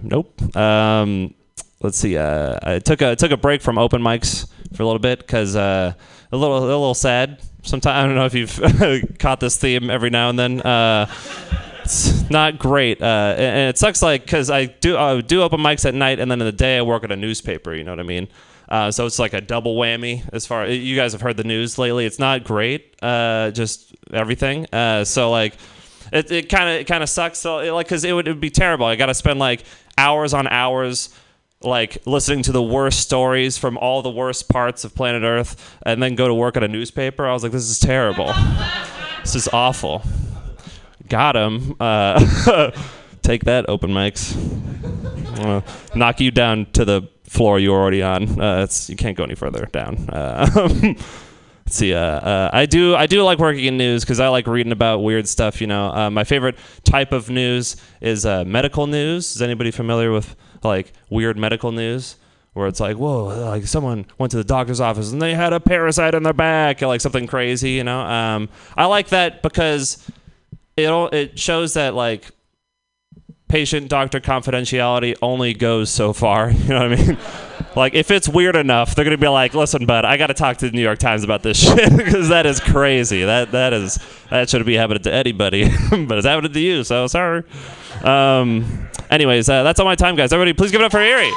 nope. 0.02 0.56
Um, 0.56 1.34
let's 1.80 1.98
see. 1.98 2.16
Uh, 2.16 2.58
I 2.62 2.78
took 2.78 3.02
a 3.02 3.16
took 3.16 3.30
a 3.30 3.36
break 3.36 3.62
from 3.62 3.78
open 3.78 4.02
mics 4.02 4.48
for 4.74 4.82
a 4.82 4.86
little 4.86 4.98
bit 4.98 5.18
because 5.18 5.56
uh, 5.56 5.92
a 6.30 6.36
little 6.36 6.58
a 6.58 6.60
little 6.60 6.94
sad. 6.94 7.40
Sometimes 7.62 7.94
I 7.96 8.06
don't 8.06 8.14
know 8.14 8.26
if 8.26 8.34
you've 8.34 9.18
caught 9.18 9.40
this 9.40 9.56
theme 9.56 9.90
every 9.90 10.10
now 10.10 10.30
and 10.30 10.38
then. 10.38 10.60
Uh, 10.60 11.06
it's 11.82 12.28
not 12.30 12.58
great, 12.58 13.02
uh, 13.02 13.34
and, 13.36 13.40
and 13.40 13.70
it 13.70 13.78
sucks. 13.78 14.02
Like 14.02 14.24
because 14.24 14.50
I 14.50 14.66
do 14.66 14.96
I 14.96 15.20
do 15.20 15.42
open 15.42 15.60
mics 15.60 15.84
at 15.84 15.94
night, 15.94 16.18
and 16.18 16.30
then 16.30 16.40
in 16.40 16.46
the 16.46 16.52
day 16.52 16.78
I 16.78 16.82
work 16.82 17.04
at 17.04 17.12
a 17.12 17.16
newspaper. 17.16 17.74
You 17.74 17.84
know 17.84 17.92
what 17.92 18.00
I 18.00 18.04
mean? 18.04 18.28
Uh, 18.68 18.90
so 18.90 19.04
it's 19.04 19.18
like 19.18 19.34
a 19.34 19.40
double 19.40 19.76
whammy. 19.76 20.22
As 20.32 20.46
far 20.46 20.66
you 20.66 20.96
guys 20.96 21.12
have 21.12 21.20
heard 21.20 21.36
the 21.36 21.44
news 21.44 21.78
lately, 21.78 22.06
it's 22.06 22.18
not 22.18 22.44
great. 22.44 22.96
Uh, 23.02 23.50
just 23.50 23.94
everything. 24.12 24.66
So 25.04 25.30
like 25.30 25.56
it 26.12 26.48
kind 26.48 26.80
of 26.80 26.86
kind 26.86 27.02
of 27.02 27.08
sucks. 27.08 27.38
So 27.38 27.58
it, 27.58 27.70
like 27.72 27.86
because 27.86 28.04
it 28.04 28.12
would, 28.12 28.28
it 28.28 28.32
would 28.32 28.40
be 28.40 28.50
terrible. 28.50 28.86
I 28.86 28.96
got 28.96 29.06
to 29.06 29.14
spend 29.14 29.38
like 29.38 29.64
hours 29.96 30.34
on 30.34 30.46
hours 30.46 31.10
like 31.64 31.98
listening 32.06 32.42
to 32.42 32.52
the 32.52 32.62
worst 32.62 33.00
stories 33.00 33.56
from 33.56 33.78
all 33.78 34.02
the 34.02 34.10
worst 34.10 34.48
parts 34.48 34.84
of 34.84 34.94
planet 34.94 35.22
Earth, 35.22 35.78
and 35.84 36.02
then 36.02 36.14
go 36.14 36.28
to 36.28 36.34
work 36.34 36.56
at 36.56 36.62
a 36.62 36.68
newspaper. 36.68 37.26
I 37.26 37.32
was 37.32 37.42
like, 37.42 37.52
this 37.52 37.68
is 37.68 37.78
terrible. 37.78 38.32
this 39.22 39.34
is 39.34 39.48
awful. 39.48 40.02
Got 41.08 41.36
him. 41.36 41.76
Uh, 41.78 42.70
take 43.22 43.44
that, 43.44 43.68
open 43.68 43.90
mics. 43.90 44.36
Uh, 45.38 45.60
knock 45.94 46.20
you 46.20 46.30
down 46.30 46.66
to 46.72 46.84
the 46.84 47.08
floor 47.24 47.58
you're 47.58 47.78
already 47.78 48.02
on. 48.02 48.40
Uh, 48.40 48.62
it's, 48.62 48.90
you 48.90 48.96
can't 48.96 49.16
go 49.16 49.24
any 49.24 49.34
further 49.34 49.66
down. 49.66 50.06
See. 51.66 51.94
Uh, 51.94 51.98
uh, 52.00 52.50
I 52.52 52.66
do. 52.66 52.94
I 52.94 53.06
do 53.06 53.22
like 53.22 53.38
working 53.38 53.64
in 53.64 53.76
news 53.76 54.02
because 54.02 54.20
I 54.20 54.28
like 54.28 54.46
reading 54.46 54.72
about 54.72 54.98
weird 54.98 55.28
stuff. 55.28 55.60
You 55.60 55.66
know, 55.66 55.86
uh, 55.92 56.10
my 56.10 56.24
favorite 56.24 56.56
type 56.84 57.12
of 57.12 57.30
news 57.30 57.76
is 58.00 58.26
uh, 58.26 58.44
medical 58.44 58.86
news. 58.86 59.36
Is 59.36 59.42
anybody 59.42 59.70
familiar 59.70 60.12
with 60.12 60.34
like 60.62 60.92
weird 61.10 61.36
medical 61.38 61.72
news? 61.72 62.16
where 62.54 62.68
it's 62.68 62.80
like, 62.80 62.96
whoa, 62.96 63.28
like 63.48 63.66
someone 63.66 64.04
went 64.18 64.30
to 64.30 64.36
the 64.36 64.44
doctor's 64.44 64.80
office 64.80 65.10
and 65.10 65.22
they 65.22 65.34
had 65.34 65.52
a 65.52 65.60
parasite 65.60 66.14
in 66.14 66.22
their 66.22 66.32
back, 66.32 66.82
or 66.82 66.86
like 66.86 67.00
something 67.00 67.26
crazy, 67.26 67.70
you 67.70 67.84
know. 67.84 68.00
Um, 68.00 68.48
I 68.76 68.86
like 68.86 69.08
that 69.08 69.42
because 69.42 70.06
it 70.76 70.90
it 71.12 71.38
shows 71.38 71.74
that 71.74 71.94
like 71.94 72.30
patient 73.52 73.86
doctor 73.86 74.18
confidentiality 74.18 75.14
only 75.20 75.52
goes 75.52 75.90
so 75.90 76.14
far. 76.14 76.50
You 76.62 76.68
know 76.68 76.88
what 76.88 76.98
I 76.98 77.06
mean? 77.06 77.18
like 77.76 77.94
if 77.94 78.10
it's 78.10 78.28
weird 78.28 78.56
enough, 78.56 78.94
they're 78.94 79.04
gonna 79.04 79.18
be 79.18 79.28
like, 79.28 79.52
"Listen, 79.52 79.84
bud, 79.84 80.04
I 80.06 80.16
got 80.16 80.28
to 80.28 80.34
talk 80.34 80.56
to 80.58 80.70
the 80.70 80.72
New 80.74 80.80
York 80.80 80.98
Times 80.98 81.22
about 81.22 81.42
this 81.42 81.58
shit 81.62 81.94
because 81.96 82.28
that 82.30 82.46
is 82.46 82.60
crazy. 82.60 83.24
That 83.24 83.52
that 83.52 83.72
is 83.74 83.98
that 84.30 84.48
shouldn't 84.48 84.66
be 84.66 84.76
happening 84.76 85.02
to 85.02 85.12
anybody, 85.12 85.64
but 85.90 86.16
it's 86.18 86.26
happening 86.26 86.52
to 86.52 86.60
you. 86.60 86.82
So 86.84 87.06
sorry." 87.08 87.42
Um, 88.02 88.88
anyways, 89.10 89.48
uh, 89.50 89.64
that's 89.64 89.80
all 89.80 89.86
my 89.86 89.96
time, 89.96 90.16
guys. 90.16 90.32
Everybody, 90.32 90.54
please 90.54 90.70
give 90.70 90.80
it 90.80 90.84
up 90.84 90.92
for 90.92 91.00
Erie. 91.00 91.32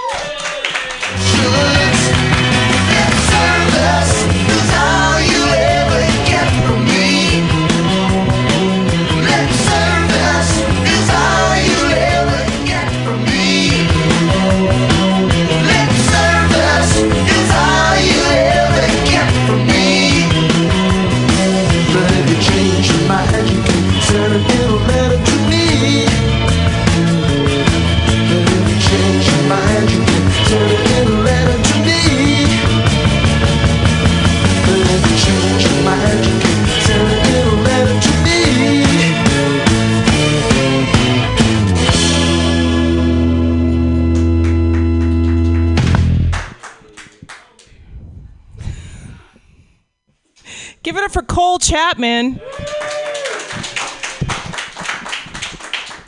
Give 50.85 50.97
it 50.97 51.03
up 51.03 51.11
for 51.11 51.23
Cole 51.23 51.57
Chapman. 51.57 52.39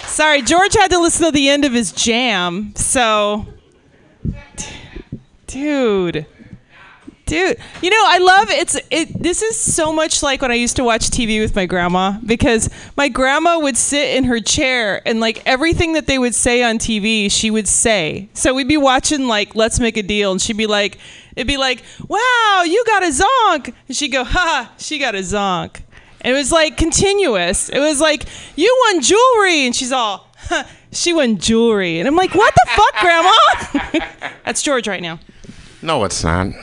Sorry, 0.05 0.43
George 0.43 0.75
had 0.75 0.89
to 0.89 0.99
listen 0.99 1.25
to 1.25 1.31
the 1.31 1.49
end 1.49 1.65
of 1.65 1.73
his 1.73 1.91
jam. 1.91 2.75
So, 2.75 3.47
dude, 5.47 6.27
dude, 7.25 7.57
you 7.81 7.89
know 7.89 8.03
I 8.05 8.19
love 8.19 8.51
it's 8.51 8.79
it. 8.91 9.19
This 9.19 9.41
is 9.41 9.57
so 9.57 9.91
much 9.91 10.21
like 10.21 10.43
when 10.43 10.51
I 10.51 10.55
used 10.55 10.75
to 10.75 10.83
watch 10.83 11.09
TV 11.09 11.41
with 11.41 11.55
my 11.55 11.65
grandma 11.65 12.19
because 12.23 12.69
my 12.95 13.09
grandma 13.09 13.57
would 13.57 13.77
sit 13.77 14.15
in 14.15 14.25
her 14.25 14.39
chair 14.39 15.01
and 15.07 15.19
like 15.19 15.41
everything 15.47 15.93
that 15.93 16.05
they 16.05 16.19
would 16.19 16.35
say 16.35 16.61
on 16.61 16.77
TV, 16.77 17.31
she 17.31 17.49
would 17.49 17.67
say. 17.67 18.29
So 18.35 18.53
we'd 18.53 18.67
be 18.67 18.77
watching 18.77 19.27
like 19.27 19.55
Let's 19.55 19.79
Make 19.79 19.97
a 19.97 20.03
Deal, 20.03 20.31
and 20.31 20.39
she'd 20.39 20.55
be 20.55 20.67
like, 20.67 20.99
it'd 21.37 21.47
be 21.47 21.57
like, 21.57 21.83
"Wow, 22.09 22.63
you 22.65 22.83
got 22.85 23.03
a 23.03 23.07
zonk," 23.07 23.73
and 23.87 23.95
she'd 23.95 24.09
go, 24.09 24.23
"Ha, 24.25 24.73
she 24.77 24.97
got 24.99 25.15
a 25.15 25.19
zonk." 25.19 25.81
And 26.21 26.33
it 26.33 26.37
was 26.37 26.51
like 26.51 26.77
continuous. 26.77 27.69
It 27.69 27.79
was 27.79 28.01
like, 28.01 28.25
you 28.55 28.75
won 28.87 29.01
jewelry. 29.01 29.65
And 29.67 29.75
she's 29.75 29.91
all, 29.91 30.27
huh, 30.35 30.63
she 30.91 31.13
won 31.13 31.37
jewelry. 31.37 31.99
And 31.99 32.07
I'm 32.07 32.15
like, 32.15 32.33
what 32.33 32.53
the 32.55 32.69
fuck, 32.71 32.95
Grandma? 32.99 34.07
That's 34.43 34.63
George 34.63 34.87
right 34.87 35.01
now. 35.01 35.19
No, 35.83 36.03
it's 36.05 36.23
not. 36.23 36.47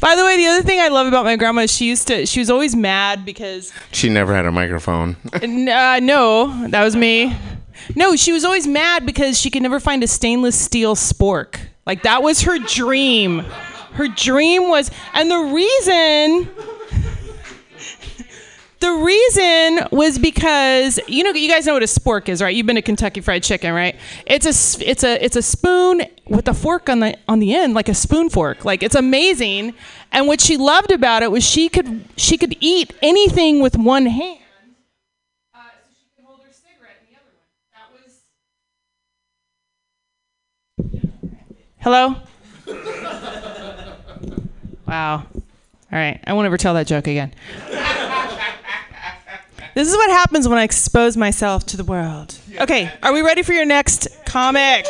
By 0.00 0.16
the 0.16 0.24
way, 0.24 0.36
the 0.36 0.46
other 0.46 0.62
thing 0.62 0.80
I 0.80 0.88
love 0.88 1.06
about 1.06 1.24
my 1.24 1.36
grandma 1.36 1.62
is 1.62 1.72
she 1.72 1.86
used 1.86 2.08
to, 2.08 2.26
she 2.26 2.40
was 2.40 2.50
always 2.50 2.74
mad 2.74 3.24
because, 3.24 3.72
She 3.92 4.08
never 4.08 4.34
had 4.34 4.44
a 4.46 4.52
microphone. 4.52 5.16
N- 5.42 5.68
uh, 5.68 6.00
no, 6.00 6.68
that 6.68 6.82
was 6.82 6.96
me. 6.96 7.36
No, 7.94 8.16
she 8.16 8.32
was 8.32 8.44
always 8.44 8.66
mad 8.66 9.06
because 9.06 9.38
she 9.40 9.48
could 9.50 9.62
never 9.62 9.78
find 9.80 10.02
a 10.02 10.08
stainless 10.08 10.60
steel 10.60 10.96
spork. 10.96 11.67
Like, 11.88 12.04
that 12.04 12.22
was 12.22 12.42
her 12.42 12.60
dream. 12.60 13.40
Her 13.94 14.06
dream 14.06 14.68
was, 14.68 14.92
and 15.12 15.28
the 15.28 15.38
reason 15.38 16.48
the 18.80 18.92
reason 18.92 19.88
was 19.90 20.18
because 20.18 21.00
you 21.08 21.24
know 21.24 21.30
you 21.30 21.48
guys 21.48 21.66
know 21.66 21.74
what 21.74 21.82
a 21.82 21.86
spork 21.86 22.28
is, 22.28 22.40
right? 22.40 22.54
You've 22.54 22.66
been 22.66 22.76
to 22.76 22.82
Kentucky 22.82 23.20
Fried 23.20 23.42
Chicken, 23.42 23.74
right? 23.74 23.96
It's 24.24 24.46
a 24.46 24.88
it's 24.88 25.02
a 25.02 25.24
it's 25.24 25.34
a 25.34 25.42
spoon 25.42 26.02
with 26.26 26.46
a 26.46 26.54
fork 26.54 26.88
on 26.88 27.00
the 27.00 27.16
on 27.26 27.40
the 27.40 27.54
end, 27.54 27.74
like 27.74 27.88
a 27.88 27.94
spoon 27.94 28.30
fork. 28.30 28.64
Like 28.64 28.82
it's 28.82 28.94
amazing. 28.94 29.74
And 30.12 30.28
what 30.28 30.40
she 30.40 30.56
loved 30.56 30.92
about 30.92 31.22
it 31.22 31.30
was 31.30 31.44
she 31.44 31.68
could 31.68 32.04
she 32.16 32.38
could 32.38 32.56
eat 32.60 32.94
anything 33.02 33.60
with 33.60 33.76
one 33.76 34.06
hand. 34.06 34.38
Hello. 41.90 42.16
Wow. 44.86 45.24
All 45.24 45.40
right. 45.90 46.20
I 46.22 46.34
won't 46.34 46.44
ever 46.44 46.58
tell 46.58 46.74
that 46.74 46.86
joke 46.86 47.06
again. 47.06 47.32
This 49.74 49.88
is 49.88 49.96
what 49.96 50.10
happens 50.10 50.46
when 50.46 50.58
I 50.58 50.64
expose 50.64 51.16
myself 51.16 51.64
to 51.64 51.78
the 51.78 51.84
world. 51.84 52.36
Okay, 52.60 52.92
are 53.02 53.14
we 53.14 53.22
ready 53.22 53.42
for 53.42 53.54
your 53.54 53.64
next 53.64 54.06
comic? 54.26 54.84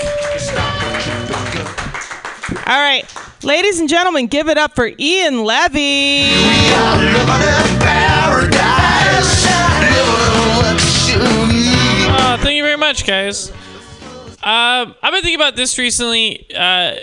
All 2.66 2.80
right, 2.80 3.04
ladies 3.44 3.78
and 3.78 3.88
gentlemen, 3.88 4.26
give 4.26 4.48
it 4.48 4.58
up 4.58 4.74
for 4.74 4.90
Ian 4.98 5.44
Levy. 5.44 6.30
Oh, 12.10 12.38
thank 12.40 12.56
you 12.56 12.64
very 12.64 12.76
much, 12.76 13.06
guys. 13.06 13.52
Um, 14.42 14.94
I've 15.02 15.12
been 15.12 15.22
thinking 15.22 15.34
about 15.34 15.56
this 15.56 15.78
recently. 15.78 16.46
Uh, 16.54 16.94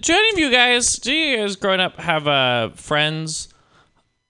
do 0.00 0.12
any 0.12 0.30
of 0.30 0.38
you 0.38 0.50
guys, 0.50 0.96
do 0.96 1.12
you 1.12 1.38
guys 1.38 1.56
growing 1.56 1.80
up 1.80 1.98
have 1.98 2.28
uh, 2.28 2.70
friends 2.70 3.48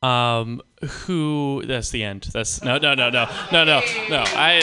um, 0.03 0.63
who? 0.83 1.63
That's 1.67 1.91
the 1.91 2.03
end. 2.03 2.29
That's 2.33 2.63
no, 2.63 2.79
no, 2.79 2.95
no, 2.95 3.11
no, 3.11 3.29
no, 3.53 3.65
no, 3.65 3.81
no. 4.09 4.25
I 4.27 4.61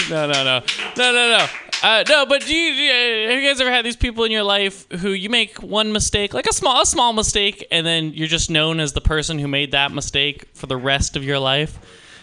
no, 0.10 0.26
no, 0.26 0.44
no, 0.44 0.62
no, 0.96 1.12
no, 1.12 1.38
no. 1.38 1.46
Uh, 1.82 2.02
no, 2.08 2.24
but 2.24 2.46
do 2.46 2.54
you, 2.54 3.28
have 3.28 3.38
you 3.38 3.46
guys 3.46 3.60
ever 3.60 3.70
had 3.70 3.84
these 3.84 3.96
people 3.96 4.24
in 4.24 4.32
your 4.32 4.42
life 4.42 4.90
who 5.00 5.10
you 5.10 5.28
make 5.28 5.62
one 5.62 5.92
mistake, 5.92 6.32
like 6.32 6.46
a 6.46 6.52
small, 6.52 6.80
a 6.80 6.86
small 6.86 7.12
mistake, 7.12 7.66
and 7.70 7.86
then 7.86 8.14
you're 8.14 8.26
just 8.26 8.48
known 8.48 8.80
as 8.80 8.94
the 8.94 9.00
person 9.02 9.38
who 9.38 9.46
made 9.46 9.72
that 9.72 9.92
mistake 9.92 10.46
for 10.54 10.66
the 10.66 10.76
rest 10.76 11.16
of 11.16 11.24
your 11.24 11.38
life? 11.38 11.78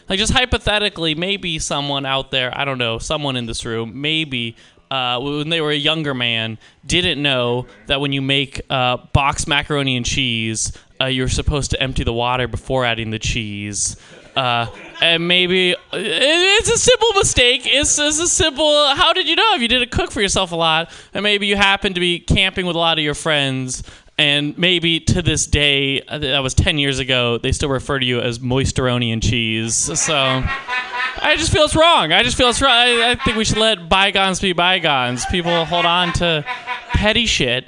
Like 0.10 0.20
just 0.20 0.34
hypothetically, 0.34 1.16
maybe 1.16 1.60
someone 1.60 2.06
out 2.06 2.32
there, 2.32 2.56
I 2.58 2.66
don't 2.66 2.78
know, 2.78 3.00
someone 3.00 3.36
in 3.36 3.46
this 3.46 3.66
room, 3.66 4.02
maybe 4.02 4.56
uh, 4.92 5.20
when 5.20 5.50
they 5.50 5.62
were 5.62 5.72
a 5.72 5.76
younger 5.76 6.14
man, 6.14 6.58
didn't 6.86 7.22
know 7.22 7.68
that 7.88 8.00
when 8.00 8.12
you 8.12 8.22
make 8.22 8.62
uh, 8.70 8.98
boxed 9.12 9.48
macaroni 9.48 9.98
and 9.98 10.06
cheese, 10.06 10.72
uh, 11.02 11.06
you're 11.06 11.30
supposed 11.30 11.72
to 11.72 11.82
empty 11.82 12.04
the 12.04 12.14
water 12.14 12.48
before 12.48 12.86
adding 12.86 13.10
the 13.10 13.20
cheese. 13.20 13.96
Uh, 14.36 14.68
and 15.02 15.28
maybe 15.28 15.76
it's 15.92 16.70
a 16.70 16.78
simple 16.78 17.12
mistake. 17.14 17.62
It's, 17.66 18.00
it's 18.00 18.20
a 18.20 18.28
simple. 18.28 18.88
How 18.96 19.14
did 19.14 19.28
you 19.28 19.36
know 19.36 19.54
if 19.56 19.62
you 19.62 19.68
didn't 19.68 19.92
cook 19.92 20.12
for 20.12 20.22
yourself 20.22 20.52
a 20.52 20.56
lot? 20.56 20.92
And 21.14 21.24
maybe 21.24 21.48
you 21.48 21.56
happened 21.56 21.96
to 21.96 22.02
be 22.02 22.20
camping 22.20 22.66
with 22.66 22.76
a 22.76 22.80
lot 22.80 22.98
of 22.98 23.04
your 23.04 23.14
friends, 23.14 23.84
and 24.18 24.58
maybe 24.58 25.00
to 25.00 25.22
this 25.22 25.48
day, 25.48 26.02
uh, 26.02 26.20
that 26.20 26.44
was 26.44 26.54
10 26.54 26.78
years 26.78 27.00
ago, 27.00 27.40
they 27.40 27.52
still 27.52 27.70
refer 27.70 27.98
to 27.98 28.06
you 28.06 28.20
as 28.20 28.40
moisteroni 28.40 29.12
and 29.12 29.24
cheese. 29.24 29.76
So 29.76 30.16
I 30.16 31.36
just 31.38 31.52
feel 31.52 31.64
it's 31.64 31.76
wrong. 31.76 32.12
I 32.12 32.22
just 32.22 32.38
feel 32.38 32.50
it's 32.50 32.62
wrong. 32.62 32.72
I, 32.72 33.12
I 33.12 33.16
think 33.16 33.38
we 33.38 33.46
should 33.46 33.58
let 33.58 33.90
bygones 33.90 34.40
be 34.40 34.54
bygones. 34.54 35.26
People 35.28 35.66
hold 35.66 35.86
on 35.86 36.14
to 36.14 36.46
petty 36.90 37.26
shit. 37.26 37.66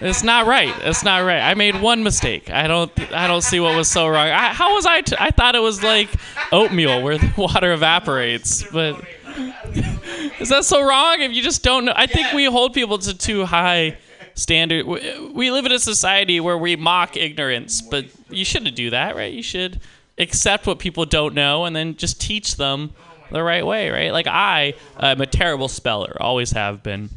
It's 0.00 0.24
not 0.24 0.46
right. 0.46 0.74
It's 0.80 1.04
not 1.04 1.18
right. 1.18 1.40
I 1.40 1.54
made 1.54 1.80
one 1.80 2.02
mistake. 2.02 2.50
I 2.50 2.66
don't. 2.66 2.90
I 3.12 3.28
don't 3.28 3.42
see 3.42 3.60
what 3.60 3.76
was 3.76 3.88
so 3.88 4.08
wrong. 4.08 4.28
I, 4.28 4.52
how 4.52 4.74
was 4.74 4.84
I? 4.84 5.00
T- 5.02 5.16
I 5.18 5.30
thought 5.30 5.54
it 5.54 5.62
was 5.62 5.82
like 5.82 6.08
oatmeal 6.50 7.02
where 7.02 7.16
the 7.18 7.32
water 7.38 7.72
evaporates. 7.72 8.64
But 8.64 9.00
is 10.40 10.48
that 10.48 10.64
so 10.64 10.82
wrong? 10.82 11.20
If 11.20 11.32
you 11.32 11.42
just 11.42 11.62
don't 11.62 11.84
know, 11.84 11.92
I 11.94 12.06
think 12.06 12.32
we 12.32 12.46
hold 12.46 12.74
people 12.74 12.98
to 12.98 13.16
too 13.16 13.44
high 13.44 13.96
standard. 14.36 14.86
We, 14.86 15.50
live 15.50 15.66
in 15.66 15.72
a 15.72 15.80
society 15.80 16.38
where 16.38 16.56
we 16.56 16.76
mock 16.76 17.16
ignorance, 17.16 17.82
but 17.82 18.04
you 18.30 18.44
shouldn't 18.44 18.76
do 18.76 18.90
that, 18.90 19.16
right? 19.16 19.32
You 19.32 19.42
should 19.42 19.80
accept 20.18 20.68
what 20.68 20.78
people 20.78 21.04
don't 21.06 21.34
know 21.34 21.64
and 21.64 21.74
then 21.74 21.96
just 21.96 22.20
teach 22.20 22.56
them 22.56 22.92
the 23.32 23.42
right 23.42 23.66
way, 23.66 23.90
right? 23.90 24.12
Like 24.12 24.28
I 24.28 24.74
am 25.00 25.20
a 25.20 25.26
terrible 25.26 25.68
speller, 25.68 26.16
always 26.20 26.52
have 26.52 26.84
been. 26.84 27.10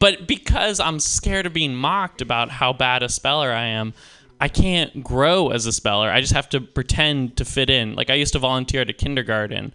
But 0.00 0.26
because 0.26 0.80
I'm 0.80 0.98
scared 0.98 1.46
of 1.46 1.52
being 1.52 1.76
mocked 1.76 2.20
about 2.20 2.50
how 2.50 2.72
bad 2.72 3.04
a 3.04 3.08
speller 3.08 3.52
I 3.52 3.66
am, 3.66 3.94
I 4.40 4.48
can't 4.48 5.04
grow 5.04 5.50
as 5.50 5.66
a 5.66 5.72
speller. 5.72 6.10
I 6.10 6.20
just 6.20 6.32
have 6.32 6.48
to 6.50 6.60
pretend 6.60 7.36
to 7.36 7.44
fit 7.44 7.70
in. 7.70 7.94
Like 7.94 8.10
I 8.10 8.14
used 8.14 8.32
to 8.32 8.40
volunteer 8.40 8.80
at 8.80 8.90
a 8.90 8.92
kindergarten 8.92 9.72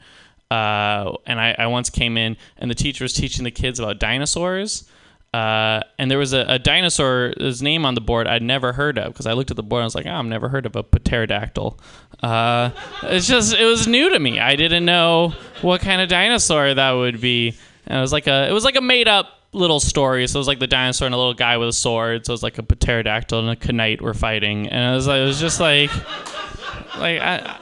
Uh, 0.51 1.13
and 1.27 1.39
I, 1.39 1.55
I 1.59 1.67
once 1.67 1.91
came 1.91 2.17
in, 2.17 2.35
and 2.57 2.71
the 2.71 2.75
teacher 2.75 3.03
was 3.03 3.13
teaching 3.13 3.43
the 3.43 3.51
kids 3.51 3.79
about 3.79 3.99
dinosaurs. 3.99 4.89
Uh, 5.31 5.81
and 5.99 6.09
there 6.09 6.17
was 6.17 6.33
a, 6.33 6.43
a 6.47 6.57
dinosaur's 6.57 7.61
name 7.61 7.85
on 7.85 7.93
the 7.93 8.01
board 8.01 8.25
I'd 8.25 8.41
never 8.41 8.73
heard 8.73 8.97
of 8.97 9.13
because 9.13 9.27
I 9.27 9.33
looked 9.33 9.51
at 9.51 9.57
the 9.57 9.63
board 9.63 9.81
and 9.81 9.83
I 9.83 9.85
was 9.85 9.95
like, 9.95 10.07
oh, 10.07 10.11
I've 10.11 10.25
never 10.25 10.49
heard 10.49 10.65
of 10.65 10.75
a 10.75 10.81
pterodactyl. 10.81 11.79
Uh, 12.23 12.71
it's 13.03 13.27
just, 13.27 13.53
it 13.53 13.65
was 13.65 13.87
new 13.87 14.09
to 14.09 14.17
me. 14.17 14.39
I 14.39 14.55
didn't 14.55 14.85
know 14.85 15.33
what 15.61 15.81
kind 15.81 16.01
of 16.01 16.09
dinosaur 16.09 16.73
that 16.73 16.91
would 16.93 17.21
be. 17.21 17.55
And 17.85 17.99
it 17.99 18.01
was 18.01 18.11
like 18.11 18.25
a, 18.25 18.49
it 18.49 18.53
was 18.53 18.63
like 18.63 18.75
a 18.75 18.81
made 18.81 19.07
up 19.07 19.27
little 19.53 19.79
story. 19.79 20.27
So 20.27 20.37
it 20.37 20.41
was 20.41 20.47
like 20.47 20.59
the 20.59 20.67
dinosaur 20.67 21.05
and 21.05 21.13
a 21.13 21.17
little 21.17 21.35
guy 21.35 21.57
with 21.57 21.69
a 21.69 21.73
sword. 21.73 22.25
So 22.25 22.31
it 22.31 22.33
was 22.33 22.43
like 22.43 22.57
a 22.57 22.63
pterodactyl 22.63 23.47
and 23.47 23.63
a 23.63 23.71
knight 23.71 24.01
were 24.01 24.15
fighting. 24.15 24.67
And 24.67 24.93
it 24.93 24.95
was, 24.95 25.07
like, 25.07 25.19
it 25.19 25.25
was 25.25 25.39
just 25.39 25.59
like, 25.59 25.91
like 26.97 27.21
I, 27.21 27.59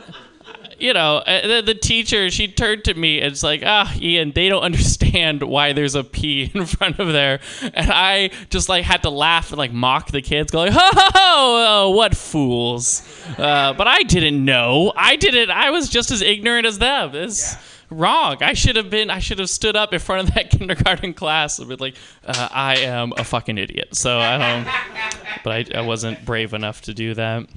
you 0.80 0.94
know, 0.94 1.18
uh, 1.18 1.48
the, 1.48 1.62
the 1.62 1.76
teacher, 1.76 2.30
she 2.30 2.48
turned 2.48 2.84
to 2.86 2.94
me 2.94 3.20
and 3.20 3.32
it's 3.32 3.44
like, 3.44 3.64
ah, 3.66 3.94
Ian, 4.00 4.32
they 4.32 4.50
don't 4.50 4.64
understand 4.64 5.44
why 5.44 5.74
there's 5.74 5.96
a 5.96 6.04
P 6.04 6.52
in 6.54 6.66
front 6.66 7.00
of 7.00 7.12
there. 7.12 7.40
And 7.62 7.92
I 7.92 8.32
just 8.50 8.70
like 8.70 8.84
had 8.84 9.04
to 9.04 9.10
laugh 9.10 9.50
and 9.50 9.58
like 9.58 9.74
mock 9.74 10.12
the 10.12 10.22
kids, 10.22 10.52
going, 10.52 10.72
ho, 10.72 10.80
ho, 10.80 10.92
ho, 10.94 11.12
oh, 11.16 11.90
what 11.92 12.16
fools. 12.16 13.04
Uh, 13.38 13.74
but 13.74 13.88
I 13.88 14.04
didn't 14.04 14.44
know. 14.44 14.94
I 14.96 15.16
didn't, 15.16 15.50
I 15.50 15.72
was 15.72 15.90
just 15.90 16.12
as 16.12 16.22
ignorant 16.22 16.66
as 16.66 16.80
them. 16.80 17.16
It's 17.16 17.56
wrong. 17.90 18.38
I 18.42 18.54
should 18.54 18.76
have 18.76 18.90
been, 18.90 19.10
I 19.10 19.20
should 19.20 19.40
have 19.40 19.50
stood 19.50 19.76
up 19.76 19.94
in 19.94 20.00
front 20.00 20.28
of 20.28 20.36
that 20.36 20.50
kindergarten 20.50 21.14
class 21.14 21.60
and 21.60 21.68
been 21.68 21.80
like, 21.80 21.96
uh, 22.26 22.50
I 22.52 22.78
am 22.78 23.14
a 23.18 23.24
fucking 23.24 23.58
idiot. 23.58 23.96
So 23.96 24.20
I 24.20 24.38
don't, 24.38 25.44
but 25.44 25.76
I, 25.76 25.80
I 25.80 25.82
wasn't 25.82 26.26
brave 26.26 26.54
enough 26.54 26.82
to 26.82 26.94
do 26.94 27.14
that. 27.16 27.48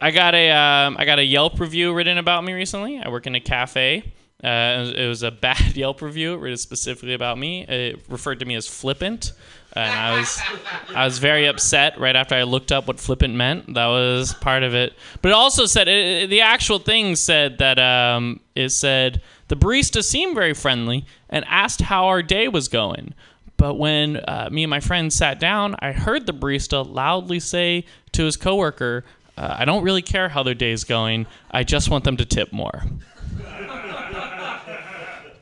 I 0.00 0.10
got 0.10 0.34
a 0.34 0.50
um, 0.50 0.96
I 0.98 1.04
got 1.04 1.18
a 1.18 1.24
Yelp 1.24 1.58
review 1.60 1.92
written 1.94 2.18
about 2.18 2.44
me 2.44 2.52
recently. 2.52 2.98
I 2.98 3.08
work 3.08 3.26
in 3.26 3.34
a 3.34 3.40
cafe. 3.40 4.12
Uh, 4.44 4.92
it, 4.94 5.08
was, 5.08 5.22
a 5.22 5.30
bad 5.46 5.74
Yelp 5.76 6.02
review 6.02 6.36
written 6.36 6.58
specifically 6.58 7.14
about 7.14 7.38
me. 7.38 7.62
It 7.66 8.04
referred 8.08 8.40
to 8.40 8.44
me 8.44 8.54
as 8.54 8.66
flippant, 8.66 9.32
and 9.72 9.90
I 9.90 10.18
was 10.18 10.40
I 10.94 11.04
was 11.06 11.18
very 11.18 11.46
upset 11.46 11.98
right 11.98 12.14
after 12.14 12.34
I 12.34 12.42
looked 12.42 12.70
up 12.70 12.86
what 12.86 13.00
flippant 13.00 13.34
meant. 13.34 13.72
That 13.74 13.86
was 13.86 14.34
part 14.34 14.62
of 14.62 14.74
it. 14.74 14.92
But 15.22 15.30
it 15.30 15.34
also 15.34 15.64
said 15.64 15.88
it, 15.88 16.24
it- 16.24 16.30
the 16.30 16.42
actual 16.42 16.78
thing 16.78 17.16
said 17.16 17.58
that 17.58 17.78
um, 17.78 18.40
it 18.54 18.68
said 18.70 19.22
the 19.48 19.56
barista 19.56 20.02
seemed 20.04 20.34
very 20.34 20.52
friendly 20.54 21.06
and 21.30 21.44
asked 21.48 21.80
how 21.80 22.06
our 22.08 22.22
day 22.22 22.48
was 22.48 22.68
going. 22.68 23.14
But 23.56 23.78
when 23.78 24.18
uh, 24.18 24.50
me 24.52 24.64
and 24.64 24.70
my 24.70 24.80
friend 24.80 25.10
sat 25.10 25.40
down, 25.40 25.76
I 25.78 25.92
heard 25.92 26.26
the 26.26 26.34
barista 26.34 26.86
loudly 26.86 27.40
say 27.40 27.86
to 28.12 28.24
his 28.26 28.36
coworker, 28.36 29.02
uh, 29.36 29.56
"I 29.58 29.64
don't 29.64 29.82
really 29.82 30.02
care 30.02 30.28
how 30.28 30.42
their 30.42 30.54
day's 30.54 30.84
going. 30.84 31.26
I 31.50 31.64
just 31.64 31.90
want 31.90 32.04
them 32.04 32.16
to 32.18 32.24
tip 32.24 32.52
more." 32.52 32.82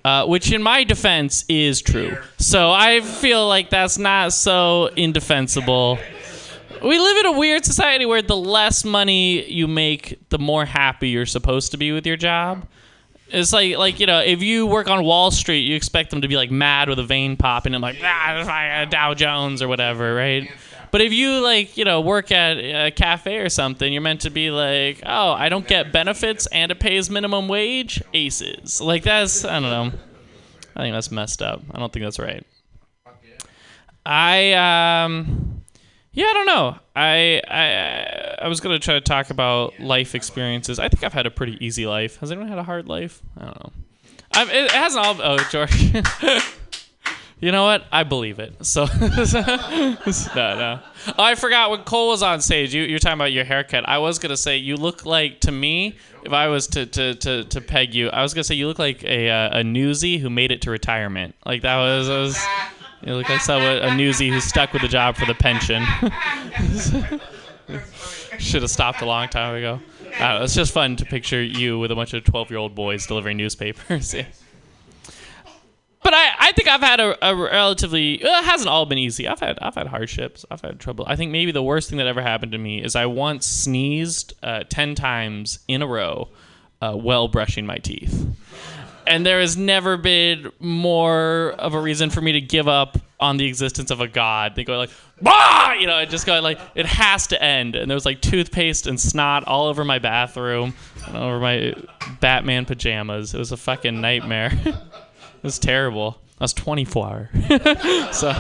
Uh, 0.04 0.26
which, 0.26 0.52
in 0.52 0.62
my 0.62 0.84
defense, 0.84 1.46
is 1.48 1.80
true. 1.80 2.18
So 2.36 2.70
I 2.70 3.00
feel 3.00 3.48
like 3.48 3.70
that's 3.70 3.96
not 3.96 4.34
so 4.34 4.88
indefensible. 4.96 5.98
We 6.82 6.98
live 6.98 7.16
in 7.24 7.26
a 7.26 7.38
weird 7.38 7.64
society 7.64 8.04
where 8.04 8.20
the 8.20 8.36
less 8.36 8.84
money 8.84 9.50
you 9.50 9.66
make, 9.66 10.28
the 10.28 10.38
more 10.38 10.66
happy 10.66 11.08
you're 11.08 11.24
supposed 11.24 11.70
to 11.70 11.78
be 11.78 11.92
with 11.92 12.06
your 12.06 12.18
job. 12.18 12.68
It's 13.28 13.54
like, 13.54 13.78
like 13.78 13.98
you 13.98 14.04
know, 14.04 14.20
if 14.20 14.42
you 14.42 14.66
work 14.66 14.90
on 14.90 15.02
Wall 15.04 15.30
Street, 15.30 15.60
you 15.60 15.74
expect 15.74 16.10
them 16.10 16.20
to 16.20 16.28
be 16.28 16.36
like 16.36 16.50
mad 16.50 16.90
with 16.90 16.98
a 16.98 17.04
vein 17.04 17.38
popping 17.38 17.72
and 17.74 17.80
like 17.80 17.96
ah, 18.02 18.84
Dow 18.90 19.14
Jones 19.14 19.62
or 19.62 19.68
whatever, 19.68 20.14
right? 20.14 20.50
But 20.94 21.00
if 21.00 21.12
you 21.12 21.40
like, 21.40 21.76
you 21.76 21.84
know, 21.84 22.00
work 22.00 22.30
at 22.30 22.52
a 22.52 22.92
cafe 22.92 23.38
or 23.38 23.48
something, 23.48 23.92
you're 23.92 24.00
meant 24.00 24.20
to 24.20 24.30
be 24.30 24.52
like, 24.52 25.02
oh, 25.04 25.32
I 25.32 25.48
don't 25.48 25.66
get 25.66 25.90
benefits 25.90 26.46
and 26.46 26.70
it 26.70 26.78
pays 26.78 27.10
minimum 27.10 27.48
wage. 27.48 28.00
Aces, 28.14 28.80
like 28.80 29.02
that's 29.02 29.44
I 29.44 29.58
don't 29.58 29.62
know. 29.70 29.98
I 30.76 30.82
think 30.82 30.94
that's 30.94 31.10
messed 31.10 31.42
up. 31.42 31.62
I 31.72 31.80
don't 31.80 31.92
think 31.92 32.04
that's 32.04 32.20
right. 32.20 32.46
I 34.06 34.52
um, 34.52 35.64
yeah, 36.12 36.26
I 36.26 36.32
don't 36.32 36.46
know. 36.46 36.78
I 36.94 37.42
I 37.48 38.44
I 38.44 38.46
was 38.46 38.60
gonna 38.60 38.78
try 38.78 38.94
to 38.94 39.00
talk 39.00 39.30
about 39.30 39.80
life 39.80 40.14
experiences. 40.14 40.78
I 40.78 40.88
think 40.88 41.02
I've 41.02 41.12
had 41.12 41.26
a 41.26 41.30
pretty 41.32 41.58
easy 41.58 41.88
life. 41.88 42.18
Has 42.18 42.30
anyone 42.30 42.48
had 42.48 42.58
a 42.58 42.62
hard 42.62 42.86
life? 42.86 43.20
I 43.36 43.46
don't 43.46 43.64
know. 43.64 43.72
I've, 44.30 44.48
it 44.48 44.70
hasn't 44.70 45.04
all. 45.04 45.16
Oh, 45.20 45.38
George. 45.50 45.92
You 47.44 47.52
know 47.52 47.64
what? 47.64 47.84
I 47.92 48.04
believe 48.04 48.38
it. 48.38 48.54
So 48.64 48.86
no, 48.86 50.34
no. 50.34 50.80
Oh, 51.18 51.22
I 51.22 51.34
forgot 51.34 51.70
when 51.70 51.82
Cole 51.82 52.08
was 52.08 52.22
on 52.22 52.40
stage. 52.40 52.74
You 52.74 52.84
you're 52.84 52.98
talking 52.98 53.18
about 53.18 53.32
your 53.32 53.44
haircut. 53.44 53.86
I 53.86 53.98
was 53.98 54.18
gonna 54.18 54.38
say 54.38 54.56
you 54.56 54.76
look 54.76 55.04
like 55.04 55.40
to 55.40 55.52
me. 55.52 55.98
If 56.24 56.32
I 56.32 56.48
was 56.48 56.66
to 56.68 56.86
to, 56.86 57.14
to, 57.14 57.44
to 57.44 57.60
peg 57.60 57.94
you, 57.94 58.08
I 58.08 58.22
was 58.22 58.32
gonna 58.32 58.44
say 58.44 58.54
you 58.54 58.66
look 58.66 58.78
like 58.78 59.04
a 59.04 59.28
uh, 59.28 59.60
a 59.60 59.62
newsie 59.62 60.18
who 60.18 60.30
made 60.30 60.52
it 60.52 60.62
to 60.62 60.70
retirement. 60.70 61.34
Like 61.44 61.60
that 61.62 61.76
was, 61.76 62.08
was 62.08 62.42
you 63.02 63.14
look 63.14 63.28
like 63.28 63.42
someone 63.42 63.76
a 63.76 63.90
newsie 63.90 64.30
who 64.30 64.40
stuck 64.40 64.72
with 64.72 64.80
the 64.80 64.88
job 64.88 65.16
for 65.16 65.26
the 65.26 65.34
pension. 65.34 65.84
Should 68.38 68.62
have 68.62 68.70
stopped 68.70 69.02
a 69.02 69.06
long 69.06 69.28
time 69.28 69.54
ago. 69.54 69.80
Know, 70.18 70.44
it's 70.44 70.54
just 70.54 70.72
fun 70.72 70.96
to 70.96 71.04
picture 71.04 71.42
you 71.42 71.78
with 71.78 71.90
a 71.90 71.94
bunch 71.94 72.14
of 72.14 72.24
twelve 72.24 72.48
year 72.48 72.58
old 72.58 72.74
boys 72.74 73.06
delivering 73.06 73.36
newspapers. 73.36 74.14
Yeah. 74.24 74.24
But 76.04 76.12
I, 76.12 76.32
I 76.38 76.52
think 76.52 76.68
I've 76.68 76.82
had 76.82 77.00
a, 77.00 77.26
a 77.26 77.34
relatively 77.34 78.16
it 78.22 78.44
hasn't 78.44 78.68
all 78.68 78.84
been 78.84 78.98
easy. 78.98 79.26
I've 79.26 79.40
had 79.40 79.58
I've 79.60 79.74
had 79.74 79.86
hardships. 79.86 80.44
I've 80.50 80.60
had 80.60 80.78
trouble. 80.78 81.06
I 81.08 81.16
think 81.16 81.32
maybe 81.32 81.50
the 81.50 81.62
worst 81.62 81.88
thing 81.88 81.96
that 81.96 82.06
ever 82.06 82.20
happened 82.20 82.52
to 82.52 82.58
me 82.58 82.84
is 82.84 82.94
I 82.94 83.06
once 83.06 83.46
sneezed 83.46 84.34
uh, 84.42 84.64
ten 84.68 84.94
times 84.94 85.60
in 85.66 85.80
a 85.80 85.86
row 85.86 86.28
uh, 86.82 86.92
while 86.92 87.26
brushing 87.28 87.64
my 87.64 87.78
teeth, 87.78 88.26
and 89.06 89.24
there 89.24 89.40
has 89.40 89.56
never 89.56 89.96
been 89.96 90.52
more 90.60 91.54
of 91.58 91.72
a 91.72 91.80
reason 91.80 92.10
for 92.10 92.20
me 92.20 92.32
to 92.32 92.40
give 92.42 92.68
up 92.68 92.98
on 93.18 93.38
the 93.38 93.46
existence 93.46 93.90
of 93.90 94.02
a 94.02 94.08
god. 94.08 94.56
They 94.56 94.64
go 94.64 94.76
like, 94.76 94.90
bah! 95.22 95.72
you 95.78 95.86
know, 95.86 95.98
it 96.00 96.10
just 96.10 96.26
go 96.26 96.38
like 96.40 96.60
it 96.74 96.84
has 96.84 97.28
to 97.28 97.42
end. 97.42 97.76
And 97.76 97.90
there 97.90 97.96
was 97.96 98.04
like 98.04 98.20
toothpaste 98.20 98.86
and 98.86 99.00
snot 99.00 99.44
all 99.44 99.68
over 99.68 99.84
my 99.84 99.98
bathroom, 99.98 100.74
over 101.14 101.40
my 101.40 101.72
Batman 102.20 102.66
pajamas. 102.66 103.32
It 103.32 103.38
was 103.38 103.52
a 103.52 103.56
fucking 103.56 104.02
nightmare. 104.02 104.52
Was 105.44 105.58
terrible. 105.58 106.16
Was 106.40 106.54
24. 106.54 107.28
so 108.12 108.32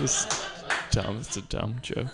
it's 0.00 0.44
dumb. 0.90 1.18
It's 1.18 1.36
a 1.36 1.42
dumb 1.42 1.76
joke. 1.80 2.08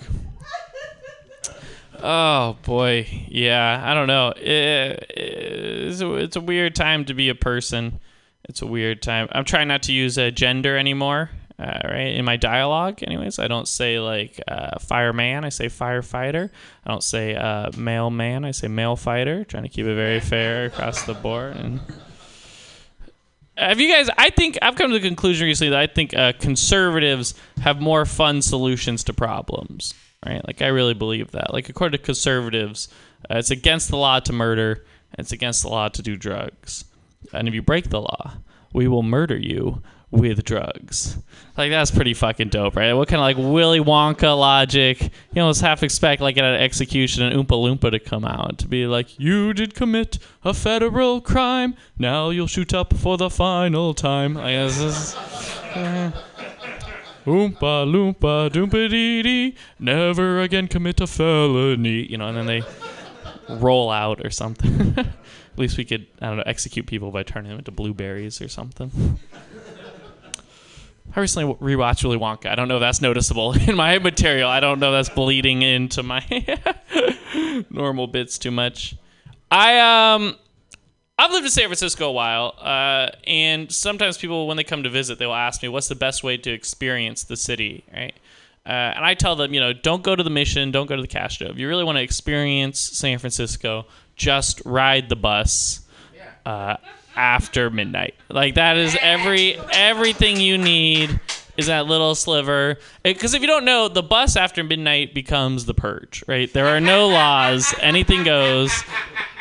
Oh 2.02 2.58
boy, 2.62 3.06
yeah. 3.28 3.82
I 3.82 3.94
don't 3.94 4.08
know. 4.08 4.34
It, 4.36 5.06
it's, 5.08 6.02
a, 6.02 6.14
it's 6.16 6.36
a 6.36 6.40
weird 6.42 6.74
time 6.74 7.06
to 7.06 7.14
be 7.14 7.30
a 7.30 7.34
person. 7.34 7.98
It's 8.44 8.60
a 8.60 8.66
weird 8.66 9.00
time. 9.00 9.26
I'm 9.32 9.46
trying 9.46 9.68
not 9.68 9.84
to 9.84 9.92
use 9.94 10.18
uh, 10.18 10.30
gender 10.30 10.76
anymore. 10.76 11.30
Uh, 11.58 11.80
right 11.84 12.14
in 12.14 12.24
my 12.26 12.36
dialogue, 12.36 13.02
anyways, 13.02 13.38
I 13.38 13.48
don't 13.48 13.68
say 13.68 14.00
like 14.00 14.38
uh, 14.48 14.78
fireman. 14.80 15.46
I 15.46 15.48
say 15.48 15.66
firefighter. 15.66 16.50
I 16.84 16.90
don't 16.90 17.04
say 17.04 17.34
uh, 17.36 17.70
male 17.74 18.10
man. 18.10 18.44
I 18.44 18.50
say 18.50 18.68
male 18.68 18.96
fighter. 18.96 19.44
Trying 19.44 19.62
to 19.62 19.70
keep 19.70 19.86
it 19.86 19.94
very 19.94 20.20
fair 20.20 20.66
across 20.66 21.04
the 21.04 21.14
board. 21.14 21.56
And 21.56 21.80
have 23.60 23.80
you 23.80 23.88
guys? 23.88 24.08
I 24.16 24.30
think 24.30 24.58
I've 24.62 24.74
come 24.74 24.90
to 24.90 24.98
the 24.98 25.06
conclusion 25.06 25.46
recently 25.46 25.70
that 25.70 25.80
I 25.80 25.86
think 25.86 26.14
uh, 26.14 26.32
conservatives 26.38 27.34
have 27.62 27.80
more 27.80 28.04
fun 28.06 28.42
solutions 28.42 29.04
to 29.04 29.12
problems. 29.12 29.94
Right? 30.26 30.44
Like 30.46 30.62
I 30.62 30.68
really 30.68 30.94
believe 30.94 31.30
that. 31.32 31.52
Like 31.52 31.68
according 31.68 31.98
to 31.98 32.04
conservatives, 32.04 32.88
uh, 33.30 33.38
it's 33.38 33.50
against 33.50 33.90
the 33.90 33.96
law 33.96 34.20
to 34.20 34.32
murder. 34.32 34.84
It's 35.18 35.32
against 35.32 35.62
the 35.62 35.68
law 35.68 35.88
to 35.88 36.02
do 36.02 36.16
drugs. 36.16 36.84
And 37.32 37.48
if 37.48 37.54
you 37.54 37.62
break 37.62 37.90
the 37.90 38.00
law, 38.00 38.38
we 38.72 38.88
will 38.88 39.02
murder 39.02 39.36
you 39.36 39.82
with 40.10 40.44
drugs. 40.44 41.18
Like 41.56 41.70
that's 41.70 41.90
pretty 41.90 42.14
fucking 42.14 42.48
dope, 42.48 42.76
right? 42.76 42.92
What 42.94 43.08
kind 43.08 43.20
of 43.20 43.24
like 43.24 43.52
Willy 43.52 43.80
Wonka 43.80 44.36
logic? 44.36 45.10
You 45.32 45.42
almost 45.42 45.60
half 45.60 45.82
expect 45.82 46.20
like 46.20 46.36
at 46.36 46.44
an 46.44 46.60
execution 46.60 47.22
an 47.22 47.32
Oompa 47.32 47.48
Loompa 47.48 47.90
to 47.90 47.98
come 47.98 48.24
out 48.24 48.58
to 48.58 48.68
be 48.68 48.86
like, 48.86 49.18
"You 49.18 49.52
did 49.52 49.74
commit 49.74 50.18
a 50.44 50.54
federal 50.54 51.20
crime. 51.20 51.76
Now 51.98 52.30
you'll 52.30 52.46
shoot 52.46 52.72
up 52.74 52.94
for 52.94 53.16
the 53.16 53.30
final 53.30 53.94
time." 53.94 54.34
Like 54.34 54.54
this 54.54 54.80
is. 54.80 55.14
uh, 55.16 56.12
Oompa 57.26 57.84
Loompa 57.86 58.50
Doompa 58.50 58.88
Dee 58.90 59.22
Dee, 59.22 59.54
never 59.78 60.40
again 60.40 60.66
commit 60.68 61.00
a 61.00 61.06
felony. 61.06 62.10
You 62.10 62.18
know, 62.18 62.28
and 62.28 62.36
then 62.36 62.46
they 62.46 62.62
roll 63.48 63.90
out 63.90 64.24
or 64.24 64.30
something. 64.30 64.94
At 65.52 65.58
least 65.58 65.76
we 65.76 65.84
could, 65.84 66.06
I 66.20 66.26
don't 66.28 66.38
know, 66.38 66.44
execute 66.46 66.86
people 66.86 67.10
by 67.10 67.22
turning 67.22 67.50
them 67.50 67.58
into 67.58 67.70
blueberries 67.72 68.40
or 68.40 68.48
something. 68.48 69.18
I 71.14 71.20
recently 71.20 71.54
rewatched 71.54 72.04
Willy 72.04 72.18
Wonka. 72.18 72.46
I 72.46 72.54
don't 72.54 72.68
know 72.68 72.76
if 72.76 72.80
that's 72.80 73.00
noticeable 73.00 73.52
in 73.68 73.76
my 73.76 73.98
material. 73.98 74.48
I 74.48 74.60
don't 74.60 74.78
know 74.78 74.94
if 74.94 75.06
that's 75.06 75.14
bleeding 75.14 75.62
into 75.62 76.02
my 76.02 76.24
normal 77.70 78.06
bits 78.06 78.38
too 78.38 78.50
much. 78.50 78.96
I 79.50 80.14
um 80.14 80.36
I've 81.18 81.32
lived 81.32 81.44
in 81.44 81.50
San 81.50 81.64
Francisco 81.64 82.08
a 82.08 82.12
while, 82.12 82.54
uh, 82.58 83.10
and 83.24 83.70
sometimes 83.70 84.16
people 84.16 84.46
when 84.46 84.56
they 84.56 84.64
come 84.64 84.84
to 84.84 84.88
visit, 84.88 85.18
they 85.18 85.26
will 85.26 85.34
ask 85.34 85.62
me, 85.62 85.68
"What's 85.68 85.88
the 85.88 85.94
best 85.94 86.24
way 86.24 86.38
to 86.38 86.50
experience 86.50 87.24
the 87.24 87.36
city?" 87.36 87.84
Right? 87.92 88.14
Uh, 88.64 88.70
and 88.70 89.04
I 89.04 89.14
tell 89.14 89.36
them, 89.36 89.52
you 89.52 89.60
know, 89.60 89.72
don't 89.72 90.02
go 90.02 90.14
to 90.14 90.22
the 90.22 90.30
Mission, 90.30 90.70
don't 90.70 90.86
go 90.86 90.96
to 90.96 91.02
the 91.02 91.08
Castro. 91.08 91.48
If 91.48 91.58
you 91.58 91.68
really 91.68 91.84
want 91.84 91.96
to 91.96 92.02
experience 92.02 92.78
San 92.78 93.18
Francisco, 93.18 93.86
just 94.16 94.62
ride 94.64 95.08
the 95.08 95.16
bus. 95.16 95.80
Uh, 96.46 96.76
after 97.20 97.68
midnight. 97.68 98.14
Like 98.30 98.54
that 98.54 98.78
is 98.78 98.96
every 99.00 99.58
everything 99.72 100.40
you 100.40 100.56
need 100.56 101.20
is 101.58 101.66
that 101.66 101.86
little 101.86 102.14
sliver. 102.14 102.78
Because 103.02 103.34
if 103.34 103.42
you 103.42 103.46
don't 103.46 103.66
know, 103.66 103.88
the 103.88 104.02
bus 104.02 104.36
after 104.36 104.64
midnight 104.64 105.12
becomes 105.12 105.66
the 105.66 105.74
purge, 105.74 106.24
right? 106.26 106.50
There 106.50 106.66
are 106.66 106.80
no 106.80 107.08
laws. 107.08 107.74
Anything 107.80 108.24
goes. 108.24 108.72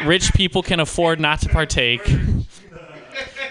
Rich 0.03 0.34
people 0.34 0.61
can 0.61 0.81
afford 0.81 1.22
not 1.22 1.39
to 1.41 1.49
partake. 1.49 2.01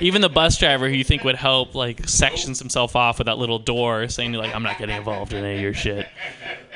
Even 0.00 0.20
the 0.20 0.28
bus 0.28 0.59
driver 0.59 0.88
who 0.88 0.94
you 0.94 1.02
think 1.02 1.24
would 1.24 1.34
help, 1.34 1.74
like, 1.74 2.09
sections 2.09 2.60
himself 2.60 2.94
off 2.94 3.18
with 3.18 3.26
that 3.26 3.36
little 3.36 3.59
door, 3.59 4.06
saying, 4.06 4.32
like, 4.34 4.55
I'm 4.55 4.62
not 4.62 4.78
getting 4.78 4.96
involved 4.96 5.32
in 5.32 5.44
any 5.44 5.56
of 5.56 5.60
your 5.60 5.74
shit. 5.74 6.06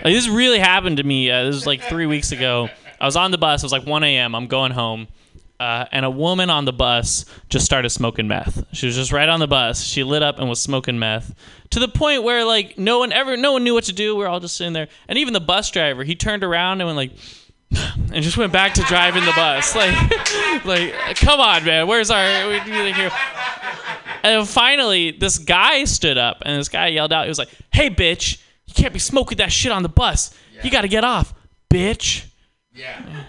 Like, 0.02 0.12
this 0.12 0.28
really 0.28 0.58
happened 0.58 0.96
to 0.96 1.04
me. 1.04 1.30
Uh, 1.30 1.44
this 1.44 1.54
was 1.54 1.66
like 1.66 1.82
three 1.82 2.06
weeks 2.06 2.32
ago. 2.32 2.68
I 3.00 3.06
was 3.06 3.14
on 3.14 3.30
the 3.30 3.38
bus. 3.38 3.62
It 3.62 3.66
was 3.66 3.72
like 3.72 3.86
1 3.86 4.02
a.m. 4.02 4.34
I'm 4.34 4.48
going 4.48 4.72
home. 4.72 5.06
Uh, 5.60 5.86
and 5.92 6.04
a 6.04 6.10
woman 6.10 6.50
on 6.50 6.64
the 6.64 6.72
bus 6.72 7.24
just 7.48 7.64
started 7.64 7.90
smoking 7.90 8.26
meth. 8.26 8.64
She 8.72 8.86
was 8.86 8.96
just 8.96 9.12
right 9.12 9.28
on 9.28 9.38
the 9.38 9.46
bus. 9.46 9.84
She 9.84 10.02
lit 10.02 10.20
up 10.20 10.40
and 10.40 10.48
was 10.48 10.60
smoking 10.60 10.98
meth 10.98 11.36
to 11.70 11.78
the 11.78 11.86
point 11.86 12.24
where 12.24 12.44
like 12.44 12.78
no 12.78 12.98
one 12.98 13.12
ever, 13.12 13.36
no 13.36 13.52
one 13.52 13.62
knew 13.62 13.74
what 13.74 13.84
to 13.84 13.92
do. 13.92 14.16
We 14.16 14.24
are 14.24 14.28
all 14.28 14.40
just 14.40 14.56
sitting 14.56 14.72
there, 14.72 14.88
and 15.08 15.18
even 15.18 15.32
the 15.32 15.40
bus 15.40 15.70
driver, 15.70 16.02
he 16.02 16.16
turned 16.16 16.42
around 16.42 16.80
and 16.80 16.88
went 16.88 16.96
like, 16.96 17.12
and 18.12 18.22
just 18.22 18.36
went 18.36 18.52
back 18.52 18.74
to 18.74 18.82
driving 18.82 19.24
the 19.24 19.32
bus. 19.32 19.76
Like, 20.64 20.64
like, 20.64 21.16
come 21.16 21.40
on, 21.40 21.64
man, 21.64 21.86
where's 21.86 22.10
our? 22.10 22.48
We 22.48 22.58
need 22.70 22.94
hear. 22.94 23.10
And 24.22 24.46
finally, 24.48 25.12
this 25.12 25.38
guy 25.38 25.84
stood 25.84 26.18
up, 26.18 26.42
and 26.44 26.58
this 26.58 26.68
guy 26.68 26.88
yelled 26.88 27.12
out, 27.12 27.24
he 27.24 27.28
was 27.28 27.38
like, 27.38 27.48
"Hey, 27.72 27.88
bitch, 27.88 28.40
you 28.66 28.74
can't 28.74 28.92
be 28.92 28.98
smoking 28.98 29.38
that 29.38 29.50
shit 29.50 29.72
on 29.72 29.82
the 29.82 29.88
bus. 29.88 30.34
You 30.62 30.70
got 30.70 30.82
to 30.82 30.88
get 30.88 31.04
off, 31.04 31.34
bitch." 31.72 32.26
Yeah. 32.74 33.24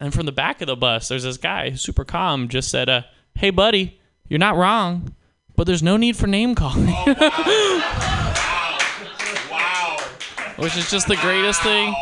And 0.00 0.14
from 0.14 0.24
the 0.24 0.32
back 0.32 0.62
of 0.62 0.66
the 0.66 0.76
bus, 0.76 1.08
there's 1.08 1.24
this 1.24 1.36
guy, 1.36 1.72
super 1.74 2.04
calm, 2.06 2.48
just 2.48 2.70
said, 2.70 2.88
uh, 2.88 3.02
"Hey, 3.34 3.50
buddy, 3.50 4.00
you're 4.28 4.38
not 4.38 4.56
wrong, 4.56 5.14
but 5.56 5.66
there's 5.66 5.82
no 5.82 5.98
need 5.98 6.16
for 6.16 6.26
name 6.26 6.54
calling." 6.54 6.86
Which 10.56 10.76
is 10.76 10.90
just 10.90 11.06
the 11.06 11.16
greatest 11.16 11.62
thing. 11.62 11.94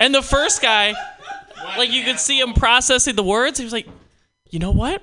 And 0.00 0.14
the 0.14 0.22
first 0.22 0.60
guy, 0.60 0.94
like 1.78 1.92
you 1.92 2.04
could 2.04 2.18
see 2.18 2.38
him 2.40 2.52
processing 2.52 3.14
the 3.16 3.22
words. 3.22 3.58
He 3.58 3.64
was 3.64 3.72
like, 3.72 3.88
"You 4.50 4.58
know 4.58 4.72
what? 4.72 5.02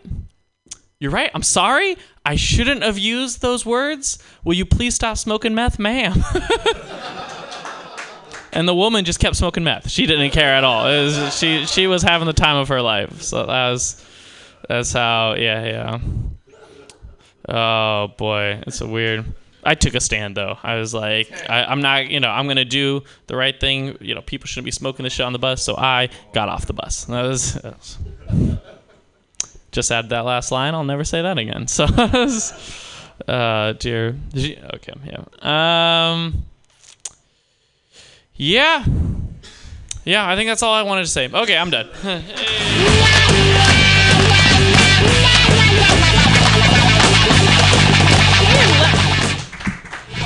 You're 0.99 1.11
right. 1.11 1.32
I'm 1.34 1.44
sorry. 1.44 1.98
I 2.26 2.36
shouldn't 2.36 2.84
have 2.84 2.98
used 2.98 3.41
those 3.41 3.65
words. 3.65 4.20
Will 4.44 4.53
you 4.53 4.65
please 4.65 4.95
stop 4.95 5.18
smoking 5.18 5.56
meth, 5.56 5.80
ma'am?" 5.80 6.24
and 8.54 8.68
the 8.68 8.76
woman 8.76 9.06
just 9.06 9.20
kept 9.20 9.36
smoking 9.36 9.64
meth. 9.64 9.90
She 9.90 10.06
didn't 10.06 10.32
care 10.32 10.54
at 10.54 10.64
all. 10.64 10.86
Was, 10.86 11.38
she 11.38 11.66
she 11.66 11.88
was 11.88 12.02
having 12.04 12.28
the 12.28 12.34
time 12.34 12.56
of 12.58 12.68
her 12.70 12.82
life. 12.82 13.22
So 13.22 13.46
that 13.46 13.70
was 13.72 14.04
that's 14.70 14.92
how 14.94 15.34
yeah 15.36 15.66
yeah. 15.66 16.00
Oh 17.50 18.08
boy, 18.18 18.62
it's 18.66 18.82
a 18.82 18.88
weird. 18.88 19.26
I 19.66 19.76
took 19.76 19.96
a 19.96 20.00
stand 20.02 20.36
though. 20.36 20.58
I 20.62 20.76
was 20.76 20.94
like, 20.94 21.32
I, 21.50 21.64
I'm 21.64 21.82
not, 21.82 22.10
you 22.10 22.20
know, 22.20 22.30
I'm 22.30 22.48
gonna 22.48 22.66
do 22.66 23.02
the 23.28 23.36
right 23.36 23.58
thing. 23.58 23.98
You 24.02 24.14
know, 24.16 24.22
people 24.22 24.48
shouldn't 24.48 24.66
be 24.66 24.72
smoking 24.72 25.04
this 25.04 25.14
shit 25.14 25.26
on 25.26 25.34
the 25.34 25.40
bus. 25.40 25.64
So 25.64 25.76
I 25.78 26.10
got 26.34 26.50
off 26.50 26.66
the 26.66 26.74
bus. 26.74 27.06
That 27.06 27.22
was, 27.24 27.54
that 27.56 27.78
was- 27.78 27.98
just 29.72 29.92
add 29.92 30.10
that 30.10 30.24
last 30.26 30.52
line. 30.52 30.76
I'll 30.76 30.84
never 30.84 31.04
say 31.04 31.22
that 31.22 31.38
again. 31.38 31.66
So, 31.68 31.86
uh, 33.28 33.74
dear, 33.74 34.16
okay, 34.36 34.94
yeah, 35.06 35.24
um, 36.12 36.46
yeah, 38.36 38.86
yeah. 40.06 40.28
I 40.28 40.36
think 40.36 40.50
that's 40.50 40.64
all 40.64 40.74
I 40.74 40.84
wanted 40.84 41.04
to 41.04 41.10
say. 41.10 41.30
Okay, 41.32 41.58
I'm 41.58 41.70
done. 41.70 41.90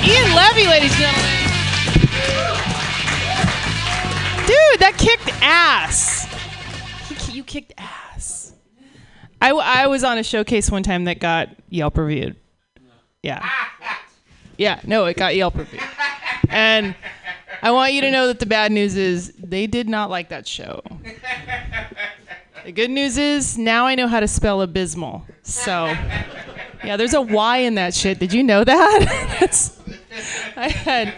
Ian 0.08 0.34
Levy, 0.34 0.66
ladies 0.66 0.92
and 0.92 1.00
gentlemen. 1.00 1.38
Dude, 4.46 4.80
that 4.80 4.94
kicked 4.96 5.30
ass. 5.42 6.26
He 7.26 7.32
You 7.32 7.44
kicked 7.44 7.74
ass. 7.76 8.54
I, 9.42 9.50
I 9.50 9.86
was 9.86 10.04
on 10.04 10.16
a 10.18 10.22
showcase 10.22 10.70
one 10.70 10.82
time 10.82 11.04
that 11.04 11.20
got 11.20 11.50
Yelp 11.68 11.98
reviewed. 11.98 12.36
Yeah. 13.22 13.46
Yeah, 14.56 14.80
no, 14.84 15.04
it 15.04 15.16
got 15.16 15.36
Yelp 15.36 15.56
reviewed. 15.56 15.82
And 16.48 16.94
I 17.62 17.70
want 17.70 17.92
you 17.92 18.00
to 18.02 18.10
know 18.10 18.26
that 18.28 18.38
the 18.38 18.46
bad 18.46 18.72
news 18.72 18.96
is 18.96 19.32
they 19.38 19.66
did 19.66 19.88
not 19.88 20.10
like 20.10 20.28
that 20.28 20.46
show. 20.46 20.82
The 22.64 22.72
good 22.72 22.90
news 22.90 23.16
is 23.18 23.56
now 23.56 23.86
I 23.86 23.94
know 23.94 24.06
how 24.08 24.20
to 24.20 24.28
spell 24.28 24.60
abysmal. 24.62 25.24
So, 25.42 25.86
yeah, 26.84 26.96
there's 26.96 27.14
a 27.14 27.22
Y 27.22 27.58
in 27.58 27.76
that 27.76 27.94
shit. 27.94 28.18
Did 28.18 28.32
you 28.32 28.42
know 28.42 28.62
that? 28.64 29.72
I 30.56 30.68
had 30.68 31.14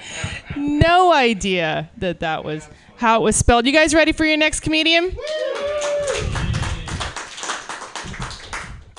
no 0.57 1.13
idea 1.13 1.91
that 1.99 2.21
that 2.21 2.45
was 2.45 2.69
how 2.97 3.21
it 3.21 3.25
was 3.25 3.37
spelled. 3.37 3.67
You 3.67 3.73
guys 3.73 3.95
ready 3.95 4.13
for 4.13 4.25
your 4.25 4.37
next 4.37 4.61
comedian? 4.61 5.17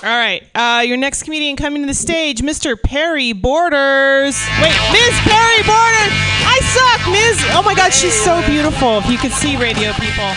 All 0.04 0.08
right, 0.08 0.42
uh, 0.56 0.82
your 0.84 0.96
next 0.96 1.22
comedian 1.22 1.54
coming 1.54 1.82
to 1.82 1.86
the 1.86 1.94
stage, 1.94 2.40
Mr. 2.40 2.80
Perry 2.80 3.32
Borders. 3.32 4.36
Wait, 4.60 4.74
Ms. 4.90 5.14
Perry 5.22 5.62
Borders. 5.62 6.12
I 6.44 6.58
suck, 6.74 7.12
Ms. 7.12 7.38
Oh 7.54 7.62
my 7.64 7.72
God, 7.76 7.92
she's 7.92 8.20
so 8.24 8.44
beautiful. 8.48 8.98
If 8.98 9.08
you 9.08 9.16
could 9.16 9.30
see 9.30 9.56
radio 9.56 9.92
people. 9.92 10.32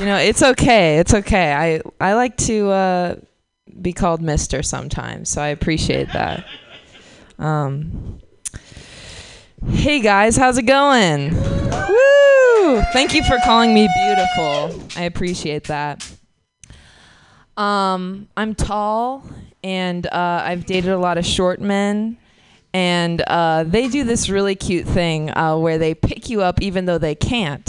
You 0.00 0.06
know, 0.06 0.16
it's 0.16 0.42
okay. 0.42 0.98
It's 0.98 1.12
okay. 1.12 1.52
I 1.52 1.82
I 2.00 2.14
like 2.14 2.38
to 2.38 2.70
uh, 2.70 3.16
be 3.82 3.92
called 3.92 4.22
Mister 4.22 4.62
sometimes, 4.62 5.28
so 5.28 5.42
I 5.42 5.48
appreciate 5.48 6.10
that. 6.14 6.46
Um, 7.38 8.20
hey 9.68 10.00
guys, 10.00 10.38
how's 10.38 10.56
it 10.56 10.62
going? 10.62 11.34
Woo! 11.34 12.11
Thank 12.80 13.14
you 13.14 13.22
for 13.24 13.36
calling 13.44 13.74
me 13.74 13.88
beautiful. 13.94 14.82
I 14.96 15.04
appreciate 15.04 15.64
that. 15.64 16.10
Um, 17.56 18.28
I'm 18.36 18.54
tall, 18.54 19.24
and 19.62 20.06
uh, 20.06 20.42
I've 20.44 20.64
dated 20.64 20.90
a 20.90 20.98
lot 20.98 21.18
of 21.18 21.26
short 21.26 21.60
men. 21.60 22.16
And 22.74 23.20
uh, 23.26 23.64
they 23.64 23.88
do 23.88 24.04
this 24.04 24.30
really 24.30 24.54
cute 24.54 24.86
thing 24.86 25.30
uh, 25.36 25.58
where 25.58 25.76
they 25.76 25.94
pick 25.94 26.30
you 26.30 26.40
up 26.40 26.62
even 26.62 26.86
though 26.86 26.96
they 26.96 27.14
can't 27.14 27.68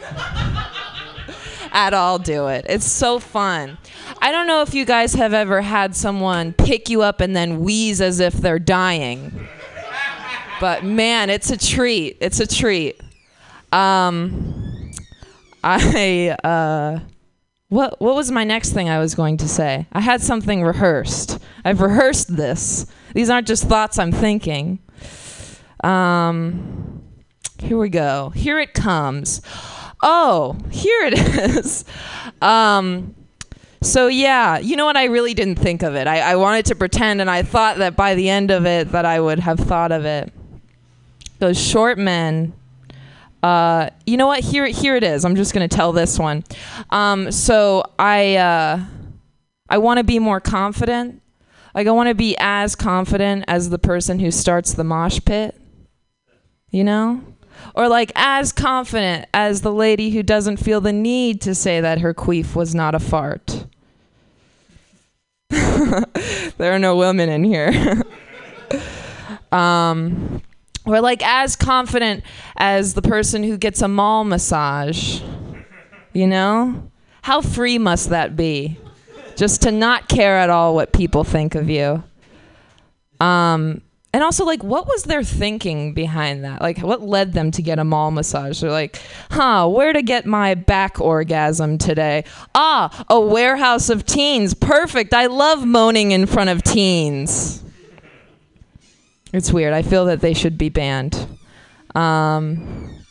at 1.72 1.92
all 1.94 2.20
do 2.20 2.46
it. 2.46 2.64
It's 2.68 2.86
so 2.86 3.18
fun. 3.18 3.78
I 4.22 4.30
don't 4.30 4.46
know 4.46 4.62
if 4.62 4.72
you 4.72 4.84
guys 4.84 5.14
have 5.14 5.34
ever 5.34 5.62
had 5.62 5.96
someone 5.96 6.52
pick 6.52 6.88
you 6.88 7.02
up 7.02 7.20
and 7.20 7.34
then 7.34 7.60
wheeze 7.60 8.00
as 8.00 8.20
if 8.20 8.34
they're 8.34 8.60
dying. 8.60 9.48
But 10.60 10.84
man, 10.84 11.28
it's 11.28 11.50
a 11.50 11.56
treat. 11.56 12.16
It's 12.20 12.38
a 12.38 12.46
treat. 12.46 13.00
Um, 13.72 14.92
I 15.62 16.36
uh, 16.44 17.00
what 17.68 18.00
what 18.00 18.14
was 18.14 18.30
my 18.30 18.44
next 18.44 18.72
thing 18.72 18.88
I 18.88 18.98
was 18.98 19.14
going 19.14 19.36
to 19.38 19.48
say? 19.48 19.86
I 19.92 20.00
had 20.00 20.20
something 20.20 20.62
rehearsed. 20.62 21.38
I've 21.64 21.80
rehearsed 21.80 22.36
this. 22.36 22.86
These 23.14 23.30
aren't 23.30 23.46
just 23.46 23.64
thoughts 23.64 23.98
I'm 23.98 24.12
thinking. 24.12 24.78
Um, 25.82 27.02
here 27.58 27.78
we 27.78 27.88
go. 27.88 28.30
Here 28.30 28.58
it 28.58 28.74
comes. 28.74 29.42
Oh, 30.02 30.56
here 30.70 31.06
it 31.06 31.14
is. 31.56 31.84
Um, 32.40 33.14
so 33.82 34.06
yeah, 34.06 34.58
you 34.58 34.76
know 34.76 34.84
what? 34.84 34.96
I 34.96 35.04
really 35.04 35.34
didn't 35.34 35.58
think 35.58 35.82
of 35.82 35.94
it. 35.94 36.06
I, 36.06 36.20
I 36.20 36.36
wanted 36.36 36.66
to 36.66 36.74
pretend, 36.74 37.20
and 37.20 37.30
I 37.30 37.42
thought 37.42 37.78
that 37.78 37.96
by 37.96 38.14
the 38.14 38.28
end 38.28 38.50
of 38.50 38.66
it, 38.66 38.92
that 38.92 39.04
I 39.04 39.20
would 39.20 39.40
have 39.40 39.58
thought 39.58 39.92
of 39.92 40.04
it. 40.04 40.32
Those 41.38 41.58
short 41.58 41.98
men. 41.98 42.52
Uh, 43.42 43.90
you 44.06 44.16
know 44.16 44.26
what? 44.26 44.40
Here, 44.40 44.66
here 44.66 44.96
it 44.96 45.04
is. 45.04 45.24
I'm 45.24 45.36
just 45.36 45.54
gonna 45.54 45.68
tell 45.68 45.92
this 45.92 46.18
one. 46.18 46.44
Um, 46.90 47.30
so 47.30 47.84
I, 47.98 48.36
uh, 48.36 48.84
I 49.68 49.78
want 49.78 49.98
to 49.98 50.04
be 50.04 50.18
more 50.18 50.40
confident. 50.40 51.22
Like 51.74 51.86
I 51.86 51.90
want 51.90 52.08
to 52.08 52.14
be 52.14 52.36
as 52.38 52.74
confident 52.74 53.44
as 53.48 53.68
the 53.68 53.78
person 53.78 54.18
who 54.18 54.30
starts 54.30 54.72
the 54.74 54.84
mosh 54.84 55.20
pit. 55.24 55.60
You 56.70 56.84
know? 56.84 57.22
Or 57.74 57.88
like 57.88 58.12
as 58.14 58.52
confident 58.52 59.26
as 59.34 59.60
the 59.60 59.72
lady 59.72 60.10
who 60.10 60.22
doesn't 60.22 60.58
feel 60.58 60.80
the 60.80 60.92
need 60.92 61.40
to 61.42 61.54
say 61.54 61.80
that 61.80 62.00
her 62.00 62.14
queef 62.14 62.54
was 62.54 62.74
not 62.74 62.94
a 62.94 62.98
fart. 62.98 63.66
there 65.50 66.72
are 66.72 66.78
no 66.78 66.96
women 66.96 67.28
in 67.28 67.44
here. 67.44 68.02
um, 69.52 70.42
or 70.86 71.00
like 71.00 71.22
as 71.26 71.56
confident 71.56 72.24
as 72.56 72.94
the 72.94 73.02
person 73.02 73.42
who 73.42 73.58
gets 73.58 73.82
a 73.82 73.88
mall 73.88 74.24
massage. 74.24 75.20
You 76.12 76.26
know? 76.26 76.90
How 77.22 77.40
free 77.40 77.78
must 77.78 78.10
that 78.10 78.36
be? 78.36 78.78
Just 79.36 79.62
to 79.62 79.72
not 79.72 80.08
care 80.08 80.38
at 80.38 80.48
all 80.48 80.74
what 80.74 80.92
people 80.92 81.24
think 81.24 81.54
of 81.54 81.68
you. 81.68 82.02
Um, 83.20 83.82
and 84.16 84.24
also, 84.24 84.46
like, 84.46 84.64
what 84.64 84.86
was 84.86 85.02
their 85.02 85.22
thinking 85.22 85.92
behind 85.92 86.44
that? 86.44 86.62
Like, 86.62 86.78
what 86.78 87.02
led 87.02 87.34
them 87.34 87.50
to 87.50 87.60
get 87.60 87.78
a 87.78 87.84
mall 87.84 88.10
massage? 88.10 88.62
They're 88.62 88.70
like, 88.70 88.98
huh, 89.30 89.68
where 89.68 89.92
to 89.92 90.00
get 90.00 90.24
my 90.24 90.54
back 90.54 90.98
orgasm 91.00 91.76
today? 91.76 92.24
Ah, 92.54 93.04
a 93.10 93.20
warehouse 93.20 93.90
of 93.90 94.06
teens. 94.06 94.54
Perfect. 94.54 95.12
I 95.12 95.26
love 95.26 95.66
moaning 95.66 96.12
in 96.12 96.24
front 96.24 96.48
of 96.48 96.62
teens. 96.62 97.62
It's 99.32 99.52
weird. 99.52 99.72
I 99.72 99.82
feel 99.82 100.06
that 100.06 100.20
they 100.20 100.34
should 100.34 100.56
be 100.56 100.68
banned. 100.68 101.26
Um, 101.94 103.02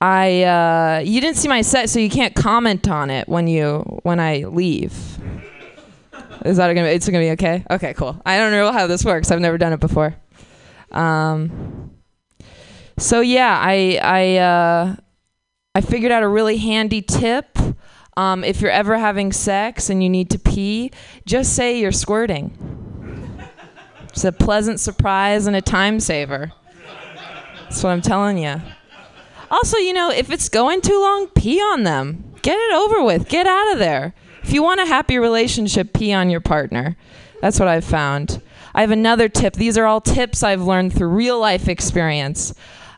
I 0.00 0.42
uh, 0.42 1.02
you 1.04 1.20
didn't 1.20 1.36
see 1.36 1.48
my 1.48 1.62
set, 1.62 1.88
so 1.90 1.98
you 1.98 2.10
can't 2.10 2.34
comment 2.34 2.88
on 2.88 3.10
it 3.10 3.28
when 3.28 3.46
you 3.46 3.78
when 4.02 4.20
I 4.20 4.44
leave. 4.44 4.92
Is 6.44 6.58
that 6.58 6.72
gonna? 6.74 6.88
It's 6.88 7.06
gonna 7.06 7.18
be 7.18 7.30
okay. 7.32 7.64
Okay, 7.70 7.94
cool. 7.94 8.20
I 8.24 8.38
don't 8.38 8.52
know 8.52 8.70
how 8.72 8.86
this 8.86 9.04
works. 9.04 9.30
I've 9.30 9.40
never 9.40 9.58
done 9.58 9.72
it 9.72 9.80
before. 9.80 10.14
Um. 10.92 11.90
So 12.98 13.20
yeah, 13.20 13.58
I 13.60 13.98
I 14.02 14.36
uh, 14.36 14.96
I 15.74 15.80
figured 15.80 16.12
out 16.12 16.22
a 16.22 16.28
really 16.28 16.58
handy 16.58 17.02
tip. 17.02 17.58
Um, 18.16 18.44
if 18.44 18.62
you're 18.62 18.70
ever 18.70 18.96
having 18.96 19.30
sex 19.32 19.90
and 19.90 20.02
you 20.02 20.08
need 20.08 20.30
to 20.30 20.38
pee, 20.38 20.90
just 21.26 21.54
say 21.54 21.78
you're 21.78 21.92
squirting. 21.92 22.85
It's 24.16 24.24
a 24.24 24.32
pleasant 24.32 24.80
surprise 24.80 25.46
and 25.46 25.54
a 25.54 25.60
time 25.60 26.00
saver. 26.00 26.50
That's 27.64 27.82
what 27.82 27.90
I'm 27.90 28.00
telling 28.00 28.38
you. 28.38 28.62
Also, 29.50 29.76
you 29.76 29.92
know, 29.92 30.10
if 30.10 30.30
it's 30.30 30.48
going 30.48 30.80
too 30.80 30.98
long, 30.98 31.28
pee 31.36 31.60
on 31.60 31.82
them. 31.82 32.24
Get 32.40 32.56
it 32.56 32.72
over 32.72 33.04
with. 33.04 33.28
Get 33.28 33.46
out 33.46 33.74
of 33.74 33.78
there. 33.78 34.14
If 34.42 34.54
you 34.54 34.62
want 34.62 34.80
a 34.80 34.86
happy 34.86 35.18
relationship, 35.18 35.92
pee 35.92 36.14
on 36.14 36.30
your 36.30 36.40
partner. 36.40 36.96
That's 37.42 37.60
what 37.60 37.68
I've 37.68 37.84
found. 37.84 38.40
I 38.74 38.80
have 38.80 38.90
another 38.90 39.28
tip. 39.28 39.52
These 39.52 39.76
are 39.76 39.84
all 39.84 40.00
tips 40.00 40.42
I've 40.42 40.62
learned 40.62 40.94
through 40.94 41.08
real 41.08 41.38
life 41.38 41.68
experience. 41.68 42.54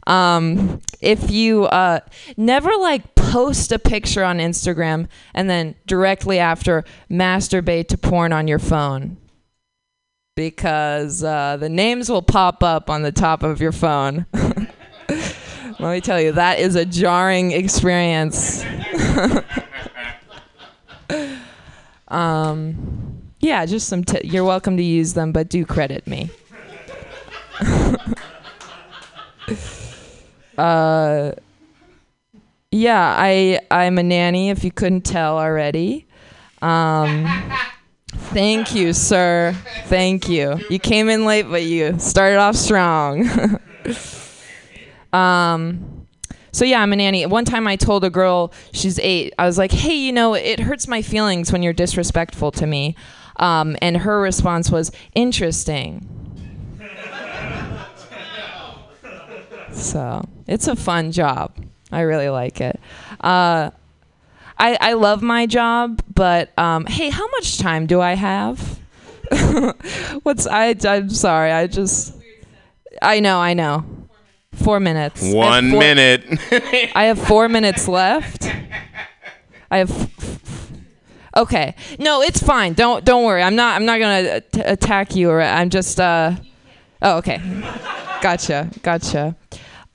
Um, 0.07 0.81
if 1.01 1.33
you 1.33 1.65
uh, 1.65 1.99
never 2.37 2.71
like 2.77 3.17
post 3.17 3.73
a 3.73 3.81
picture 3.81 4.23
on 4.23 4.39
Instagram 4.39 5.09
and 5.35 5.51
then 5.51 5.75
directly 5.85 6.39
after 6.39 6.85
masturbate 7.11 7.89
to 7.89 7.99
porn 7.99 8.33
on 8.33 8.47
your 8.47 8.61
phone 8.61 9.17
because 10.39 11.25
uh, 11.25 11.57
the 11.57 11.69
names 11.69 12.09
will 12.09 12.23
pop 12.23 12.63
up 12.63 12.89
on 12.89 13.03
the 13.03 13.11
top 13.11 13.43
of 13.43 13.61
your 13.61 13.73
phone. 13.73 14.25
Let 14.33 15.81
me 15.81 16.01
tell 16.01 16.21
you, 16.21 16.31
that 16.31 16.61
is 16.61 16.77
a 16.77 16.85
jarring 16.85 17.51
experience. 17.51 18.65
um, 22.07 23.21
yeah, 23.41 23.67
just 23.67 23.89
some. 23.89 24.05
T- 24.05 24.29
you're 24.29 24.45
welcome 24.45 24.77
to 24.77 24.83
use 24.85 25.15
them, 25.15 25.33
but 25.33 25.49
do 25.49 25.67
credit 25.67 26.07
me. 26.07 26.31
uh, 30.57 31.33
yeah, 32.71 33.15
I 33.19 33.59
I'm 33.73 33.99
a 33.99 34.05
nanny. 34.05 34.51
If 34.51 34.63
you 34.63 34.71
couldn't 34.71 35.01
tell 35.01 35.37
already. 35.37 36.07
Um, 36.63 37.27
thank 38.13 38.75
you, 38.75 38.93
sir. 38.93 39.55
Thank 39.87 40.29
you. 40.29 40.59
You 40.71 40.79
came 40.79 41.09
in 41.09 41.25
late, 41.25 41.49
but 41.49 41.63
you 41.63 41.99
started 41.99 42.39
off 42.39 42.57
strong. 42.57 43.59
Um, 45.13 46.07
so 46.53 46.65
yeah, 46.65 46.83
I'm 46.83 46.93
a 46.93 46.97
nanny. 46.97 47.25
One 47.27 47.45
time 47.45 47.67
I 47.67 47.77
told 47.77 48.05
a 48.05 48.11
girl, 48.11 48.53
she's 48.73 48.99
eight, 48.99 49.35
I 49.39 49.47
was 49.47 49.59
like, 49.59 49.73
hey, 49.73 49.95
you 49.95 50.13
know, 50.13 50.35
it 50.35 50.61
hurts 50.61 50.89
my 50.89 51.03
feelings 51.03 51.53
when 51.53 51.63
you're 51.63 51.73
disrespectful 51.73 52.51
to 52.53 52.67
me. 52.67 52.97
Um, 53.37 53.77
and 53.81 53.99
her 53.99 54.21
response 54.21 54.71
was, 54.71 54.91
interesting. 55.15 56.07
so 59.73 60.25
it's 60.47 60.67
a 60.67 60.75
fun 60.75 61.13
job. 61.13 61.53
I 61.93 62.01
really 62.01 62.29
like 62.29 62.61
it. 62.61 62.81
Uh, 63.21 63.71
I, 64.59 64.77
I 64.81 64.93
love 64.95 65.23
my 65.23 65.47
job, 65.47 66.03
but 66.15 66.57
um, 66.59 66.87
hey, 66.87 67.11
how 67.11 67.27
much 67.29 67.59
time 67.59 67.87
do 67.87 68.01
I 68.01 68.15
have? 68.15 68.79
What's 70.23 70.47
I? 70.47 70.75
I'm 70.85 71.11
sorry. 71.11 71.53
I 71.53 71.67
just. 71.67 72.15
I 73.03 73.21
know. 73.21 73.39
I 73.39 73.55
know. 73.55 73.85
Four 74.55 74.81
minutes. 74.81 75.23
I 75.25 75.35
One 75.35 75.71
four- 75.71 75.81
minute. 75.81 76.25
I 76.97 77.05
have 77.05 77.19
four 77.21 77.49
minutes 77.49 77.87
left. 77.89 78.51
I 79.71 79.79
have. 79.79 80.11
Okay. 81.37 81.75
No, 81.99 82.23
it's 82.23 82.43
fine. 82.43 82.73
Don't 82.73 83.05
don't 83.05 83.25
worry. 83.25 83.43
I'm 83.43 83.55
not 83.55 83.77
I'm 83.77 83.85
not 83.85 83.99
gonna 84.01 84.41
t- 84.41 84.61
attack 84.61 85.15
you 85.15 85.31
or 85.31 85.41
I'm 85.43 85.71
just. 85.71 86.01
uh 86.01 86.33
Oh, 87.01 87.19
okay. 87.19 87.41
Gotcha. 88.21 88.69
Gotcha. 88.83 89.37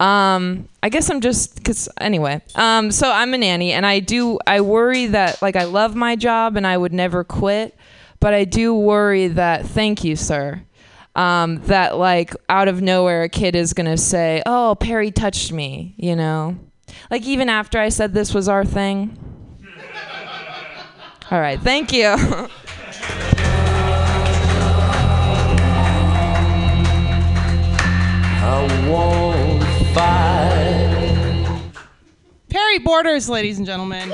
Um, 0.04 0.68
I 0.82 0.90
guess 0.90 1.10
I'm 1.10 1.22
just 1.22 1.56
because 1.56 1.88
anyway. 2.02 2.42
Um, 2.56 2.92
so 2.92 3.10
I'm 3.10 3.34
a 3.34 3.38
nanny, 3.38 3.72
and 3.72 3.86
I 3.86 4.02
do 4.02 4.38
I 4.46 4.60
worry 4.60 5.08
that 5.08 5.42
like 5.42 5.56
I 5.56 5.64
love 5.64 5.96
my 5.96 6.18
job 6.18 6.58
and 6.58 6.68
I 6.68 6.76
would 6.78 6.92
never 6.92 7.24
quit, 7.24 7.74
but 8.20 8.34
I 8.34 8.44
do 8.44 8.76
worry 8.76 9.30
that 9.30 9.66
thank 9.66 10.04
you, 10.04 10.18
sir. 10.18 10.62
Um, 11.16 11.62
that 11.68 11.96
like 11.98 12.36
out 12.50 12.68
of 12.68 12.82
nowhere 12.82 13.24
a 13.24 13.30
kid 13.30 13.56
is 13.56 13.72
gonna 13.72 13.96
say, 13.96 14.44
"Oh, 14.46 14.76
Perry 14.78 15.10
touched 15.10 15.54
me," 15.54 15.96
you 15.96 16.18
know, 16.18 16.58
like 17.10 17.24
even 17.24 17.48
after 17.48 17.80
I 17.80 17.88
said 17.88 18.14
this 18.14 18.34
was 18.34 18.50
our 18.50 18.66
thing. 18.66 19.18
All 21.32 21.40
right, 21.40 21.62
thank 21.62 21.94
you. 21.94 22.08
I 28.46 29.43
fight. 29.94 31.72
Perry 32.50 32.80
Borders, 32.80 33.30
ladies 33.30 33.58
and 33.58 33.66
gentlemen. 33.66 34.12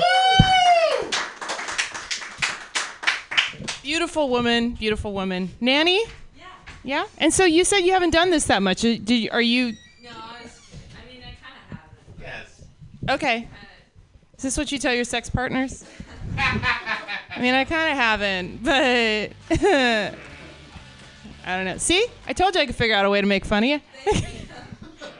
Beautiful 3.82 4.28
woman, 4.28 4.72
beautiful 4.72 5.12
woman. 5.12 5.50
Nanny? 5.60 6.04
Yeah. 6.36 6.44
Yeah? 6.84 7.06
And 7.18 7.34
so 7.34 7.44
you 7.44 7.64
said 7.64 7.80
you 7.80 7.92
haven't 7.92 8.10
done 8.10 8.30
this 8.30 8.44
that 8.46 8.62
much. 8.62 8.84
Uh, 8.84 8.96
Did 9.02 9.10
you, 9.10 9.30
are 9.32 9.42
you. 9.42 9.72
No, 10.02 10.10
I, 10.10 11.10
mean, 11.10 11.22
I 11.22 11.34
kind 11.42 11.56
of 11.72 11.78
have. 11.78 11.80
Yes. 12.20 12.62
Okay. 13.08 13.48
Is 14.36 14.42
this 14.42 14.56
what 14.56 14.70
you 14.70 14.78
tell 14.78 14.94
your 14.94 15.04
sex 15.04 15.28
partners? 15.28 15.84
I 16.38 17.40
mean, 17.40 17.54
I 17.54 17.64
kind 17.64 17.90
of 17.90 17.96
haven't, 17.96 18.62
but. 18.62 19.32
I 21.44 21.56
don't 21.56 21.64
know. 21.64 21.78
See? 21.78 22.06
I 22.26 22.32
told 22.32 22.54
you 22.54 22.60
I 22.60 22.66
could 22.66 22.76
figure 22.76 22.94
out 22.94 23.04
a 23.06 23.10
way 23.10 23.20
to 23.20 23.26
make 23.26 23.44
fun 23.44 23.64
of 23.64 23.70
you. 23.70 23.80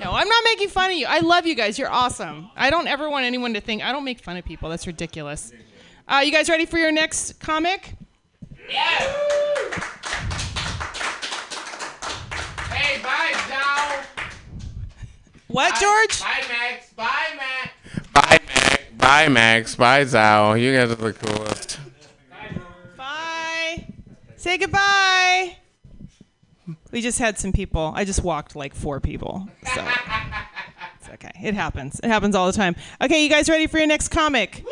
No, 0.01 0.13
I'm 0.13 0.29
not 0.29 0.45
making 0.45 0.69
fun 0.69 0.91
of 0.91 0.97
you. 0.97 1.07
I 1.07 1.19
love 1.21 1.47
you 1.47 1.55
guys. 1.55 1.79
You're 1.79 1.91
awesome. 1.91 2.51
I 2.57 2.71
don't 2.71 2.89
ever 2.89 3.11
want 3.11 3.27
anyone 3.27 3.53
to 3.55 3.61
think 3.61 3.83
I 3.83 3.93
don't 3.93 4.05
make 4.05 4.21
fun 4.21 4.37
of 4.37 4.45
people. 4.45 4.71
That's 4.71 4.87
ridiculous. 4.87 5.53
Uh, 6.09 6.23
you 6.25 6.33
guys 6.33 6.49
ready 6.49 6.65
for 6.67 6.79
your 6.79 6.91
next 6.91 7.39
comic? 7.39 7.95
Hey, 12.71 13.03
bye, 13.03 13.33
Joe. 13.49 14.25
What, 15.49 15.79
George? 15.81 16.21
Bye, 16.21 16.45
Max. 16.49 16.93
Bye, 16.95 17.07
Max. 17.37 18.09
Bye, 18.13 18.39
Max. 18.47 18.83
Bye, 18.97 19.29
Max. 19.29 19.75
Bye, 19.77 20.05
Zao. 20.05 20.61
You 20.61 20.75
guys 20.75 20.91
are 20.91 20.95
the 20.95 21.13
coolest. 21.13 21.79
Bye. 22.97 23.87
Say 24.37 24.57
goodbye. 24.57 25.57
We 26.91 27.01
just 27.01 27.19
had 27.19 27.39
some 27.39 27.53
people. 27.53 27.93
I 27.95 28.05
just 28.05 28.23
walked 28.23 28.57
like 28.57 28.75
four 28.75 29.01
people. 29.01 29.49
So 29.75 29.87
it's 31.01 31.09
okay. 31.15 31.31
It 31.43 31.55
happens. 31.55 32.01
It 32.03 32.09
happens 32.09 32.35
all 32.35 32.47
the 32.47 32.53
time. 32.53 32.77
Okay, 33.01 33.23
you 33.23 33.31
guys 33.31 33.49
ready 33.49 33.67
for 33.67 33.79
your 33.79 33.87
next 33.87 34.09
comic? 34.09 34.65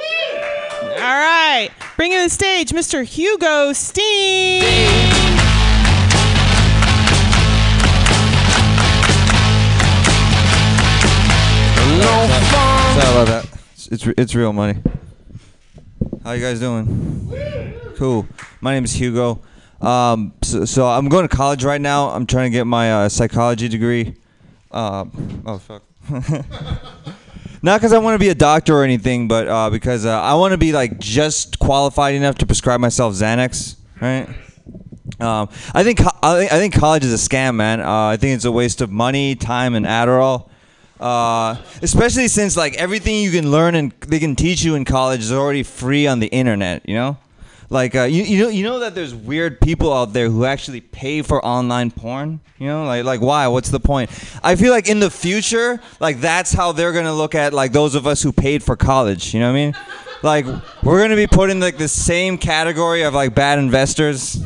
All 0.82 0.88
right. 0.98 1.70
Bring 1.96 2.12
in 2.12 2.18
to 2.18 2.24
the 2.24 2.30
stage 2.30 2.70
Mr. 2.70 3.04
Hugo 3.04 3.72
Steen. 3.72 4.62
Sorry 11.78 13.10
about 13.12 13.26
that. 13.28 13.46
It's, 13.74 13.86
it's 13.88 14.06
it's 14.06 14.34
real 14.34 14.52
money. 14.52 14.78
How 16.24 16.32
you 16.32 16.40
guys 16.42 16.60
doing? 16.60 16.86
Cool. 17.96 18.26
My 18.60 18.74
name 18.74 18.84
is 18.84 18.92
Hugo. 18.94 19.40
Um, 19.80 20.34
so, 20.42 20.64
so 20.64 20.86
I'm 20.86 21.08
going 21.08 21.28
to 21.28 21.34
college 21.34 21.64
right 21.64 21.80
now. 21.80 22.10
I'm 22.10 22.26
trying 22.26 22.50
to 22.50 22.56
get 22.56 22.66
my 22.66 22.92
uh, 22.92 23.08
psychology 23.08 23.68
degree. 23.68 24.16
Uh, 24.70 25.04
oh 25.46 25.58
fuck. 25.58 25.82
Not 27.62 27.80
because 27.80 27.92
I 27.92 27.98
want 27.98 28.14
to 28.14 28.18
be 28.18 28.28
a 28.28 28.34
doctor 28.34 28.74
or 28.76 28.84
anything, 28.84 29.28
but 29.28 29.48
uh, 29.48 29.70
because 29.70 30.06
uh, 30.06 30.20
I 30.20 30.34
want 30.34 30.52
to 30.52 30.58
be 30.58 30.72
like 30.72 30.98
just 30.98 31.58
qualified 31.58 32.14
enough 32.14 32.36
to 32.36 32.46
prescribe 32.46 32.80
myself 32.80 33.14
Xanax, 33.14 33.76
right? 34.00 34.28
Um, 35.20 35.48
I 35.74 35.82
think 35.82 36.00
I 36.22 36.46
think 36.48 36.74
college 36.74 37.04
is 37.04 37.12
a 37.12 37.28
scam, 37.28 37.56
man. 37.56 37.80
Uh, 37.80 38.06
I 38.06 38.16
think 38.16 38.36
it's 38.36 38.44
a 38.44 38.52
waste 38.52 38.80
of 38.80 38.90
money, 38.90 39.34
time, 39.34 39.74
and 39.74 39.84
Adderall. 39.84 40.48
Uh, 41.00 41.56
especially 41.80 42.26
since 42.26 42.56
like 42.56 42.74
everything 42.74 43.22
you 43.22 43.30
can 43.30 43.50
learn 43.50 43.76
and 43.76 43.92
they 44.06 44.18
can 44.18 44.34
teach 44.34 44.64
you 44.64 44.74
in 44.74 44.84
college 44.84 45.20
is 45.20 45.32
already 45.32 45.62
free 45.62 46.06
on 46.06 46.20
the 46.20 46.26
internet. 46.28 46.88
You 46.88 46.94
know, 46.94 47.18
Like 47.70 47.94
uh, 47.94 48.04
you, 48.04 48.22
you 48.22 48.42
know, 48.44 48.48
you 48.48 48.64
know 48.64 48.78
that 48.78 48.94
there's 48.94 49.14
weird 49.14 49.60
people 49.60 49.92
out 49.92 50.14
there 50.14 50.30
who 50.30 50.46
actually 50.46 50.80
pay 50.80 51.20
for 51.20 51.44
online 51.44 51.90
porn. 51.90 52.40
You 52.58 52.66
know, 52.66 52.84
like 52.84 53.04
like 53.04 53.20
why? 53.20 53.46
What's 53.48 53.68
the 53.68 53.80
point? 53.80 54.10
I 54.42 54.56
feel 54.56 54.72
like 54.72 54.88
in 54.88 55.00
the 55.00 55.10
future, 55.10 55.78
like 56.00 56.20
that's 56.20 56.52
how 56.52 56.72
they're 56.72 56.92
gonna 56.92 57.12
look 57.14 57.34
at 57.34 57.52
like 57.52 57.72
those 57.72 57.94
of 57.94 58.06
us 58.06 58.22
who 58.22 58.32
paid 58.32 58.62
for 58.62 58.74
college. 58.74 59.34
You 59.34 59.40
know 59.40 59.52
what 59.52 59.58
I 59.58 59.64
mean? 59.66 59.74
Like 60.22 60.46
we're 60.82 61.00
gonna 61.02 61.14
be 61.14 61.26
put 61.26 61.50
in 61.50 61.60
like 61.60 61.76
the 61.76 61.88
same 61.88 62.38
category 62.38 63.02
of 63.02 63.12
like 63.12 63.34
bad 63.34 63.58
investors. 63.58 64.42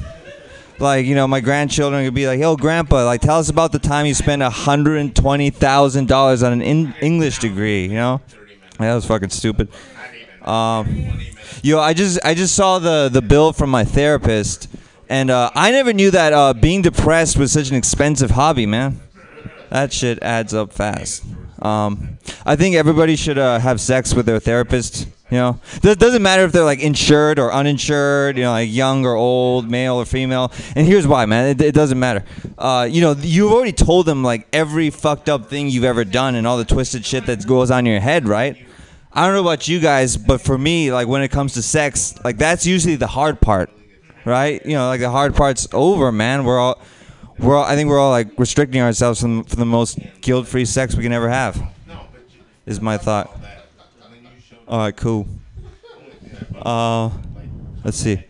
Like 0.81 1.07
you 1.07 1.15
know, 1.15 1.29
my 1.29 1.39
grandchildren 1.41 2.05
could 2.05 2.15
be 2.15 2.27
like, 2.27 2.41
"Yo, 2.41 2.57
grandpa, 2.57 3.05
like 3.05 3.21
tell 3.21 3.39
us 3.39 3.49
about 3.49 3.71
the 3.71 3.79
time 3.79 4.05
you 4.05 4.15
spent 4.15 4.43
hundred 4.43 4.97
and 4.97 5.15
twenty 5.15 5.51
thousand 5.51 6.09
dollars 6.09 6.43
on 6.43 6.53
an 6.53 6.61
in- 6.61 6.95
English 7.01 7.39
degree." 7.39 7.85
You 7.85 7.95
know, 7.95 8.21
that 8.79 8.95
was 8.95 9.07
fucking 9.07 9.31
stupid. 9.31 9.69
Um, 10.45 11.21
yo, 11.63 11.79
I 11.79 11.95
just 11.95 12.19
I 12.25 12.35
just 12.35 12.55
saw 12.55 12.79
the 12.79 13.09
the 13.09 13.23
bill 13.23 13.53
from 13.53 13.71
my 13.71 13.85
therapist, 13.85 14.69
and 15.09 15.31
uh, 15.31 15.51
I 15.55 15.71
never 15.71 15.93
knew 15.93 16.11
that 16.11 16.33
uh, 16.33 16.53
being 16.55 16.83
depressed 16.83 17.39
was 17.39 17.53
such 17.53 17.71
an 17.71 17.77
expensive 17.77 18.33
hobby, 18.33 18.67
man. 18.67 19.01
That 19.71 19.93
shit 19.93 20.23
adds 20.23 20.53
up 20.53 20.73
fast. 20.73 21.25
Um, 21.63 22.19
I 22.45 22.57
think 22.57 22.75
everybody 22.75 23.17
should 23.17 23.39
uh, 23.39 23.59
have 23.61 23.81
sex 23.81 24.15
with 24.15 24.27
their 24.27 24.41
therapist. 24.41 25.07
You 25.31 25.39
know, 25.39 25.61
it 25.83 25.99
doesn't 25.99 26.23
matter 26.23 26.43
if 26.45 26.53
they're 26.53 26.65
like 26.65 26.81
insured 26.81 27.39
or 27.39 27.53
uninsured. 27.53 28.37
You 28.37 28.43
know, 28.43 28.51
like 28.51 28.71
young 28.71 29.07
or 29.07 29.15
old, 29.15 29.71
male 29.71 29.95
or 29.95 30.05
female. 30.05 30.53
And 30.77 30.87
here's 30.87 31.07
why, 31.07 31.25
man. 31.25 31.49
It, 31.49 31.61
it 31.63 31.75
doesn't 31.75 31.99
matter. 31.99 32.25
Uh, 32.59 32.87
you 32.91 33.01
know, 33.01 33.13
you've 33.13 33.51
already 33.51 33.73
told 33.73 34.05
them 34.05 34.23
like 34.23 34.47
every 34.53 34.91
fucked 34.91 35.31
up 35.31 35.49
thing 35.49 35.71
you've 35.71 35.85
ever 35.85 36.05
done 36.05 36.35
and 36.35 36.47
all 36.47 36.59
the 36.59 36.67
twisted 36.67 37.07
shit 37.07 37.25
that 37.27 37.47
goes 37.47 37.71
on 37.71 37.87
in 37.87 37.93
your 37.93 38.01
head, 38.01 38.29
right? 38.29 38.59
I 39.15 39.27
don't 39.27 39.35
know 39.35 39.43
about 39.43 39.69
you 39.69 39.79
guys, 39.79 40.17
but 40.17 40.41
for 40.41 40.57
me, 40.57 40.91
like 40.91 41.07
when 41.07 41.23
it 41.23 41.29
comes 41.29 41.53
to 41.55 41.63
sex, 41.63 42.15
like 42.25 42.39
that's 42.39 42.65
usually 42.65 42.97
the 42.97 43.07
hard 43.07 43.43
part, 43.43 43.71
right? 44.25 44.65
You 44.65 44.73
know, 44.73 44.87
like 44.87 45.01
the 45.01 45.11
hard 45.11 45.35
part's 45.35 45.69
over, 45.73 46.11
man. 46.11 46.45
We're 46.45 46.59
all, 46.59 46.81
we're 47.39 47.57
all, 47.57 47.65
I 47.65 47.75
think 47.75 47.91
we're 47.91 48.01
all 48.01 48.11
like 48.11 48.39
restricting 48.39 48.81
ourselves 48.81 49.21
from 49.21 49.45
for 49.45 49.57
the 49.57 49.67
most 49.67 49.99
guilt-free 50.23 50.65
sex 50.65 50.95
we 50.95 51.03
can 51.03 51.13
ever 51.13 51.29
have. 51.29 51.63
Is 52.65 52.81
my 52.81 52.97
thought. 52.97 53.39
All 54.67 54.79
right, 54.79 54.97
cool. 54.97 55.27
Uh, 56.57 57.11
let's 57.85 57.99
see. 57.99 58.25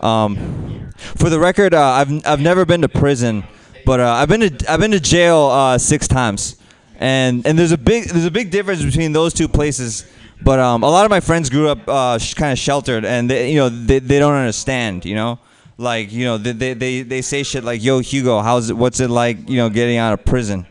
Um, 0.00 0.92
for 0.96 1.30
the 1.30 1.38
record, 1.38 1.72
uh, 1.72 1.82
I've 1.82 2.26
I've 2.26 2.40
never 2.40 2.66
been 2.66 2.82
to 2.82 2.88
prison, 2.88 3.44
but 3.86 4.00
uh, 4.00 4.12
I've 4.12 4.28
been 4.28 4.40
to 4.40 4.70
I've 4.70 4.80
been 4.80 4.90
to 4.90 5.00
jail 5.00 5.38
uh, 5.38 5.78
six 5.78 6.06
times, 6.06 6.56
and 6.98 7.46
and 7.46 7.58
there's 7.58 7.72
a 7.72 7.78
big 7.78 8.08
there's 8.08 8.26
a 8.26 8.30
big 8.30 8.50
difference 8.50 8.84
between 8.84 9.12
those 9.12 9.32
two 9.32 9.48
places. 9.48 10.04
But 10.42 10.58
um, 10.58 10.82
a 10.82 10.90
lot 10.90 11.04
of 11.04 11.10
my 11.10 11.20
friends 11.20 11.50
grew 11.50 11.68
up 11.68 11.88
uh, 11.88 12.18
sh- 12.18 12.34
kind 12.34 12.52
of 12.52 12.58
sheltered, 12.58 13.04
and 13.04 13.30
they, 13.30 13.50
you 13.50 13.56
know 13.56 13.68
they, 13.68 13.98
they 13.98 14.18
don't 14.18 14.34
understand. 14.34 15.04
You 15.04 15.14
know, 15.14 15.38
like 15.78 16.12
you 16.12 16.24
know 16.24 16.38
they, 16.38 16.74
they, 16.74 17.02
they, 17.02 17.22
say 17.22 17.42
shit 17.42 17.64
like, 17.64 17.82
"Yo, 17.82 18.00
Hugo, 18.00 18.40
how's 18.40 18.70
it? 18.70 18.76
What's 18.76 19.00
it 19.00 19.10
like? 19.10 19.48
You 19.48 19.56
know, 19.56 19.70
getting 19.70 19.96
out 19.96 20.12
of 20.12 20.24
prison?" 20.24 20.66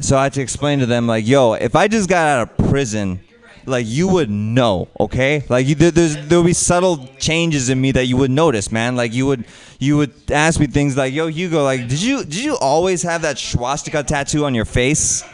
So 0.00 0.18
I 0.18 0.24
had 0.24 0.32
to 0.34 0.42
explain 0.42 0.80
to 0.80 0.86
them 0.86 1.06
like, 1.06 1.26
"Yo, 1.26 1.54
if 1.54 1.74
I 1.74 1.88
just 1.88 2.08
got 2.08 2.26
out 2.26 2.48
of 2.48 2.68
prison." 2.70 3.20
Like 3.66 3.86
you 3.88 4.08
would 4.08 4.28
know, 4.28 4.88
okay? 5.00 5.42
Like 5.48 5.66
you, 5.66 5.74
there, 5.74 5.90
there's 5.90 6.26
there 6.26 6.36
would 6.38 6.46
be 6.46 6.52
subtle 6.52 7.08
changes 7.18 7.70
in 7.70 7.80
me 7.80 7.92
that 7.92 8.04
you 8.04 8.18
would 8.18 8.30
notice, 8.30 8.70
man. 8.70 8.94
Like 8.94 9.14
you 9.14 9.24
would 9.24 9.46
you 9.78 9.96
would 9.96 10.12
ask 10.30 10.60
me 10.60 10.66
things 10.66 10.98
like, 10.98 11.14
"Yo, 11.14 11.28
Hugo, 11.28 11.64
like 11.64 11.88
did 11.88 12.02
you 12.02 12.24
did 12.24 12.44
you 12.44 12.58
always 12.58 13.00
have 13.04 13.22
that 13.22 13.38
swastika 13.38 14.02
tattoo 14.02 14.44
on 14.44 14.54
your 14.54 14.66
face?" 14.66 15.24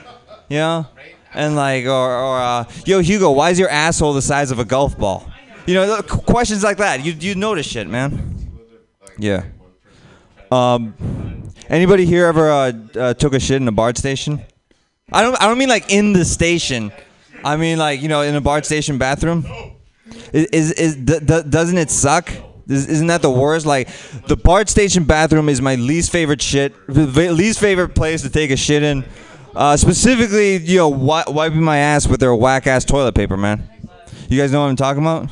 You 0.48 0.58
know? 0.58 0.86
And 1.32 1.54
like, 1.54 1.84
or, 1.84 1.90
or 1.90 2.38
uh, 2.40 2.64
yo, 2.84 3.00
Hugo, 3.00 3.30
why 3.30 3.50
is 3.50 3.58
your 3.58 3.68
asshole 3.68 4.14
the 4.14 4.22
size 4.22 4.50
of 4.50 4.58
a 4.58 4.64
golf 4.64 4.98
ball? 4.98 5.30
You 5.66 5.74
know, 5.74 6.02
questions 6.02 6.64
like 6.64 6.78
that. 6.78 7.04
You 7.04 7.12
you 7.12 7.34
notice 7.36 7.66
shit, 7.66 7.86
man. 7.86 8.36
Yeah. 9.18 9.44
Um, 10.50 10.94
anybody 11.68 12.06
here 12.06 12.26
ever 12.26 12.50
uh, 12.50 12.72
uh, 12.96 13.14
took 13.14 13.34
a 13.34 13.40
shit 13.40 13.60
in 13.62 13.68
a 13.68 13.72
BART 13.72 13.96
station? 13.96 14.40
I 15.12 15.22
don't. 15.22 15.40
I 15.40 15.46
don't 15.46 15.58
mean 15.58 15.68
like 15.68 15.92
in 15.92 16.12
the 16.12 16.24
station. 16.24 16.90
I 17.44 17.56
mean 17.56 17.78
like 17.78 18.02
you 18.02 18.08
know 18.08 18.22
in 18.22 18.34
a 18.34 18.40
BART 18.40 18.66
station 18.66 18.98
bathroom. 18.98 19.46
Is 20.32 20.46
is, 20.46 20.72
is 20.72 20.96
d- 20.96 21.20
d- 21.20 21.42
doesn't 21.48 21.78
it 21.78 21.90
suck? 21.90 22.30
Is- 22.68 22.88
Isn't 22.88 23.06
that 23.08 23.22
the 23.22 23.30
worst? 23.30 23.66
Like 23.66 23.88
the 24.26 24.36
BART 24.36 24.68
station 24.68 25.04
bathroom 25.04 25.48
is 25.48 25.60
my 25.62 25.76
least 25.76 26.10
favorite 26.10 26.42
shit, 26.42 26.74
least 26.88 27.60
favorite 27.60 27.94
place 27.94 28.22
to 28.22 28.30
take 28.30 28.50
a 28.50 28.56
shit 28.56 28.82
in. 28.82 29.04
Uh, 29.54 29.76
specifically, 29.76 30.56
you 30.58 30.78
know, 30.78 30.90
wi- 30.90 31.24
wiping 31.28 31.62
my 31.62 31.78
ass 31.78 32.06
with 32.06 32.20
their 32.20 32.34
whack 32.34 32.66
ass 32.66 32.84
toilet 32.84 33.14
paper, 33.14 33.36
man. 33.36 33.68
You 34.28 34.40
guys 34.40 34.52
know 34.52 34.60
what 34.60 34.68
I'm 34.68 34.76
talking 34.76 35.02
about? 35.02 35.28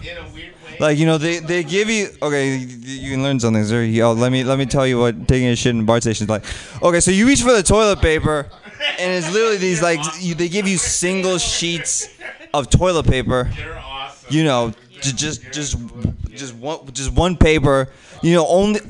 Like 0.80 0.98
you 0.98 1.06
know, 1.06 1.18
they, 1.18 1.38
they 1.38 1.64
give 1.64 1.88
you 1.88 2.08
okay. 2.22 2.56
You, 2.56 3.10
can 3.12 3.22
learn 3.22 3.40
something, 3.40 3.64
sir. 3.64 3.82
Yo, 3.82 4.12
let 4.12 4.30
me 4.30 4.44
let 4.44 4.58
me 4.58 4.66
tell 4.66 4.86
you 4.86 4.98
what 4.98 5.26
taking 5.26 5.48
a 5.48 5.56
shit 5.56 5.74
in 5.74 5.80
a 5.80 5.84
BART 5.84 6.02
station 6.02 6.24
is 6.24 6.28
like. 6.28 6.44
Okay, 6.82 7.00
so 7.00 7.10
you 7.10 7.26
reach 7.26 7.42
for 7.42 7.52
the 7.52 7.62
toilet 7.62 8.00
paper, 8.00 8.48
and 8.98 9.12
it's 9.12 9.30
literally 9.32 9.56
these 9.68 9.82
like 9.82 10.00
you, 10.20 10.34
they 10.34 10.48
give 10.48 10.68
you 10.68 10.78
single 10.78 11.38
sheets 11.38 12.08
of 12.54 12.70
toilet 12.70 13.06
paper. 13.06 13.50
You 14.30 14.44
know, 14.44 14.72
ju- 15.00 15.12
just 15.12 15.42
just 15.52 15.78
just 16.30 16.54
one 16.54 16.78
just 16.92 17.12
one 17.12 17.36
paper. 17.36 17.88
You 18.22 18.34
know, 18.34 18.46
only 18.46 18.80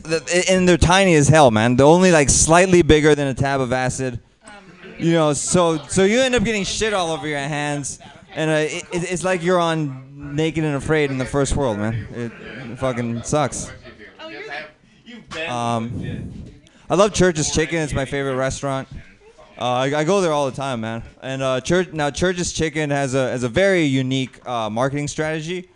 and 0.49 0.69
they're 0.69 0.77
tiny 0.77 1.15
as 1.15 1.29
hell, 1.29 1.51
man. 1.51 1.77
They're 1.77 1.87
only 1.87 2.13
like 2.13 2.29
slightly 2.29 2.83
bigger 2.83 3.15
than 3.15 3.29
a 3.29 3.35
tab 3.35 3.61
of 3.61 3.73
acid. 3.73 4.21
You 4.99 5.13
know, 5.13 5.33
so 5.33 5.79
so 5.89 6.05
you 6.05 6.21
end 6.21 6.35
up 6.35 6.45
getting 6.45 6.65
shit 6.65 6.93
all 6.93 7.13
over 7.13 7.27
your 7.27 7.39
hands, 7.39 8.01
and 8.35 8.51
uh, 8.51 8.55
it, 8.55 8.85
it- 8.93 9.13
it's 9.13 9.23
like 9.25 9.43
you're 9.43 9.59
on 9.61 10.35
Naked 10.35 10.65
and 10.65 10.75
Afraid 10.77 11.11
in 11.11 11.19
the 11.19 11.25
first 11.25 11.55
world, 11.57 11.79
man. 11.79 12.07
It, 12.15 12.33
it 12.71 12.77
fucking 12.79 13.23
sucks. 13.23 13.71
Um, 15.49 16.45
I 16.91 16.95
love 16.95 17.13
Church's 17.15 17.51
Chicken. 17.53 17.79
It's 17.79 17.93
my 17.93 18.05
favorite 18.05 18.35
restaurant. 18.37 18.89
Uh, 19.59 19.65
I, 19.65 19.99
I 20.01 20.05
go 20.05 20.21
there 20.21 20.33
all 20.33 20.47
the 20.51 20.57
time, 20.57 20.81
man. 20.81 21.03
And 21.23 21.43
uh, 21.43 21.61
Church 21.61 21.93
now 21.93 22.11
Church's 22.11 22.53
Chicken 22.53 22.91
has 22.91 23.15
a 23.15 23.31
has 23.31 23.43
a 23.43 23.49
very 23.49 23.83
unique 23.85 24.45
uh, 24.49 24.69
marketing 24.71 25.09
strategy, 25.09 25.69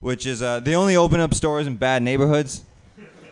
which 0.00 0.26
is 0.26 0.42
uh, 0.42 0.60
they 0.60 0.74
only 0.74 0.96
open 0.96 1.20
up 1.20 1.34
stores 1.34 1.66
in 1.66 1.76
bad 1.76 2.02
neighborhoods. 2.02 2.62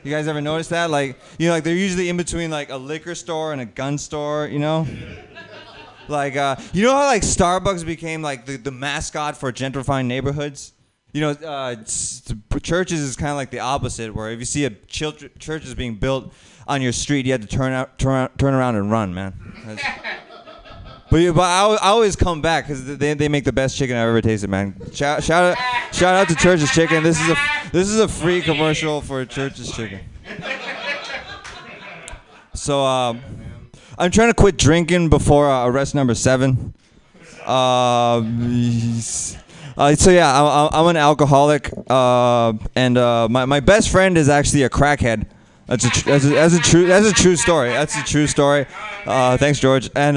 You 0.03 0.11
guys 0.11 0.29
ever 0.29 0.43
notice 0.43 0.69
that? 0.69 0.91
Like, 0.91 1.19
you 1.39 1.49
know, 1.49 1.55
like 1.55 1.65
they're 1.65 1.75
usually 1.75 2.11
in 2.11 2.19
between 2.19 2.51
like 2.51 2.69
a 2.69 2.77
liquor 2.77 3.15
store 3.15 3.53
and 3.53 3.61
a 3.61 3.65
gun 3.67 3.97
store. 3.99 4.47
You 4.47 4.59
know. 4.59 4.87
Like, 6.09 6.37
uh, 6.37 6.57
you 6.73 6.85
know 6.85 6.93
how 6.93 7.07
like 7.07 7.23
Starbucks 7.23 7.85
became 7.85 8.23
like 8.23 8.47
the, 8.47 8.57
the 8.57 8.71
mascot 8.71 9.37
for 9.37 9.53
gentrifying 9.53 10.07
neighborhoods. 10.07 10.73
You 11.13 11.21
know, 11.21 11.31
uh, 11.31 11.77
churches 12.61 13.01
is 13.01 13.15
kind 13.15 13.31
of 13.31 13.37
like 13.37 13.51
the 13.51 13.61
opposite, 13.61 14.15
where 14.15 14.31
if 14.33 14.41
you 14.41 14.45
see 14.45 14.65
a 14.65 14.71
chil- 14.71 15.13
church 15.13 15.65
is 15.65 15.75
being 15.75 15.95
built 15.95 16.33
on 16.67 16.83
your 16.83 16.91
street, 16.93 17.25
you 17.25 17.33
have 17.33 17.41
to 17.41 17.47
turn 17.47 17.73
out, 17.73 17.99
turn, 17.99 18.29
turn 18.37 18.53
around 18.53 18.77
and 18.77 18.91
run, 18.91 19.15
man. 19.15 19.35
But 21.11 21.21
you, 21.21 21.33
but 21.33 21.43
I, 21.43 21.75
I 21.75 21.89
always 21.91 22.17
come 22.17 22.43
back 22.43 22.65
because 22.65 22.97
they, 22.99 23.15
they 23.15 23.29
make 23.29 23.45
the 23.45 23.53
best 23.53 23.77
chicken 23.77 23.97
I've 23.97 24.09
ever 24.09 24.21
tasted, 24.21 24.51
man. 24.51 24.75
Shout, 24.93 25.23
shout 25.23 25.57
out 25.57 25.95
shout 25.95 26.15
out 26.17 26.29
to 26.29 26.35
Church's 26.35 26.73
Chicken. 26.73 27.05
This 27.05 27.21
is 27.21 27.29
a 27.29 27.37
this 27.71 27.89
is 27.89 28.01
a 28.01 28.09
free 28.09 28.43
commercial 28.43 29.01
for 29.01 29.25
Church's 29.25 29.71
Chicken. 29.71 30.01
So 32.55 32.81
um, 32.85 33.21
I'm 33.97 34.11
trying 34.11 34.29
to 34.29 34.35
quit 34.35 34.57
drinking 34.59 35.09
before 35.09 35.49
uh, 35.51 35.67
arrest 35.67 35.95
number 35.95 36.15
seven. 36.15 36.75
Uh, 37.47 38.23
uh, 39.77 39.95
so 39.95 40.11
yeah, 40.11 40.33
I, 40.33 40.69
I'm 40.73 40.87
an 40.87 40.97
alcoholic, 40.97 41.71
uh, 41.89 42.55
and 42.75 42.99
uh, 42.99 43.29
my 43.29 43.45
my 43.45 43.61
best 43.61 43.91
friend 43.91 44.17
is 44.19 44.29
actually 44.29 44.63
a 44.63 44.71
crackhead. 44.71 45.27
That's 45.67 45.85
a, 45.85 45.91
tr- 45.91 46.09
that's 46.11 46.25
a 46.25 46.29
that's 46.29 46.55
a 46.55 46.61
true 46.61 46.87
that's 46.87 47.07
a 47.07 47.13
true 47.13 47.37
story. 47.37 47.71
That's 47.71 47.97
a 47.97 48.03
true 48.03 48.27
story. 48.27 48.67
Uh, 49.07 49.37
thanks, 49.37 49.61
George. 49.61 49.91
And 49.95 50.17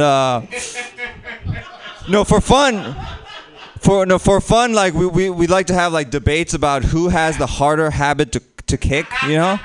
no, 2.10 2.24
for 2.24 2.42
fun, 2.42 2.96
for 3.80 4.06
no 4.06 4.18
for 4.18 4.42
fun, 4.42 4.74
like 4.74 4.94
we, 4.94 5.06
we 5.06 5.30
we 5.30 5.48
like 5.48 5.68
to 5.68 5.74
have 5.74 5.94
like 5.94 6.10
debates 6.10 6.54
about 6.54 6.84
who 6.84 7.10
has 7.10 7.38
the 7.38 7.48
harder 7.48 7.92
habit 7.92 8.32
to 8.32 8.42
to 8.68 8.78
kick. 8.78 9.06
You 9.24 9.36
know. 9.36 9.60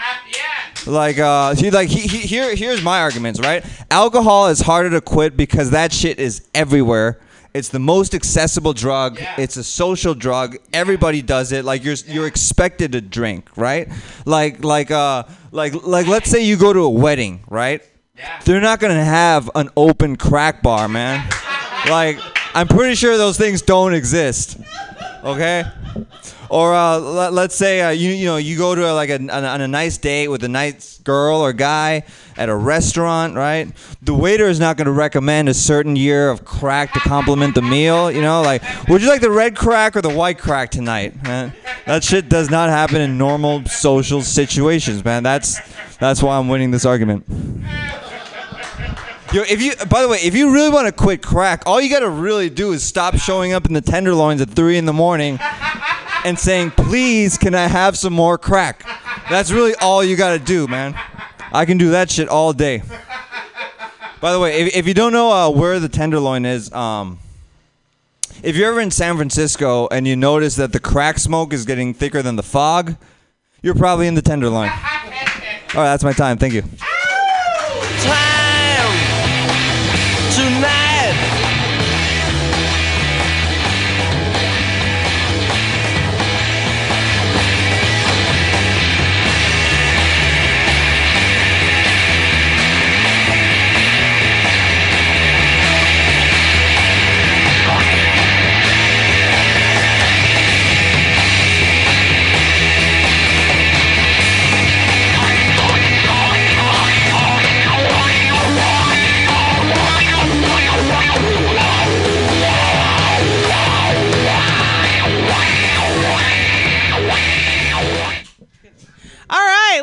Like, 0.87 1.19
uh, 1.19 1.55
he, 1.55 1.71
like 1.71 1.89
he, 1.89 2.01
he, 2.01 2.19
here, 2.19 2.55
here's 2.55 2.83
my 2.83 3.01
arguments, 3.01 3.41
right? 3.41 3.65
Alcohol 3.91 4.49
is 4.49 4.61
harder 4.61 4.91
to 4.91 5.01
quit 5.01 5.37
because 5.37 5.71
that 5.71 5.93
shit 5.93 6.19
is 6.19 6.49
everywhere. 6.55 7.21
It's 7.55 7.69
the 7.69 7.79
most 7.79 8.15
accessible 8.15 8.73
drug. 8.73 9.21
It's 9.37 9.57
a 9.57 9.65
social 9.65 10.15
drug. 10.15 10.57
Everybody 10.73 11.21
does 11.21 11.53
it. 11.53 11.65
Like 11.65 11.85
you're, 11.85 11.97
you're 12.07 12.27
expected 12.27 12.93
to 12.93 13.01
drink, 13.01 13.51
right? 13.57 13.89
Like, 14.25 14.65
like, 14.65 14.91
uh, 14.91 15.25
like, 15.51 15.75
like, 15.85 16.07
let's 16.07 16.31
say 16.31 16.43
you 16.45 16.57
go 16.57 16.73
to 16.73 16.81
a 16.81 16.91
wedding, 16.91 17.45
right? 17.49 17.83
Yeah. 18.17 18.41
They're 18.45 18.61
not 18.61 18.81
gonna 18.81 19.05
have 19.05 19.51
an 19.55 19.69
open 19.77 20.17
crack 20.17 20.63
bar, 20.63 20.89
man. 20.89 21.29
Like, 21.89 22.19
I'm 22.55 22.69
pretty 22.69 22.95
sure 22.95 23.17
those 23.17 23.37
things 23.37 23.63
don't 23.63 23.95
exist. 23.95 24.59
Okay. 25.25 25.65
Or 26.53 26.75
uh, 26.75 26.99
let, 26.99 27.33
let's 27.33 27.55
say 27.55 27.81
uh, 27.81 27.89
you 27.89 28.11
you 28.11 28.27
know 28.27 28.37
you 28.37 28.59
go 28.59 28.75
to 28.75 28.93
like 28.93 29.09
a, 29.09 29.15
on, 29.15 29.31
a, 29.31 29.49
on 29.49 29.61
a 29.63 29.69
nice 29.69 29.97
date 29.97 30.29
with 30.29 30.45
a 30.45 30.49
nice 30.49 30.99
girl 30.99 31.39
or 31.39 31.55
guy 31.55 32.03
at 32.37 32.51
a 32.51 32.55
restaurant, 32.55 33.35
right? 33.35 33.73
The 34.03 34.13
waiter 34.13 34.45
is 34.45 34.61
not 34.61 34.77
going 34.77 34.85
to 34.85 34.93
recommend 34.93 35.49
a 35.49 35.55
certain 35.55 35.97
year 35.97 36.29
of 36.29 36.45
crack 36.45 36.93
to 36.93 37.01
complement 37.01 37.55
the 37.55 37.63
meal. 37.63 38.13
You 38.13 38.21
know, 38.21 38.43
like 38.43 38.63
would 38.87 39.01
you 39.01 39.09
like 39.09 39.23
the 39.23 39.31
red 39.31 39.57
crack 39.57 39.97
or 39.97 40.03
the 40.03 40.15
white 40.15 40.39
crack 40.39 40.71
tonight? 40.71 41.23
Man? 41.23 41.55
That 41.87 42.05
shit 42.05 42.29
does 42.29 42.51
not 42.51 42.69
happen 42.69 43.01
in 43.01 43.17
normal 43.17 43.65
social 43.65 44.21
situations, 44.21 45.03
man. 45.03 45.23
That's 45.23 45.59
that's 45.97 46.23
why 46.23 46.37
I'm 46.37 46.49
winning 46.49 46.71
this 46.71 46.85
argument. 46.85 47.25
Yo, 49.33 49.41
if 49.49 49.63
you, 49.63 49.73
by 49.87 50.03
the 50.03 50.09
way, 50.09 50.19
if 50.19 50.37
you 50.37 50.53
really 50.53 50.69
want 50.69 50.87
to 50.87 50.93
quit 50.93 51.23
crack, 51.23 51.63
all 51.65 51.81
you 51.81 51.89
gotta 51.89 52.11
really 52.11 52.51
do 52.51 52.73
is 52.73 52.83
stop 52.83 53.17
showing 53.17 53.55
up 53.55 53.65
in 53.65 53.73
the 53.73 53.81
tenderloins 53.81 54.43
at 54.43 54.51
three 54.51 54.77
in 54.77 54.85
the 54.85 54.93
morning 54.93 55.39
and 56.25 56.39
saying, 56.39 56.73
"Please, 56.73 57.39
can 57.39 57.55
I 57.55 57.67
have 57.67 57.97
some 57.97 58.13
more 58.13 58.39
crack?" 58.39 58.85
That's 59.31 59.51
really 59.51 59.75
all 59.77 60.03
you 60.03 60.17
gotta 60.17 60.39
do, 60.39 60.67
man. 60.67 60.95
I 61.53 61.65
can 61.65 61.79
do 61.79 61.91
that 61.91 62.11
shit 62.11 62.29
all 62.29 62.53
day. 62.53 62.83
By 64.21 64.33
the 64.33 64.39
way, 64.39 64.61
if, 64.61 64.77
if 64.77 64.87
you 64.87 64.95
don't 64.95 65.13
know 65.13 65.33
uh, 65.33 65.51
where 65.51 65.81
the 65.81 65.89
tenderloin 65.89 66.47
is, 66.47 66.73
um, 66.73 67.19
if 68.43 68.57
you're 68.57 68.71
ever 68.71 68.81
in 68.81 68.91
San 68.91 69.17
Francisco 69.17 69.89
and 69.91 70.07
you 70.07 70.17
notice 70.17 70.57
that 70.57 70.73
the 70.73 70.81
crack 70.81 71.19
smoke 71.19 71.53
is 71.53 71.65
getting 71.65 71.93
thicker 71.93 72.23
than 72.23 72.37
the 72.37 72.43
fog, 72.43 72.97
you're 73.63 73.75
probably 73.75 74.07
in 74.07 74.15
the 74.15 74.23
tenderloin. 74.23 74.69
All 74.69 75.81
right, 75.81 75.91
that's 75.91 76.05
my 76.05 76.13
time. 76.13 76.39
Thank 76.39 76.55
you. 76.55 76.63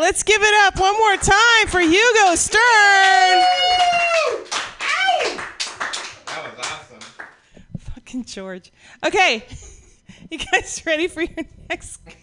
Let's 0.09 0.23
give 0.23 0.41
it 0.41 0.53
up 0.65 0.79
one 0.79 0.97
more 0.97 1.17
time 1.17 1.67
for 1.67 1.79
Hugo 1.79 2.33
Stern. 2.33 2.59
That 6.25 6.57
was 6.57 6.57
awesome. 6.57 6.99
Fucking 7.77 8.25
George. 8.25 8.71
Okay, 9.05 9.45
you 10.31 10.39
guys 10.39 10.81
ready 10.87 11.07
for 11.07 11.21
your 11.21 11.45
next? 11.69 12.03
By 12.05 12.13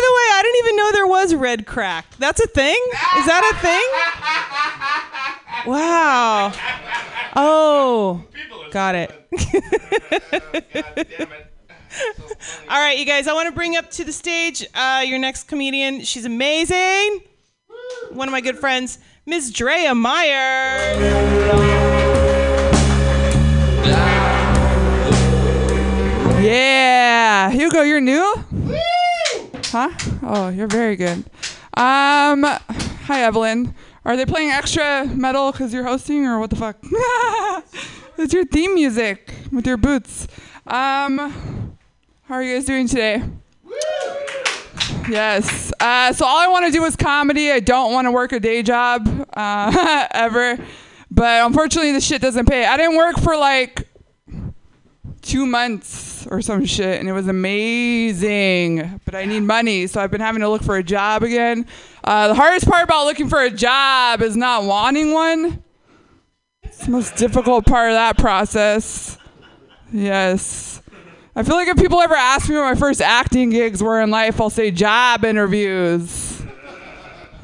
the 0.00 0.12
way, 0.16 0.26
I 0.32 0.40
didn't 0.42 0.58
even 0.64 0.76
know 0.76 0.92
there 0.92 1.06
was 1.08 1.34
red 1.34 1.66
crack. 1.66 2.06
That's 2.18 2.40
a 2.40 2.46
thing? 2.46 2.78
Is 3.18 3.26
that 3.26 3.52
a 3.52 3.56
thing? 3.60 3.82
Wow. 5.66 6.52
Oh, 7.36 8.22
got 8.70 8.94
it. 8.94 9.10
All 12.68 12.80
right, 12.80 12.98
you 12.98 13.04
guys, 13.04 13.26
I 13.26 13.32
want 13.32 13.48
to 13.48 13.54
bring 13.54 13.76
up 13.76 13.90
to 13.92 14.04
the 14.04 14.12
stage 14.12 14.66
uh, 14.74 15.02
your 15.06 15.18
next 15.18 15.44
comedian. 15.44 16.00
She's 16.00 16.24
amazing. 16.24 17.22
One 18.10 18.28
of 18.28 18.32
my 18.32 18.40
good 18.40 18.58
friends, 18.58 18.98
Ms. 19.26 19.52
Drea 19.52 19.94
Meyer. 19.94 20.94
Yeah, 26.40 27.50
Hugo, 27.50 27.82
you're 27.82 28.00
new. 28.00 28.34
Huh? 29.66 29.90
Oh, 30.22 30.48
you're 30.48 30.66
very 30.66 30.96
good. 30.96 31.24
Um, 31.76 32.44
hi 32.44 33.22
Evelyn. 33.22 33.74
Are 34.04 34.16
they 34.16 34.26
playing 34.26 34.50
extra 34.50 35.06
metal 35.06 35.50
because 35.52 35.72
you're 35.72 35.84
hosting, 35.84 36.26
or 36.26 36.38
what 36.38 36.50
the 36.50 36.56
fuck? 36.56 36.76
it's 38.18 38.34
your 38.34 38.44
theme 38.44 38.74
music 38.74 39.34
with 39.50 39.66
your 39.66 39.78
boots. 39.78 40.28
Um, 40.66 41.74
how 42.26 42.36
are 42.36 42.42
you 42.42 42.54
guys 42.54 42.64
doing 42.64 42.88
today? 42.88 43.22
Yes. 45.08 45.72
Uh, 45.78 46.12
so 46.12 46.24
all 46.24 46.38
I 46.38 46.48
want 46.48 46.64
to 46.64 46.72
do 46.72 46.82
is 46.84 46.96
comedy. 46.96 47.52
I 47.52 47.60
don't 47.60 47.92
want 47.92 48.06
to 48.06 48.10
work 48.10 48.32
a 48.32 48.40
day 48.40 48.62
job 48.62 49.28
uh, 49.34 50.06
ever. 50.10 50.58
But 51.10 51.44
unfortunately, 51.44 51.92
the 51.92 52.00
shit 52.00 52.22
doesn't 52.22 52.46
pay. 52.46 52.64
I 52.64 52.78
didn't 52.78 52.96
work 52.96 53.18
for 53.18 53.36
like 53.36 53.86
two 55.20 55.44
months 55.44 56.26
or 56.26 56.40
some 56.40 56.64
shit, 56.64 56.98
and 56.98 57.08
it 57.08 57.12
was 57.12 57.28
amazing. 57.28 59.00
But 59.04 59.14
I 59.14 59.26
need 59.26 59.40
money, 59.40 59.86
so 59.86 60.00
I've 60.00 60.10
been 60.10 60.22
having 60.22 60.40
to 60.40 60.48
look 60.48 60.62
for 60.62 60.76
a 60.76 60.82
job 60.82 61.22
again. 61.22 61.66
Uh, 62.02 62.28
the 62.28 62.34
hardest 62.34 62.66
part 62.66 62.84
about 62.84 63.04
looking 63.04 63.28
for 63.28 63.42
a 63.42 63.50
job 63.50 64.22
is 64.22 64.34
not 64.36 64.64
wanting 64.64 65.12
one. 65.12 65.62
It's 66.62 66.86
the 66.86 66.90
most 66.90 67.16
difficult 67.16 67.66
part 67.66 67.90
of 67.90 67.94
that 67.94 68.16
process. 68.16 69.18
Yes. 69.92 70.80
I 71.36 71.42
feel 71.42 71.56
like 71.56 71.66
if 71.66 71.76
people 71.76 72.00
ever 72.00 72.14
ask 72.14 72.48
me 72.48 72.54
what 72.54 72.62
my 72.62 72.74
first 72.76 73.02
acting 73.02 73.50
gigs 73.50 73.82
were 73.82 74.00
in 74.00 74.10
life, 74.10 74.40
I'll 74.40 74.50
say 74.50 74.70
job 74.70 75.24
interviews. 75.24 76.42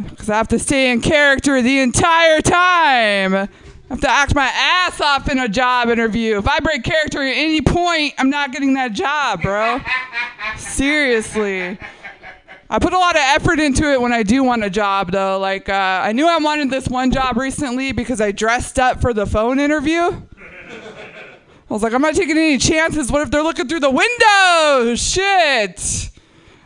Because 0.09 0.31
I 0.31 0.37
have 0.37 0.49
to 0.49 0.61
stay 0.61 0.93
in 0.93 1.01
character 1.01 1.61
the 1.61 1.81
entire 1.81 2.41
time. 2.41 3.35
I 3.35 3.49
have 3.89 4.01
to 4.01 4.09
act 4.09 4.35
my 4.37 4.47
ass 4.47 5.01
off 5.01 5.29
in 5.29 5.41
a 5.41 5.49
job 5.49 5.89
interview. 5.89 6.39
If 6.39 6.47
I 6.47 6.61
break 6.61 6.85
character 6.85 7.21
at 7.21 7.33
any 7.37 7.61
point, 7.61 8.15
I'm 8.17 8.31
not 8.31 8.53
getting 8.53 8.75
that 8.75 8.93
job, 8.93 9.43
bro. 9.43 9.81
Seriously. 10.57 11.77
I 12.73 12.79
put 12.79 12.93
a 12.93 12.99
lot 12.99 13.17
of 13.17 13.23
effort 13.23 13.59
into 13.59 13.91
it 13.93 14.01
when 14.01 14.13
I 14.13 14.23
do 14.23 14.45
want 14.45 14.63
a 14.63 14.71
job, 14.71 15.11
though. 15.11 15.41
Like, 15.41 15.69
uh, 15.69 16.03
I 16.05 16.13
knew 16.13 16.29
I 16.29 16.39
wanted 16.39 16.71
this 16.71 16.87
one 16.87 17.11
job 17.11 17.37
recently 17.37 17.91
because 17.91 18.21
I 18.21 18.31
dressed 18.31 18.79
up 18.79 19.01
for 19.01 19.13
the 19.13 19.27
phone 19.27 19.59
interview. 19.59 20.23
I 21.71 21.73
was 21.73 21.85
like, 21.85 21.93
I'm 21.93 22.03
not 22.03 22.15
taking 22.15 22.37
any 22.37 22.59
chances. 22.59 23.13
What 23.13 23.23
if 23.23 23.31
they're 23.31 23.45
looking 23.45 23.69
through 23.69 23.81
the 23.81 23.91
window? 23.91 24.97
Shit. 24.97 26.11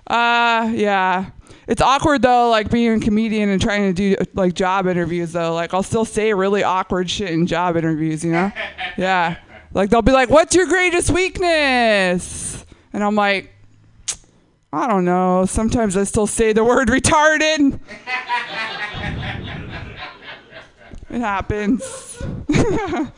Uh, 0.07 0.73
yeah. 0.75 1.31
It's 1.67 1.83
awkward 1.83 2.23
though, 2.23 2.49
like 2.49 2.71
being 2.71 2.95
a 2.95 3.01
comedian 3.01 3.51
and 3.51 3.61
trying 3.61 3.83
to 3.83 3.93
do 3.93 4.17
like 4.35 4.55
job 4.55 4.87
interviews 4.87 5.33
though. 5.33 5.55
Like 5.55 5.75
I'll 5.75 5.83
still 5.83 6.07
say 6.07 6.33
really 6.33 6.63
awkward 6.63 7.11
shit 7.11 7.31
in 7.31 7.47
job 7.47 7.77
interviews, 7.77 8.25
you 8.25 8.33
know? 8.33 8.51
Yeah. 8.97 9.37
Like 9.73 9.91
they'll 9.91 10.03
be 10.03 10.13
like, 10.13 10.31
"What's 10.31 10.55
your 10.55 10.67
greatest 10.67 11.11
weakness?" 11.11 12.65
And 12.93 13.03
I'm 13.03 13.17
like, 13.17 13.53
I 14.73 14.87
don't 14.87 15.05
know. 15.05 15.47
Sometimes 15.47 15.97
I 15.97 16.05
still 16.05 16.29
say 16.29 16.53
the 16.53 16.63
word 16.63 16.87
retarded. 16.89 17.81
it 21.11 21.21
happens. 21.21 22.23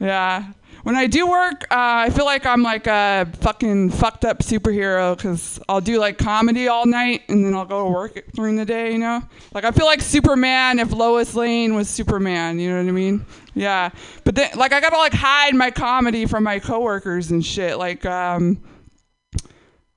yeah. 0.00 0.52
When 0.84 0.96
I 0.96 1.06
do 1.06 1.26
work, 1.26 1.64
uh, 1.70 2.04
I 2.06 2.10
feel 2.10 2.26
like 2.26 2.44
I'm 2.44 2.62
like 2.62 2.86
a 2.86 3.26
fucking 3.40 3.88
fucked 3.90 4.26
up 4.26 4.40
superhero 4.40 5.16
because 5.16 5.58
I'll 5.66 5.80
do 5.80 5.98
like 5.98 6.18
comedy 6.18 6.68
all 6.68 6.84
night 6.84 7.22
and 7.28 7.42
then 7.42 7.54
I'll 7.54 7.64
go 7.64 7.84
to 7.84 7.90
work 7.90 8.22
during 8.34 8.56
the 8.56 8.66
day, 8.66 8.92
you 8.92 8.98
know? 8.98 9.22
Like 9.54 9.64
I 9.64 9.70
feel 9.70 9.86
like 9.86 10.02
Superman 10.02 10.78
if 10.78 10.92
Lois 10.92 11.34
Lane 11.34 11.74
was 11.74 11.88
Superman, 11.88 12.58
you 12.58 12.68
know 12.68 12.82
what 12.82 12.88
I 12.88 12.92
mean? 12.92 13.24
Yeah. 13.54 13.90
But 14.24 14.34
then, 14.34 14.50
like, 14.56 14.74
I 14.74 14.80
gotta 14.82 14.98
like 14.98 15.14
hide 15.14 15.54
my 15.54 15.70
comedy 15.70 16.26
from 16.26 16.44
my 16.44 16.58
coworkers 16.58 17.30
and 17.30 17.42
shit. 17.42 17.78
Like, 17.78 18.04
um, 18.04 18.62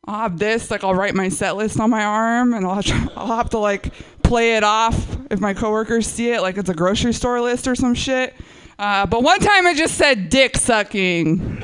I'll 0.05 0.21
have 0.21 0.39
this, 0.39 0.71
like 0.71 0.85
I'll 0.85 0.95
write 0.95 1.15
my 1.15 1.27
set 1.27 1.57
list 1.57 1.81
on 1.81 1.89
my 1.89 2.05
arm 2.05 2.53
and 2.53 2.65
I'll 2.65 2.75
have 2.75 2.85
to, 2.85 3.11
I'll 3.17 3.35
have 3.35 3.49
to 3.49 3.57
like 3.57 3.93
play 4.23 4.55
it 4.55 4.63
off 4.63 5.17
if 5.29 5.41
my 5.41 5.53
coworkers 5.53 6.07
see 6.07 6.31
it, 6.31 6.39
like 6.41 6.57
it's 6.57 6.69
a 6.69 6.73
grocery 6.73 7.11
store 7.11 7.41
list 7.41 7.67
or 7.67 7.75
some 7.75 7.93
shit. 7.93 8.33
Uh, 8.79 9.05
but 9.07 9.23
one 9.23 9.39
time 9.39 9.65
I 9.65 9.73
just 9.73 9.95
said 9.95 10.29
dick 10.29 10.55
sucking. 10.57 11.63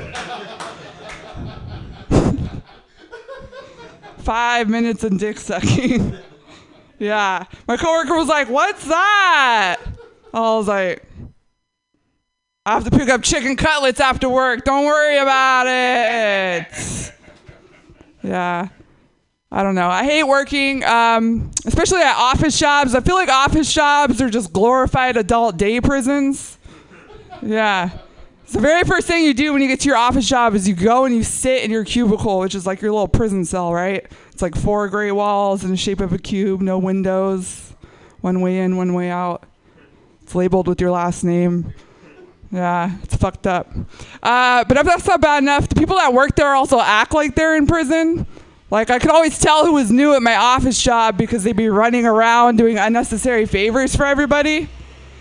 Five 4.18 4.68
minutes 4.68 5.04
of 5.04 5.16
dick 5.18 5.38
sucking. 5.38 6.16
yeah. 6.98 7.44
My 7.68 7.76
coworker 7.76 8.16
was 8.16 8.26
like, 8.28 8.48
What's 8.48 8.86
that? 8.86 9.78
I 10.32 10.40
was 10.40 10.66
like, 10.66 11.04
I 12.66 12.72
have 12.72 12.84
to 12.84 12.90
pick 12.90 13.08
up 13.08 13.22
chicken 13.22 13.56
cutlets 13.56 14.00
after 14.00 14.28
work. 14.28 14.64
Don't 14.64 14.86
worry 14.86 15.18
about 15.18 15.66
it. 15.68 17.12
Yeah. 18.22 18.68
I 19.52 19.62
don't 19.62 19.76
know. 19.76 19.88
I 19.88 20.02
hate 20.02 20.24
working, 20.24 20.82
um, 20.82 21.52
especially 21.64 22.00
at 22.00 22.16
office 22.16 22.58
jobs. 22.58 22.94
I 22.96 23.00
feel 23.00 23.14
like 23.14 23.28
office 23.28 23.72
jobs 23.72 24.20
are 24.20 24.28
just 24.28 24.52
glorified 24.52 25.16
adult 25.16 25.56
day 25.56 25.80
prisons. 25.80 26.58
Yeah. 27.44 27.90
So 28.46 28.58
the 28.58 28.62
very 28.62 28.84
first 28.84 29.06
thing 29.06 29.24
you 29.24 29.34
do 29.34 29.52
when 29.52 29.62
you 29.62 29.68
get 29.68 29.80
to 29.80 29.88
your 29.88 29.96
office 29.96 30.28
job 30.28 30.54
is 30.54 30.68
you 30.68 30.74
go 30.74 31.04
and 31.04 31.14
you 31.14 31.22
sit 31.22 31.62
in 31.62 31.70
your 31.70 31.84
cubicle, 31.84 32.38
which 32.38 32.54
is 32.54 32.66
like 32.66 32.80
your 32.80 32.92
little 32.92 33.08
prison 33.08 33.44
cell, 33.44 33.72
right? 33.72 34.06
It's 34.32 34.42
like 34.42 34.54
four 34.54 34.88
gray 34.88 35.12
walls 35.12 35.64
in 35.64 35.70
the 35.70 35.76
shape 35.76 36.00
of 36.00 36.12
a 36.12 36.18
cube, 36.18 36.60
no 36.60 36.78
windows, 36.78 37.74
one 38.20 38.40
way 38.40 38.58
in, 38.58 38.76
one 38.76 38.94
way 38.94 39.10
out. 39.10 39.44
It's 40.22 40.34
labeled 40.34 40.68
with 40.68 40.80
your 40.80 40.90
last 40.90 41.24
name. 41.24 41.72
Yeah, 42.50 42.96
it's 43.02 43.16
fucked 43.16 43.46
up. 43.46 43.70
Uh, 44.22 44.64
but 44.64 44.76
if 44.76 44.86
that's 44.86 45.06
not 45.06 45.20
bad 45.20 45.42
enough, 45.42 45.68
the 45.68 45.74
people 45.74 45.96
that 45.96 46.12
work 46.12 46.36
there 46.36 46.54
also 46.54 46.80
act 46.80 47.12
like 47.12 47.34
they're 47.34 47.56
in 47.56 47.66
prison. 47.66 48.26
Like 48.70 48.90
I 48.90 48.98
could 48.98 49.10
always 49.10 49.38
tell 49.38 49.66
who 49.66 49.72
was 49.72 49.90
new 49.90 50.14
at 50.14 50.22
my 50.22 50.36
office 50.36 50.80
job 50.82 51.18
because 51.18 51.44
they'd 51.44 51.56
be 51.56 51.68
running 51.68 52.06
around 52.06 52.56
doing 52.56 52.78
unnecessary 52.78 53.46
favors 53.46 53.96
for 53.96 54.06
everybody. 54.06 54.68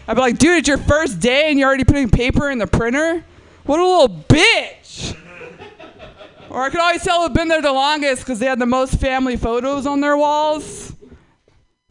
I'd 0.08 0.16
be 0.16 0.22
like, 0.22 0.38
dude, 0.38 0.60
it's 0.60 0.68
your 0.68 0.78
first 0.78 1.20
day 1.20 1.50
and 1.50 1.58
you're 1.58 1.68
already 1.68 1.86
putting 1.86 2.10
paper 2.10 2.50
in 2.50 2.58
the 2.58 2.68
printer? 2.68 3.24
What 3.66 3.80
a 3.80 3.86
little 3.86 4.24
bitch! 4.28 5.18
or 6.50 6.62
I 6.62 6.70
could 6.70 6.80
always 6.80 7.04
tell 7.04 7.24
who'd 7.24 7.34
been 7.34 7.48
there 7.48 7.62
the 7.62 7.72
longest 7.72 8.22
because 8.22 8.40
they 8.40 8.46
had 8.46 8.60
the 8.60 8.66
most 8.66 9.00
family 9.00 9.38
photos 9.38 9.88
on 9.88 10.02
their 10.02 10.18
walls. 10.18 10.94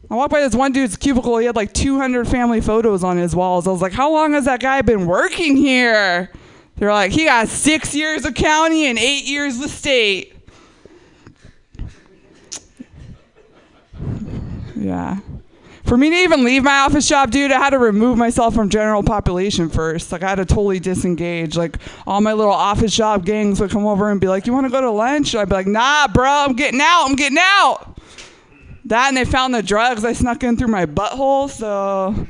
I 0.09 0.15
walked 0.15 0.31
by 0.31 0.41
this 0.41 0.53
one 0.53 0.71
dude's 0.71 0.95
cubicle. 0.95 1.37
He 1.39 1.47
had 1.47 1.55
like 1.55 1.73
200 1.73 2.27
family 2.27 2.61
photos 2.61 3.03
on 3.03 3.17
his 3.17 3.35
walls. 3.35 3.67
I 3.67 3.71
was 3.71 3.81
like, 3.81 3.93
how 3.93 4.11
long 4.11 4.33
has 4.33 4.45
that 4.45 4.59
guy 4.59 4.81
been 4.83 5.07
working 5.07 5.57
here? 5.57 6.29
They're 6.75 6.91
like, 6.93 7.11
he 7.11 7.25
got 7.25 7.47
six 7.47 7.95
years 7.95 8.23
of 8.23 8.35
county 8.35 8.85
and 8.85 8.99
eight 8.99 9.25
years 9.25 9.59
of 9.59 9.69
state. 9.69 10.35
Yeah. 14.75 15.17
For 15.83 15.97
me 15.97 16.09
to 16.09 16.15
even 16.15 16.43
leave 16.43 16.63
my 16.63 16.79
office 16.79 17.07
job, 17.07 17.29
dude, 17.29 17.51
I 17.51 17.59
had 17.59 17.71
to 17.71 17.77
remove 17.77 18.17
myself 18.17 18.55
from 18.55 18.69
general 18.69 19.03
population 19.03 19.69
first. 19.69 20.11
Like 20.11 20.23
I 20.23 20.29
had 20.29 20.35
to 20.35 20.45
totally 20.45 20.79
disengage. 20.79 21.57
Like 21.57 21.77
all 22.07 22.21
my 22.21 22.33
little 22.33 22.53
office 22.53 22.95
job 22.95 23.25
gangs 23.25 23.59
would 23.59 23.69
come 23.69 23.85
over 23.85 24.09
and 24.09 24.21
be 24.21 24.27
like, 24.27 24.47
"You 24.47 24.53
want 24.53 24.65
to 24.65 24.71
go 24.71 24.79
to 24.79 24.89
lunch?" 24.89 25.35
I'd 25.35 25.49
be 25.49 25.55
like, 25.55 25.67
"Nah, 25.67 26.07
bro, 26.07 26.29
I'm 26.29 26.53
getting 26.53 26.79
out. 26.81 27.05
I'm 27.07 27.15
getting 27.15 27.37
out." 27.39 27.99
That 28.85 29.09
and 29.09 29.17
they 29.17 29.25
found 29.25 29.53
the 29.53 29.63
drugs 29.63 30.03
I 30.05 30.13
snuck 30.13 30.43
in 30.43 30.57
through 30.57 30.67
my 30.67 30.85
butthole, 30.85 31.49
so 31.49 32.27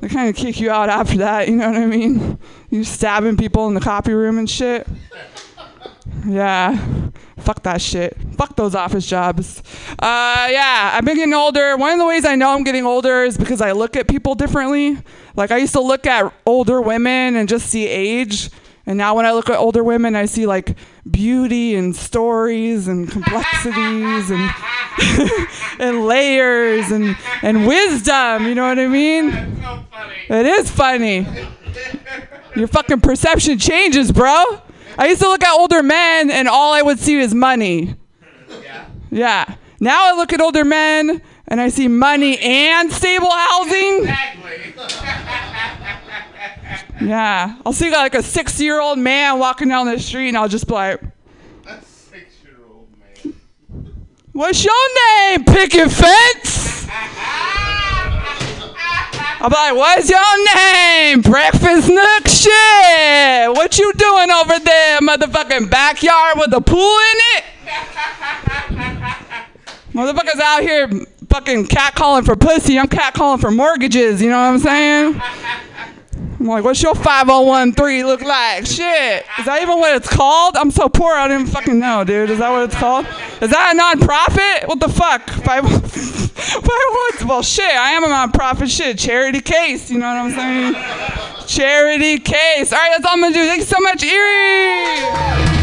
they 0.00 0.08
kind 0.08 0.28
of 0.28 0.36
kick 0.36 0.60
you 0.60 0.70
out 0.70 0.88
after 0.88 1.18
that. 1.18 1.48
You 1.48 1.56
know 1.56 1.68
what 1.68 1.80
I 1.80 1.86
mean? 1.86 2.38
You 2.70 2.84
stabbing 2.84 3.36
people 3.36 3.66
in 3.68 3.74
the 3.74 3.80
copy 3.80 4.12
room 4.12 4.38
and 4.38 4.48
shit. 4.48 4.86
Yeah. 6.24 7.10
Fuck 7.38 7.62
that 7.64 7.80
shit. 7.80 8.16
Fuck 8.36 8.56
those 8.56 8.74
office 8.74 9.06
jobs. 9.06 9.62
Uh, 9.98 10.48
yeah, 10.50 10.92
I've 10.94 11.04
been 11.04 11.16
getting 11.16 11.34
older. 11.34 11.76
One 11.76 11.92
of 11.92 11.98
the 11.98 12.06
ways 12.06 12.24
I 12.24 12.34
know 12.34 12.50
I'm 12.54 12.64
getting 12.64 12.86
older 12.86 13.24
is 13.24 13.36
because 13.36 13.60
I 13.60 13.72
look 13.72 13.96
at 13.96 14.08
people 14.08 14.34
differently. 14.34 14.98
Like 15.36 15.50
I 15.50 15.58
used 15.58 15.74
to 15.74 15.80
look 15.80 16.06
at 16.06 16.32
older 16.46 16.80
women 16.80 17.36
and 17.36 17.48
just 17.48 17.68
see 17.68 17.86
age. 17.86 18.50
And 18.86 18.96
now 18.96 19.16
when 19.16 19.26
I 19.26 19.32
look 19.32 19.50
at 19.50 19.56
older 19.58 19.82
women, 19.82 20.14
I 20.16 20.26
see 20.26 20.46
like 20.46 20.76
beauty 21.10 21.74
and 21.74 21.94
stories 21.94 22.88
and 22.88 23.10
complexities 23.10 24.30
and 24.30 24.50
and 25.80 26.06
layers 26.06 26.90
and 26.90 27.16
and 27.42 27.66
wisdom. 27.66 28.46
You 28.46 28.54
know 28.54 28.68
what 28.68 28.78
I 28.78 28.86
mean? 28.86 29.30
That's 29.30 29.60
so 29.60 29.84
funny. 29.90 30.14
It 30.30 30.46
is 30.46 30.70
funny. 30.70 31.26
Your 32.54 32.68
fucking 32.68 33.00
perception 33.00 33.58
changes, 33.58 34.10
bro. 34.12 34.62
I 34.98 35.08
used 35.08 35.20
to 35.20 35.28
look 35.28 35.42
at 35.44 35.58
older 35.58 35.82
men 35.82 36.30
and 36.30 36.48
all 36.48 36.72
I 36.72 36.82
would 36.82 36.98
see 36.98 37.18
is 37.18 37.34
money. 37.34 37.96
Yeah. 39.10 39.56
Now 39.78 40.12
I 40.12 40.16
look 40.16 40.32
at 40.32 40.40
older 40.40 40.64
men 40.64 41.20
and 41.48 41.60
I 41.60 41.68
see 41.68 41.88
money 41.88 42.38
and 42.38 42.90
stable 42.90 43.30
housing. 43.30 43.98
Exactly. 44.00 44.74
yeah. 47.06 47.56
I'll 47.64 47.72
see 47.72 47.90
like 47.90 48.14
a 48.14 48.22
six 48.22 48.60
year 48.60 48.80
old 48.80 48.98
man 48.98 49.38
walking 49.38 49.68
down 49.68 49.86
the 49.86 49.98
street 49.98 50.28
and 50.28 50.36
I'll 50.36 50.48
just 50.48 50.66
be 50.66 50.74
like, 50.74 51.00
six 51.82 52.38
year 52.42 52.56
old 52.68 52.88
man. 52.98 53.34
What's 54.32 54.64
your 54.64 54.74
name, 55.30 55.44
picket 55.44 55.90
fence? 55.90 56.86
Be 59.38 59.44
like, 59.44 59.76
what's 59.76 60.08
your 60.08 60.54
name? 60.56 61.20
Breakfast 61.20 61.88
Nook? 61.88 62.26
Shit. 62.26 63.50
What 63.54 63.78
you 63.78 63.92
doing 63.92 64.30
over 64.30 64.58
there, 64.58 64.98
motherfucking 65.00 65.70
backyard 65.70 66.36
with 66.36 66.52
a 66.54 66.60
pool 66.60 66.80
in 66.80 67.18
it? 67.36 67.44
Motherfuckers 69.92 70.40
out 70.40 70.62
here 70.62 70.88
fucking 71.28 71.66
catcalling 71.66 72.24
for 72.24 72.34
pussy. 72.34 72.78
I'm 72.78 72.88
catcalling 72.88 73.40
for 73.40 73.50
mortgages. 73.50 74.22
You 74.22 74.30
know 74.30 74.38
what 74.38 74.54
I'm 74.54 74.58
saying? 74.58 75.20
I'm 76.38 76.46
like, 76.46 76.64
what's 76.64 76.82
your 76.82 76.94
5013 76.94 78.06
look 78.06 78.20
like? 78.20 78.66
Shit. 78.66 79.24
Is 79.38 79.46
that 79.46 79.62
even 79.62 79.78
what 79.78 79.96
it's 79.96 80.08
called? 80.08 80.56
I'm 80.56 80.70
so 80.70 80.88
poor, 80.88 81.14
I 81.14 81.28
don't 81.28 81.40
even 81.40 81.52
fucking 81.52 81.78
know, 81.78 82.04
dude. 82.04 82.28
Is 82.30 82.38
that 82.40 82.50
what 82.50 82.64
it's 82.64 82.74
called? 82.74 83.06
Is 83.40 83.50
that 83.50 83.74
a 83.74 83.78
nonprofit? 83.78 84.68
What 84.68 84.80
the 84.80 84.88
fuck? 84.88 85.28
Five, 85.46 85.64
oh 85.64 85.78
five, 85.78 86.62
oh 86.68 87.24
well, 87.26 87.42
shit, 87.42 87.64
I 87.64 87.92
am 87.92 88.04
a 88.04 88.08
nonprofit. 88.08 88.68
Shit, 88.68 88.98
charity 88.98 89.40
case. 89.40 89.90
You 89.90 89.98
know 89.98 90.08
what 90.08 90.16
I'm 90.16 90.30
saying? 90.32 91.46
Charity 91.46 92.18
case. 92.18 92.72
All 92.72 92.78
right, 92.78 92.90
that's 92.90 93.06
all 93.06 93.14
I'm 93.14 93.20
gonna 93.22 93.34
do. 93.34 93.46
Thanks 93.46 93.68
so 93.68 93.80
much, 93.80 94.02
Erie. 94.02 95.55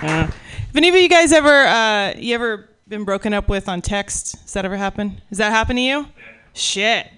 Uh, 0.00 0.28
if 0.68 0.76
any 0.76 0.88
of 0.88 0.94
you 0.94 1.08
guys 1.08 1.32
ever, 1.32 1.66
uh, 1.66 2.14
you 2.16 2.34
ever 2.34 2.68
been 2.86 3.04
broken 3.04 3.34
up 3.34 3.48
with 3.48 3.68
on 3.68 3.82
text? 3.82 4.38
Has 4.42 4.52
that 4.52 4.64
ever 4.64 4.76
happened? 4.76 5.20
Has 5.28 5.38
that 5.38 5.50
happened 5.50 5.78
to 5.78 5.82
you? 5.82 6.06
Shit, 6.52 7.08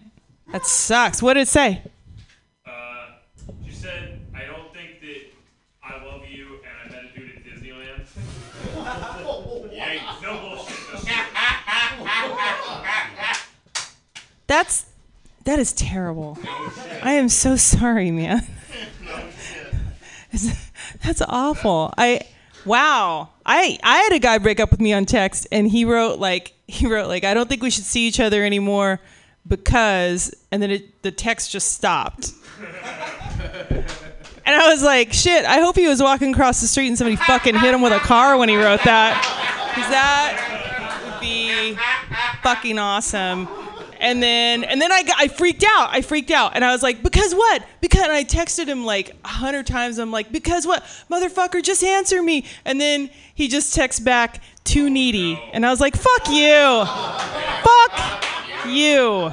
that 0.53 0.65
sucks. 0.67 1.23
What 1.23 1.35
did 1.35 1.43
it 1.43 1.49
say? 1.49 1.83
She 3.67 3.73
said, 3.73 4.21
I 4.35 4.47
don't 4.47 4.73
think 4.73 5.01
that 5.03 5.33
I 5.83 6.05
love 6.05 6.23
you 6.27 6.61
and 6.87 6.93
I 6.93 6.97
met 6.97 7.05
a 7.05 7.19
dude 7.19 7.37
at 7.37 7.45
Disneyland. 7.45 8.07
yeah, 9.73 10.17
no 10.23 10.41
bullshit. 10.41 10.77
That's 14.47 14.87
that 15.45 15.59
is 15.59 15.73
terrible. 15.75 16.39
I 17.03 17.13
am 17.13 17.29
so 17.29 17.57
sorry, 17.57 18.11
man. 18.11 18.47
That's 21.05 21.23
awful. 21.23 21.95
I 21.97 22.23
wow. 22.65 23.29
I 23.45 23.79
I 23.83 23.97
had 23.99 24.13
a 24.13 24.19
guy 24.19 24.39
break 24.39 24.61
up 24.61 24.71
with 24.71 24.81
me 24.81 24.93
on 24.93 25.07
text 25.07 25.47
and 25.51 25.69
he 25.69 25.85
wrote 25.85 26.19
like 26.19 26.53
he 26.67 26.87
wrote 26.87 27.09
like 27.09 27.25
I 27.25 27.35
don't 27.35 27.49
think 27.49 27.63
we 27.63 27.71
should 27.71 27.85
see 27.85 28.07
each 28.07 28.21
other 28.21 28.45
anymore 28.45 29.01
because 29.47 30.35
and 30.51 30.63
then 30.63 30.71
it, 30.71 31.03
the 31.03 31.11
text 31.11 31.51
just 31.51 31.73
stopped. 31.73 32.33
And 34.51 34.61
I 34.61 34.69
was 34.69 34.83
like, 34.83 35.13
shit, 35.13 35.45
I 35.45 35.61
hope 35.61 35.77
he 35.77 35.87
was 35.87 36.03
walking 36.03 36.33
across 36.33 36.61
the 36.61 36.67
street 36.67 36.89
and 36.89 36.99
somebody 36.99 37.15
fucking 37.15 37.55
hit 37.55 37.73
him 37.73 37.83
with 37.83 37.93
a 37.93 38.01
car 38.01 38.37
when 38.37 38.49
he 38.49 38.57
wrote 38.57 38.83
that. 38.83 39.15
Cuz 39.75 39.87
that 39.91 41.05
would 41.05 41.21
be 41.21 41.77
fucking 42.43 42.77
awesome. 42.77 43.47
And 44.01 44.23
then 44.23 44.65
and 44.65 44.81
then 44.81 44.91
I 44.91 45.03
got, 45.03 45.17
I 45.21 45.29
freaked 45.29 45.63
out. 45.63 45.91
I 45.93 46.01
freaked 46.01 46.31
out 46.31 46.53
and 46.55 46.65
I 46.65 46.73
was 46.73 46.83
like, 46.83 47.03
"Because 47.03 47.35
what?" 47.35 47.63
Because 47.83 48.03
and 48.03 48.13
I 48.13 48.25
texted 48.25 48.67
him 48.67 48.85
like 48.87 49.15
a 49.25 49.29
hundred 49.29 49.67
times. 49.67 49.99
I'm 49.99 50.11
like, 50.11 50.33
"Because 50.33 50.67
what? 50.67 50.83
Motherfucker, 51.11 51.63
just 51.63 51.85
answer 51.85 52.23
me." 52.23 52.47
And 52.65 52.81
then 52.81 53.11
he 53.35 53.47
just 53.47 53.75
texts 53.75 54.01
back, 54.01 54.43
"Too 54.65 54.89
needy." 54.89 55.39
And 55.53 55.67
I 55.67 55.71
was 55.71 55.81
like, 55.81 55.97
"Fuck 55.97 56.31
you." 56.31 56.85
Fuck 57.63 58.25
you. 58.67 59.33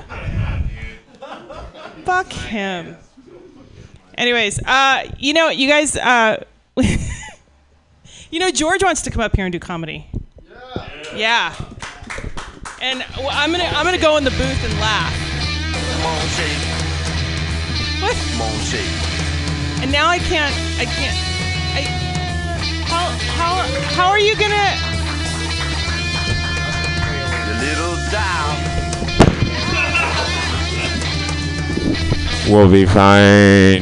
Fuck 2.03 2.31
him. 2.33 2.97
Anyways, 4.17 4.59
uh, 4.65 5.03
you 5.17 5.33
know, 5.33 5.49
you 5.49 5.67
guys, 5.69 5.95
uh, 5.95 6.43
you 8.31 8.39
know, 8.39 8.49
George 8.51 8.83
wants 8.83 9.01
to 9.03 9.11
come 9.11 9.21
up 9.21 9.35
here 9.35 9.45
and 9.45 9.51
do 9.51 9.59
comedy. 9.59 10.07
yeah. 11.15 11.53
Yeah. 11.55 11.55
And 12.79 13.03
well, 13.17 13.29
I'm 13.31 13.51
gonna 13.51 13.63
I'm 13.63 13.85
gonna 13.85 13.97
go 13.97 14.17
in 14.17 14.23
the 14.23 14.29
booth 14.31 14.63
and 14.63 14.73
laugh. 14.79 15.11
What? 18.01 18.15
And 19.81 19.91
now 19.91 20.07
I 20.07 20.19
can't 20.19 20.53
I 20.77 20.85
can't 20.85 21.17
I 21.73 21.81
how 22.85 23.09
how 23.33 23.55
how 23.95 24.09
are 24.09 24.19
you 24.19 24.35
gonna 24.35 24.77
The 27.47 27.55
little 27.65 27.97
down. 28.11 28.77
We'll 32.47 32.71
be 32.71 32.85
fine. 32.85 33.81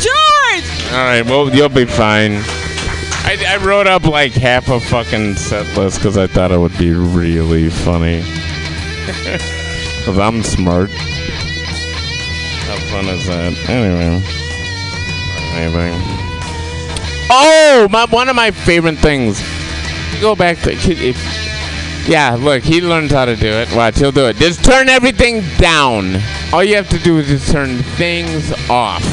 George? 0.00 0.92
All 0.92 1.04
right, 1.04 1.22
well, 1.24 1.54
you'll 1.54 1.68
be 1.68 1.84
fine. 1.84 2.42
I, 3.30 3.36
I 3.46 3.64
wrote 3.64 3.86
up 3.86 4.06
like 4.06 4.32
half 4.32 4.68
a 4.70 4.80
fucking 4.80 5.36
set 5.36 5.76
list 5.76 5.98
because 5.98 6.18
I 6.18 6.26
thought 6.26 6.50
it 6.50 6.58
would 6.58 6.76
be 6.76 6.90
really 6.90 7.70
funny. 7.70 8.22
Cause 10.04 10.18
I'm 10.18 10.42
smart. 10.42 10.90
How 10.90 12.76
fun 12.90 13.06
is 13.06 13.24
that? 13.28 13.54
Anyway. 13.68 14.20
Anything. 15.54 15.94
Oh, 17.30 17.86
my 17.88 18.06
one 18.06 18.28
of 18.28 18.34
my 18.34 18.50
favorite 18.50 18.98
things. 18.98 19.40
Go 20.20 20.34
back 20.34 20.58
to 20.62 20.72
if, 20.72 22.08
yeah. 22.08 22.34
Look, 22.34 22.64
he 22.64 22.80
learns 22.80 23.12
how 23.12 23.26
to 23.26 23.36
do 23.36 23.46
it. 23.46 23.72
Watch, 23.76 23.98
he'll 23.98 24.10
do 24.10 24.26
it. 24.26 24.38
Just 24.38 24.64
turn 24.64 24.88
everything 24.88 25.44
down. 25.56 26.16
All 26.52 26.64
you 26.64 26.74
have 26.74 26.88
to 26.88 26.98
do 26.98 27.18
is 27.18 27.28
just 27.28 27.52
turn 27.52 27.78
things 27.94 28.52
off. 28.68 29.04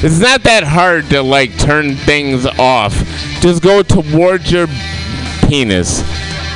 It's 0.00 0.20
not 0.20 0.44
that 0.44 0.62
hard 0.62 1.10
to 1.10 1.22
like 1.22 1.58
turn 1.58 1.96
things 1.96 2.46
off. 2.46 2.94
Just 3.40 3.62
go 3.62 3.82
towards 3.82 4.50
your 4.50 4.68
penis. 5.48 6.02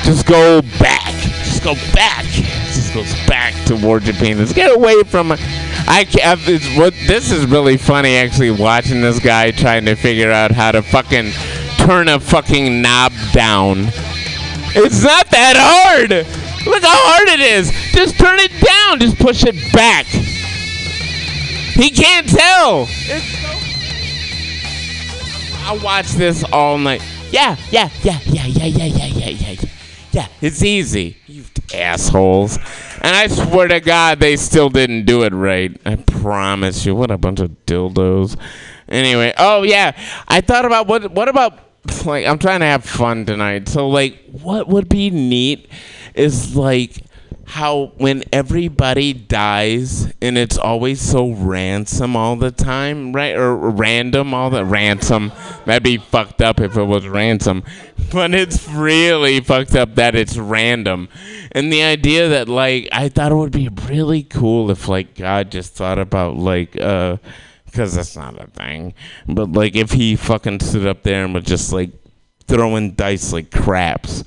Just 0.04 0.26
go 0.26 0.62
back. 0.78 1.12
Just 1.42 1.64
go 1.64 1.74
back. 1.92 2.24
Just 2.24 2.94
goes 2.94 3.12
back 3.26 3.52
towards 3.66 4.06
your 4.06 4.14
penis. 4.14 4.52
Get 4.52 4.76
away 4.76 5.02
from. 5.02 5.32
I 5.32 6.06
can't. 6.08 6.40
What 6.78 6.94
this 7.08 7.32
is 7.32 7.44
really 7.46 7.76
funny. 7.76 8.14
Actually, 8.16 8.52
watching 8.52 9.00
this 9.00 9.18
guy 9.18 9.50
trying 9.50 9.86
to 9.86 9.96
figure 9.96 10.30
out 10.30 10.52
how 10.52 10.70
to 10.70 10.80
fucking 10.80 11.32
turn 11.78 12.08
a 12.08 12.20
fucking 12.20 12.80
knob 12.80 13.12
down. 13.32 13.86
It's 14.74 15.02
not 15.02 15.28
that 15.30 15.56
hard. 15.58 16.10
Look 16.10 16.82
how 16.82 16.94
hard 16.94 17.28
it 17.28 17.40
is. 17.40 17.72
Just 17.90 18.20
turn 18.20 18.38
it 18.38 18.52
down. 18.64 19.00
Just 19.00 19.18
push 19.18 19.44
it 19.44 19.56
back. 19.72 20.06
He 21.74 21.90
can't 21.90 22.28
tell. 22.28 22.86
It's 22.88 23.40
so 23.40 23.48
I 25.64 25.78
watch 25.82 26.08
this 26.12 26.44
all 26.52 26.78
night. 26.78 27.02
Yeah, 27.30 27.56
yeah, 27.70 27.88
yeah, 28.02 28.18
yeah, 28.26 28.46
yeah, 28.46 28.64
yeah, 28.64 28.84
yeah, 28.84 29.06
yeah, 29.06 29.28
yeah, 29.28 29.48
yeah. 29.50 29.68
Yeah, 30.12 30.28
it's 30.42 30.62
easy. 30.62 31.16
You 31.26 31.44
assholes. 31.74 32.58
And 33.00 33.16
I 33.16 33.26
swear 33.28 33.68
to 33.68 33.80
God, 33.80 34.20
they 34.20 34.36
still 34.36 34.68
didn't 34.68 35.06
do 35.06 35.22
it 35.22 35.32
right. 35.32 35.74
I 35.86 35.96
promise 35.96 36.84
you. 36.84 36.94
What 36.94 37.10
a 37.10 37.16
bunch 37.16 37.40
of 37.40 37.50
dildos. 37.64 38.36
Anyway, 38.88 39.32
oh 39.38 39.62
yeah, 39.62 39.92
I 40.28 40.42
thought 40.42 40.66
about 40.66 40.86
what. 40.86 41.10
What 41.12 41.28
about 41.28 41.58
like 42.04 42.26
I'm 42.26 42.38
trying 42.38 42.60
to 42.60 42.66
have 42.66 42.84
fun 42.84 43.24
tonight. 43.26 43.68
So 43.68 43.88
like, 43.88 44.22
what 44.30 44.68
would 44.68 44.88
be 44.88 45.10
neat 45.10 45.68
is 46.14 46.54
like 46.54 46.98
how 47.52 47.92
when 47.98 48.24
everybody 48.32 49.12
dies 49.12 50.10
and 50.22 50.38
it's 50.38 50.56
always 50.56 51.02
so 51.02 51.32
ransom 51.32 52.16
all 52.16 52.34
the 52.34 52.50
time, 52.50 53.12
right? 53.12 53.36
Or 53.36 53.54
random 53.54 54.32
all 54.32 54.48
the 54.48 54.64
ransom. 54.64 55.32
That'd 55.66 55.82
be 55.82 55.98
fucked 55.98 56.40
up 56.40 56.60
if 56.60 56.78
it 56.78 56.84
was 56.84 57.06
ransom. 57.06 57.62
But 58.10 58.34
it's 58.34 58.68
really 58.68 59.40
fucked 59.40 59.74
up 59.74 59.94
that 59.94 60.14
it's 60.14 60.36
random. 60.36 61.08
And 61.52 61.72
the 61.72 61.82
idea 61.82 62.28
that 62.28 62.46
like 62.46 62.88
I 62.92 63.08
thought 63.08 63.32
it 63.32 63.36
would 63.36 63.52
be 63.52 63.70
really 63.86 64.22
cool 64.22 64.70
if 64.70 64.86
like 64.86 65.14
God 65.14 65.50
just 65.50 65.72
thought 65.74 65.98
about 65.98 66.36
like 66.36 66.78
uh 66.78 67.16
because 67.64 67.94
that's 67.94 68.16
not 68.16 68.38
a 68.42 68.48
thing. 68.48 68.92
But 69.26 69.52
like 69.52 69.76
if 69.76 69.92
he 69.92 70.16
fucking 70.16 70.60
stood 70.60 70.86
up 70.86 71.04
there 71.04 71.24
and 71.24 71.32
was 71.32 71.44
just 71.44 71.72
like 71.72 71.90
throwing 72.46 72.92
dice 72.92 73.32
like 73.32 73.50
craps. 73.50 74.24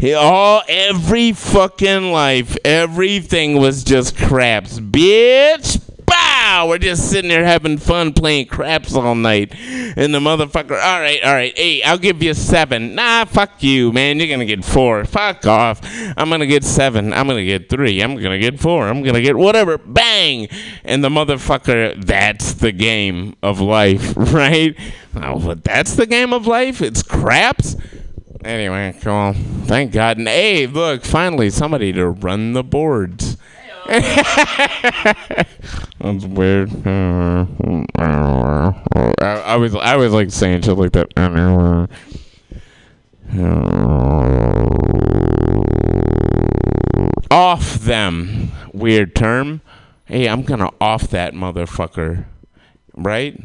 All 0.00 0.62
every 0.68 1.32
fucking 1.32 2.12
life, 2.12 2.56
everything 2.64 3.58
was 3.58 3.82
just 3.82 4.16
craps, 4.16 4.78
bitch. 4.78 5.82
Bow! 6.06 6.66
We're 6.68 6.78
just 6.78 7.10
sitting 7.10 7.28
there 7.28 7.44
having 7.44 7.78
fun 7.78 8.12
playing 8.12 8.46
craps 8.46 8.94
all 8.94 9.16
night, 9.16 9.52
and 9.58 10.14
the 10.14 10.20
motherfucker. 10.20 10.80
All 10.80 11.00
right, 11.00 11.20
all 11.24 11.34
right. 11.34 11.52
Hey, 11.58 11.82
I'll 11.82 11.98
give 11.98 12.22
you 12.22 12.32
seven. 12.34 12.94
Nah, 12.94 13.24
fuck 13.24 13.60
you, 13.60 13.92
man. 13.92 14.20
You're 14.20 14.28
gonna 14.28 14.44
get 14.44 14.64
four. 14.64 15.04
Fuck 15.04 15.44
off. 15.46 15.80
I'm 16.16 16.30
gonna 16.30 16.46
get 16.46 16.62
seven. 16.62 17.12
I'm 17.12 17.26
gonna 17.26 17.44
get 17.44 17.68
three. 17.68 18.00
I'm 18.00 18.14
gonna 18.14 18.38
get 18.38 18.60
four. 18.60 18.86
I'm 18.86 19.02
gonna 19.02 19.20
get 19.20 19.36
whatever. 19.36 19.78
Bang! 19.78 20.46
And 20.84 21.02
the 21.02 21.08
motherfucker. 21.08 22.06
That's 22.06 22.52
the 22.52 22.70
game 22.70 23.34
of 23.42 23.60
life, 23.60 24.14
right? 24.32 24.76
Oh, 25.16 25.40
but 25.40 25.64
that's 25.64 25.96
the 25.96 26.06
game 26.06 26.32
of 26.32 26.46
life. 26.46 26.80
It's 26.80 27.02
craps. 27.02 27.74
Anyway, 28.44 28.94
cool. 29.00 29.32
Thank 29.64 29.92
God. 29.92 30.18
And 30.18 30.28
hey, 30.28 30.66
look, 30.66 31.04
finally 31.04 31.50
somebody 31.50 31.92
to 31.92 32.08
run 32.08 32.52
the 32.52 32.62
boards. 32.62 33.36
That's 33.88 34.16
weird. 36.26 36.70
I, 36.86 37.46
I 39.22 39.56
was 39.56 39.74
I 39.74 39.96
was 39.96 40.12
like 40.12 40.30
saying 40.30 40.62
shit 40.62 40.76
like 40.76 40.92
that. 40.92 41.08
Off 47.30 47.74
them. 47.80 48.52
Weird 48.72 49.16
term. 49.16 49.62
Hey, 50.04 50.28
I'm 50.28 50.42
gonna 50.42 50.70
off 50.80 51.08
that 51.08 51.34
motherfucker. 51.34 52.26
Right? 52.94 53.40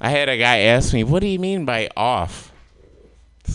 I 0.00 0.10
had 0.10 0.28
a 0.28 0.38
guy 0.38 0.58
ask 0.60 0.94
me, 0.94 1.04
"What 1.04 1.20
do 1.20 1.26
you 1.26 1.38
mean 1.38 1.64
by 1.64 1.88
off?" 1.96 2.51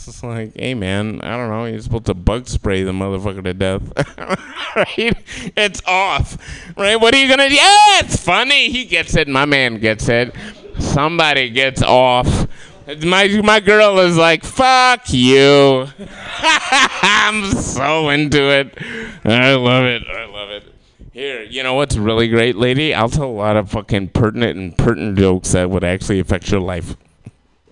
Is 0.06 0.22
like, 0.22 0.52
hey 0.58 0.74
man, 0.74 1.22
I 1.22 1.38
don't 1.38 1.50
know. 1.50 1.64
You're 1.64 1.80
supposed 1.80 2.08
to 2.08 2.14
bug 2.14 2.48
spray 2.50 2.84
the 2.84 2.92
motherfucker 2.92 3.42
to 3.46 3.54
death, 3.54 3.94
right? 4.76 5.18
It's 5.56 5.82
off, 5.86 6.38
right? 6.78 6.98
What 6.98 7.16
are 7.16 7.18
you 7.18 7.30
gonna 7.30 7.48
do? 7.48 7.56
Yeah, 7.56 8.00
it's 8.00 8.22
funny. 8.22 8.70
He 8.70 8.84
gets 8.84 9.16
it. 9.16 9.30
My 9.30 9.46
man 9.46 9.80
gets 9.80 10.10
it. 10.10 10.36
Somebody 10.78 11.50
gets 11.50 11.82
off. 11.82 12.48
My 13.04 13.28
my 13.44 13.62
girl 13.62 14.00
is 14.00 14.18
like, 14.18 14.44
fuck 14.44 15.12
you. 15.12 15.88
I'm 16.40 17.46
so 17.54 18.10
into 18.10 18.52
it. 18.52 18.78
I 19.26 19.56
love 19.56 19.86
it. 19.86 20.04
I 20.08 20.26
love 20.26 20.50
it. 20.50 20.74
Here, 21.14 21.44
you 21.44 21.64
know 21.64 21.74
what's 21.74 21.98
really 21.98 22.28
great, 22.28 22.56
lady? 22.56 22.94
I'll 22.94 23.10
tell 23.10 23.26
a 23.26 23.32
lot 23.32 23.58
of 23.58 23.72
fucking 23.72 24.10
pertinent 24.10 24.58
and 24.58 24.78
pertinent 24.78 25.18
jokes 25.18 25.54
that 25.54 25.70
would 25.70 25.84
actually 25.84 26.20
affect 26.20 26.52
your 26.52 26.62
life. 26.62 26.96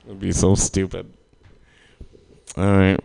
It'd 0.05 0.19
be 0.19 0.31
so 0.31 0.55
stupid. 0.55 1.14
All 2.57 2.77
right. 2.77 2.99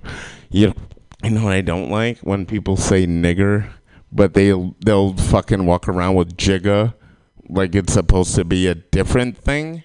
You, 0.51 0.74
you 1.22 1.31
know 1.31 1.44
what 1.44 1.52
I 1.52 1.60
don't 1.60 1.90
like 1.90 2.18
when 2.20 2.47
people 2.47 2.77
say 2.77 3.06
nigger, 3.06 3.68
but 4.12 4.35
they 4.35 4.52
they'll 4.85 5.14
fucking 5.14 5.66
walk 5.66 5.89
around 5.89 6.14
with 6.14 6.36
jigga, 6.36 6.94
like 7.48 7.74
it's 7.74 7.93
supposed 7.93 8.35
to 8.36 8.44
be 8.44 8.66
a 8.66 8.74
different 8.74 9.36
thing. 9.36 9.82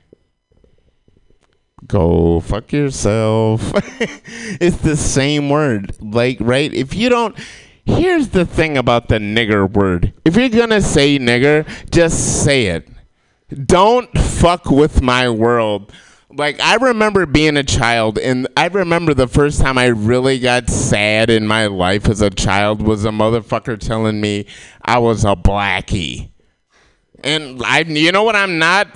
Go 1.88 2.40
fuck 2.40 2.72
yourself. 2.72 3.72
it's 4.62 4.78
the 4.78 4.96
same 4.96 5.50
word, 5.50 5.96
like 6.00 6.38
right. 6.40 6.74
If 6.74 6.96
you 6.96 7.10
don't, 7.10 7.38
here's 7.86 8.30
the 8.30 8.46
thing 8.46 8.78
about 8.78 9.10
the 9.10 9.18
nigger 9.18 9.70
word. 9.70 10.14
If 10.24 10.36
you're 10.36 10.50
gonna 10.50 10.82
say 10.82 11.20
nigger, 11.20 11.68
just 11.92 12.44
say 12.44 12.68
it. 12.68 12.88
Don't 13.66 14.12
fuck 14.18 14.70
with 14.72 15.02
my 15.02 15.30
world 15.30 15.92
like 16.38 16.60
I 16.60 16.76
remember 16.76 17.26
being 17.26 17.57
a 17.57 17.64
child 17.64 18.18
and 18.18 18.48
I 18.57 18.68
remember 18.68 19.14
the 19.14 19.28
first 19.28 19.62
time 19.62 19.78
I 19.78 19.88
really 19.88 20.40
got 20.40 20.70
sad 20.70 21.30
in 21.30 21.48
my 21.48 21.68
life 21.68 22.07
as 22.10 22.22
a 22.22 22.30
child 22.30 22.82
was 22.82 23.06
a 23.06 23.10
motherfucker 23.10 23.80
telling 23.80 24.20
me 24.20 24.45
I 24.82 24.99
was 24.99 25.24
a 25.24 25.36
blackie. 25.36 26.30
And 27.24 27.64
I 27.64 27.80
you 27.80 28.12
know 28.12 28.24
what 28.24 28.36
I'm 28.36 28.57
not 28.60 28.88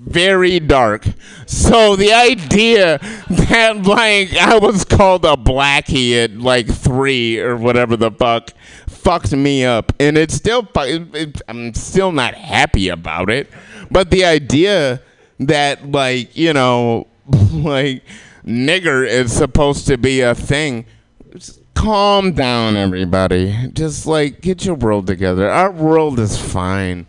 very 0.00 0.58
dark. 0.58 1.06
So 1.46 1.96
the 1.96 2.12
idea 2.12 2.98
that 3.28 3.82
like 3.82 4.34
I 4.34 4.58
was 4.58 4.84
called 4.84 5.24
a 5.24 5.36
blackie 5.36 6.24
at 6.24 6.32
like 6.32 6.66
3 6.66 7.40
or 7.40 7.56
whatever 7.56 7.96
the 7.96 8.10
fuck 8.10 8.52
fucked 8.88 9.32
me 9.32 9.64
up 9.64 9.92
and 10.00 10.16
it's 10.16 10.34
still 10.34 10.66
it, 10.76 11.14
it, 11.14 11.42
I'm 11.46 11.74
still 11.74 12.10
not 12.10 12.34
happy 12.34 12.88
about 12.88 13.28
it. 13.28 13.50
But 13.90 14.10
the 14.10 14.24
idea 14.24 15.02
that 15.40 15.90
like 15.90 16.36
you 16.36 16.52
know 16.52 17.06
like 17.52 18.02
nigger 18.44 19.06
is 19.06 19.32
supposed 19.32 19.86
to 19.88 19.98
be 19.98 20.20
a 20.20 20.34
thing. 20.34 20.86
Just 21.32 21.60
calm 21.74 22.32
down 22.32 22.76
everybody. 22.76 23.70
Just 23.72 24.06
like 24.06 24.40
get 24.40 24.64
your 24.64 24.76
world 24.76 25.06
together. 25.06 25.50
Our 25.50 25.70
world 25.70 26.18
is 26.18 26.38
fine. 26.38 27.06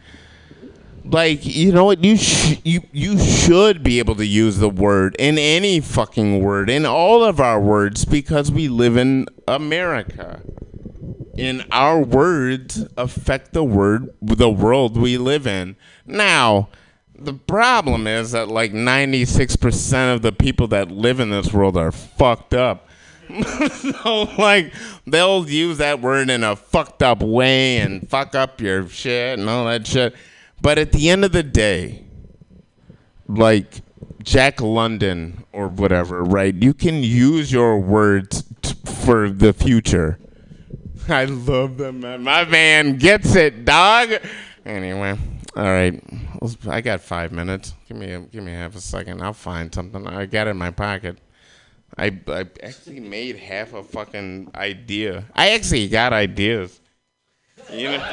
Like 1.05 1.45
you 1.45 1.71
know 1.71 1.85
what? 1.85 2.03
You 2.03 2.17
sh- 2.17 2.59
you 2.63 2.81
you 2.91 3.17
should 3.17 3.81
be 3.81 3.99
able 3.99 4.15
to 4.15 4.25
use 4.25 4.57
the 4.57 4.69
word 4.69 5.15
in 5.17 5.37
any 5.37 5.79
fucking 5.79 6.41
word 6.41 6.69
in 6.69 6.85
all 6.85 7.23
of 7.23 7.39
our 7.39 7.61
words 7.61 8.03
because 8.03 8.51
we 8.51 8.67
live 8.67 8.97
in 8.97 9.27
America. 9.47 10.41
And 11.37 11.65
our 11.71 12.01
words 12.01 12.87
affect 12.97 13.53
the 13.53 13.63
word 13.63 14.13
the 14.21 14.49
world 14.49 14.97
we 14.97 15.17
live 15.17 15.47
in. 15.47 15.77
Now 16.05 16.69
the 17.19 17.33
problem 17.33 18.07
is 18.07 18.31
that 18.31 18.47
like 18.47 18.71
96% 18.71 20.13
of 20.13 20.21
the 20.21 20.31
people 20.31 20.67
that 20.69 20.91
live 20.91 21.19
in 21.19 21.29
this 21.29 21.51
world 21.53 21.77
are 21.77 21.91
fucked 21.91 22.53
up. 22.53 22.87
so 23.71 24.23
like 24.37 24.73
they'll 25.05 25.49
use 25.49 25.79
that 25.79 25.99
word 25.99 26.29
in 26.29 26.43
a 26.43 26.55
fucked 26.55 27.03
up 27.03 27.21
way 27.21 27.77
and 27.79 28.09
fuck 28.09 28.35
up 28.35 28.61
your 28.61 28.87
shit 28.87 29.37
and 29.37 29.49
all 29.49 29.65
that 29.65 29.85
shit. 29.85 30.15
But 30.61 30.77
at 30.77 30.91
the 30.91 31.09
end 31.09 31.25
of 31.25 31.31
the 31.31 31.43
day, 31.43 32.05
like 33.27 33.81
Jack 34.23 34.61
London 34.61 35.43
or 35.51 35.67
whatever, 35.67 36.23
right? 36.23 36.53
You 36.53 36.73
can 36.73 37.03
use 37.03 37.51
your 37.51 37.79
words 37.79 38.43
t- 38.61 38.75
for 39.03 39.29
the 39.29 39.53
future. 39.53 40.19
I 41.09 41.25
love 41.25 41.77
them, 41.77 42.01
man. 42.01 42.23
My 42.23 42.45
man 42.45 42.97
gets 42.97 43.35
it, 43.35 43.65
dog. 43.65 44.09
Anyway, 44.65 45.17
all 45.55 45.63
right. 45.63 46.03
I 46.67 46.81
got 46.81 47.01
five 47.01 47.31
minutes. 47.31 47.73
Give 47.87 47.97
me 47.97 48.11
a, 48.11 48.19
give 48.19 48.43
me 48.43 48.51
half 48.51 48.75
a 48.75 48.81
second. 48.81 49.21
I'll 49.21 49.33
find 49.33 49.73
something. 49.73 50.07
I 50.07 50.25
got 50.25 50.47
it 50.47 50.51
in 50.51 50.57
my 50.57 50.71
pocket. 50.71 51.17
I, 51.97 52.19
I 52.27 52.45
actually 52.61 52.99
made 52.99 53.37
half 53.37 53.73
a 53.73 53.83
fucking 53.83 54.51
idea. 54.55 55.25
I 55.33 55.51
actually 55.51 55.87
got 55.87 56.13
ideas. 56.13 56.79
You 57.71 57.91
know. 57.91 58.03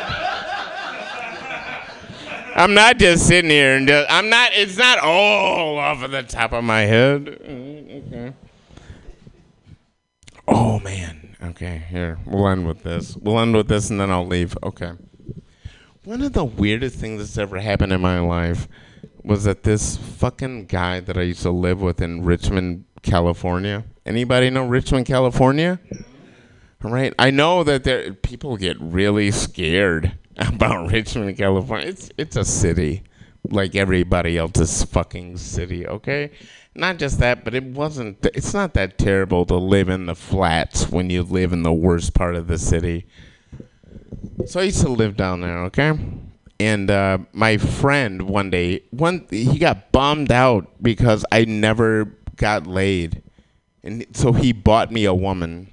I'm 2.56 2.72
not 2.72 2.98
just 2.98 3.26
sitting 3.26 3.50
here 3.50 3.76
and 3.76 3.88
just, 3.88 4.10
I'm 4.10 4.28
not. 4.28 4.52
It's 4.54 4.76
not 4.76 5.00
all 5.00 5.76
off 5.78 6.02
of 6.02 6.12
the 6.12 6.22
top 6.22 6.52
of 6.52 6.62
my 6.62 6.82
head. 6.82 7.24
Mm, 7.24 7.74
Okay. 8.06 8.32
Oh 10.46 10.78
man. 10.80 11.36
Okay, 11.42 11.82
here. 11.88 12.18
We'll 12.26 12.48
end 12.48 12.66
with 12.66 12.82
this. 12.82 13.16
We'll 13.16 13.38
end 13.40 13.54
with 13.54 13.68
this 13.68 13.90
and 13.90 14.00
then 14.00 14.10
I'll 14.10 14.26
leave. 14.26 14.56
Okay. 14.62 14.92
One 16.04 16.20
of 16.20 16.34
the 16.34 16.44
weirdest 16.44 16.96
things 16.96 17.20
that's 17.20 17.38
ever 17.38 17.58
happened 17.58 17.90
in 17.90 18.02
my 18.02 18.20
life 18.20 18.68
was 19.22 19.44
that 19.44 19.62
this 19.62 19.96
fucking 19.96 20.66
guy 20.66 21.00
that 21.00 21.16
I 21.16 21.22
used 21.22 21.42
to 21.42 21.50
live 21.50 21.80
with 21.80 22.02
in 22.02 22.22
Richmond, 22.22 22.84
California. 23.00 23.84
Anybody 24.04 24.50
know 24.50 24.66
Richmond, 24.66 25.06
California? 25.06 25.80
Right. 26.82 27.14
I 27.18 27.30
know 27.30 27.64
that 27.64 27.84
there 27.84 28.12
people 28.12 28.58
get 28.58 28.78
really 28.78 29.30
scared 29.30 30.18
about 30.36 30.90
Richmond, 30.92 31.38
California. 31.38 31.88
It's 31.88 32.10
it's 32.18 32.36
a 32.36 32.44
city 32.44 33.02
like 33.48 33.74
everybody 33.74 34.36
else's 34.36 34.82
fucking 34.84 35.38
city, 35.38 35.86
okay? 35.86 36.32
Not 36.74 36.98
just 36.98 37.18
that, 37.20 37.44
but 37.44 37.54
it 37.54 37.64
wasn't 37.64 38.26
it's 38.26 38.52
not 38.52 38.74
that 38.74 38.98
terrible 38.98 39.46
to 39.46 39.56
live 39.56 39.88
in 39.88 40.04
the 40.04 40.14
flats 40.14 40.90
when 40.90 41.08
you 41.08 41.22
live 41.22 41.54
in 41.54 41.62
the 41.62 41.72
worst 41.72 42.12
part 42.12 42.34
of 42.34 42.46
the 42.46 42.58
city. 42.58 43.06
So 44.46 44.60
I 44.60 44.64
used 44.64 44.80
to 44.80 44.88
live 44.88 45.16
down 45.16 45.40
there, 45.40 45.64
okay? 45.64 45.98
And 46.60 46.90
uh, 46.90 47.18
my 47.32 47.56
friend 47.56 48.22
one 48.22 48.50
day, 48.50 48.82
one 48.90 49.26
he 49.30 49.58
got 49.58 49.90
bummed 49.92 50.30
out 50.30 50.66
because 50.82 51.24
I 51.32 51.44
never 51.44 52.06
got 52.36 52.66
laid, 52.66 53.22
and 53.82 54.04
so 54.12 54.32
he 54.32 54.52
bought 54.52 54.92
me 54.92 55.04
a 55.04 55.14
woman. 55.14 55.72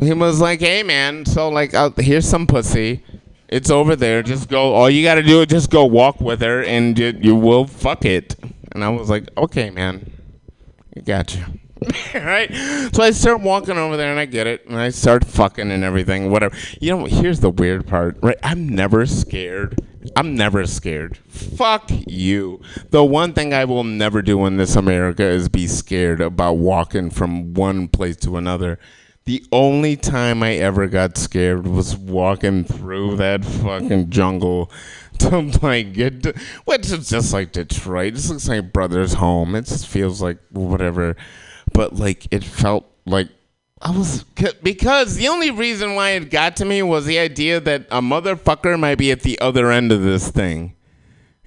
He 0.00 0.12
was 0.12 0.40
like, 0.40 0.60
"Hey 0.60 0.82
man, 0.82 1.24
so 1.24 1.48
like, 1.48 1.74
uh, 1.74 1.90
here's 1.96 2.28
some 2.28 2.46
pussy. 2.46 3.02
It's 3.48 3.70
over 3.70 3.96
there. 3.96 4.22
Just 4.22 4.48
go. 4.48 4.74
All 4.74 4.90
you 4.90 5.02
gotta 5.02 5.22
do 5.22 5.40
is 5.40 5.46
just 5.46 5.70
go 5.70 5.84
walk 5.84 6.20
with 6.20 6.40
her, 6.42 6.62
and 6.62 6.98
you, 6.98 7.18
you 7.20 7.34
will 7.34 7.66
fuck 7.66 8.04
it." 8.04 8.36
And 8.72 8.84
I 8.84 8.90
was 8.90 9.08
like, 9.08 9.28
"Okay, 9.36 9.70
man, 9.70 10.10
I 10.96 11.00
got 11.00 11.34
you." 11.34 11.44
right? 12.14 12.52
So 12.92 13.02
I 13.02 13.10
start 13.10 13.40
walking 13.40 13.78
over 13.78 13.96
there 13.96 14.10
and 14.10 14.18
I 14.18 14.26
get 14.26 14.46
it 14.46 14.66
and 14.66 14.76
I 14.76 14.90
start 14.90 15.24
fucking 15.24 15.70
and 15.70 15.84
everything, 15.84 16.30
whatever. 16.30 16.56
You 16.80 16.96
know, 16.96 17.04
here's 17.04 17.40
the 17.40 17.50
weird 17.50 17.86
part, 17.86 18.18
right? 18.22 18.38
I'm 18.42 18.68
never 18.68 19.06
scared. 19.06 19.80
I'm 20.16 20.34
never 20.34 20.66
scared. 20.66 21.18
Fuck 21.28 21.90
you. 22.06 22.60
The 22.90 23.04
one 23.04 23.32
thing 23.32 23.52
I 23.52 23.64
will 23.64 23.84
never 23.84 24.22
do 24.22 24.46
in 24.46 24.56
this 24.56 24.76
America 24.76 25.24
is 25.24 25.48
be 25.48 25.66
scared 25.66 26.20
about 26.20 26.54
walking 26.54 27.10
from 27.10 27.54
one 27.54 27.88
place 27.88 28.16
to 28.18 28.36
another. 28.36 28.78
The 29.24 29.44
only 29.52 29.94
time 29.96 30.42
I 30.42 30.54
ever 30.54 30.86
got 30.86 31.18
scared 31.18 31.66
was 31.66 31.94
walking 31.94 32.64
through 32.64 33.16
that 33.16 33.44
fucking 33.44 34.08
jungle 34.08 34.72
to 35.18 35.40
like 35.62 35.92
get 35.92 36.22
to, 36.22 36.34
which 36.64 36.90
is 36.90 37.10
just 37.10 37.32
like 37.32 37.52
Detroit. 37.52 38.14
This 38.14 38.30
looks 38.30 38.48
like 38.48 38.72
brother's 38.72 39.14
home. 39.14 39.54
It 39.54 39.66
just 39.66 39.86
feels 39.86 40.22
like 40.22 40.38
whatever. 40.50 41.14
But 41.72 41.96
like 41.96 42.26
it 42.30 42.44
felt 42.44 42.86
like 43.06 43.28
I 43.80 43.90
was 43.90 44.24
because 44.62 45.16
the 45.16 45.28
only 45.28 45.50
reason 45.50 45.94
why 45.94 46.10
it 46.10 46.30
got 46.30 46.56
to 46.56 46.64
me 46.64 46.82
was 46.82 47.06
the 47.06 47.18
idea 47.18 47.60
that 47.60 47.86
a 47.90 48.00
motherfucker 48.00 48.78
might 48.78 48.98
be 48.98 49.10
at 49.12 49.20
the 49.20 49.38
other 49.40 49.70
end 49.70 49.92
of 49.92 50.02
this 50.02 50.30
thing. 50.30 50.74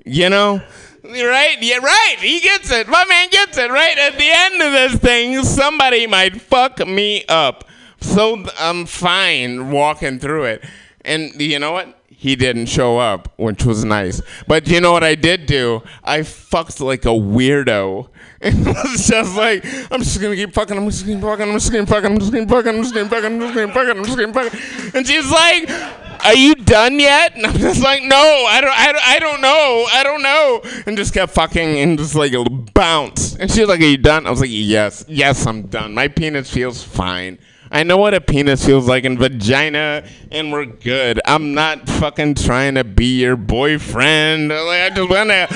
You 0.06 0.30
know? 0.30 0.62
Right? 1.04 1.58
Yeah, 1.62 1.78
right. 1.78 2.16
He 2.20 2.40
gets 2.40 2.72
it. 2.72 2.88
My 2.88 3.06
man 3.06 3.30
gets 3.30 3.58
it. 3.58 3.70
Right 3.70 3.98
at 3.98 4.18
the 4.18 4.30
end 4.30 4.62
of 4.62 4.72
this 4.72 4.96
thing, 5.02 5.44
somebody 5.44 6.08
might 6.08 6.42
fuck 6.42 6.86
me 6.88 7.26
up. 7.28 7.68
So 8.00 8.46
I'm 8.58 8.86
fine 8.86 9.72
walking 9.72 10.20
through 10.20 10.46
it. 10.46 10.64
And 11.04 11.40
you 11.42 11.60
know 11.60 11.72
what? 11.72 12.01
He 12.22 12.36
didn't 12.36 12.68
show 12.68 13.00
up, 13.00 13.34
which 13.38 13.66
was 13.66 13.84
nice. 13.84 14.22
But 14.46 14.68
you 14.68 14.80
know 14.80 14.92
what 14.92 15.04
I 15.04 15.16
did 15.16 15.48
do? 15.48 15.82
I 16.04 16.22
fucked 16.22 16.80
like 16.80 17.04
a 17.06 17.08
weirdo. 17.08 18.10
And 18.40 18.60
it 18.68 18.76
was 18.76 19.08
just 19.08 19.36
like, 19.36 19.66
I'm 19.92 20.04
just 20.04 20.22
gonna 20.22 20.36
keep 20.36 20.54
fucking, 20.54 20.78
I'm 20.78 20.88
just 20.88 21.04
gonna 21.04 21.16
keep 21.16 21.24
fucking, 21.24 21.50
I'm 21.50 21.54
just 21.58 21.72
gonna 21.72 21.84
keep 21.84 21.90
fucking, 21.90 22.12
I'm 22.12 22.20
just 22.20 22.32
gonna 22.32 22.46
keep 22.46 22.52
fucking, 22.52 22.76
I'm 22.76 22.84
just 22.84 22.94
gonna 22.94 23.06
keep 23.06 23.12
fucking, 23.12 23.26
I'm 23.26 23.40
just 23.40 23.56
gonna 23.56 23.66
keep 23.66 23.74
fucking, 23.74 23.98
I'm 23.98 24.06
just 24.06 24.18
gonna 24.18 24.28
keep 24.28 24.36
fucking. 24.36 25.00
And 25.00 25.08
she's 25.08 25.32
like, 25.32 26.24
Are 26.24 26.36
you 26.36 26.54
done 26.54 27.00
yet? 27.00 27.36
And 27.36 27.48
I'm 27.48 27.58
just 27.58 27.82
like, 27.82 28.04
No, 28.04 28.16
I 28.16 28.62
don't, 28.62 28.80
I 28.80 28.92
don't, 28.92 29.08
I 29.08 29.18
don't 29.18 29.42
know, 29.42 29.88
I 29.92 30.04
don't 30.04 30.22
know. 30.22 30.62
And 30.86 30.96
just 30.96 31.16
kept 31.16 31.34
fucking 31.34 31.80
and 31.80 31.98
just 31.98 32.14
like 32.14 32.34
bounce. 32.76 33.36
And 33.38 33.50
she 33.50 33.62
was 33.62 33.70
like, 33.70 33.80
Are 33.80 33.86
you 33.86 33.98
done? 33.98 34.28
I 34.28 34.30
was 34.30 34.42
like, 34.42 34.52
Yes, 34.52 35.06
yes, 35.08 35.48
I'm 35.48 35.64
done. 35.64 35.96
My 35.96 36.08
penis 36.08 36.52
feels 36.52 36.84
fine. 36.84 37.40
I 37.74 37.84
know 37.84 37.96
what 37.96 38.14
a 38.14 38.20
penis 38.20 38.66
feels 38.66 38.86
like 38.86 39.06
in 39.06 39.18
vagina, 39.18 40.04
and 40.30 40.52
we're 40.52 40.66
good. 40.66 41.22
I'm 41.26 41.54
not 41.54 41.88
fucking 41.88 42.36
trying 42.36 42.76
to 42.76 42.84
be 42.84 43.22
your 43.22 43.38
boyfriend. 43.38 44.50
Like, 44.50 44.60
I 44.60 44.90
just 44.90 45.10
wanna 45.10 45.48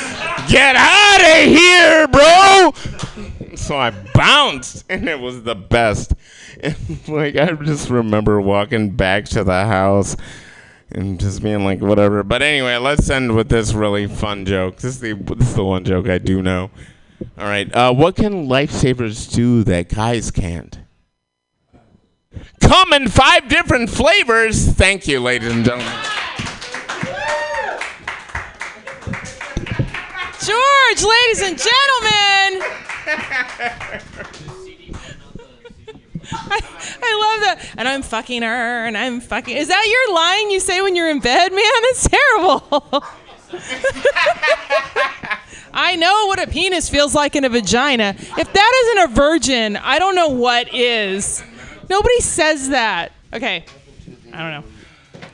get 0.47 0.77
out 0.77 1.19
of 1.19 1.45
here, 1.49 2.07
bro. 2.07 2.73
So 3.55 3.77
I 3.77 3.91
bounced, 4.13 4.85
and 4.89 5.09
it 5.09 5.19
was 5.19 5.43
the 5.43 5.55
best. 5.55 6.13
And 6.61 6.77
like 7.09 7.35
I 7.35 7.51
just 7.51 7.89
remember 7.89 8.39
walking 8.39 8.91
back 8.91 9.25
to 9.25 9.43
the 9.43 9.65
house 9.65 10.15
and 10.89 11.19
just 11.19 11.43
being 11.43 11.65
like, 11.65 11.81
whatever. 11.81 12.23
But 12.23 12.41
anyway, 12.41 12.77
let's 12.77 13.09
end 13.09 13.35
with 13.35 13.49
this 13.49 13.73
really 13.73 14.07
fun 14.07 14.45
joke. 14.45 14.77
This 14.77 14.95
is 14.95 14.99
the 15.01 15.13
this 15.13 15.49
is 15.49 15.55
the 15.55 15.65
one 15.65 15.83
joke 15.83 16.07
I 16.07 16.17
do 16.17 16.41
know. 16.41 16.71
All 17.37 17.45
right, 17.45 17.73
uh, 17.75 17.93
what 17.93 18.15
can 18.15 18.47
lifesavers 18.47 19.33
do 19.33 19.63
that 19.65 19.89
guys 19.89 20.31
can't? 20.31 20.79
Come 22.61 22.93
in 22.93 23.07
five 23.09 23.47
different 23.47 23.89
flavors. 23.89 24.71
Thank 24.73 25.07
you, 25.07 25.19
ladies 25.19 25.51
and 25.51 25.63
gentlemen. 25.63 25.93
George, 30.45 31.03
ladies 31.03 31.41
and 31.41 31.57
gentlemen. 31.57 32.61
I, 36.31 36.59
I 37.01 37.11
love 37.21 37.39
that. 37.41 37.73
And 37.77 37.87
I'm 37.87 38.01
fucking 38.01 38.41
her, 38.41 38.85
and 38.85 38.97
I'm 38.97 39.21
fucking. 39.21 39.55
Is 39.55 39.67
that 39.69 39.87
your 39.87 40.15
line 40.15 40.51
you 40.51 40.59
say 40.59 40.81
when 40.81 40.95
you're 40.95 41.09
in 41.09 41.19
bed, 41.19 41.51
man? 41.51 41.63
That's 41.81 42.07
terrible. 42.07 42.63
I 45.73 45.95
know 45.97 46.27
what 46.27 46.41
a 46.41 46.47
penis 46.47 46.89
feels 46.89 47.13
like 47.13 47.35
in 47.35 47.43
a 47.43 47.49
vagina. 47.49 48.15
If 48.17 48.53
that 48.53 48.83
isn't 48.85 49.11
a 49.11 49.15
virgin, 49.15 49.77
I 49.77 49.99
don't 49.99 50.15
know 50.15 50.29
what 50.29 50.73
is. 50.73 51.43
Nobody 51.89 52.19
says 52.21 52.69
that. 52.69 53.11
Okay. 53.33 53.65
I 54.33 54.37
don't 54.37 54.51
know. 54.51 54.63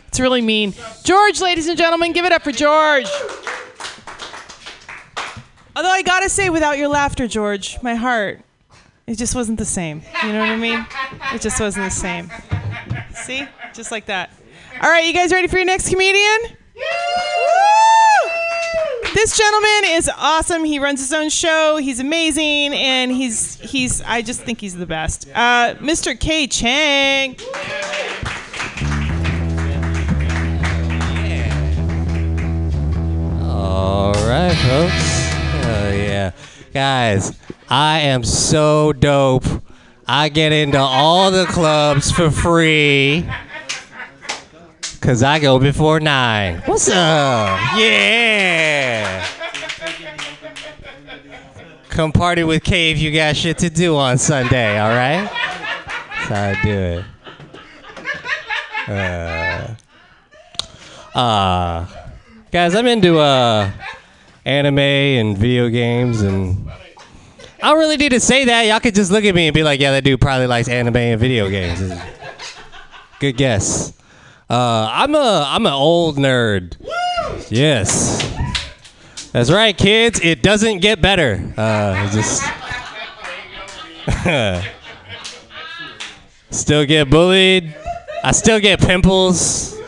It's 0.07 0.19
really 0.19 0.41
mean. 0.41 0.73
George, 1.03 1.41
ladies 1.41 1.67
and 1.67 1.77
gentlemen, 1.77 2.11
give 2.11 2.25
it 2.25 2.31
up 2.31 2.43
for 2.43 2.51
George. 2.51 3.07
Although 5.75 5.89
I 5.89 6.01
gotta 6.01 6.29
say, 6.29 6.49
without 6.49 6.77
your 6.77 6.89
laughter, 6.89 7.27
George, 7.27 7.81
my 7.81 7.95
heart, 7.95 8.41
it 9.07 9.15
just 9.15 9.35
wasn't 9.35 9.57
the 9.57 9.65
same. 9.65 10.01
You 10.23 10.33
know 10.33 10.39
what 10.39 10.49
I 10.49 10.57
mean? 10.57 10.85
It 11.33 11.41
just 11.41 11.59
wasn't 11.59 11.85
the 11.85 11.91
same. 11.91 12.29
See? 13.13 13.47
Just 13.73 13.91
like 13.91 14.05
that. 14.07 14.31
All 14.81 14.89
right, 14.89 15.05
you 15.05 15.13
guys 15.13 15.31
ready 15.31 15.47
for 15.47 15.57
your 15.57 15.65
next 15.65 15.89
comedian? 15.89 16.57
This 19.13 19.37
gentleman 19.37 19.91
is 19.97 20.09
awesome. 20.17 20.63
He 20.63 20.79
runs 20.79 21.01
his 21.01 21.11
own 21.11 21.29
show. 21.29 21.75
He's 21.77 21.99
amazing, 21.99 22.73
and 22.73 23.11
he's 23.11 23.55
he's. 23.59 24.01
I 24.03 24.21
just 24.21 24.41
think 24.41 24.61
he's 24.61 24.75
the 24.75 24.85
best. 24.85 25.27
Uh, 25.35 25.75
Mr. 25.79 26.17
K. 26.17 26.47
Chang. 26.47 27.35
All 33.41 34.13
right, 34.13 34.55
folks. 34.55 35.65
Oh 35.65 35.91
yeah, 35.93 36.31
guys, 36.73 37.37
I 37.69 37.99
am 37.99 38.23
so 38.23 38.93
dope. 38.93 39.45
I 40.07 40.29
get 40.29 40.53
into 40.53 40.79
all 40.79 41.31
the 41.31 41.45
clubs 41.45 42.11
for 42.11 42.31
free. 42.31 43.25
Cause 45.01 45.23
I 45.23 45.39
go 45.39 45.57
before 45.57 45.99
nine. 45.99 46.61
What's 46.65 46.87
up? 46.87 47.59
Yeah. 47.75 49.25
Come 51.89 52.11
party 52.11 52.43
with 52.43 52.63
K 52.63 52.91
if 52.91 52.99
you 52.99 53.11
got 53.11 53.35
shit 53.35 53.57
to 53.57 53.71
do 53.71 53.97
on 53.97 54.19
Sunday, 54.19 54.77
all 54.79 54.89
right? 54.89 55.27
That's 55.27 56.27
how 56.29 56.43
I 56.43 56.61
do 56.63 57.03
it. 58.87 59.75
Uh, 61.15 61.17
uh, 61.17 61.87
guys, 62.51 62.75
I'm 62.75 62.85
into 62.85 63.17
uh, 63.17 63.71
anime 64.45 64.77
and 64.77 65.35
video 65.35 65.69
games, 65.69 66.21
and 66.21 66.69
I 67.63 67.69
don't 67.69 67.79
really 67.79 67.97
need 67.97 68.09
to 68.09 68.19
say 68.19 68.45
that. 68.45 68.67
Y'all 68.67 68.79
could 68.79 68.93
just 68.93 69.11
look 69.11 69.25
at 69.25 69.33
me 69.33 69.47
and 69.47 69.53
be 69.53 69.63
like, 69.63 69.79
"Yeah, 69.79 69.91
that 69.91 70.03
dude 70.03 70.21
probably 70.21 70.45
likes 70.45 70.67
anime 70.67 70.95
and 70.95 71.19
video 71.19 71.49
games." 71.49 71.91
Good 73.19 73.35
guess. 73.35 73.93
Uh, 74.51 74.89
I'm 74.91 75.15
a 75.15 75.45
I'm 75.47 75.65
an 75.65 75.71
old 75.71 76.17
nerd. 76.17 76.75
Yes. 77.49 78.19
That's 79.31 79.49
right, 79.49 79.77
kids. 79.77 80.19
It 80.21 80.43
doesn't 80.43 80.79
get 80.79 81.01
better. 81.01 81.53
Uh, 81.55 82.11
just 82.11 82.43
still 86.49 86.85
get 86.85 87.09
bullied. 87.09 87.73
I 88.25 88.33
still 88.33 88.59
get 88.59 88.81
pimples. 88.81 89.79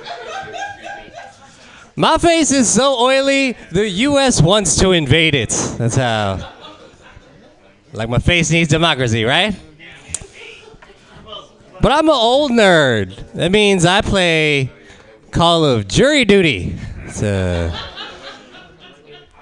My 1.98 2.18
face 2.18 2.54
is 2.54 2.70
so 2.70 3.02
oily, 3.02 3.58
the 3.70 3.90
U.S. 3.90 4.42
wants 4.42 4.78
to 4.78 4.94
invade 4.94 5.36
it. 5.36 5.50
That's 5.78 5.98
how. 5.98 6.54
Like 7.92 8.08
my 8.08 8.20
face 8.20 8.50
needs 8.50 8.70
democracy, 8.70 9.26
right? 9.26 9.54
But 11.84 11.92
I'm 11.92 12.08
an 12.08 12.16
old 12.16 12.52
nerd. 12.52 13.34
That 13.34 13.52
means 13.52 13.86
I 13.86 14.00
play 14.00 14.72
Call 15.32 15.66
of 15.66 15.86
Jury 15.86 16.24
Duty. 16.24 16.80
It's 17.00 17.22
uh, 17.22 17.78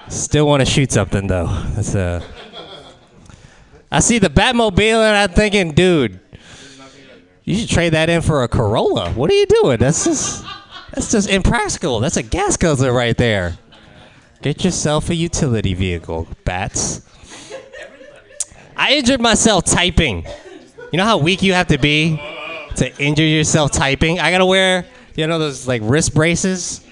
still 0.08 0.48
want 0.48 0.62
to 0.62 0.66
shoot 0.66 0.92
something 0.92 1.28
though. 1.28 1.46
That's 1.76 1.94
uh, 1.94 2.20
I 3.92 4.00
see 4.00 4.18
the 4.18 4.30
Batmobile 4.32 5.08
and 5.08 5.18
I'm 5.18 5.30
thinking, 5.30 5.74
dude, 5.74 6.20
you 7.44 7.58
should 7.58 7.70
trade 7.70 7.94
that 7.94 8.10
in 8.10 8.24
for 8.24 8.42
a 8.42 8.48
Corolla. 8.48 9.12
What 9.12 9.30
are 9.30 9.36
you 9.36 9.46
doing? 9.46 9.78
That's 9.78 10.06
just 10.06 10.44
that's 10.96 11.12
just 11.12 11.30
impractical. 11.30 12.00
That's 12.00 12.18
a 12.18 12.24
gas 12.24 12.58
guzzler 12.58 12.92
right 12.92 13.16
there. 13.16 13.60
Get 14.42 14.66
yourself 14.66 15.12
a 15.12 15.16
utility 15.16 15.76
vehicle, 15.76 16.28
bats. 16.44 17.08
I 18.76 18.94
injured 18.94 19.22
myself 19.22 19.66
typing. 19.66 20.26
You 20.92 20.98
know 20.98 21.06
how 21.06 21.18
weak 21.18 21.42
you 21.42 21.54
have 21.54 21.68
to 21.68 21.78
be 21.78 22.18
to 22.76 23.02
injure 23.02 23.24
yourself 23.24 23.72
typing? 23.72 24.20
I 24.20 24.30
gotta 24.30 24.46
wear, 24.46 24.86
you 25.16 25.26
know, 25.26 25.40
those 25.40 25.66
like 25.66 25.82
wrist 25.86 26.14
braces. 26.14 26.86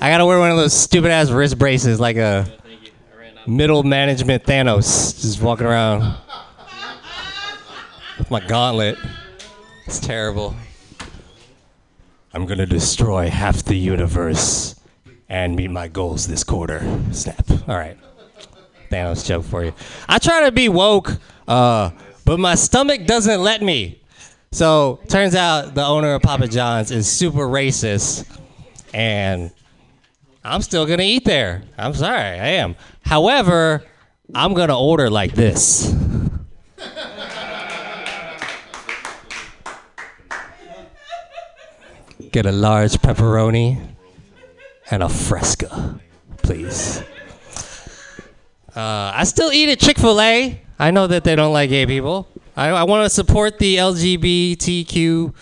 I 0.00 0.10
gotta 0.10 0.24
wear 0.24 0.38
one 0.38 0.50
of 0.50 0.56
those 0.56 0.72
stupid 0.72 1.10
ass 1.10 1.30
wrist 1.30 1.58
braces, 1.58 2.00
like 2.00 2.16
a 2.16 2.50
middle 3.46 3.82
management 3.82 4.44
Thanos, 4.44 5.20
just 5.20 5.42
walking 5.42 5.66
around 5.66 6.16
with 8.18 8.30
my 8.30 8.40
gauntlet. 8.40 8.96
It's 9.84 10.00
terrible. 10.00 10.56
I'm 12.32 12.46
gonna 12.46 12.64
destroy 12.64 13.28
half 13.28 13.64
the 13.64 13.76
universe 13.76 14.76
and 15.28 15.56
meet 15.56 15.70
my 15.70 15.88
goals 15.88 16.26
this 16.26 16.42
quarter. 16.42 16.80
Snap. 17.10 17.50
All 17.68 17.76
right. 17.76 17.98
Thanos 18.90 19.26
joke 19.26 19.44
for 19.44 19.62
you. 19.62 19.74
I 20.08 20.18
try 20.18 20.46
to 20.46 20.52
be 20.52 20.70
woke, 20.70 21.18
uh, 21.46 21.90
but 22.24 22.38
my 22.38 22.54
stomach 22.54 23.06
doesn't 23.06 23.42
let 23.42 23.62
me. 23.62 24.00
So 24.52 25.00
turns 25.08 25.34
out 25.34 25.74
the 25.74 25.84
owner 25.84 26.14
of 26.14 26.22
Papa 26.22 26.46
John's 26.46 26.90
is 26.90 27.08
super 27.10 27.46
racist, 27.48 28.26
and 28.92 29.50
I'm 30.44 30.62
still 30.62 30.86
gonna 30.86 31.04
eat 31.04 31.24
there. 31.24 31.62
I'm 31.78 31.94
sorry, 31.94 32.20
I 32.20 32.48
am. 32.60 32.76
However, 33.02 33.84
I'm 34.34 34.54
gonna 34.54 34.78
order 34.78 35.08
like 35.08 35.34
this. 35.34 35.94
Get 42.30 42.46
a 42.46 42.52
large 42.52 42.92
pepperoni 42.92 43.78
and 44.90 45.02
a 45.02 45.08
fresca, 45.08 46.00
please. 46.38 47.02
Uh, 48.74 49.12
I 49.14 49.24
still 49.24 49.52
eat 49.52 49.68
at 49.68 49.78
Chick 49.78 49.98
fil 49.98 50.18
A. 50.20 50.60
I 50.82 50.90
know 50.90 51.06
that 51.06 51.22
they 51.22 51.36
don't 51.36 51.52
like 51.52 51.70
gay 51.70 51.86
people. 51.86 52.26
I, 52.56 52.70
I 52.70 52.82
want 52.82 53.04
to 53.04 53.08
support 53.08 53.60
the 53.60 53.76
LGBTQ 53.76 55.32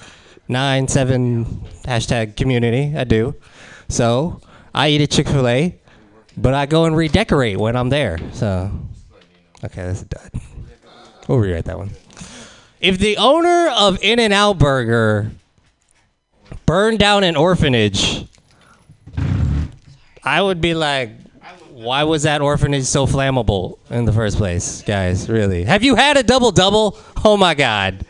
97 0.49 1.45
hashtag 1.87 2.37
community. 2.37 2.95
I 2.95 3.05
do. 3.05 3.35
So 3.89 4.43
I 4.75 4.91
eat 4.91 5.01
at 5.01 5.11
Chick 5.11 5.27
fil 5.27 5.49
A, 5.49 5.81
but 6.37 6.53
I 6.53 6.67
go 6.67 6.85
and 6.85 6.95
redecorate 6.95 7.57
when 7.57 7.75
I'm 7.75 7.89
there. 7.89 8.19
So, 8.35 8.71
okay, 9.65 9.83
that's 9.85 10.03
a 10.03 10.05
dud. 10.05 10.31
We'll 11.27 11.39
rewrite 11.39 11.65
that 11.65 11.79
one. 11.79 11.93
If 12.83 12.99
the 12.99 13.17
owner 13.17 13.71
of 13.71 13.99
In 14.03 14.21
N 14.21 14.33
Out 14.33 14.59
Burger 14.59 15.31
burned 16.67 16.99
down 16.99 17.25
an 17.25 17.37
orphanage, 17.37 18.27
I 20.23 20.43
would 20.43 20.61
be 20.61 20.75
like, 20.75 21.13
why 21.81 22.05
was 22.05 22.25
that 22.25 22.43
orphanage 22.43 22.85
so 22.85 23.07
flammable 23.07 23.79
in 23.89 24.05
the 24.05 24.13
first 24.13 24.37
place, 24.37 24.83
guys? 24.83 25.31
Really? 25.31 25.65
Have 25.65 25.83
you 25.83 25.95
had 25.95 26.19
a 26.19 26.23
double 26.23 26.51
double? 26.51 26.99
Oh 27.25 27.39
my 27.39 27.55
God. 27.55 28.05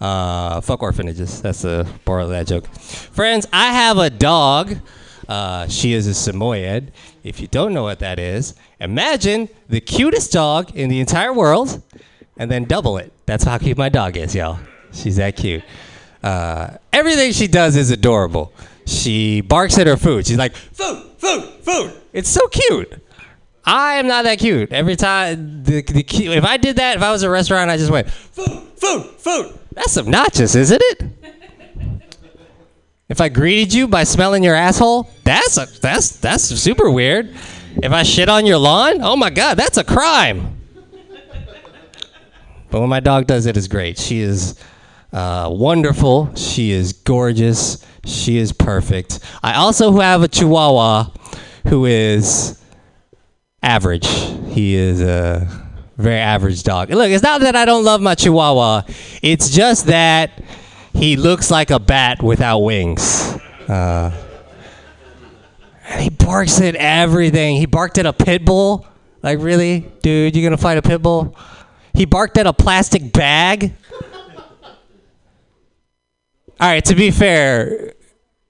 Uh, 0.00 0.60
fuck 0.60 0.80
orphanages. 0.80 1.42
That's 1.42 1.62
the 1.62 1.88
moral 2.06 2.26
of 2.26 2.30
that 2.30 2.46
joke. 2.46 2.68
Friends, 2.76 3.46
I 3.52 3.72
have 3.72 3.98
a 3.98 4.10
dog. 4.10 4.76
Uh, 5.28 5.66
she 5.66 5.92
is 5.92 6.06
a 6.06 6.14
Samoyed. 6.14 6.92
If 7.24 7.40
you 7.40 7.48
don't 7.48 7.74
know 7.74 7.82
what 7.82 7.98
that 7.98 8.20
is, 8.20 8.54
imagine 8.78 9.48
the 9.68 9.80
cutest 9.80 10.32
dog 10.32 10.76
in 10.76 10.88
the 10.88 11.00
entire 11.00 11.32
world 11.32 11.82
and 12.36 12.48
then 12.48 12.64
double 12.64 12.96
it. 12.96 13.12
That's 13.26 13.42
how 13.42 13.58
cute 13.58 13.76
my 13.76 13.88
dog 13.88 14.16
is, 14.16 14.36
y'all. 14.36 14.60
She's 14.92 15.16
that 15.16 15.36
cute. 15.36 15.64
Uh, 16.22 16.76
everything 16.92 17.32
she 17.32 17.48
does 17.48 17.74
is 17.74 17.90
adorable. 17.90 18.52
She 18.86 19.40
barks 19.40 19.78
at 19.78 19.88
her 19.88 19.96
food. 19.96 20.28
She's 20.28 20.38
like, 20.38 20.54
food, 20.54 21.10
food, 21.18 21.42
food. 21.62 21.92
It's 22.12 22.28
so 22.28 22.46
cute. 22.46 23.02
I 23.66 23.94
am 23.94 24.06
not 24.06 24.22
that 24.22 24.38
cute. 24.38 24.72
Every 24.72 24.94
time, 24.94 25.64
the, 25.64 25.82
the, 25.82 26.04
if 26.08 26.44
I 26.44 26.56
did 26.56 26.76
that, 26.76 26.96
if 26.96 27.02
I 27.02 27.10
was 27.10 27.24
a 27.24 27.30
restaurant, 27.30 27.68
I 27.68 27.76
just 27.76 27.90
went, 27.90 28.08
food, 28.08 28.62
food, 28.76 29.04
food. 29.18 29.58
That's 29.72 29.98
obnoxious, 29.98 30.54
isn't 30.54 30.80
it? 30.80 31.04
If 33.08 33.20
I 33.20 33.28
greeted 33.28 33.72
you 33.72 33.88
by 33.88 34.04
smelling 34.04 34.42
your 34.42 34.54
asshole, 34.54 35.08
that's 35.22 35.58
a, 35.58 35.66
that's 35.80 36.18
that's 36.18 36.42
super 36.44 36.90
weird. 36.90 37.34
If 37.76 37.92
I 37.92 38.02
shit 38.02 38.28
on 38.28 38.46
your 38.46 38.58
lawn, 38.58 39.00
oh 39.00 39.16
my 39.16 39.30
god, 39.30 39.54
that's 39.54 39.76
a 39.76 39.84
crime. 39.84 40.58
But 42.70 42.80
when 42.80 42.88
my 42.88 43.00
dog 43.00 43.26
does 43.26 43.46
it, 43.46 43.56
it's 43.56 43.68
great. 43.68 43.96
She 43.96 44.20
is 44.20 44.58
uh, 45.12 45.48
wonderful. 45.52 46.34
She 46.34 46.72
is 46.72 46.92
gorgeous. 46.92 47.84
She 48.04 48.38
is 48.38 48.52
perfect. 48.52 49.20
I 49.42 49.54
also 49.54 49.92
have 50.00 50.22
a 50.22 50.28
Chihuahua 50.28 51.10
who 51.68 51.84
is 51.84 52.60
average. 53.66 54.06
He 54.48 54.74
is 54.76 55.00
a 55.00 55.48
very 55.96 56.20
average 56.20 56.62
dog. 56.62 56.90
Look, 56.90 57.10
it's 57.10 57.22
not 57.22 57.40
that 57.40 57.56
I 57.56 57.64
don't 57.64 57.84
love 57.84 58.00
my 58.00 58.14
Chihuahua. 58.14 58.82
It's 59.22 59.50
just 59.50 59.86
that 59.86 60.42
he 60.94 61.16
looks 61.16 61.50
like 61.50 61.70
a 61.70 61.78
bat 61.78 62.22
without 62.22 62.60
wings. 62.60 63.36
Uh, 63.68 64.12
and 65.88 66.02
he 66.02 66.10
barks 66.10 66.60
at 66.60 66.76
everything. 66.76 67.56
He 67.56 67.66
barked 67.66 67.98
at 67.98 68.06
a 68.06 68.12
pit 68.12 68.44
bull. 68.44 68.86
Like, 69.22 69.40
really? 69.40 69.80
Dude, 70.02 70.36
you're 70.36 70.48
gonna 70.48 70.56
fight 70.56 70.78
a 70.78 70.82
pit 70.82 71.02
bull? 71.02 71.36
He 71.92 72.04
barked 72.04 72.38
at 72.38 72.46
a 72.46 72.52
plastic 72.52 73.12
bag. 73.12 73.74
All 76.58 76.68
right, 76.68 76.84
to 76.84 76.94
be 76.94 77.10
fair, 77.10 77.94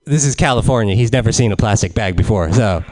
this 0.05 0.25
is 0.25 0.35
California. 0.35 0.95
He's 0.95 1.13
never 1.13 1.33
seen 1.33 1.53
a 1.53 1.57
plastic 1.57 1.95
bag 1.95 2.17
before, 2.17 2.53
so. 2.53 2.85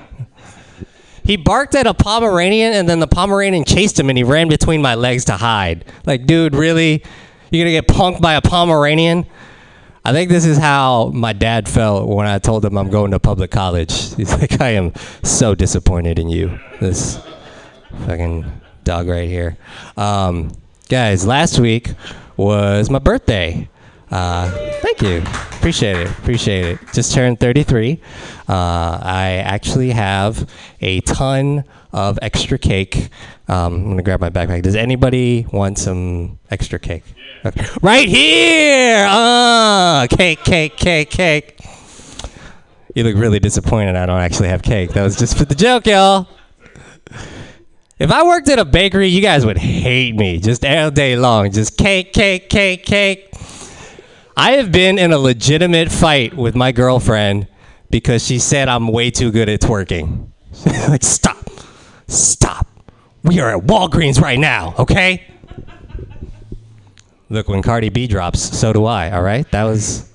He 1.24 1.36
barked 1.36 1.74
at 1.74 1.86
a 1.86 1.94
Pomeranian, 1.94 2.74
and 2.74 2.88
then 2.88 3.00
the 3.00 3.06
Pomeranian 3.06 3.64
chased 3.64 3.98
him, 3.98 4.08
and 4.10 4.18
he 4.18 4.24
ran 4.24 4.48
between 4.48 4.82
my 4.82 4.94
legs 4.94 5.24
to 5.26 5.32
hide. 5.32 5.84
Like, 6.04 6.26
dude, 6.26 6.54
really? 6.54 7.02
You're 7.50 7.64
gonna 7.64 7.72
get 7.72 7.88
punked 7.88 8.20
by 8.20 8.34
a 8.34 8.42
Pomeranian? 8.42 9.26
I 10.06 10.12
think 10.12 10.28
this 10.28 10.44
is 10.44 10.58
how 10.58 11.10
my 11.14 11.32
dad 11.32 11.66
felt 11.66 12.08
when 12.08 12.26
I 12.26 12.38
told 12.38 12.62
him 12.62 12.76
I'm 12.76 12.90
going 12.90 13.12
to 13.12 13.18
public 13.18 13.50
college. 13.50 14.14
He's 14.16 14.30
like, 14.38 14.60
I 14.60 14.70
am 14.70 14.92
so 15.22 15.54
disappointed 15.54 16.18
in 16.18 16.28
you. 16.28 16.58
This 16.78 17.18
fucking 18.06 18.44
dog 18.84 19.08
right 19.08 19.28
here. 19.28 19.56
Um, 19.96 20.52
guys, 20.90 21.26
last 21.26 21.58
week 21.58 21.94
was 22.36 22.90
my 22.90 22.98
birthday. 22.98 23.68
Uh, 24.14 24.48
thank 24.80 25.02
you. 25.02 25.18
Appreciate 25.58 25.96
it. 25.96 26.08
Appreciate 26.08 26.64
it. 26.66 26.78
Just 26.92 27.12
turned 27.12 27.40
33. 27.40 28.00
Uh, 28.48 28.52
I 28.52 29.42
actually 29.44 29.90
have 29.90 30.48
a 30.80 31.00
ton 31.00 31.64
of 31.92 32.20
extra 32.22 32.56
cake. 32.56 33.08
Um, 33.48 33.74
I'm 33.74 33.84
going 33.84 33.96
to 33.96 34.04
grab 34.04 34.20
my 34.20 34.30
backpack. 34.30 34.62
Does 34.62 34.76
anybody 34.76 35.48
want 35.52 35.78
some 35.78 36.38
extra 36.48 36.78
cake? 36.78 37.02
Okay. 37.44 37.66
Right 37.82 38.08
here! 38.08 39.04
Uh, 39.08 40.06
cake, 40.06 40.44
cake, 40.44 40.76
cake, 40.76 41.10
cake. 41.10 41.60
You 42.94 43.02
look 43.02 43.16
really 43.16 43.40
disappointed 43.40 43.96
I 43.96 44.06
don't 44.06 44.20
actually 44.20 44.48
have 44.48 44.62
cake. 44.62 44.90
That 44.90 45.02
was 45.02 45.18
just 45.18 45.36
for 45.36 45.44
the 45.44 45.56
joke, 45.56 45.88
y'all. 45.88 46.28
If 47.98 48.12
I 48.12 48.22
worked 48.22 48.48
at 48.48 48.60
a 48.60 48.64
bakery, 48.64 49.08
you 49.08 49.20
guys 49.20 49.44
would 49.44 49.58
hate 49.58 50.14
me 50.14 50.38
just 50.38 50.64
all 50.64 50.92
day 50.92 51.16
long. 51.16 51.50
Just 51.50 51.76
cake, 51.76 52.12
cake, 52.12 52.48
cake, 52.48 52.84
cake. 52.84 53.34
I 54.36 54.52
have 54.52 54.72
been 54.72 54.98
in 54.98 55.12
a 55.12 55.18
legitimate 55.18 55.90
fight 55.92 56.34
with 56.34 56.56
my 56.56 56.72
girlfriend 56.72 57.46
because 57.90 58.26
she 58.26 58.38
said 58.38 58.68
I'm 58.68 58.88
way 58.88 59.10
too 59.10 59.30
good 59.30 59.48
at 59.48 59.60
twerking. 59.60 60.28
like, 60.88 61.04
stop. 61.04 61.48
Stop. 62.08 62.66
We 63.22 63.40
are 63.40 63.56
at 63.56 63.64
Walgreens 63.64 64.20
right 64.20 64.38
now, 64.38 64.74
okay? 64.78 65.22
Look, 67.30 67.48
when 67.48 67.62
Cardi 67.62 67.88
B 67.88 68.06
drops, 68.06 68.40
so 68.58 68.72
do 68.72 68.84
I, 68.84 69.10
all 69.12 69.22
right? 69.22 69.50
That 69.52 69.64
was 69.64 70.10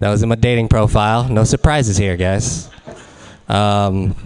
That 0.00 0.10
was 0.10 0.22
in 0.22 0.28
my 0.28 0.34
dating 0.34 0.68
profile. 0.68 1.28
No 1.28 1.44
surprises 1.44 1.96
here, 1.96 2.16
guys. 2.16 2.68
Um, 3.48 4.16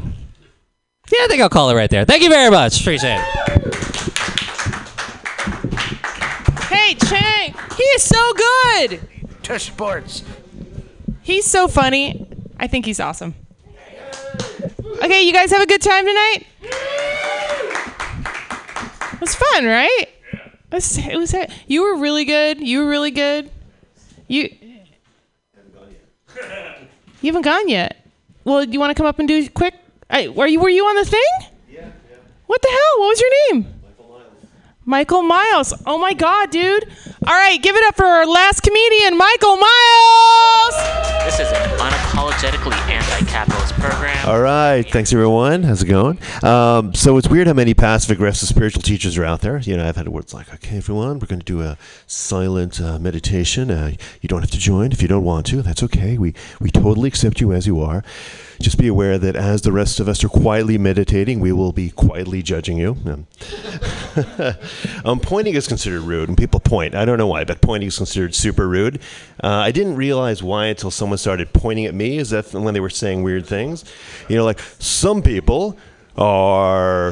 yeah, 1.13 1.21
I 1.23 1.27
think 1.29 1.43
I'll 1.43 1.49
call 1.49 1.71
it 1.71 1.75
right 1.75 1.91
there. 1.91 2.05
Thank 2.05 2.23
you 2.23 2.31
very 2.31 2.51
much. 2.51 2.81
Appreciate 2.81 3.19
it. 3.19 3.75
Hey, 6.65 6.95
Chang, 6.95 7.55
he 7.77 7.83
is 7.83 8.03
so 8.03 8.33
good. 8.33 9.09
To 9.45 9.59
sports. 9.59 10.25
He's 11.23 11.45
so 11.45 11.69
funny. 11.69 12.27
I 12.59 12.67
think 12.67 12.87
he's 12.87 12.99
awesome. 12.99 13.35
Okay, 15.03 15.23
you 15.23 15.33
guys 15.33 15.51
have 15.51 15.61
a 15.61 15.67
good 15.67 15.83
time 15.83 16.07
tonight? 16.07 16.47
It 19.13 19.21
was 19.21 19.35
fun, 19.35 19.67
right? 19.67 20.09
It 20.33 20.73
was, 20.73 20.99
it 20.99 21.17
was 21.17 21.35
you 21.67 21.83
were 21.83 21.99
really 21.99 22.25
good. 22.25 22.61
You 22.61 22.81
were 22.81 22.89
really 22.89 23.11
good. 23.11 23.51
You 24.29 24.49
You 27.21 27.29
haven't 27.29 27.43
gone 27.43 27.69
yet. 27.69 28.07
Well, 28.45 28.65
do 28.65 28.73
you 28.73 28.81
want 28.81 28.91
to 28.91 28.95
come 28.95 29.07
up 29.07 29.19
and 29.19 29.29
do 29.29 29.49
quick? 29.51 29.75
I, 30.09 30.29
were 30.29 30.47
you 30.47 30.61
were 30.61 30.69
you 30.69 30.85
on 30.85 30.97
the 30.97 31.05
thing? 31.05 31.21
Yeah, 31.71 31.91
What 32.47 32.63
the 32.63 32.69
hell? 32.69 33.01
What 33.01 33.09
was 33.09 33.21
your 33.21 33.31
name? 33.53 33.74
Michael 34.87 35.23
Miles. 35.23 35.73
Oh 35.87 35.97
my 35.97 36.13
God, 36.13 36.51
dude. 36.51 36.85
All 37.27 37.33
right, 37.35 37.61
give 37.63 37.75
it 37.75 37.83
up 37.87 37.97
for 37.97 38.05
our 38.05 38.27
last 38.27 38.61
comedian, 38.63 39.17
Michael 39.17 39.57
Miles. 39.57 40.75
This 41.25 41.41
is 41.41 41.49
an 41.53 41.79
unapologetically 41.79 42.77
anti-capitalist 42.91 43.73
program. 43.75 44.29
All 44.29 44.41
right, 44.41 44.83
thanks 44.83 45.11
everyone. 45.13 45.63
How's 45.63 45.83
it 45.83 45.87
going? 45.87 46.19
Um, 46.43 46.93
so 46.93 47.17
it's 47.17 47.29
weird 47.29 47.47
how 47.47 47.55
many 47.55 47.73
passive-aggressive 47.73 48.47
spiritual 48.47 48.83
teachers 48.83 49.17
are 49.17 49.25
out 49.25 49.41
there. 49.41 49.57
You 49.59 49.79
know, 49.79 49.89
I've 49.89 49.97
had 49.97 50.09
words 50.09 50.35
like, 50.35 50.53
"Okay, 50.53 50.77
everyone, 50.77 51.19
we're 51.19 51.29
going 51.29 51.41
to 51.41 51.47
do 51.47 51.63
a 51.63 51.79
silent 52.07 52.79
uh, 52.79 52.99
meditation. 52.99 53.71
Uh, 53.71 53.93
you 54.21 54.29
don't 54.29 54.43
have 54.43 54.51
to 54.51 54.59
join 54.59 54.93
if 54.93 55.01
you 55.01 55.09
don't 55.09 55.25
want 55.25 55.47
to. 55.47 55.63
That's 55.63 55.83
okay. 55.83 56.19
We 56.19 56.35
we 56.61 56.71
totally 56.71 57.09
accept 57.09 57.41
you 57.41 57.55
as 57.55 57.67
you 57.67 57.81
are. 57.81 58.05
Just 58.61 58.79
be 58.79 58.89
aware 58.89 59.19
that 59.19 59.37
as 59.37 59.63
the 59.63 59.73
rest 59.73 60.01
of 60.01 60.09
us 60.09 60.25
are 60.25 60.29
quietly 60.29 60.79
meditating, 60.79 61.41
we 61.41 61.53
will 61.53 61.73
be 61.73 61.91
quietly 61.91 62.43
judging 62.43 62.79
you." 62.79 62.97
Um, 65.05 65.21
pointing 65.21 65.55
is 65.55 65.67
considered 65.67 66.03
rude, 66.03 66.29
and 66.29 66.39
people 66.39 66.61
point. 66.61 66.95
I 66.95 67.05
don't 67.05 67.19
know 67.19 67.27
why, 67.27 67.45
but 67.45 67.61
pointing 67.61 67.89
is 67.89 67.97
considered 67.97 68.35
super 68.35 68.69
rude. 68.69 69.01
Uh, 69.43 69.49
I 69.49 69.71
didn't 69.71 69.97
realize 69.97 70.43
why 70.43 70.67
until 70.67 70.91
someone 70.91 71.19
started 71.19 71.53
pointing 71.53 71.85
at 71.85 71.95
me, 71.95 72.19
as 72.19 72.33
if 72.33 72.55
when 72.55 72.73
they 72.75 72.81
were 72.81 72.91
saying 72.91 73.23
weird 73.23 73.45
things. 73.45 73.85
You 74.29 74.37
know, 74.37 74.45
like 74.45 74.61
some 74.79 75.21
people 75.21 75.77
are 76.17 77.03